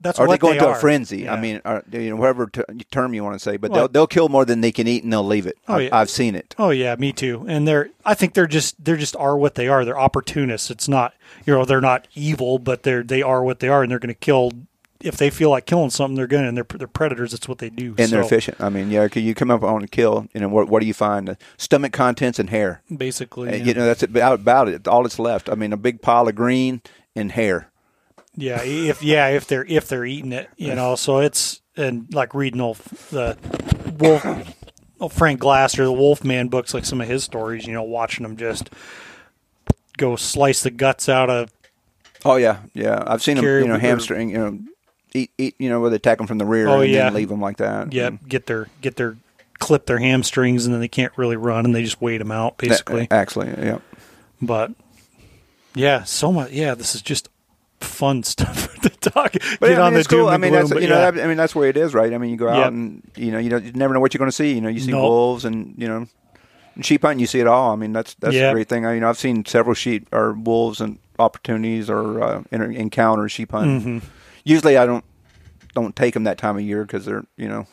that's 0.00 0.18
or 0.18 0.26
what 0.26 0.32
they 0.40 0.46
go 0.46 0.52
into 0.52 0.68
a 0.68 0.74
frenzy. 0.74 1.22
Yeah. 1.22 1.32
I 1.34 1.40
mean, 1.40 1.60
or, 1.64 1.82
you 1.90 2.10
know, 2.10 2.16
whatever 2.16 2.46
t- 2.46 2.62
term 2.90 3.14
you 3.14 3.24
want 3.24 3.34
to 3.34 3.38
say, 3.38 3.56
but 3.56 3.70
Well- 3.70 3.80
they'll 3.82 3.88
they'll 3.88 4.06
kill 4.06 4.28
more 4.28 4.44
than 4.44 4.60
they 4.60 4.70
can 4.70 4.86
eat, 4.86 5.02
and 5.02 5.12
they'll 5.12 5.24
leave 5.26 5.46
it. 5.46 5.56
Oh, 5.68 5.74
I've, 5.76 5.82
yeah. 5.84 5.88
I've 5.96 6.10
seen 6.10 6.34
it. 6.34 6.54
Oh 6.58 6.70
yeah, 6.70 6.94
me 6.96 7.12
too. 7.12 7.44
And 7.48 7.66
they're 7.66 7.88
I 8.04 8.14
think 8.14 8.34
they're 8.34 8.46
just 8.46 8.82
they're 8.84 8.98
just 8.98 9.16
are 9.16 9.36
what 9.38 9.54
they 9.54 9.68
are. 9.68 9.84
They're 9.86 9.98
opportunists. 9.98 10.70
It's 10.70 10.86
not 10.86 11.14
you 11.46 11.54
know 11.54 11.64
they're 11.64 11.80
not 11.80 12.08
evil, 12.14 12.58
but 12.58 12.82
they're 12.82 13.02
they 13.02 13.22
are 13.22 13.42
what 13.42 13.60
they 13.60 13.68
are, 13.68 13.82
and 13.82 13.90
they're 13.90 13.98
going 13.98 14.08
to 14.08 14.14
kill 14.14 14.52
if 15.00 15.16
they 15.16 15.30
feel 15.30 15.50
like 15.50 15.66
killing 15.66 15.90
something. 15.90 16.16
They're 16.16 16.26
going 16.26 16.46
and 16.46 16.56
they're 16.56 16.66
they're 16.74 16.88
predators. 16.88 17.32
That's 17.32 17.48
what 17.48 17.58
they 17.58 17.70
do. 17.70 17.94
And 17.98 18.10
they're 18.10 18.22
efficient. 18.22 18.60
I 18.60 18.68
mean, 18.68 18.90
yeah, 18.90 19.08
you 19.14 19.34
come 19.34 19.50
up 19.50 19.62
on 19.62 19.82
a 19.82 19.88
kill, 19.88 20.26
you 20.34 20.40
know, 20.40 20.48
what, 20.48 20.68
what 20.68 20.80
do 20.80 20.86
you 20.86 20.94
find? 20.94 21.36
Stomach 21.56 21.92
contents 21.92 22.38
and 22.38 22.50
hair. 22.50 22.82
basically. 22.94 23.50
And, 23.50 23.58
yeah. 23.58 23.64
You 23.64 23.74
know, 23.74 23.86
that's 23.86 24.02
about, 24.02 24.34
about 24.34 24.68
it. 24.68 24.88
All 24.88 25.02
that's 25.02 25.18
left. 25.18 25.48
I 25.48 25.54
mean, 25.54 25.72
a 25.72 25.76
big 25.76 26.02
pile 26.02 26.28
of 26.28 26.34
green 26.34 26.82
and 27.14 27.32
hair. 27.32 27.70
Yeah, 28.34 28.62
if 28.62 29.02
yeah, 29.02 29.28
if 29.28 29.46
they're 29.46 29.64
if 29.64 29.88
they're 29.88 30.04
eating 30.04 30.32
it, 30.32 30.50
you 30.56 30.74
know. 30.74 30.94
So 30.94 31.20
it's 31.20 31.62
and 31.74 32.12
like 32.12 32.34
reading 32.34 32.60
old 32.60 32.76
the 33.10 33.38
wolf, 33.98 34.26
oh, 35.00 35.08
Frank 35.08 35.40
Glaser, 35.40 35.84
the 35.84 35.92
Wolfman 35.92 36.48
books, 36.48 36.74
like 36.74 36.84
some 36.84 37.00
of 37.00 37.08
his 37.08 37.24
stories. 37.24 37.66
You 37.66 37.72
know, 37.72 37.82
watching 37.82 38.24
them 38.24 38.36
just 38.36 38.68
go 39.96 40.16
slice 40.16 40.62
the 40.62 40.70
guts 40.70 41.08
out 41.08 41.30
of 41.30 41.50
Oh 42.26 42.36
yeah, 42.36 42.58
yeah. 42.74 43.04
I've 43.06 43.22
seen 43.22 43.36
them, 43.36 43.44
you 43.44 43.68
know, 43.68 43.78
hamstring, 43.78 44.30
you 44.30 44.38
know, 44.38 44.58
eat, 45.16 45.30
eat, 45.38 45.54
you 45.58 45.68
know, 45.68 45.80
where 45.80 45.90
they 45.90 45.96
attack 45.96 46.18
them 46.18 46.26
from 46.26 46.38
the 46.38 46.44
rear 46.44 46.68
Oh, 46.68 46.80
and 46.80 46.90
yeah. 46.92 47.04
then 47.04 47.14
leave 47.14 47.28
them 47.28 47.40
like 47.40 47.56
that. 47.58 47.92
yeah, 47.92 48.08
And 48.08 48.28
get 48.28 48.46
their 48.46 48.68
get 48.80 48.96
their 48.96 49.16
clip 49.58 49.86
their 49.86 49.98
hamstrings, 49.98 50.66
and 50.66 50.74
then 50.74 50.80
they 50.80 50.88
can't 50.88 51.12
really 51.16 51.36
run, 51.36 51.64
and 51.64 51.74
they 51.74 51.82
just 51.82 52.00
wait 52.00 52.18
them 52.18 52.30
out 52.30 52.58
basically. 52.58 53.08
actually, 53.10 53.48
yeah. 53.48 53.78
But 54.42 54.72
yeah, 55.74 56.04
so 56.04 56.32
much. 56.32 56.52
Yeah, 56.52 56.74
this 56.74 56.94
is 56.94 57.02
just 57.02 57.28
fun 57.80 58.22
stuff 58.22 58.74
to 58.80 58.88
talk. 58.90 59.32
But 59.60 59.68
get 59.68 59.78
I 59.78 59.82
on 59.82 59.84
mean, 59.88 59.94
the 59.94 59.98
it's 60.00 60.08
cool. 60.08 60.28
I 60.28 60.36
mean, 60.36 60.52
gloom, 60.52 60.68
that's 60.68 60.80
you 60.82 60.88
know, 60.88 60.98
yeah. 61.10 61.22
I 61.24 61.26
mean, 61.26 61.36
that's 61.36 61.54
where 61.54 61.68
it 61.68 61.76
is, 61.76 61.94
right? 61.94 62.12
I 62.12 62.18
mean, 62.18 62.30
you 62.30 62.36
go 62.36 62.48
out 62.48 62.58
Yep. 62.58 62.68
and 62.68 63.02
you 63.16 63.30
know, 63.32 63.38
you 63.38 63.50
don't, 63.50 63.64
you 63.64 63.72
never 63.72 63.92
know 63.94 64.00
what 64.00 64.12
you're 64.14 64.18
going 64.18 64.30
to 64.30 64.36
see. 64.36 64.52
You 64.54 64.60
know, 64.60 64.68
you 64.68 64.80
see 64.80 64.90
No. 64.92 65.02
wolves 65.02 65.44
and 65.44 65.74
you 65.76 65.86
know, 65.88 66.06
sheep 66.82 67.02
hunting, 67.02 67.20
you 67.20 67.26
see 67.26 67.40
it 67.40 67.46
all. 67.46 67.72
I 67.72 67.76
mean, 67.76 67.92
that's 67.92 68.14
that's 68.14 68.34
Yep. 68.34 68.50
a 68.50 68.54
great 68.54 68.68
thing. 68.68 68.86
I, 68.86 68.94
you 68.94 69.00
know, 69.00 69.08
I've 69.08 69.18
seen 69.18 69.44
several 69.44 69.74
sheep 69.74 70.08
or 70.12 70.32
wolves 70.32 70.80
and 70.80 70.98
opportunities 71.18 71.88
or 71.88 72.22
uh, 72.22 72.42
encounters 72.52 73.32
sheep 73.32 73.52
hunting. 73.52 73.80
Mm-hmm. 74.00 74.06
Usually, 74.46 74.76
I 74.78 74.86
don't 74.86 75.04
don't 75.74 75.94
take 75.94 76.14
them 76.14 76.24
that 76.24 76.38
time 76.38 76.56
of 76.56 76.62
year 76.62 76.82
because 76.84 77.04
they're 77.04 77.24
you 77.36 77.48
know, 77.48 77.66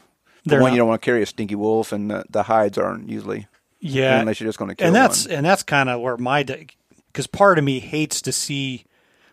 They're 0.44 0.60
one, 0.60 0.72
not- 0.72 0.76
you 0.76 0.80
don't 0.80 0.88
want 0.90 1.02
to 1.02 1.06
carry 1.06 1.22
a 1.22 1.26
stinky 1.26 1.56
wolf, 1.56 1.92
and 1.94 2.10
the, 2.10 2.26
the 2.30 2.44
hides 2.44 2.78
aren't 2.78 3.08
usually 3.08 3.48
yeah, 3.80 4.20
unless 4.20 4.40
you're 4.40 4.48
just 4.48 4.58
going 4.60 4.70
to 4.70 4.76
kill 4.76 4.88
and 4.88 4.96
that's 4.96 5.28
one. 5.28 5.36
and 5.36 5.46
that's 5.46 5.62
kind 5.62 5.90
of 5.90 6.02
where 6.02 6.18
my 6.18 6.44
because 6.44 7.28
part 7.28 7.60
of 7.60 7.64
me 7.64 7.80
hates 7.80 8.22
to 8.24 8.32
see 8.32 8.86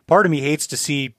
part 0.06 0.26
of 0.26 0.30
me 0.30 0.40
hates 0.40 0.66
to 0.66 0.76
see 0.76 1.14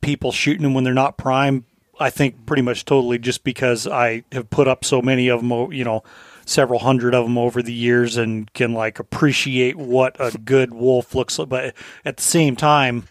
people 0.00 0.30
shooting 0.32 0.62
them 0.62 0.74
when 0.74 0.84
they're 0.84 0.92
not 0.92 1.16
prime 1.16 1.64
i 1.98 2.10
think 2.10 2.44
pretty 2.44 2.60
much 2.60 2.84
totally 2.84 3.18
just 3.18 3.42
because 3.42 3.86
i 3.86 4.22
have 4.32 4.50
put 4.50 4.68
up 4.68 4.84
so 4.84 5.00
many 5.00 5.28
of 5.28 5.40
them 5.40 5.72
you 5.72 5.82
know 5.82 6.02
several 6.44 6.78
hundred 6.80 7.14
of 7.14 7.24
them 7.24 7.38
over 7.38 7.62
the 7.62 7.72
years 7.72 8.18
and 8.18 8.52
can 8.52 8.74
like 8.74 8.98
appreciate 8.98 9.76
what 9.76 10.14
a 10.20 10.36
good 10.44 10.74
wolf 10.74 11.14
looks 11.14 11.38
like 11.38 11.48
but 11.48 11.74
at 12.04 12.18
the 12.18 12.22
same 12.22 12.54
time 12.54 13.08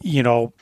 you 0.00 0.22
know 0.22 0.52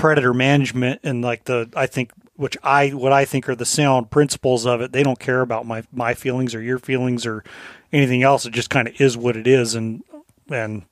predator 0.00 0.32
management 0.32 1.00
and 1.02 1.22
like 1.22 1.44
the 1.44 1.68
I 1.76 1.86
think 1.86 2.12
which 2.36 2.56
I 2.62 2.88
what 2.88 3.12
I 3.12 3.24
think 3.26 3.48
are 3.48 3.54
the 3.54 3.66
sound 3.66 4.10
principles 4.10 4.64
of 4.66 4.80
it. 4.80 4.92
They 4.92 5.02
don't 5.02 5.18
care 5.18 5.42
about 5.42 5.66
my 5.66 5.82
my 5.92 6.14
feelings 6.14 6.54
or 6.54 6.62
your 6.62 6.78
feelings 6.78 7.26
or 7.26 7.44
anything 7.92 8.22
else. 8.22 8.46
It 8.46 8.52
just 8.54 8.70
kind 8.70 8.88
of 8.88 8.98
is 9.00 9.16
what 9.16 9.36
it 9.36 9.46
is, 9.46 9.74
and 9.74 10.02
and 10.48 10.84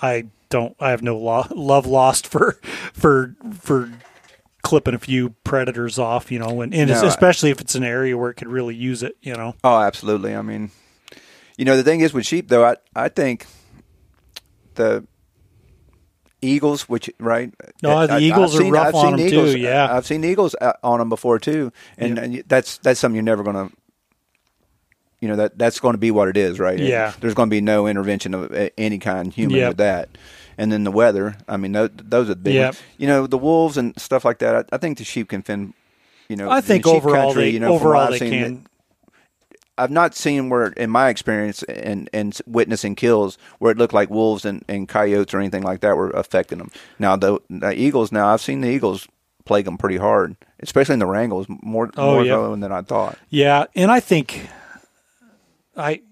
I 0.00 0.26
don't 0.50 0.76
I 0.78 0.90
have 0.90 1.02
no 1.02 1.18
lo- 1.18 1.46
love 1.50 1.84
lost 1.86 2.26
for 2.28 2.52
for 2.92 3.34
for 3.52 3.92
clipping 4.62 4.94
a 4.94 4.98
few 4.98 5.30
predators 5.44 5.98
off, 5.98 6.30
you 6.30 6.38
know, 6.38 6.60
and, 6.60 6.72
and 6.74 6.90
No, 6.90 7.00
I- 7.00 7.06
especially 7.06 7.50
if 7.50 7.60
it's 7.60 7.74
an 7.74 7.84
area 7.84 8.16
where 8.16 8.30
it 8.30 8.34
could 8.34 8.48
really 8.48 8.74
use 8.74 9.02
it, 9.02 9.16
you 9.22 9.34
know. 9.34 9.54
Oh, 9.64 9.78
absolutely. 9.80 10.34
I 10.36 10.42
mean, 10.42 10.70
you 11.56 11.64
know, 11.64 11.76
the 11.76 11.82
thing 11.82 12.00
is 12.00 12.12
with 12.12 12.26
sheep, 12.26 12.48
though, 12.48 12.64
I 12.64 12.76
I 12.94 13.08
think 13.08 13.46
the 14.74 15.04
eagles, 16.40 16.88
which 16.88 17.10
right? 17.18 17.52
No, 17.82 18.06
the 18.06 18.12
I- 18.12 18.16
I've 18.16 18.22
eagles 18.22 18.54
are 18.54 18.58
seen- 18.62 18.72
rough 18.72 18.86
I've 18.88 18.94
on 18.94 19.04
seen 19.18 19.26
'em, 19.26 19.32
eagles- 19.32 19.52
too, 19.54 19.58
yeah. 19.58 19.94
I've 19.94 20.06
seen 20.06 20.24
eagles 20.24 20.54
uh, 20.60 20.72
on 20.82 20.98
them 20.98 21.08
before 21.08 21.38
too, 21.38 21.72
and, 21.96 22.16
Yeah. 22.16 22.22
and 22.24 22.44
that's 22.48 22.78
that's 22.78 23.00
something 23.00 23.16
you're 23.16 23.22
never 23.24 23.42
going 23.42 23.68
to. 23.68 23.74
You 25.20 25.26
know 25.26 25.34
that 25.36 25.58
that's 25.58 25.80
going 25.80 25.94
to 25.94 25.98
be 25.98 26.12
what 26.12 26.28
it 26.28 26.36
is, 26.36 26.60
right? 26.60 26.78
Yeah. 26.78 27.12
There's 27.20 27.34
going 27.34 27.48
to 27.48 27.50
be 27.50 27.60
no 27.60 27.88
intervention 27.88 28.34
of 28.34 28.52
uh, 28.52 28.68
any 28.78 28.98
kind 28.98 29.32
human 29.32 29.56
Yep. 29.56 29.68
with 29.70 29.76
that, 29.78 30.08
and 30.56 30.70
then 30.70 30.84
the 30.84 30.92
weather. 30.92 31.36
I 31.48 31.56
mean, 31.56 31.72
those, 31.72 31.90
those 31.96 32.26
are 32.26 32.34
the 32.34 32.36
big. 32.36 32.54
Yep. 32.54 32.76
You 32.98 33.08
know, 33.08 33.26
the 33.26 33.38
wolves 33.38 33.76
and 33.76 33.98
stuff 33.98 34.24
like 34.24 34.38
that. 34.38 34.54
I, 34.54 34.76
I 34.76 34.78
think 34.78 34.98
the 34.98 35.04
sheep 35.04 35.30
can 35.30 35.42
fend. 35.42 35.74
You 36.28 36.36
know, 36.36 36.48
I 36.48 36.60
think 36.60 36.86
overall 36.86 37.24
country, 37.32 37.44
they 37.44 37.50
you 37.50 37.58
know, 37.58 37.74
overall 37.74 38.10
they 38.12 38.18
can. 38.20 38.67
I've 39.78 39.90
not 39.90 40.14
seen 40.14 40.48
where, 40.50 40.66
in 40.68 40.90
my 40.90 41.08
experience 41.08 41.62
and 41.62 42.10
and 42.12 42.38
witnessing 42.46 42.94
kills, 42.96 43.38
where 43.58 43.72
it 43.72 43.78
looked 43.78 43.94
like 43.94 44.10
wolves 44.10 44.44
and, 44.44 44.64
and 44.68 44.88
coyotes 44.88 45.32
or 45.32 45.38
anything 45.38 45.62
like 45.62 45.80
that 45.80 45.96
were 45.96 46.10
affecting 46.10 46.58
them. 46.58 46.70
Now 46.98 47.16
the, 47.16 47.38
the 47.48 47.72
eagles, 47.72 48.10
now 48.12 48.28
I've 48.28 48.40
seen 48.40 48.60
the 48.60 48.68
eagles 48.68 49.06
plague 49.44 49.64
them 49.64 49.78
pretty 49.78 49.96
hard, 49.96 50.36
especially 50.60 50.92
in 50.94 50.98
the 50.98 51.06
Wrangells, 51.06 51.46
more 51.62 51.90
Oh, 51.96 52.16
more 52.16 52.24
yeah. 52.24 52.56
than 52.60 52.72
I 52.72 52.82
thought. 52.82 53.16
Yeah, 53.30 53.64
and 53.74 53.90
I 53.90 54.00
think 54.00 54.48
I 55.76 56.02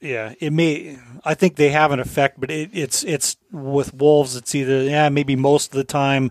yeah, 0.00 0.34
it 0.40 0.52
may 0.52 0.98
I 1.24 1.34
think 1.34 1.56
they 1.56 1.70
have 1.70 1.90
an 1.90 2.00
effect, 2.00 2.38
but 2.40 2.50
it, 2.50 2.70
it's 2.72 3.02
it's 3.04 3.36
with 3.50 3.92
wolves 3.94 4.36
it's 4.36 4.54
either 4.54 4.82
yeah, 4.82 5.08
maybe 5.08 5.36
most 5.36 5.72
of 5.72 5.76
the 5.76 5.84
time 5.84 6.30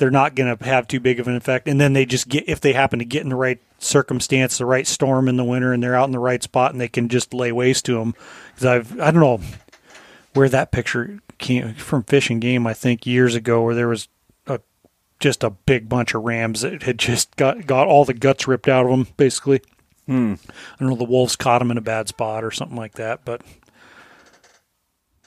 they're 0.00 0.10
not 0.10 0.34
going 0.34 0.56
to 0.56 0.64
have 0.64 0.88
too 0.88 0.98
big 0.98 1.20
of 1.20 1.28
an 1.28 1.36
effect 1.36 1.68
and 1.68 1.78
then 1.78 1.92
they 1.92 2.06
just 2.06 2.26
get 2.26 2.48
if 2.48 2.58
they 2.58 2.72
happen 2.72 2.98
to 2.98 3.04
get 3.04 3.22
in 3.22 3.28
the 3.28 3.36
right 3.36 3.60
circumstance, 3.78 4.56
the 4.56 4.64
right 4.64 4.86
storm 4.86 5.28
in 5.28 5.36
the 5.36 5.44
winter 5.44 5.74
and 5.74 5.82
they're 5.82 5.94
out 5.94 6.06
in 6.06 6.12
the 6.12 6.18
right 6.18 6.42
spot 6.42 6.72
and 6.72 6.80
they 6.80 6.88
can 6.88 7.06
just 7.10 7.34
lay 7.34 7.52
waste 7.52 7.84
to 7.84 7.98
them 7.98 8.14
cuz 8.56 8.64
I've 8.64 8.98
I 8.98 9.10
don't 9.10 9.20
know 9.20 9.40
where 10.32 10.48
that 10.48 10.72
picture 10.72 11.20
came 11.36 11.74
from 11.74 12.02
fishing 12.04 12.40
game 12.40 12.66
I 12.66 12.72
think 12.72 13.06
years 13.06 13.34
ago 13.34 13.62
where 13.62 13.74
there 13.74 13.88
was 13.88 14.08
a 14.46 14.60
just 15.20 15.44
a 15.44 15.50
big 15.50 15.86
bunch 15.86 16.14
of 16.14 16.22
rams 16.22 16.62
that 16.62 16.84
had 16.84 16.98
just 16.98 17.36
got 17.36 17.66
got 17.66 17.86
all 17.86 18.06
the 18.06 18.14
guts 18.14 18.48
ripped 18.48 18.68
out 18.68 18.86
of 18.86 18.90
them 18.90 19.06
basically. 19.18 19.60
Hmm. 20.06 20.34
I 20.48 20.76
don't 20.80 20.88
know. 20.88 20.96
The 20.96 21.04
wolves 21.04 21.36
caught 21.36 21.58
them 21.58 21.70
in 21.70 21.76
a 21.76 21.82
bad 21.82 22.08
spot 22.08 22.42
or 22.42 22.50
something 22.50 22.76
like 22.76 22.94
that. 22.94 23.24
But 23.24 23.42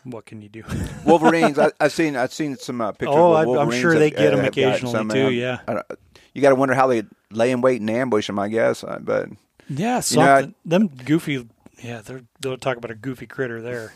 what 0.03 0.25
can 0.25 0.41
you 0.41 0.49
do? 0.49 0.63
Wolverines, 1.05 1.57
I, 1.59 1.71
I've 1.79 1.91
seen 1.91 2.15
I've 2.15 2.33
seen 2.33 2.55
some 2.57 2.81
uh, 2.81 2.91
pictures. 2.91 3.09
Oh, 3.17 3.31
of 3.33 3.35
I- 3.37 3.41
I'm 3.41 3.47
Wolverines 3.47 3.81
sure 3.81 3.91
have- 3.93 3.99
they 3.99 4.11
get 4.11 4.33
'em 4.33 4.39
have 4.39 4.53
gotten 4.55 4.69
occasionally, 4.69 4.91
some, 4.93 5.09
too, 5.09 5.31
yeah. 5.31 5.59
You 6.33 6.41
got 6.41 6.49
to 6.49 6.55
wonder 6.55 6.73
how 6.73 6.87
they 6.87 7.03
lay 7.31 7.51
in 7.51 7.61
wait 7.61 7.79
and 7.81 7.89
ambush 7.89 8.27
them. 8.27 8.39
I 8.39 8.47
guess, 8.47 8.83
uh, 8.83 8.99
but 9.01 9.29
yeah, 9.69 9.97
You 9.97 10.01
something. 10.01 10.25
know, 10.25 10.33
I- 10.35 10.53
them 10.65 10.87
goofy. 10.87 11.47
Yeah, 11.83 12.01
they're, 12.01 12.21
they'll 12.39 12.57
talk 12.57 12.77
about 12.77 12.91
a 12.91 12.95
goofy 12.95 13.25
critter 13.27 13.61
there. 13.61 13.93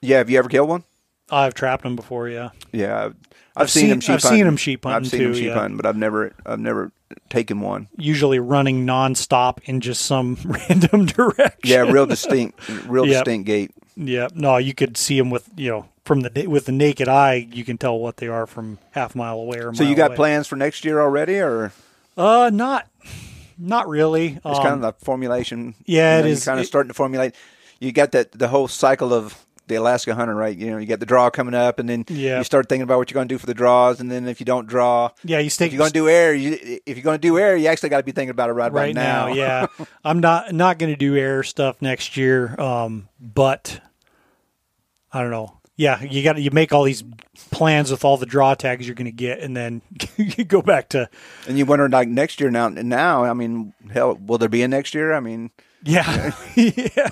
yeah. 0.00 0.18
Have 0.18 0.30
you 0.30 0.38
ever 0.38 0.48
killed 0.48 0.68
one? 0.68 0.82
I've 1.30 1.54
trapped 1.54 1.82
them 1.82 1.96
before. 1.96 2.28
Yeah, 2.28 2.50
Yeah, 2.72 2.96
I've, 2.96 3.04
I've, 3.06 3.16
I've 3.56 3.70
seen, 3.70 3.80
seen- 3.82 3.90
them 3.90 4.00
sheep 4.00 4.14
I've 4.14 4.22
seen 4.22 4.30
hunting. 4.30 4.46
'em 4.46 4.56
sheep 4.56 4.86
I've 4.86 4.92
hunting 4.92 5.10
seen 5.10 5.22
them 5.22 5.32
too, 5.32 5.38
sheep 5.38 5.46
yeah. 5.48 5.54
hunting, 5.54 5.76
but 5.76 5.86
I've 5.86 5.96
never 5.96 6.34
I've 6.44 6.60
never 6.60 6.92
taken 7.30 7.60
one. 7.60 7.88
usually 7.96 8.38
running 8.38 8.84
nonstop 8.86 9.58
in 9.64 9.80
just 9.80 10.02
some 10.06 10.36
random 10.44 11.06
direction. 11.06 11.58
Yeah, 11.64 11.80
real 11.90 12.06
distinct, 12.06 12.60
real 12.86 13.06
Yep. 13.06 13.24
distinct 13.24 13.46
gait. 13.46 13.70
Yeah, 13.96 14.28
no, 14.34 14.56
you 14.56 14.74
could 14.74 14.96
see 14.96 15.16
them 15.18 15.30
with 15.30 15.48
you 15.56 15.70
know 15.70 15.88
from 16.04 16.20
the 16.22 16.46
with 16.48 16.66
the 16.66 16.72
naked 16.72 17.08
eye. 17.08 17.46
You 17.50 17.64
can 17.64 17.78
tell 17.78 17.98
what 17.98 18.16
they 18.18 18.26
are 18.28 18.46
from 18.46 18.78
half 18.90 19.14
mile 19.14 19.38
away 19.38 19.58
or. 19.60 19.72
So 19.74 19.84
you 19.84 19.94
got 19.94 20.10
away. 20.10 20.16
plans 20.16 20.46
for 20.48 20.56
next 20.56 20.84
year 20.84 21.00
already, 21.00 21.38
or 21.38 21.72
Uh, 22.16 22.50
not, 22.52 22.88
not 23.56 23.88
really. 23.88 24.38
it's 24.44 24.58
kind 24.60 24.74
of 24.74 24.80
the 24.82 24.92
formulation? 25.04 25.74
yeah, 25.86 26.18
you 26.18 26.24
know, 26.24 26.28
is. 26.30 26.44
Kind 26.44 26.58
of 26.58 26.64
It- 26.64 26.66
starting 26.66 26.88
to 26.88 26.94
formulate. 26.94 27.34
You 27.80 27.92
got 27.92 28.12
that 28.12 28.32
the 28.32 28.48
whole 28.48 28.66
cycle 28.68 29.14
of 29.14 29.44
the 29.66 29.76
Alaska 29.76 30.14
hunter, 30.14 30.34
right? 30.34 30.56
You 30.56 30.70
know, 30.70 30.78
you 30.78 30.86
got 30.86 31.00
the 31.00 31.06
draw 31.06 31.30
coming 31.30 31.54
up, 31.54 31.78
and 31.78 31.88
then 31.88 32.04
Yeah. 32.08 32.38
you 32.38 32.44
start 32.44 32.68
thinking 32.68 32.82
about 32.82 32.98
what 32.98 33.10
you're 33.10 33.14
going 33.14 33.28
to 33.28 33.34
do 33.34 33.38
for 33.38 33.46
the 33.46 33.54
draws, 33.54 34.00
and 34.00 34.10
then 34.10 34.28
if 34.28 34.40
you 34.40 34.46
don't 34.46 34.66
draw, 34.66 35.10
yeah, 35.24 35.38
you 35.38 35.50
stay 35.50 35.66
if 35.66 35.72
you're 35.72 35.78
going 35.78 35.90
to 35.90 35.98
do 35.98 36.08
air, 36.08 36.34
you, 36.34 36.52
if 36.86 36.96
you're 36.96 37.02
going 37.04 37.18
to 37.18 37.28
do 37.28 37.38
air, 37.38 37.56
you 37.56 37.68
actually 37.68 37.88
got 37.88 37.98
to 37.98 38.02
be 38.04 38.12
thinking 38.12 38.30
about 38.30 38.50
it 38.50 38.52
right, 38.54 38.72
right 38.72 38.94
now. 38.94 39.28
yeah, 39.28 39.66
I'm 40.04 40.20
not 40.20 40.52
not 40.52 40.78
going 40.78 40.92
to 40.92 40.98
do 40.98 41.16
air 41.16 41.42
stuff 41.42 41.80
next 41.80 42.16
year. 42.16 42.58
Um, 42.60 43.08
but 43.20 43.80
I 45.12 45.20
don't 45.22 45.30
know. 45.30 45.58
Yeah, 45.76 46.00
you 46.02 46.22
got 46.22 46.38
you 46.40 46.50
make 46.52 46.72
all 46.72 46.84
these 46.84 47.02
plans 47.50 47.90
with 47.90 48.04
all 48.04 48.16
the 48.16 48.26
draw 48.26 48.54
tags 48.54 48.86
you're 48.86 48.94
going 48.94 49.06
to 49.06 49.10
get, 49.12 49.40
and 49.40 49.56
then 49.56 49.82
you 50.16 50.44
go 50.44 50.62
back 50.62 50.88
to 50.90 51.08
And 51.48 51.58
you 51.58 51.66
wonder, 51.66 51.88
like 51.88 52.06
next 52.08 52.38
year 52.40 52.50
now. 52.50 52.68
Now, 52.68 53.24
I 53.24 53.32
mean, 53.32 53.74
hell, 53.92 54.14
will 54.24 54.38
there 54.38 54.48
be 54.48 54.62
a 54.62 54.68
next 54.68 54.94
year? 54.94 55.12
I 55.12 55.18
mean, 55.20 55.50
yeah, 55.84 56.32
yeah. 56.54 57.08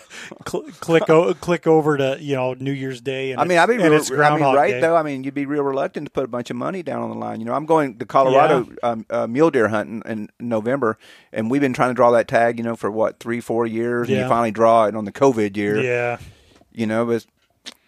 Cl- 0.48 0.64
click 0.80 1.08
o- 1.10 1.34
click 1.34 1.66
over 1.66 1.96
to 1.96 2.16
you 2.20 2.34
know 2.34 2.54
New 2.54 2.72
Year's 2.72 3.00
Day. 3.00 3.32
And 3.32 3.40
I 3.40 3.44
mean, 3.44 3.58
I'd 3.58 3.66
be 3.66 3.76
real, 3.76 3.94
I 4.22 4.34
mean, 4.34 4.54
right 4.54 4.72
Day. 4.72 4.80
though. 4.80 4.96
I 4.96 5.02
mean, 5.02 5.24
you'd 5.24 5.34
be 5.34 5.46
real 5.46 5.62
reluctant 5.62 6.06
to 6.06 6.10
put 6.10 6.24
a 6.24 6.28
bunch 6.28 6.50
of 6.50 6.56
money 6.56 6.82
down 6.82 7.02
on 7.02 7.10
the 7.10 7.16
line. 7.16 7.40
You 7.40 7.46
know, 7.46 7.54
I'm 7.54 7.66
going 7.66 7.98
to 7.98 8.06
Colorado 8.06 8.68
um, 8.82 9.06
uh, 9.10 9.26
mule 9.26 9.50
deer 9.50 9.68
hunting 9.68 10.02
in 10.06 10.30
November, 10.40 10.98
and 11.32 11.50
we've 11.50 11.60
been 11.60 11.74
trying 11.74 11.90
to 11.90 11.94
draw 11.94 12.10
that 12.12 12.28
tag. 12.28 12.58
You 12.58 12.64
know, 12.64 12.76
for 12.76 12.90
what 12.90 13.20
three, 13.20 13.40
four 13.40 13.66
years, 13.66 14.08
and 14.08 14.16
you 14.18 14.28
finally 14.28 14.50
draw 14.52 14.86
it 14.86 14.96
on 14.96 15.04
the 15.04 15.12
COVID 15.12 15.56
year. 15.56 15.80
Yeah, 15.80 16.18
You 16.72 16.86
know, 16.86 17.04
but 17.06 17.26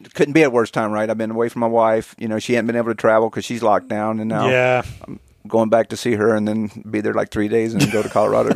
it 0.01 0.15
couldn't 0.15 0.35
be 0.35 0.43
at 0.43 0.53
worse 0.53 0.71
time, 0.71 0.93
right? 0.93 1.09
I've 1.09 1.19
been 1.19 1.31
away 1.31 1.49
from 1.49 1.61
my 1.61 1.67
wife. 1.67 2.15
You 2.19 2.29
know, 2.29 2.39
she 2.39 2.55
hadn't 2.55 2.67
been 2.67 2.77
able 2.77 2.91
to 2.91 2.95
travel 2.95 3.31
because 3.31 3.45
she's 3.45 3.63
locked 3.63 3.89
down, 3.89 4.21
and 4.21 4.29
now 4.29 4.49
yeah. 4.49 4.83
I'm 5.07 5.19
going 5.49 5.69
back 5.71 5.89
to 5.89 5.97
see 5.97 6.15
her, 6.15 6.35
and 6.35 6.47
then 6.47 6.71
be 6.91 7.01
there 7.01 7.15
like 7.15 7.31
three 7.31 7.49
days, 7.49 7.75
and 7.75 7.91
go 7.91 8.03
to 8.03 8.09
Colorado 8.09 8.49
to 8.49 8.55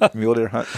go 0.00 0.10
mule 0.14 0.34
deer 0.34 0.48
hunt. 0.48 0.68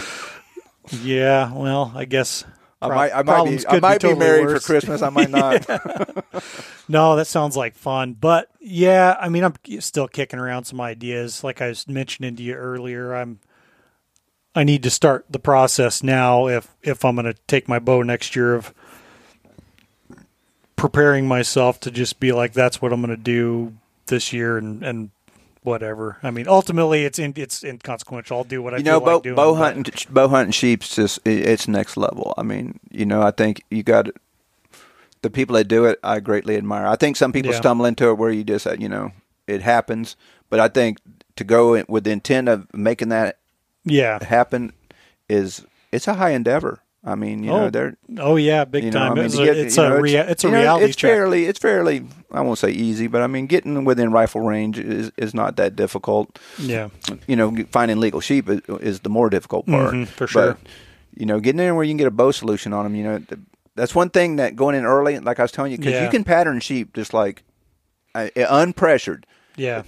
Yeah, 0.89 1.53
well, 1.53 1.91
I 1.95 2.05
guess 2.05 2.43
I 2.81 2.87
might, 2.87 3.11
I 3.11 3.21
might 3.23 3.45
be, 3.45 3.67
I 3.67 3.79
might 3.79 4.01
be, 4.01 4.07
totally 4.07 4.19
married 4.19 4.45
worse. 4.47 4.63
for 4.63 4.73
Christmas. 4.73 5.01
I 5.01 5.09
might 5.11 5.29
not. 5.29 5.67
No, 6.87 7.15
that 7.15 7.27
sounds 7.27 7.55
like 7.55 7.75
fun. 7.75 8.13
But 8.13 8.49
yeah, 8.59 9.15
I 9.19 9.29
mean, 9.29 9.43
I'm 9.43 9.53
still 9.79 10.07
kicking 10.07 10.39
around 10.39 10.65
some 10.65 10.81
ideas. 10.81 11.43
Like 11.43 11.61
I 11.61 11.67
was 11.69 11.87
mentioning 11.87 12.35
to 12.35 12.43
you 12.43 12.55
earlier, 12.55 13.13
I'm 13.13 13.39
I 14.53 14.63
need 14.63 14.83
to 14.83 14.89
start 14.89 15.25
the 15.29 15.39
process 15.39 16.03
now 16.03 16.47
if 16.47 16.75
if 16.81 17.05
I'm 17.05 17.15
going 17.15 17.25
to 17.25 17.39
take 17.47 17.69
my 17.69 17.79
bow 17.79 18.01
next 18.01 18.35
year 18.35 18.55
of 18.55 18.73
preparing 20.75 21.27
myself 21.27 21.79
to 21.81 21.91
just 21.91 22.19
be 22.19 22.31
like 22.31 22.53
that's 22.53 22.81
what 22.81 22.91
I'm 22.91 23.01
going 23.01 23.15
to 23.15 23.21
do 23.21 23.77
this 24.07 24.33
year 24.33 24.57
and 24.57 24.83
and 24.83 25.11
whatever. 25.63 26.17
I 26.23 26.31
mean, 26.31 26.47
ultimately 26.47 27.05
it's 27.05 27.19
in, 27.19 27.33
it's 27.35 27.63
inconsequential. 27.63 28.37
I'll 28.37 28.43
do 28.43 28.61
what 28.61 28.73
I 28.73 28.77
you 28.77 28.83
know, 28.83 28.99
feel 28.99 29.05
bow, 29.05 29.13
like 29.15 29.23
doing. 29.23 29.35
bow 29.35 29.53
but- 29.53 29.57
hunting, 29.75 29.93
bow 30.09 30.27
hunting 30.27 30.51
sheep's 30.51 30.95
just 30.95 31.19
it- 31.25 31.47
it's 31.47 31.67
next 31.67 31.97
level. 31.97 32.33
I 32.37 32.43
mean, 32.43 32.79
you 32.89 33.05
know, 33.05 33.21
I 33.21 33.31
think 33.31 33.63
you 33.69 33.83
got 33.83 34.07
the 35.21 35.29
people 35.29 35.55
that 35.55 35.65
do 35.67 35.85
it. 35.85 35.99
I 36.03 36.19
greatly 36.19 36.55
admire. 36.57 36.87
I 36.87 36.95
think 36.95 37.15
some 37.15 37.31
people 37.31 37.51
Yeah. 37.51 37.57
stumble 37.59 37.85
into 37.85 38.09
it 38.09 38.17
where 38.17 38.31
you 38.31 38.43
just, 38.43 38.65
uh, 38.65 38.75
you 38.79 38.89
know, 38.89 39.11
it 39.47 39.61
happens. 39.61 40.15
But 40.49 40.59
I 40.59 40.67
think 40.67 40.97
to 41.35 41.43
go 41.43 41.83
with 41.87 42.03
the 42.05 42.11
intent 42.11 42.49
of 42.49 42.67
making 42.73 43.09
that 43.09 43.37
Yeah. 43.85 44.23
happen 44.23 44.73
is 45.29 45.63
it's 45.91 46.07
a 46.07 46.15
high 46.15 46.31
endeavor. 46.31 46.79
I 47.03 47.15
mean, 47.15 47.43
you 47.43 47.51
Oh, 47.51 47.57
know, 47.61 47.69
they're 47.71 47.97
Oh 48.19 48.35
yeah, 48.35 48.63
big 48.63 48.83
you 48.83 48.91
know, 48.91 48.99
time. 48.99 49.11
I 49.13 49.15
mean, 49.15 49.25
it's 49.25 49.35
to 49.35 49.41
a, 49.43 49.53
it's 49.53 49.77
you 49.77 49.83
a 49.83 50.01
rea- 50.01 50.15
it's 50.17 50.43
a 50.43 50.47
you 50.47 50.53
know, 50.53 50.59
reality 50.59 50.85
it's 50.85 50.95
check. 50.95 51.09
fairly, 51.09 51.45
it's 51.45 51.57
fairly. 51.59 52.05
I 52.31 52.41
won't 52.41 52.59
say 52.59 52.69
easy, 52.69 53.07
but 53.07 53.21
I 53.23 53.27
mean, 53.27 53.47
getting 53.47 53.85
within 53.85 54.11
rifle 54.11 54.41
range 54.41 54.77
is 54.77 55.11
is 55.17 55.33
not 55.33 55.55
that 55.55 55.75
difficult. 55.75 56.37
Yeah. 56.59 56.89
you 57.27 57.35
know, 57.35 57.55
finding 57.71 57.99
legal 57.99 58.21
sheep 58.21 58.47
is, 58.49 58.61
is 58.81 58.99
the 58.99 59.09
more 59.09 59.29
difficult 59.31 59.65
part. 59.65 59.93
Mhm, 59.95 60.07
for 60.07 60.27
sure. 60.27 60.53
But, 60.53 60.57
you 61.17 61.25
know, 61.25 61.39
getting 61.39 61.59
in 61.59 61.75
where 61.75 61.83
you 61.83 61.89
can 61.91 61.97
get 61.97 62.07
a 62.07 62.11
bow 62.11 62.29
solution 62.31 62.71
on 62.71 62.83
them, 62.83 62.95
you 62.95 63.03
know, 63.03 63.17
th- 63.17 63.41
that's 63.75 63.95
one 63.95 64.09
thing 64.11 64.35
that 64.35 64.55
going 64.55 64.75
in 64.75 64.85
early, 64.85 65.17
like 65.19 65.39
I 65.39 65.43
was 65.43 65.51
telling 65.51 65.71
you, 65.71 65.77
because 65.79 65.93
Yeah. 65.93 66.03
you 66.03 66.09
can 66.11 66.23
pattern 66.23 66.59
sheep 66.59 66.93
just 66.93 67.13
like 67.15 67.43
uh, 68.13 68.27
unpressured. 68.35 69.23
Yeah. 69.55 69.83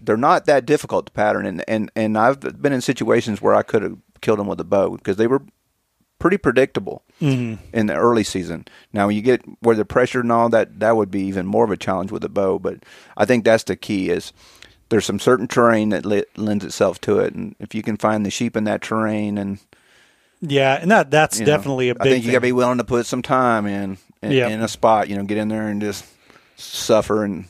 They're 0.00 0.16
not 0.16 0.44
that 0.46 0.66
difficult 0.66 1.06
to 1.06 1.12
pattern, 1.12 1.46
and 1.46 1.64
and 1.66 1.90
and 1.96 2.18
I've 2.18 2.40
been 2.60 2.72
in 2.74 2.80
situations 2.82 3.40
where 3.40 3.54
I 3.54 3.62
could 3.62 3.82
have 3.82 3.96
killed 4.20 4.38
them 4.38 4.46
with 4.48 4.60
a 4.60 4.64
bow 4.64 4.90
because 4.96 5.16
they 5.16 5.26
were 5.26 5.42
pretty 6.18 6.36
predictable 6.36 7.02
Mhm. 7.20 7.58
in 7.72 7.86
the 7.86 7.94
early 7.94 8.24
season. 8.24 8.66
Now, 8.92 9.06
when 9.06 9.16
you 9.16 9.22
get 9.22 9.42
where 9.60 9.76
the 9.76 9.84
pressure 9.84 10.20
and 10.20 10.32
all 10.32 10.48
that, 10.48 10.80
that 10.80 10.96
would 10.96 11.10
be 11.10 11.22
even 11.22 11.46
more 11.46 11.64
of 11.64 11.70
a 11.70 11.76
challenge 11.76 12.10
with 12.10 12.24
a 12.24 12.28
bow. 12.28 12.58
But 12.58 12.78
I 13.16 13.24
think 13.24 13.44
that's 13.44 13.64
the 13.64 13.76
key 13.76 14.10
is 14.10 14.32
there's 14.88 15.04
some 15.04 15.18
certain 15.20 15.46
terrain 15.46 15.90
that 15.90 16.04
li- 16.06 16.24
lends 16.36 16.64
itself 16.64 17.00
to 17.02 17.18
it, 17.20 17.34
and 17.34 17.54
if 17.60 17.74
you 17.74 17.82
can 17.82 17.96
find 17.96 18.24
the 18.26 18.30
sheep 18.30 18.56
in 18.56 18.64
that 18.64 18.82
terrain, 18.82 19.36
and 19.38 19.58
Yeah, 20.40 20.78
and 20.80 20.90
that 20.90 21.10
that's 21.10 21.38
you 21.40 21.46
know, 21.46 21.52
definitely 21.56 21.88
a 21.90 21.94
big 21.94 22.02
I 22.06 22.10
think 22.10 22.24
you 22.24 22.30
got 22.32 22.38
to 22.38 22.42
be 22.42 22.52
willing 22.52 22.78
to 22.78 22.84
put 22.84 23.06
some 23.06 23.22
time 23.22 23.66
in 23.66 23.98
in, 24.22 24.32
Yeah. 24.32 24.48
in 24.48 24.60
a 24.62 24.68
spot. 24.68 25.08
You 25.08 25.16
know, 25.16 25.24
get 25.24 25.36
in 25.38 25.48
there 25.48 25.68
and 25.68 25.80
just 25.80 26.04
suffer 26.56 27.24
and 27.24 27.44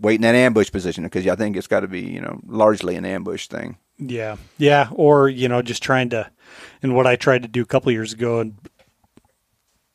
wait 0.00 0.16
in 0.16 0.22
that 0.22 0.34
ambush 0.34 0.70
position 0.72 1.04
because 1.04 1.26
I 1.28 1.36
think 1.36 1.56
it's 1.56 1.66
got 1.68 1.80
to 1.80 1.88
be 1.88 2.00
you 2.00 2.20
know 2.20 2.40
largely 2.46 2.96
an 2.96 3.04
ambush 3.04 3.46
thing. 3.48 3.76
Yeah, 3.98 4.36
yeah, 4.58 4.88
or 4.92 5.28
you 5.28 5.46
know, 5.48 5.62
just 5.62 5.82
trying 5.82 6.08
to, 6.10 6.28
and 6.82 6.94
what 6.94 7.06
I 7.06 7.16
tried 7.16 7.42
to 7.42 7.48
do 7.48 7.62
a 7.62 7.66
couple 7.66 7.90
years 7.92 8.12
ago, 8.12 8.40
and 8.40 8.56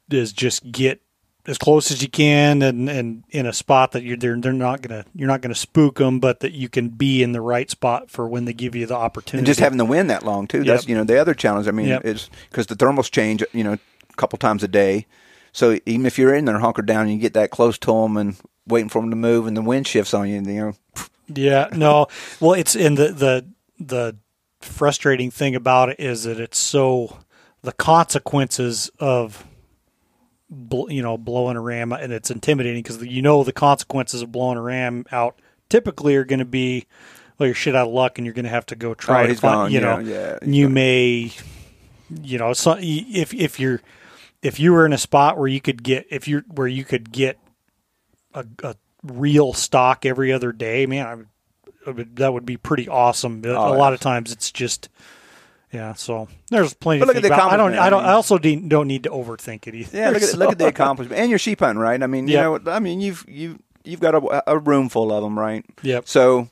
is 0.09 0.31
just 0.31 0.71
get 0.71 1.01
as 1.45 1.57
close 1.57 1.91
as 1.91 2.01
you 2.01 2.09
can, 2.09 2.61
and 2.61 2.89
and 2.89 3.23
in 3.29 3.45
a 3.45 3.53
spot 3.53 3.91
that 3.93 4.03
you're 4.03 4.17
they're, 4.17 4.39
they're 4.39 4.53
not 4.53 4.81
gonna 4.81 5.05
you're 5.13 5.27
not 5.27 5.41
gonna 5.41 5.55
spook 5.55 5.97
them, 5.97 6.19
but 6.19 6.39
that 6.41 6.51
you 6.53 6.69
can 6.69 6.89
be 6.89 7.23
in 7.23 7.31
the 7.31 7.41
right 7.41 7.69
spot 7.69 8.09
for 8.09 8.27
when 8.27 8.45
they 8.45 8.53
give 8.53 8.75
you 8.75 8.85
the 8.85 8.95
opportunity. 8.95 9.39
and 9.39 9.47
just 9.47 9.59
having 9.59 9.77
the 9.77 9.85
wind 9.85 10.09
that 10.09 10.23
long 10.23 10.47
too. 10.47 10.63
That's 10.63 10.87
you 10.87 10.95
know 10.95 11.03
the 11.03 11.19
other 11.19 11.33
challenge. 11.33 11.67
I 11.67 11.71
mean, 11.71 11.87
Yep. 11.87 12.05
is 12.05 12.29
because 12.49 12.67
the 12.67 12.75
thermals 12.75 13.09
change. 13.11 13.43
You 13.53 13.63
know, 13.63 13.73
a 13.73 14.15
couple 14.15 14.37
times 14.37 14.63
a 14.63 14.67
day. 14.67 15.05
So 15.53 15.79
even 15.85 16.05
if 16.05 16.19
you're 16.19 16.35
in 16.35 16.45
there 16.45 16.59
hunkered 16.59 16.85
down, 16.85 17.03
and 17.03 17.11
you 17.13 17.17
get 17.17 17.33
that 17.33 17.49
close 17.51 17.77
to 17.79 17.91
them 17.91 18.17
and 18.17 18.35
waiting 18.67 18.89
for 18.89 19.01
them 19.01 19.09
to 19.09 19.15
move, 19.15 19.47
and 19.47 19.55
the 19.57 19.61
wind 19.61 19.87
shifts 19.87 20.13
on 20.13 20.27
you. 20.27 20.35
You 20.35 20.41
know, 20.41 20.73
Yeah, 21.33 21.69
no. 21.71 22.07
Well, 22.39 22.53
it's 22.53 22.75
in 22.75 22.95
the 22.95 23.07
the 23.13 23.45
the 23.79 24.17
frustrating 24.59 25.31
thing 25.31 25.55
about 25.55 25.89
it 25.89 25.99
is 25.99 26.23
that 26.23 26.39
it's 26.39 26.57
so 26.57 27.19
the 27.61 27.71
consequences 27.73 28.89
of 28.99 29.45
bl- 30.49 30.89
you 30.91 31.01
know 31.01 31.17
blowing 31.17 31.57
a 31.57 31.61
ram 31.61 31.91
and 31.91 32.11
it's 32.13 32.31
intimidating 32.31 32.81
because 32.81 33.01
you 33.03 33.21
know 33.21 33.43
the 33.43 33.53
consequences 33.53 34.21
of 34.21 34.31
blowing 34.31 34.57
a 34.57 34.61
ram 34.61 35.05
out 35.11 35.39
typically 35.69 36.15
are 36.15 36.23
going 36.23 36.39
to 36.39 36.45
be 36.45 36.85
well 37.37 37.47
you're 37.47 37.55
shit 37.55 37.75
out 37.75 37.87
of 37.87 37.93
luck 37.93 38.17
and 38.17 38.25
you're 38.25 38.33
going 38.33 38.45
to 38.45 38.49
have 38.49 38.65
to 38.65 38.75
go 38.75 38.93
try 38.93 39.23
Oh, 39.23 39.27
to 39.27 39.35
find 39.35 39.73
you 39.73 39.79
yeah, 39.79 39.95
know 39.95 39.99
yeah, 39.99 40.37
you 40.43 40.65
gone. 40.65 40.73
may 40.73 41.31
you 42.23 42.37
know 42.37 42.53
so 42.53 42.77
if 42.79 43.33
if 43.33 43.59
you're 43.59 43.81
if 44.41 44.59
you 44.59 44.71
were 44.71 44.85
in 44.85 44.93
a 44.93 44.97
spot 44.97 45.37
where 45.37 45.47
you 45.47 45.59
could 45.61 45.83
get 45.83 46.07
if 46.09 46.27
you're 46.27 46.43
where 46.47 46.67
you 46.67 46.83
could 46.85 47.11
get 47.11 47.37
a, 48.33 48.45
a 48.63 48.75
real 49.03 49.53
stock 49.53 50.05
every 50.05 50.31
other 50.33 50.51
day, 50.51 50.85
man, 50.85 51.05
I 51.07 51.15
would, 51.95 52.15
that 52.17 52.33
would 52.33 52.45
be 52.45 52.57
pretty 52.57 52.87
awesome. 52.87 53.41
Oh, 53.45 53.49
a 53.49 53.53
yeah. 53.53 53.77
lot 53.77 53.93
of 53.93 53.99
times 53.99 54.31
it's 54.31 54.51
just, 54.51 54.89
yeah. 55.71 55.93
So 55.93 56.27
there's 56.49 56.73
plenty. 56.73 56.99
But 56.99 57.07
look 57.07 57.17
at 57.17 57.23
the 57.23 57.27
about. 57.33 57.51
I 57.51 57.57
don't. 57.57 57.73
I 57.75 57.89
don't. 57.89 58.03
I 58.03 58.13
also 58.13 58.37
de- 58.37 58.55
don't 58.55 58.87
need 58.87 59.03
to 59.03 59.09
overthink 59.09 59.67
it 59.67 59.75
either. 59.75 59.97
yeah. 59.97 60.09
Look 60.09 60.21
at 60.23 60.33
look 60.37 60.51
at 60.51 60.57
the 60.57 60.67
accomplishment, 60.73 61.19
and 61.19 61.29
you're 61.29 61.39
sheep 61.39 61.59
hunting, 61.59 61.79
right? 61.79 62.01
I 62.01 62.07
mean, 62.07 62.27
you 62.27 62.33
Yep. 62.35 62.63
know, 62.63 62.71
I 62.71 62.79
mean, 62.79 62.99
you've 63.01 63.25
you 63.27 63.59
you've 63.83 63.99
got 63.99 64.15
a, 64.15 64.51
a 64.51 64.57
room 64.57 64.89
full 64.89 65.11
of 65.11 65.23
them, 65.23 65.37
right? 65.37 65.63
Yep. 65.83 66.07
So, 66.07 66.49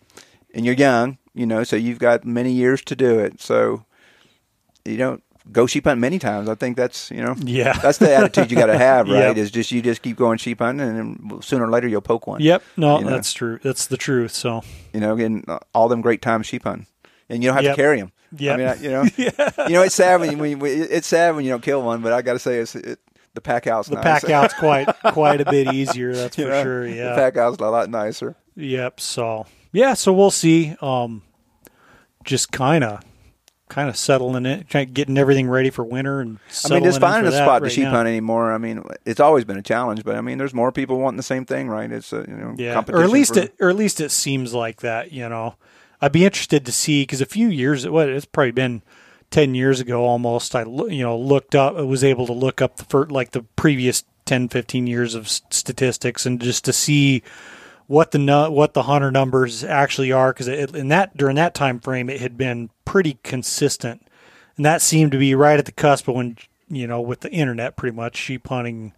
and 0.54 0.66
you're 0.66 0.76
young, 0.76 1.18
you 1.34 1.46
know, 1.46 1.64
so 1.64 1.76
you've 1.76 2.00
got 2.00 2.24
many 2.26 2.52
years 2.54 2.82
to 2.86 2.96
do 2.96 3.20
it. 3.20 3.42
So, 3.42 3.84
you 4.86 4.96
don't 4.98 5.22
go 5.52 5.68
sheep 5.68 5.86
hunt 5.86 6.00
many 6.00 6.20
times. 6.20 6.50
I 6.50 6.56
think 6.56 6.76
that's 6.78 7.12
you 7.12 7.22
know 7.22 7.36
Yeah. 7.40 7.74
that's 7.74 7.98
the 8.00 8.14
attitude 8.16 8.52
you 8.52 8.58
got 8.58 8.66
to 8.68 8.78
have, 8.78 9.08
right? 9.10 9.28
Yep. 9.28 9.38
Is 9.38 9.52
just 9.52 9.72
you 9.72 9.82
just 9.82 10.02
keep 10.02 10.18
going 10.18 10.38
sheep 10.38 10.60
hunting, 10.60 10.88
and 10.88 11.44
sooner 11.44 11.66
or 11.66 11.70
later 11.70 11.88
you'll 11.88 12.02
poke 12.02 12.28
one. 12.28 12.42
Yep. 12.42 12.64
No, 12.78 13.00
You 13.00 13.06
know? 13.06 13.12
that's 13.12 13.34
true. 13.34 13.60
That's 13.64 13.88
the 13.88 13.98
truth. 13.98 14.32
So. 14.32 14.62
You 14.94 15.00
know, 15.02 15.16
getting 15.16 15.46
all 15.74 15.88
them 15.88 16.02
great 16.02 16.22
times 16.22 16.46
sheep 16.48 16.64
hunting, 16.64 16.88
and 17.30 17.44
you 17.44 17.50
don't 17.50 17.56
have 17.56 17.64
Yep. 17.66 17.76
to 17.76 17.82
carry 17.82 18.00
them. 18.00 18.12
Yeah, 18.38 18.54
I 18.54 18.58
mean, 18.58 18.68
I- 18.68 18.76
you 18.76 18.90
know, 18.92 19.04
you 19.68 19.74
know, 19.74 19.82
it's 19.84 19.96
sad 19.96 20.20
when 20.20 20.32
you, 20.32 20.38
when 20.38 20.52
you, 20.60 20.66
it's 20.90 21.08
sad 21.08 21.36
when 21.36 21.46
you 21.46 21.52
don't 21.52 21.64
kill 21.64 21.82
one, 21.84 22.02
but 22.02 22.12
I 22.12 22.22
got 22.22 22.34
to 22.34 22.40
say, 22.40 22.58
it's 22.60 22.76
it, 22.76 23.00
the 23.34 23.42
pack 23.42 23.68
out's 23.68 23.88
The 23.90 23.96
nice. 23.96 24.04
pack 24.22 24.30
out's 24.30 24.54
quite 24.60 24.88
quite 25.14 25.42
a 25.42 25.46
bit 25.46 25.74
easier. 25.74 26.14
That's 26.16 26.36
for 26.36 26.42
know, 26.44 26.64
sure. 26.64 26.88
Yeah. 26.88 27.10
the 27.10 27.16
pack 27.16 27.38
out's 27.38 27.58
a 27.62 27.70
lot 27.70 27.90
nicer. 27.90 28.36
Yep. 28.56 29.00
So 29.00 29.46
yeah. 29.74 29.94
So 29.94 30.12
we'll 30.14 30.32
see. 30.32 30.76
Um, 30.82 31.22
just 32.24 32.52
kind 32.52 32.84
of 32.84 33.02
kind 33.70 33.90
of 33.90 33.98
settling 33.98 34.46
it, 34.46 34.68
getting 34.94 35.18
everything 35.18 35.50
ready 35.50 35.70
for 35.70 35.84
winter. 35.84 36.20
And 36.22 36.40
I 36.66 36.70
mean, 36.76 36.84
just 36.84 37.00
finding 37.02 37.32
a 37.34 37.36
spot 37.36 37.64
to 37.64 37.70
sheep 37.70 37.86
now. 37.86 37.92
hunt 37.92 38.08
anymore. 38.08 38.54
I 38.54 38.58
mean, 38.58 38.84
it's 39.06 39.20
always 39.20 39.44
been 39.44 39.58
a 39.58 39.62
challenge, 39.64 40.04
but 40.04 40.16
I 40.16 40.22
mean, 40.22 40.38
there's 40.38 40.54
more 40.54 40.72
people 40.72 41.00
wanting 41.00 41.18
the 41.18 41.24
same 41.24 41.46
thing, 41.46 41.68
right? 41.68 41.92
It's 41.92 42.14
a 42.14 42.26
you 42.28 42.36
know, 42.36 42.54
Yeah, 42.58 42.84
or 42.90 43.04
at 43.04 43.10
least 43.10 43.34
for- 43.34 43.40
it, 43.42 43.56
or 43.60 43.70
at 43.70 43.76
least 43.76 44.00
it 44.02 44.12
seems 44.12 44.54
like 44.54 44.82
that. 44.82 45.12
You 45.12 45.28
know, 45.30 45.56
I'd 46.02 46.12
be 46.12 46.26
interested 46.26 46.66
to 46.66 46.72
see 46.72 47.04
because 47.04 47.22
a 47.22 47.26
few 47.26 47.48
years, 47.48 47.88
what 47.88 48.08
it's 48.10 48.26
probably 48.26 48.52
been 48.52 48.82
ten 49.32 49.56
years 49.56 49.80
ago 49.80 50.04
almost. 50.06 50.56
I 50.56 50.62
you 50.64 51.02
know 51.04 51.18
looked 51.18 51.56
up, 51.56 51.76
was 51.76 52.04
able 52.04 52.28
to 52.28 52.34
look 52.34 52.62
up 52.62 52.78
the 52.78 52.86
fir- 52.86 53.08
like 53.08 53.32
the 53.32 53.42
previous 53.56 54.04
10, 54.26 54.50
15 54.50 54.88
years 54.88 55.14
of 55.16 55.28
statistics 55.30 56.26
and 56.26 56.42
just 56.42 56.66
to 56.66 56.74
see 56.74 57.22
what 57.88 58.12
the 58.12 58.18
nu- 58.18 58.50
what 58.50 58.74
the 58.74 58.84
hunter 58.84 59.12
numbers 59.12 59.64
actually 59.64 60.12
are 60.12 60.32
because 60.34 60.48
in 60.48 60.88
that 60.90 61.16
during 61.16 61.36
that 61.36 61.54
time 61.54 61.80
frame 61.80 62.10
it 62.10 62.20
had 62.22 62.38
been 62.38 62.70
pretty 62.86 63.18
consistent 63.24 64.06
and 64.58 64.66
that 64.66 64.82
seemed 64.82 65.12
to 65.12 65.18
be 65.18 65.36
right 65.36 65.60
at 65.60 65.66
the 65.66 65.72
cusp 65.72 66.08
of 66.08 66.16
when 66.16 66.38
you 66.70 66.88
know 66.88 67.00
with 67.02 67.20
the 67.22 67.32
internet 67.32 67.76
pretty 67.76 67.96
much 67.96 68.16
sheep 68.18 68.48
hunting 68.48 68.94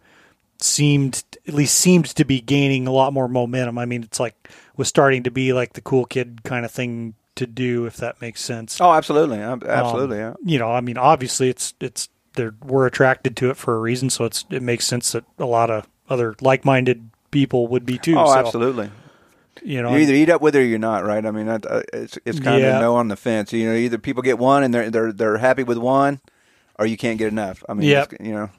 seemed 0.60 1.22
at 1.46 1.54
least 1.54 1.76
seemed 1.76 2.06
to 2.06 2.24
be 2.24 2.40
gaining 2.40 2.86
a 2.86 2.92
lot 2.92 3.12
more 3.12 3.28
momentum 3.28 3.78
i 3.78 3.84
mean 3.84 4.02
it's 4.02 4.18
like 4.18 4.48
was 4.76 4.88
starting 4.88 5.22
to 5.22 5.30
be 5.30 5.52
like 5.52 5.74
the 5.74 5.80
cool 5.80 6.04
kid 6.04 6.42
kind 6.42 6.64
of 6.64 6.70
thing 6.70 7.14
to 7.36 7.46
do 7.46 7.86
if 7.86 7.96
that 7.98 8.20
makes 8.20 8.40
sense 8.40 8.80
Oh, 8.80 8.92
absolutely, 8.92 9.38
absolutely. 9.38 10.20
um, 10.20 10.36
yeah. 10.44 10.52
you 10.52 10.58
know 10.58 10.72
i 10.72 10.80
mean 10.80 10.98
obviously 10.98 11.48
it's 11.48 11.74
it's 11.80 12.08
they're 12.34 12.54
we're 12.64 12.86
attracted 12.86 13.36
to 13.36 13.50
it 13.50 13.56
for 13.56 13.76
a 13.76 13.78
reason 13.78 14.10
so 14.10 14.24
it's 14.24 14.44
it 14.50 14.62
makes 14.62 14.84
sense 14.86 15.12
that 15.12 15.24
a 15.38 15.44
lot 15.46 15.70
of 15.70 15.86
other 16.08 16.34
like-minded 16.40 17.07
people 17.30 17.66
would 17.68 17.84
be 17.86 17.98
too 17.98 18.16
Oh, 18.18 18.26
so, 18.26 18.38
absolutely. 18.38 18.90
you 19.62 19.82
know 19.82 19.90
You 19.92 19.98
either 19.98 20.14
eat 20.14 20.30
up 20.30 20.40
with 20.40 20.54
it 20.56 20.60
or 20.60 20.64
you're 20.64 20.78
not, 20.78 21.04
right? 21.04 21.24
I 21.24 21.30
mean, 21.30 21.46
that, 21.46 21.66
uh, 21.70 21.82
it's 21.92 22.18
it's 22.24 22.40
kind 22.40 22.60
Yeah. 22.62 22.76
of 22.76 22.80
no 22.82 22.96
on 22.96 23.08
the 23.08 23.16
fence. 23.16 23.52
You 23.52 23.68
know, 23.68 23.74
either 23.74 23.98
people 23.98 24.22
get 24.22 24.38
one 24.38 24.62
and 24.62 24.72
they're 24.72 24.90
they're 24.90 25.12
they're 25.12 25.38
happy 25.38 25.62
with 25.64 25.78
one, 25.78 26.20
or 26.78 26.86
you 26.86 26.96
can't 26.96 27.18
get 27.18 27.28
enough. 27.28 27.62
I 27.68 27.74
mean, 27.74 27.88
Yep. 27.88 28.14
you 28.20 28.32
know. 28.32 28.50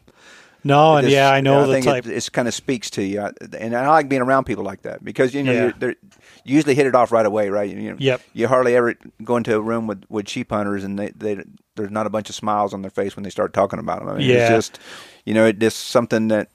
no 0.61 0.97
and 0.97 1.09
yeah 1.09 1.31
i 1.31 1.39
know 1.39 1.63
I 1.63 1.67
the 1.67 1.71
think 1.73 1.85
type 1.85 2.05
It, 2.05 2.11
it's 2.17 2.27
kind 2.27 2.47
of 2.49 2.53
speaks 2.53 2.89
to 2.91 3.01
you, 3.01 3.21
and 3.57 3.73
I 3.75 3.87
like 3.87 4.09
being 4.09 4.21
around 4.21 4.43
people 4.43 4.65
like 4.65 4.81
that 4.81 5.01
because 5.03 5.33
you 5.33 5.41
know 5.43 5.53
Yeah. 5.53 5.61
you're, 5.63 5.71
they're, 5.79 5.95
you 6.43 6.55
usually 6.55 6.75
hit 6.75 6.85
it 6.87 6.95
off 6.95 7.11
right 7.13 7.25
away, 7.25 7.49
right? 7.49 7.69
You 7.69 7.91
know, 7.91 7.95
Yep. 7.97 8.21
You 8.33 8.47
hardly 8.47 8.75
ever 8.75 8.95
go 9.23 9.37
into 9.37 9.55
a 9.55 9.61
room 9.61 9.87
with, 9.87 10.03
with 10.09 10.27
sheep 10.27 10.51
hunters, 10.51 10.83
and 10.83 10.97
they, 10.99 11.11
they 11.15 11.43
there's 11.75 11.91
not 11.91 12.07
a 12.07 12.09
bunch 12.09 12.27
of 12.29 12.35
smiles 12.35 12.73
on 12.73 12.81
their 12.81 12.91
face 12.91 13.15
when 13.15 13.23
they 13.23 13.29
start 13.29 13.53
talking 13.53 13.79
about 13.79 13.99
them. 13.99 14.09
I 14.09 14.17
mean, 14.17 14.27
Yeah. 14.29 14.35
it's 14.35 14.49
just 14.69 14.79
you 15.25 15.33
know, 15.33 15.45
it 15.45 15.59
just 15.59 15.77
something 15.87 16.27
that 16.29 16.49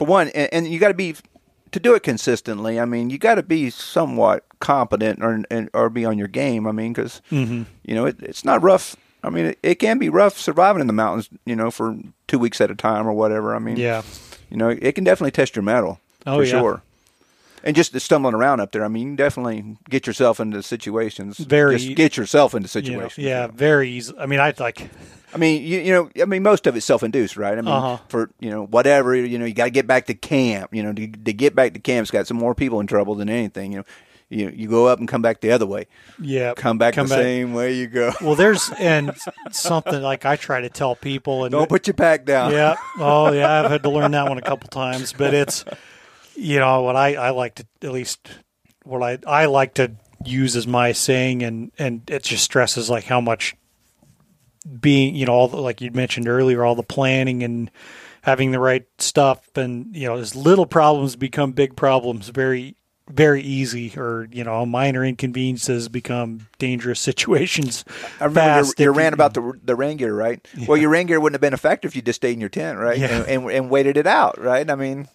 for 0.00 0.06
one, 0.06 0.28
and, 0.30 0.48
and 0.50 0.66
you 0.66 0.78
got 0.80 0.88
to 0.88 0.94
be 0.94 1.14
to 1.72 1.78
do 1.78 1.94
it 1.94 2.02
consistently. 2.02 2.80
I 2.80 2.86
mean, 2.86 3.10
you 3.10 3.18
got 3.18 3.34
to 3.34 3.42
be 3.42 3.68
somewhat 3.68 4.46
competent 4.58 5.22
or 5.22 5.42
and, 5.50 5.68
or 5.74 5.90
be 5.90 6.06
on 6.06 6.16
your 6.16 6.26
game. 6.26 6.66
I 6.66 6.72
mean, 6.72 6.94
because 6.94 7.20
Mhm. 7.30 7.66
you 7.84 7.94
know 7.94 8.06
it, 8.06 8.16
it's 8.22 8.42
not 8.42 8.62
rough. 8.62 8.96
I 9.22 9.28
mean, 9.28 9.44
it, 9.44 9.58
it 9.62 9.74
can 9.74 9.98
be 9.98 10.08
rough 10.08 10.38
surviving 10.38 10.80
in 10.80 10.86
the 10.86 10.94
mountains. 10.94 11.28
You 11.44 11.54
know, 11.54 11.70
for 11.70 11.96
two 12.28 12.38
weeks 12.38 12.62
at 12.62 12.70
a 12.70 12.74
time 12.74 13.06
or 13.06 13.12
whatever. 13.12 13.54
I 13.54 13.58
mean, 13.58 13.76
yeah 13.76 14.00
you 14.48 14.56
know, 14.56 14.70
it 14.70 14.94
can 14.96 15.04
definitely 15.04 15.30
test 15.32 15.54
your 15.54 15.62
mettle 15.62 16.00
Oh, 16.26 16.38
for 16.38 16.44
yeah. 16.44 16.50
sure. 16.60 16.82
And 17.62 17.76
just 17.76 17.98
stumbling 18.00 18.34
around 18.34 18.60
up 18.60 18.72
there, 18.72 18.84
I 18.84 18.88
mean, 18.88 19.02
you 19.02 19.08
can 19.10 19.16
definitely 19.16 19.76
get 19.88 20.06
yourself 20.06 20.40
into 20.40 20.62
situations. 20.62 21.36
Very- 21.38 21.76
just 21.78 21.94
get 21.94 22.16
yourself 22.16 22.54
into 22.54 22.68
you 22.80 22.92
know, 22.92 22.98
situations. 23.08 23.24
yeah 23.24 23.46
very 23.48 23.90
easy 23.90 24.12
i 24.18 24.26
mean 24.26 24.40
i 24.40 24.52
like 24.58 24.88
I 25.32 25.36
mean, 25.38 25.62
you, 25.62 25.78
you 25.78 25.92
know, 25.92 26.10
I 26.20 26.24
mean, 26.24 26.42
most 26.42 26.66
of 26.66 26.74
it's 26.74 26.84
self-induced, 26.84 27.36
right? 27.36 27.56
I 27.56 27.60
mean, 27.60 27.68
Uh-huh. 27.72 27.98
for 28.08 28.30
you 28.40 28.50
know, 28.50 28.66
whatever, 28.66 29.14
you 29.14 29.38
know, 29.38 29.44
you 29.44 29.54
got 29.54 29.66
to 29.66 29.70
get 29.70 29.86
back 29.86 30.06
to 30.06 30.14
camp. 30.14 30.74
You 30.74 30.82
know, 30.82 30.92
to, 30.92 31.06
to 31.06 31.32
get 31.32 31.54
back 31.54 31.72
to 31.74 31.78
camp's 31.78 32.10
got 32.10 32.26
some 32.26 32.36
more 32.36 32.52
people 32.52 32.80
in 32.80 32.88
trouble 32.88 33.14
than 33.14 33.28
anything. 33.28 33.70
You 33.70 33.78
know, 33.78 33.84
you 34.28 34.48
you 34.52 34.68
go 34.68 34.86
up 34.88 34.98
and 34.98 35.06
come 35.06 35.22
back 35.22 35.40
the 35.40 35.52
other 35.52 35.66
way. 35.66 35.86
yeah 36.20 36.54
Come 36.56 36.78
back 36.78 36.94
Come 36.94 37.06
the 37.06 37.14
back. 37.14 37.22
same 37.22 37.52
way 37.54 37.74
you 37.74 37.86
go. 37.86 38.12
well 38.20 38.34
there's 38.34 38.70
and 38.80 39.12
something 39.52 40.02
like 40.02 40.24
i 40.24 40.34
try 40.34 40.60
to 40.62 40.68
tell 40.68 40.96
people 40.96 41.44
and 41.44 41.52
Don't 41.52 41.68
put 41.68 41.86
your 41.86 41.94
pack 41.94 42.24
down. 42.24 42.50
yeah. 42.50 42.74
Oh, 42.98 43.30
yeah. 43.32 43.62
I've 43.62 43.70
had 43.70 43.82
to 43.84 43.90
learn 43.90 44.10
that 44.10 44.28
one 44.28 44.38
a 44.38 44.42
couple 44.42 44.68
times, 44.82 45.12
but 45.12 45.32
it's, 45.32 45.64
you 46.40 46.58
know, 46.58 46.82
what 46.82 46.96
I, 46.96 47.14
I 47.14 47.30
like 47.30 47.56
to, 47.56 47.66
at 47.82 47.92
least 47.92 48.28
what 48.84 49.02
I, 49.02 49.18
I 49.26 49.46
like 49.46 49.74
to 49.74 49.92
use 50.24 50.56
as 50.56 50.66
my 50.66 50.92
saying, 50.92 51.42
and, 51.42 51.70
and 51.78 52.08
it 52.10 52.22
just 52.22 52.44
stresses 52.44 52.88
like 52.88 53.04
how 53.04 53.20
much 53.20 53.54
being, 54.80 55.14
you 55.14 55.26
know, 55.26 55.32
all 55.32 55.48
the, 55.48 55.58
like 55.58 55.80
you 55.80 55.90
mentioned 55.90 56.28
earlier, 56.28 56.64
all 56.64 56.74
the 56.74 56.82
planning 56.82 57.42
and 57.42 57.70
having 58.22 58.52
the 58.52 58.58
right 58.58 58.86
stuff 58.98 59.56
and, 59.56 59.94
you 59.94 60.06
know, 60.06 60.16
as 60.16 60.34
little 60.34 60.66
problems 60.66 61.14
become 61.14 61.52
big 61.52 61.76
problems 61.76 62.28
very, 62.28 62.74
very 63.08 63.42
easy 63.42 63.92
or, 63.96 64.26
you 64.30 64.44
know, 64.44 64.64
minor 64.64 65.04
inconveniences 65.04 65.88
become 65.88 66.46
dangerous 66.58 67.00
situations. 67.00 67.84
I 68.18 68.24
remember 68.24 68.40
fast 68.40 68.78
your, 68.78 68.86
your 68.86 68.92
rant 68.94 69.14
about 69.14 69.34
the 69.34 69.52
the 69.62 69.74
rain 69.74 69.96
gear, 69.98 70.14
right? 70.14 70.46
Well, 70.66 70.78
your 70.78 70.90
rain 70.90 71.06
gear 71.06 71.20
wouldn't 71.20 71.34
have 71.34 71.40
been 71.40 71.54
effective 71.54 71.90
if 71.90 71.96
you 71.96 72.02
just 72.02 72.18
stayed 72.18 72.34
in 72.34 72.40
your 72.40 72.50
tent, 72.50 72.78
right? 72.78 72.98
Yeah. 72.98 73.08
And, 73.08 73.26
and 73.26 73.50
and 73.50 73.70
waited 73.70 73.96
it 73.96 74.06
out, 74.06 74.40
right? 74.40 74.68
I 74.70 74.74
mean, 74.74 75.08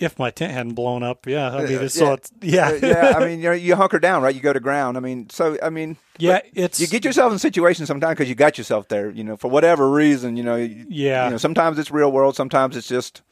if 0.00 0.18
my 0.18 0.30
tent 0.30 0.52
hadn't 0.52 0.74
blown 0.74 1.02
up. 1.02 1.26
Yeah. 1.26 1.54
I 1.54 1.64
mean, 1.66 1.78
Uh, 1.78 1.82
it's, 1.82 1.94
so 1.94 2.06
yeah. 2.06 2.14
it's, 2.14 2.32
yeah. 2.42 2.68
uh, 2.68 2.78
yeah. 2.82 3.12
I 3.16 3.26
mean, 3.26 3.40
you 3.44 3.52
you 3.52 3.76
hunker 3.76 3.98
down, 3.98 4.22
right? 4.22 4.34
You 4.34 4.40
go 4.40 4.52
to 4.52 4.60
ground. 4.60 4.96
I 4.96 5.00
mean, 5.00 5.28
so 5.30 5.56
I 5.62 5.70
mean, 5.70 5.96
Yeah, 6.18 6.40
it's 6.54 6.80
you 6.80 6.86
get 6.86 7.04
yourself 7.04 7.32
in 7.32 7.38
situations 7.38 7.86
sometimes 7.88 8.12
because 8.16 8.28
you 8.28 8.34
got 8.34 8.58
yourself 8.58 8.88
there. 8.88 9.10
You 9.10 9.24
know, 9.24 9.36
for 9.36 9.48
whatever 9.48 9.88
reason, 9.90 10.36
you 10.36 10.42
know. 10.42 10.56
Yeah. 10.56 11.26
You 11.26 11.30
know, 11.32 11.36
sometimes 11.36 11.78
it's 11.78 11.90
real 11.90 12.10
world. 12.10 12.34
Sometimes 12.34 12.76
it's 12.76 12.88
just, 12.88 13.22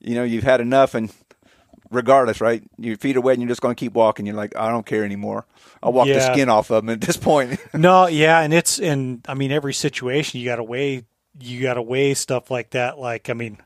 you 0.00 0.14
know, 0.14 0.24
you've 0.24 0.44
had 0.44 0.60
enough, 0.60 0.94
and 0.94 1.12
regardless, 1.90 2.40
right? 2.40 2.62
Your 2.78 2.96
feet 2.96 3.16
are 3.16 3.20
wet, 3.20 3.34
and 3.34 3.42
you're 3.42 3.48
just 3.48 3.60
going 3.62 3.74
to 3.74 3.78
keep 3.78 3.92
walking. 3.92 4.26
You're 4.26 4.34
like, 4.34 4.56
I 4.56 4.70
don't 4.70 4.86
care 4.86 5.04
anymore. 5.04 5.46
I'll 5.82 5.92
walk 5.92 6.08
the 6.08 6.20
skin 6.20 6.48
off 6.48 6.70
of 6.70 6.84
them 6.84 6.90
at 6.90 7.00
this 7.00 7.16
point. 7.16 7.60
no, 7.74 8.06
yeah, 8.06 8.40
and 8.40 8.52
it's 8.52 8.78
and 8.78 9.24
I 9.28 9.34
mean 9.34 9.52
every 9.52 9.74
situation 9.74 10.40
you 10.40 10.46
got 10.46 10.56
to 10.56 10.64
weigh 10.64 11.04
you 11.40 11.62
got 11.62 11.74
to 11.74 11.82
weigh 11.82 12.14
stuff 12.14 12.50
like 12.50 12.70
that. 12.70 12.98
Like 12.98 13.30
I 13.30 13.32
mean 13.32 13.58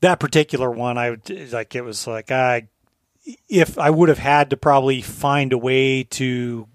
that 0.00 0.20
particular 0.20 0.70
one, 0.70 0.98
I 0.98 1.16
like 1.52 1.74
it 1.74 1.82
was 1.82 2.06
like 2.06 2.30
I 2.30 2.68
if 3.48 3.78
I 3.78 3.90
would 3.90 4.08
have 4.08 4.18
had 4.18 4.50
to 4.50 4.56
probably 4.56 5.02
find 5.02 5.52
a 5.52 5.58
way 5.58 6.04
to 6.04 6.66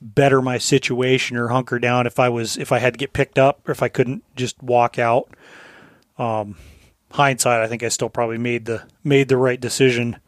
better 0.00 0.42
my 0.42 0.58
situation 0.58 1.36
or 1.36 1.48
hunker 1.48 1.78
down 1.78 2.06
if 2.06 2.18
I 2.18 2.28
was 2.28 2.56
if 2.56 2.72
I 2.72 2.78
had 2.78 2.94
to 2.94 2.98
get 2.98 3.12
picked 3.12 3.38
up 3.38 3.66
or 3.68 3.72
if 3.72 3.82
I 3.82 3.88
couldn't 3.88 4.22
just 4.36 4.62
walk 4.62 4.98
out. 4.98 5.28
Um, 6.18 6.56
hindsight, 7.10 7.60
I 7.60 7.66
think 7.66 7.82
I 7.82 7.88
still 7.88 8.08
probably 8.08 8.38
made 8.38 8.66
the 8.66 8.84
made 9.02 9.28
the 9.28 9.36
right 9.36 9.60
decision. 9.60 10.18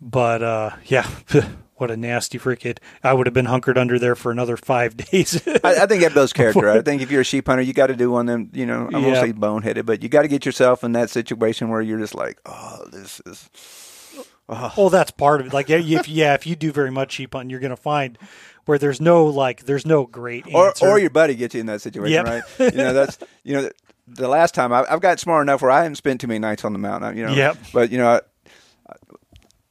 But 0.00 0.42
uh, 0.42 0.70
yeah, 0.84 1.08
what 1.80 1.90
a 1.90 1.96
nasty 1.96 2.38
freaking! 2.38 2.78
I 3.02 3.12
would 3.14 3.26
have 3.26 3.34
been 3.34 3.46
hunkered 3.46 3.78
under 3.78 3.98
there 3.98 4.14
for 4.14 4.30
another 4.30 4.56
five 4.56 4.96
days. 5.10 5.40
I, 5.64 5.82
I 5.82 5.86
think 5.86 6.02
that 6.02 6.12
builds 6.14 6.32
character. 6.34 6.70
I 6.70 6.82
think 6.82 7.02
if 7.02 7.10
you're 7.10 7.22
a 7.22 7.24
sheep 7.24 7.46
hunter, 7.46 7.62
you 7.62 7.72
got 7.72 7.88
to 7.88 7.96
do 7.96 8.10
one 8.10 8.28
of 8.28 8.32
them. 8.32 8.50
You 8.52 8.66
know, 8.66 8.88
I 8.92 8.98
won't 8.98 9.14
Yeah. 9.14 9.20
say 9.22 9.32
boneheaded, 9.32 9.86
but 9.86 10.02
you 10.02 10.08
got 10.08 10.22
to 10.22 10.28
get 10.28 10.44
yourself 10.46 10.84
in 10.84 10.92
that 10.92 11.10
situation 11.10 11.68
where 11.68 11.80
you're 11.80 11.98
just 11.98 12.14
like, 12.14 12.38
oh, 12.46 12.84
this 12.92 13.20
is. 13.26 13.48
Oh. 14.52 14.72
well, 14.76 14.90
that's 14.90 15.12
part 15.12 15.40
of 15.40 15.46
it. 15.46 15.52
Like 15.52 15.68
yeah, 15.68 15.78
if 15.78 16.08
yeah, 16.08 16.34
if 16.34 16.44
you 16.46 16.56
do 16.56 16.72
very 16.72 16.90
much 16.90 17.12
sheep 17.12 17.34
hunting, 17.34 17.50
you're 17.50 17.60
going 17.60 17.70
to 17.70 17.76
find 17.76 18.18
where 18.64 18.78
there's 18.78 19.00
no 19.00 19.26
like 19.26 19.64
there's 19.64 19.86
no 19.86 20.06
great 20.06 20.44
Or, 20.52 20.68
answer. 20.68 20.88
or 20.88 20.98
your 20.98 21.10
buddy 21.10 21.36
gets 21.36 21.54
you 21.54 21.60
in 21.60 21.66
that 21.66 21.80
situation, 21.80 22.12
Yep. 22.12 22.26
right? 22.58 22.72
You 22.74 22.78
know, 22.78 22.92
that's 22.92 23.18
you 23.44 23.54
know, 23.54 23.70
the 24.08 24.26
last 24.26 24.52
time 24.56 24.72
I, 24.72 24.84
I've 24.90 25.00
got 25.00 25.20
smart 25.20 25.42
enough 25.44 25.62
where 25.62 25.70
I 25.70 25.78
haven't 25.84 25.94
spent 25.96 26.20
too 26.20 26.26
many 26.26 26.40
nights 26.40 26.64
on 26.64 26.72
the 26.72 26.80
mountain. 26.80 27.16
You 27.16 27.26
know, 27.26 27.32
Yep. 27.32 27.58
But 27.72 27.92
you 27.92 27.98
know, 27.98 28.20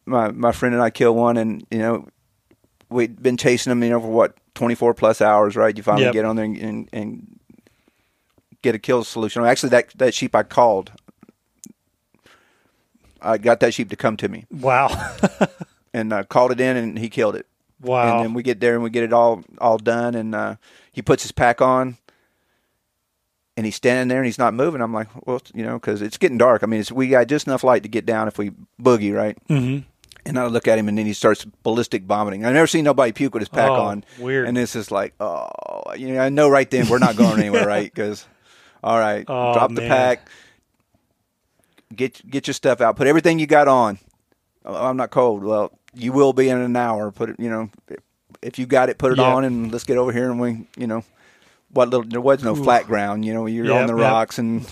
my 0.09 0.31
my 0.31 0.51
friend 0.51 0.73
and 0.75 0.83
I 0.83 0.89
kill 0.89 1.15
one, 1.15 1.37
and 1.37 1.65
you 1.71 1.79
know, 1.79 2.07
we'd 2.89 3.21
been 3.21 3.37
chasing 3.37 3.69
them, 3.71 3.83
you 3.83 3.89
know, 3.89 3.99
for 4.01 4.07
what 4.11 4.35
twenty 4.55 4.75
four 4.75 4.93
plus 4.93 5.21
hours, 5.21 5.55
right? 5.55 5.75
You 5.75 5.83
finally 5.83 6.05
Yep. 6.05 6.13
get 6.13 6.25
on 6.25 6.35
there 6.35 6.45
and, 6.45 6.57
and, 6.57 6.89
and 6.91 7.39
get 8.61 8.75
a 8.75 8.79
kill 8.79 9.03
solution. 9.03 9.43
Actually, 9.45 9.69
that 9.69 9.89
that 9.97 10.13
sheep 10.13 10.35
I 10.35 10.43
called. 10.43 10.91
I 13.21 13.37
got 13.37 13.59
that 13.59 13.73
sheep 13.73 13.89
to 13.89 13.95
come 13.97 14.15
to 14.17 14.29
me 14.29 14.45
wow, 14.49 14.87
and 15.93 16.13
I 16.13 16.23
called 16.23 16.51
it 16.51 16.61
in, 16.61 16.77
and 16.77 16.97
he 16.97 17.09
killed 17.09 17.35
it. 17.35 17.47
wow, 17.81 18.13
And 18.13 18.21
then 18.21 18.33
we 18.33 18.43
get 18.43 18.61
there 18.61 18.75
and 18.75 18.83
we 18.83 18.89
get 18.89 19.03
it 19.03 19.11
all 19.11 19.43
all 19.59 19.77
done, 19.77 20.15
and 20.15 20.33
uh, 20.33 20.55
he 20.91 21.01
puts 21.01 21.23
his 21.23 21.33
pack 21.33 21.61
on, 21.61 21.97
and 23.57 23.65
he's 23.65 23.75
standing 23.75 24.07
there 24.07 24.19
and 24.19 24.25
he's 24.25 24.37
not 24.37 24.53
moving. 24.53 24.79
I'm 24.81 24.93
like, 24.93 25.09
well, 25.27 25.41
you 25.53 25.63
know, 25.65 25.73
because 25.73 26.01
it's 26.01 26.17
getting 26.17 26.37
dark. 26.37 26.63
I 26.63 26.65
mean, 26.65 26.79
it's, 26.79 26.93
we 26.93 27.09
got 27.09 27.27
just 27.27 27.45
enough 27.45 27.61
light 27.63 27.83
to 27.83 27.89
get 27.89 28.05
down 28.05 28.29
if 28.29 28.37
we 28.37 28.51
boogie, 28.81 29.13
right? 29.13 29.37
hmm 29.49 29.79
And 30.25 30.37
I 30.37 30.45
look 30.47 30.67
at 30.67 30.77
him, 30.77 30.87
and 30.89 30.97
then 30.97 31.05
he 31.05 31.13
starts 31.13 31.45
ballistic 31.63 32.03
vomiting. 32.03 32.45
I've 32.45 32.53
never 32.53 32.67
seen 32.67 32.83
nobody 32.83 33.11
puke 33.11 33.33
with 33.33 33.41
his 33.41 33.49
pack 33.49 33.71
Oh, 33.71 33.81
on. 33.81 34.03
weird. 34.19 34.47
And 34.47 34.57
it's 34.57 34.73
just 34.73 34.91
like, 34.91 35.13
oh, 35.19 35.47
you 35.97 36.09
know, 36.13 36.19
I 36.19 36.29
know 36.29 36.49
right 36.49 36.69
then 36.69 36.87
we're 36.89 36.99
not 36.99 37.15
going 37.15 37.39
anywhere, 37.39 37.65
right? 37.65 37.91
Because, 37.93 38.27
all 38.83 38.99
right, 38.99 39.25
Oh, 39.27 39.53
drop 39.53 39.73
the 39.73 39.81
pack, 39.81 40.27
get 41.95 42.29
get 42.29 42.47
your 42.47 42.53
stuff 42.53 42.81
out, 42.81 42.95
put 42.95 43.07
everything 43.07 43.39
you 43.39 43.47
got 43.47 43.67
on. 43.67 43.97
Oh, 44.65 44.75
I'm 44.89 44.97
not 44.97 45.09
cold. 45.09 45.43
Well, 45.43 45.71
you 45.95 46.11
will 46.11 46.33
be 46.33 46.49
in 46.49 46.57
an 46.57 46.75
hour. 46.75 47.11
Put 47.11 47.29
it, 47.31 47.39
you 47.39 47.49
know, 47.49 47.69
if 48.41 48.59
you 48.59 48.65
got 48.65 48.89
it, 48.89 48.97
put 48.97 49.13
it 49.13 49.17
Yeah. 49.17 49.33
on, 49.33 49.43
and 49.45 49.71
let's 49.71 49.83
get 49.85 49.97
over 49.97 50.11
here 50.11 50.29
and 50.29 50.39
we, 50.39 50.67
you 50.77 50.85
know, 50.87 51.03
what 51.71 51.89
little 51.89 52.05
there 52.07 52.21
was 52.21 52.43
no 52.43 52.51
Oof. 52.55 52.63
flat 52.63 52.85
ground. 52.87 53.25
You 53.25 53.33
know, 53.33 53.45
you're 53.45 53.73
on 53.73 53.87
the 53.87 53.95
rocks 53.95 54.37
and 54.37 54.65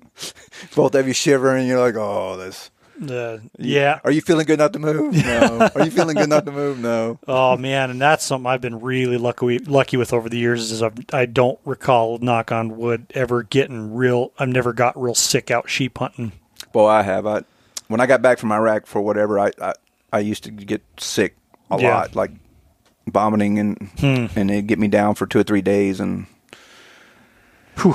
both 0.74 0.94
of 0.94 1.06
you 1.06 1.12
shivering. 1.12 1.66
You're 1.68 1.80
like, 1.80 1.94
oh, 1.96 2.36
this. 2.36 2.70
Uh, 3.00 3.38
yeah. 3.58 4.00
Are 4.04 4.10
you 4.10 4.20
feeling 4.20 4.46
good 4.46 4.58
not 4.58 4.72
to 4.72 4.78
move? 4.78 5.14
No. 5.14 5.70
Are 5.74 5.84
you 5.84 5.90
feeling 5.90 6.16
good 6.16 6.28
not 6.28 6.44
to 6.46 6.52
move? 6.52 6.78
No. 6.78 7.18
Oh 7.28 7.56
man, 7.56 7.90
and 7.90 8.00
that's 8.00 8.24
something 8.24 8.46
I've 8.46 8.60
been 8.60 8.80
really 8.80 9.18
lucky 9.18 9.58
lucky 9.60 9.96
with 9.96 10.12
over 10.12 10.28
the 10.28 10.38
years. 10.38 10.70
Is 10.72 10.82
I've, 10.82 10.94
I 11.12 11.26
don't 11.26 11.58
recall, 11.64 12.18
knock 12.18 12.50
on 12.52 12.76
wood, 12.76 13.06
ever 13.14 13.42
getting 13.44 13.94
real. 13.94 14.32
I've 14.38 14.48
never 14.48 14.72
got 14.72 15.00
real 15.00 15.14
sick 15.14 15.50
out 15.50 15.68
sheep 15.70 15.98
hunting. 15.98 16.32
Well, 16.74 16.86
I 16.86 17.02
have. 17.02 17.26
I 17.26 17.42
when 17.88 18.00
I 18.00 18.06
got 18.06 18.20
back 18.22 18.38
from 18.38 18.50
Iraq 18.52 18.86
for 18.86 19.00
whatever, 19.00 19.38
I 19.38 19.52
I, 19.60 19.74
I 20.12 20.18
used 20.20 20.44
to 20.44 20.50
get 20.50 20.82
sick 20.98 21.36
a 21.70 21.80
Yeah. 21.80 21.94
lot, 21.98 22.16
like 22.16 22.32
vomiting 23.06 23.58
and 23.58 23.90
and 24.36 24.50
it'd 24.50 24.66
get 24.66 24.78
me 24.78 24.88
down 24.88 25.14
for 25.14 25.26
two 25.26 25.38
or 25.38 25.44
three 25.44 25.62
days 25.62 26.00
and. 26.00 26.26
Whew. 27.80 27.94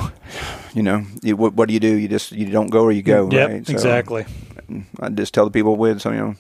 You 0.74 0.84
know, 0.84 1.06
you, 1.22 1.36
what, 1.36 1.54
what 1.54 1.68
do 1.68 1.74
you 1.74 1.80
do? 1.80 1.94
You 1.96 2.08
just 2.08 2.32
you 2.32 2.50
don't 2.50 2.70
go 2.70 2.84
or 2.84 2.92
you 2.92 3.04
go, 3.04 3.28
mm, 3.28 3.34
Yep, 3.34 3.50
right? 3.50 3.66
So, 3.68 3.74
exactly. 3.74 4.26
I 5.00 5.10
just 5.10 5.34
tell 5.34 5.46
the 5.46 5.52
people 5.52 5.76
with 5.76 6.02
so 6.02 6.12
you 6.12 6.18
know, 6.18 6.36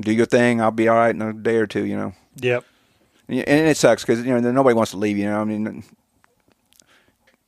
do 0.00 0.12
your 0.12 0.26
thing. 0.26 0.60
I'll 0.60 0.70
be 0.70 0.88
all 0.88 0.96
right 0.96 1.14
in 1.14 1.20
a 1.22 1.32
day 1.32 1.56
or 1.56 1.66
two. 1.66 1.84
You 1.84 1.96
know, 1.96 2.12
Yep. 2.36 2.64
and 3.28 3.38
and 3.48 3.68
it 3.68 3.76
sucks 3.76 4.04
because 4.04 4.24
you 4.24 4.38
know 4.38 4.52
nobody 4.52 4.74
wants 4.74 4.92
to 4.92 4.98
leave. 4.98 5.18
You 5.18 5.26
know, 5.26 5.40
I 5.40 5.44
mean, 5.44 5.82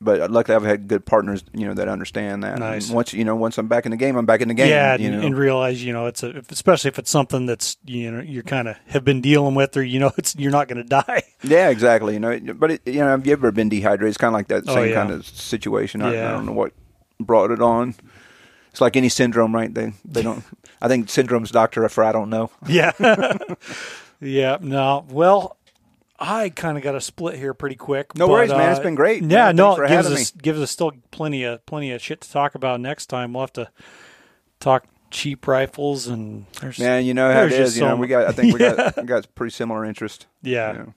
but 0.05 0.31
luckily 0.31 0.57
I've 0.57 0.65
had 0.65 0.89
good 0.89 1.05
partners. 1.07 1.45
You 1.53 1.67
know 1.67 1.75
that 1.75 1.89
understand 1.89 2.43
that. 2.45 2.59
Nice. 2.59 2.87
And 2.87 2.97
once 2.97 3.13
you 3.13 3.25
know, 3.25 3.37
once 3.37 3.59
I'm 3.59 3.69
back 3.69 3.85
in 3.87 3.91
the 3.91 3.97
game, 3.97 4.17
I'm 4.17 4.27
back 4.27 4.41
in 4.41 4.49
the 4.49 4.55
game. 4.55 4.69
yeah, 4.69 4.97
you 4.97 5.09
and, 5.09 5.21
know. 5.21 5.27
and 5.27 5.37
realize 5.37 5.85
you 5.85 5.93
know 5.93 6.07
it's 6.07 6.23
a 6.23 6.43
especially 6.51 6.89
if 6.89 6.99
it's 6.99 7.11
something 7.11 7.47
that's 7.47 7.77
you 7.85 8.11
know 8.11 8.21
you're 8.21 8.43
kind 8.43 8.69
of 8.69 8.77
have 8.87 9.05
been 9.05 9.21
dealing 9.21 9.55
with 9.55 9.77
or 9.77 9.83
you 9.83 9.99
know 9.99 10.13
it's 10.19 10.35
you're 10.37 10.53
not 10.53 10.69
going 10.69 10.83
to 10.83 10.89
die. 10.89 11.23
yeah, 11.43 11.69
exactly. 11.69 12.15
You 12.15 12.21
know, 12.21 12.39
but 12.55 12.73
it, 12.73 12.83
you 12.87 13.01
know, 13.01 13.09
have 13.09 13.27
you 13.27 13.33
ever 13.33 13.53
been 13.53 13.69
dehydrated? 13.69 14.09
It's 14.09 14.19
kind 14.19 14.31
of 14.31 14.35
like 14.35 14.49
that 14.49 14.65
Oh, 14.67 14.75
same 14.75 14.89
yeah. 14.91 14.95
kind 14.95 15.11
of 15.11 15.27
situation. 15.27 16.03
I, 16.03 16.09
I 16.11 16.31
don't 16.33 16.47
know 16.47 16.53
what 16.53 16.73
brought 17.21 17.51
it 17.51 17.61
on. 17.61 17.95
It's 18.71 18.81
like 18.81 18.97
any 18.97 19.09
syndrome, 19.09 19.55
right? 19.55 19.73
They 19.73 19.93
they 20.05 20.23
don't. 20.23 20.45
I 20.83 20.89
think 20.89 21.11
syndrome's 21.11 21.51
doctor 21.51 21.89
for 21.89 22.03
I 22.03 22.13
don't 22.13 22.31
know. 22.31 22.51
Yeah. 22.67 22.93
yeah. 24.21 24.59
No. 24.61 25.05
Well, 25.11 25.57
I 26.23 26.51
kind 26.51 26.79
of 26.79 26.85
got 26.85 26.95
a 26.95 27.01
split 27.01 27.37
here 27.37 27.53
pretty 27.53 27.77
quick. 27.77 28.17
No 28.17 28.27
but, 28.27 28.33
worries, 28.33 28.51
man. 28.51 28.71
It's 28.71 28.81
uh, 28.81 28.83
been 28.85 28.95
great. 28.95 29.23
Yeah. 29.23 29.47
Man, 29.47 29.57
no, 29.57 29.77
it 29.77 29.89
gives 29.89 30.07
us 30.11 30.31
gives 30.31 30.61
us 30.61 30.71
still 30.71 30.93
plenty 31.11 31.43
of 31.45 31.65
plenty 31.67 31.91
of 31.91 32.01
shit 32.01 32.21
to 32.21 32.31
talk 32.31 32.55
about 32.55 32.81
next 32.81 33.07
time. 33.07 33.33
We'll 33.33 33.43
have 33.43 33.53
to 33.55 33.71
talk 34.61 34.87
cheap 35.11 35.47
rifles 35.47 36.07
and 36.07 36.47
there's 36.61 36.79
Man, 36.79 37.05
you 37.05 37.13
know 37.15 37.31
how 37.33 37.43
it 37.43 37.51
There's. 37.51 37.77
You 37.77 37.85
know, 37.85 37.97
we 37.97 38.07
got. 38.07 38.27
I 38.27 38.33
think 38.33 38.53
we 38.55 38.61
got 38.61 38.97
we 38.97 39.03
got 39.03 39.35
pretty 39.35 39.53
similar 39.53 39.85
interest. 39.85 40.27
yeah. 40.43 40.73
you 40.73 40.79
know. 40.79 40.95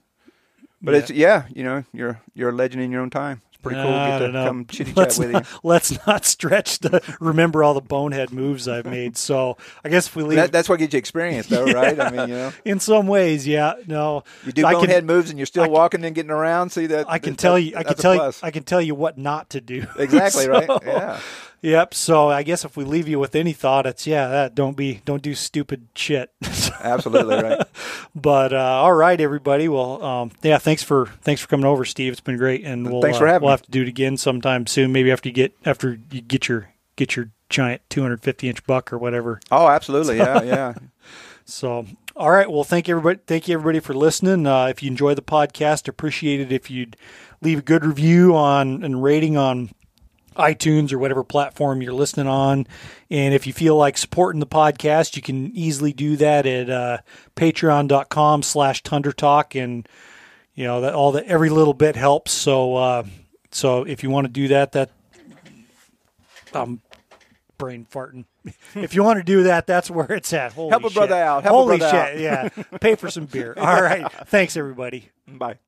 But 0.81 0.91
Yeah. 0.93 0.99
it's 0.99 1.09
yeah, 1.09 1.43
you 1.53 1.63
know, 1.63 1.83
you're 1.93 2.21
you're 2.35 2.49
a 2.49 2.53
legend 2.53 2.83
in 2.83 2.91
your 2.91 3.01
own 3.01 3.09
time. 3.09 3.41
Pretty 3.65 3.81
cool 3.81 3.93
I 3.93 4.09
get 4.09 4.19
to 4.19 4.31
know. 4.31 4.45
come 4.45 4.65
chitty 4.65 4.91
chat 4.91 4.97
let's 4.97 5.17
with 5.19 5.31
not, 5.31 5.45
you. 5.51 5.59
Let's 5.63 6.05
not 6.07 6.25
stretch 6.25 6.79
to 6.79 7.01
remember 7.19 7.63
all 7.63 7.73
the 7.73 7.81
bonehead 7.81 8.31
moves 8.31 8.67
I've 8.67 8.85
made. 8.85 9.17
So 9.25 9.57
I 9.83 9.89
guess 9.89 10.07
if 10.07 10.15
we 10.15 10.23
leave 10.23 10.35
That, 10.37 10.51
that's 10.51 10.69
what 10.69 10.77
gets 10.79 10.93
you 10.93 10.97
experience, 10.99 11.47
though, 11.47 11.65
right? 11.73 11.99
I 11.99 12.11
mean, 12.11 12.29
you 12.29 12.35
know, 12.35 12.53
in 12.63 12.79
some 12.79 13.07
ways, 13.07 13.47
yeah. 13.47 13.73
No, 13.87 14.23
you 14.45 14.51
do 14.51 14.65
I 14.65 14.73
can- 14.73 14.81
bonehead 14.81 15.05
moves 15.05 15.29
and 15.29 15.39
you're 15.39 15.45
still 15.45 15.63
can- 15.63 15.73
walking 15.73 16.05
and 16.05 16.13
getting 16.15 16.31
around. 16.31 16.69
See 16.71 16.85
that? 16.87 17.05
I 17.09 17.17
can 17.19 17.33
that- 17.33 17.39
tell 17.39 17.57
you. 17.57 17.75
I 17.75 17.83
can 17.83 17.95
tell 17.95 18.13
you. 18.15 18.31
I 18.43 18.51
can 18.51 18.63
tell 18.63 18.81
you 18.81 18.93
what 18.95 19.17
not 19.17 19.49
to 19.51 19.61
do. 19.61 19.85
exactly 19.97 20.47
right. 20.49 20.69
Yeah, 20.83 21.19
Yep. 21.65 21.95
So 21.95 22.29
I 22.29 22.43
guess 22.43 22.63
if 22.63 22.77
we 22.77 22.85
leave 22.85 23.07
you 23.07 23.17
with 23.17 23.35
any 23.35 23.51
thought, 23.51 23.87
it's 23.87 24.05
yeah, 24.05 24.27
that 24.27 24.53
don't 24.53 24.77
be 24.77 25.01
don't 25.03 25.23
do 25.23 25.33
stupid 25.33 25.87
shit. 25.95 26.31
absolutely 26.79 27.41
right. 27.41 27.67
but 28.13 28.53
uh, 28.53 28.57
all 28.57 28.93
right, 28.93 29.19
everybody. 29.19 29.67
Well, 29.67 30.03
um, 30.03 30.31
yeah, 30.43 30.59
thanks 30.59 30.83
for 30.83 31.07
thanks 31.23 31.41
for 31.41 31.47
coming 31.47 31.65
over, 31.65 31.83
Steve. 31.83 32.11
It's 32.11 32.21
been 32.21 32.37
great, 32.37 32.63
and 32.63 32.87
we'll 32.91 33.01
Thanks 33.01 33.17
for 33.17 33.27
uh, 33.27 33.31
having 33.31 33.45
we'll 33.45 33.49
me. 33.49 33.53
have 33.53 33.63
to 33.63 33.71
do 33.71 33.81
it 33.81 33.87
again 33.87 34.15
sometime 34.15 34.67
soon. 34.67 34.91
Maybe 34.91 35.11
after 35.11 35.27
you 35.27 35.33
get 35.33 35.57
after 35.65 35.97
you 36.11 36.21
get 36.21 36.47
your 36.47 36.69
get 36.97 37.15
your 37.15 37.31
giant 37.49 37.81
250 37.89 38.47
inch 38.47 38.63
buck 38.67 38.93
or 38.93 38.99
whatever. 38.99 39.39
Oh, 39.49 39.67
absolutely. 39.67 40.17
Yeah, 40.17 40.43
yeah. 40.43 40.73
So, 41.47 41.85
all 42.15 42.31
right. 42.31 42.49
Well, 42.49 42.63
thank 42.63 42.87
you 42.87 42.97
everybody. 42.97 43.19
Thank 43.27 43.47
you 43.47 43.53
everybody 43.53 43.79
for 43.79 43.93
listening. 43.93 44.47
Uh, 44.47 44.65
if 44.65 44.81
you 44.81 44.89
enjoy 44.89 45.13
the 45.13 45.21
podcast, 45.21 45.87
appreciate 45.87 46.39
it 46.39 46.51
if 46.51 46.71
you'd 46.71 46.97
leave 47.39 47.59
a 47.59 47.61
good 47.61 47.85
review 47.85 48.35
on 48.35 48.83
and 48.83 49.03
rating 49.03 49.37
on 49.37 49.69
iTunes 50.35 50.91
or 50.93 50.99
whatever 50.99 51.23
platform 51.23 51.81
you're 51.81 51.93
listening 51.93 52.27
on. 52.27 52.67
And 53.09 53.33
if 53.33 53.47
you 53.47 53.53
feel 53.53 53.75
like 53.75 53.97
supporting 53.97 54.39
the 54.39 54.47
podcast, 54.47 55.15
you 55.15 55.21
can 55.21 55.51
easily 55.55 55.93
do 55.93 56.17
that 56.17 56.45
at 56.45 56.69
uh, 56.69 56.97
patreon.com 57.35 58.43
slash 58.43 58.83
Tundra 58.83 59.13
Talk. 59.13 59.55
And, 59.55 59.87
you 60.53 60.65
know, 60.65 60.81
that 60.81 60.93
all 60.93 61.11
the, 61.11 61.25
every 61.27 61.49
little 61.49 61.73
bit 61.73 61.95
helps. 61.95 62.31
So, 62.31 62.75
uh, 62.75 63.03
so 63.51 63.83
if 63.83 64.03
you 64.03 64.09
want 64.09 64.27
to 64.27 64.31
do 64.33 64.49
that, 64.49 64.73
that 64.73 64.91
I'm 66.53 66.81
brain 67.57 67.87
farting. 67.89 68.25
If 68.75 68.93
you 68.93 69.03
want 69.03 69.17
to 69.17 69.23
do 69.23 69.43
that, 69.43 69.65
that's 69.65 69.89
where 69.89 70.11
it's 70.11 70.31
at. 70.33 70.53
Holy 70.53 70.69
Help 70.69 70.83
a 70.83 70.89
brother 70.91 71.15
out. 71.15 71.43
Help 71.43 71.53
a 71.53 71.57
Holy 71.57 71.77
brother 71.79 72.11
shit. 72.11 72.19
Yeah. 72.19 72.49
Pay 72.79 72.95
for 72.95 73.09
some 73.09 73.25
beer. 73.25 73.55
All 73.57 73.81
right. 73.81 74.05
Thanks 74.27 74.55
everybody. 74.55 75.09
Bye. 75.27 75.57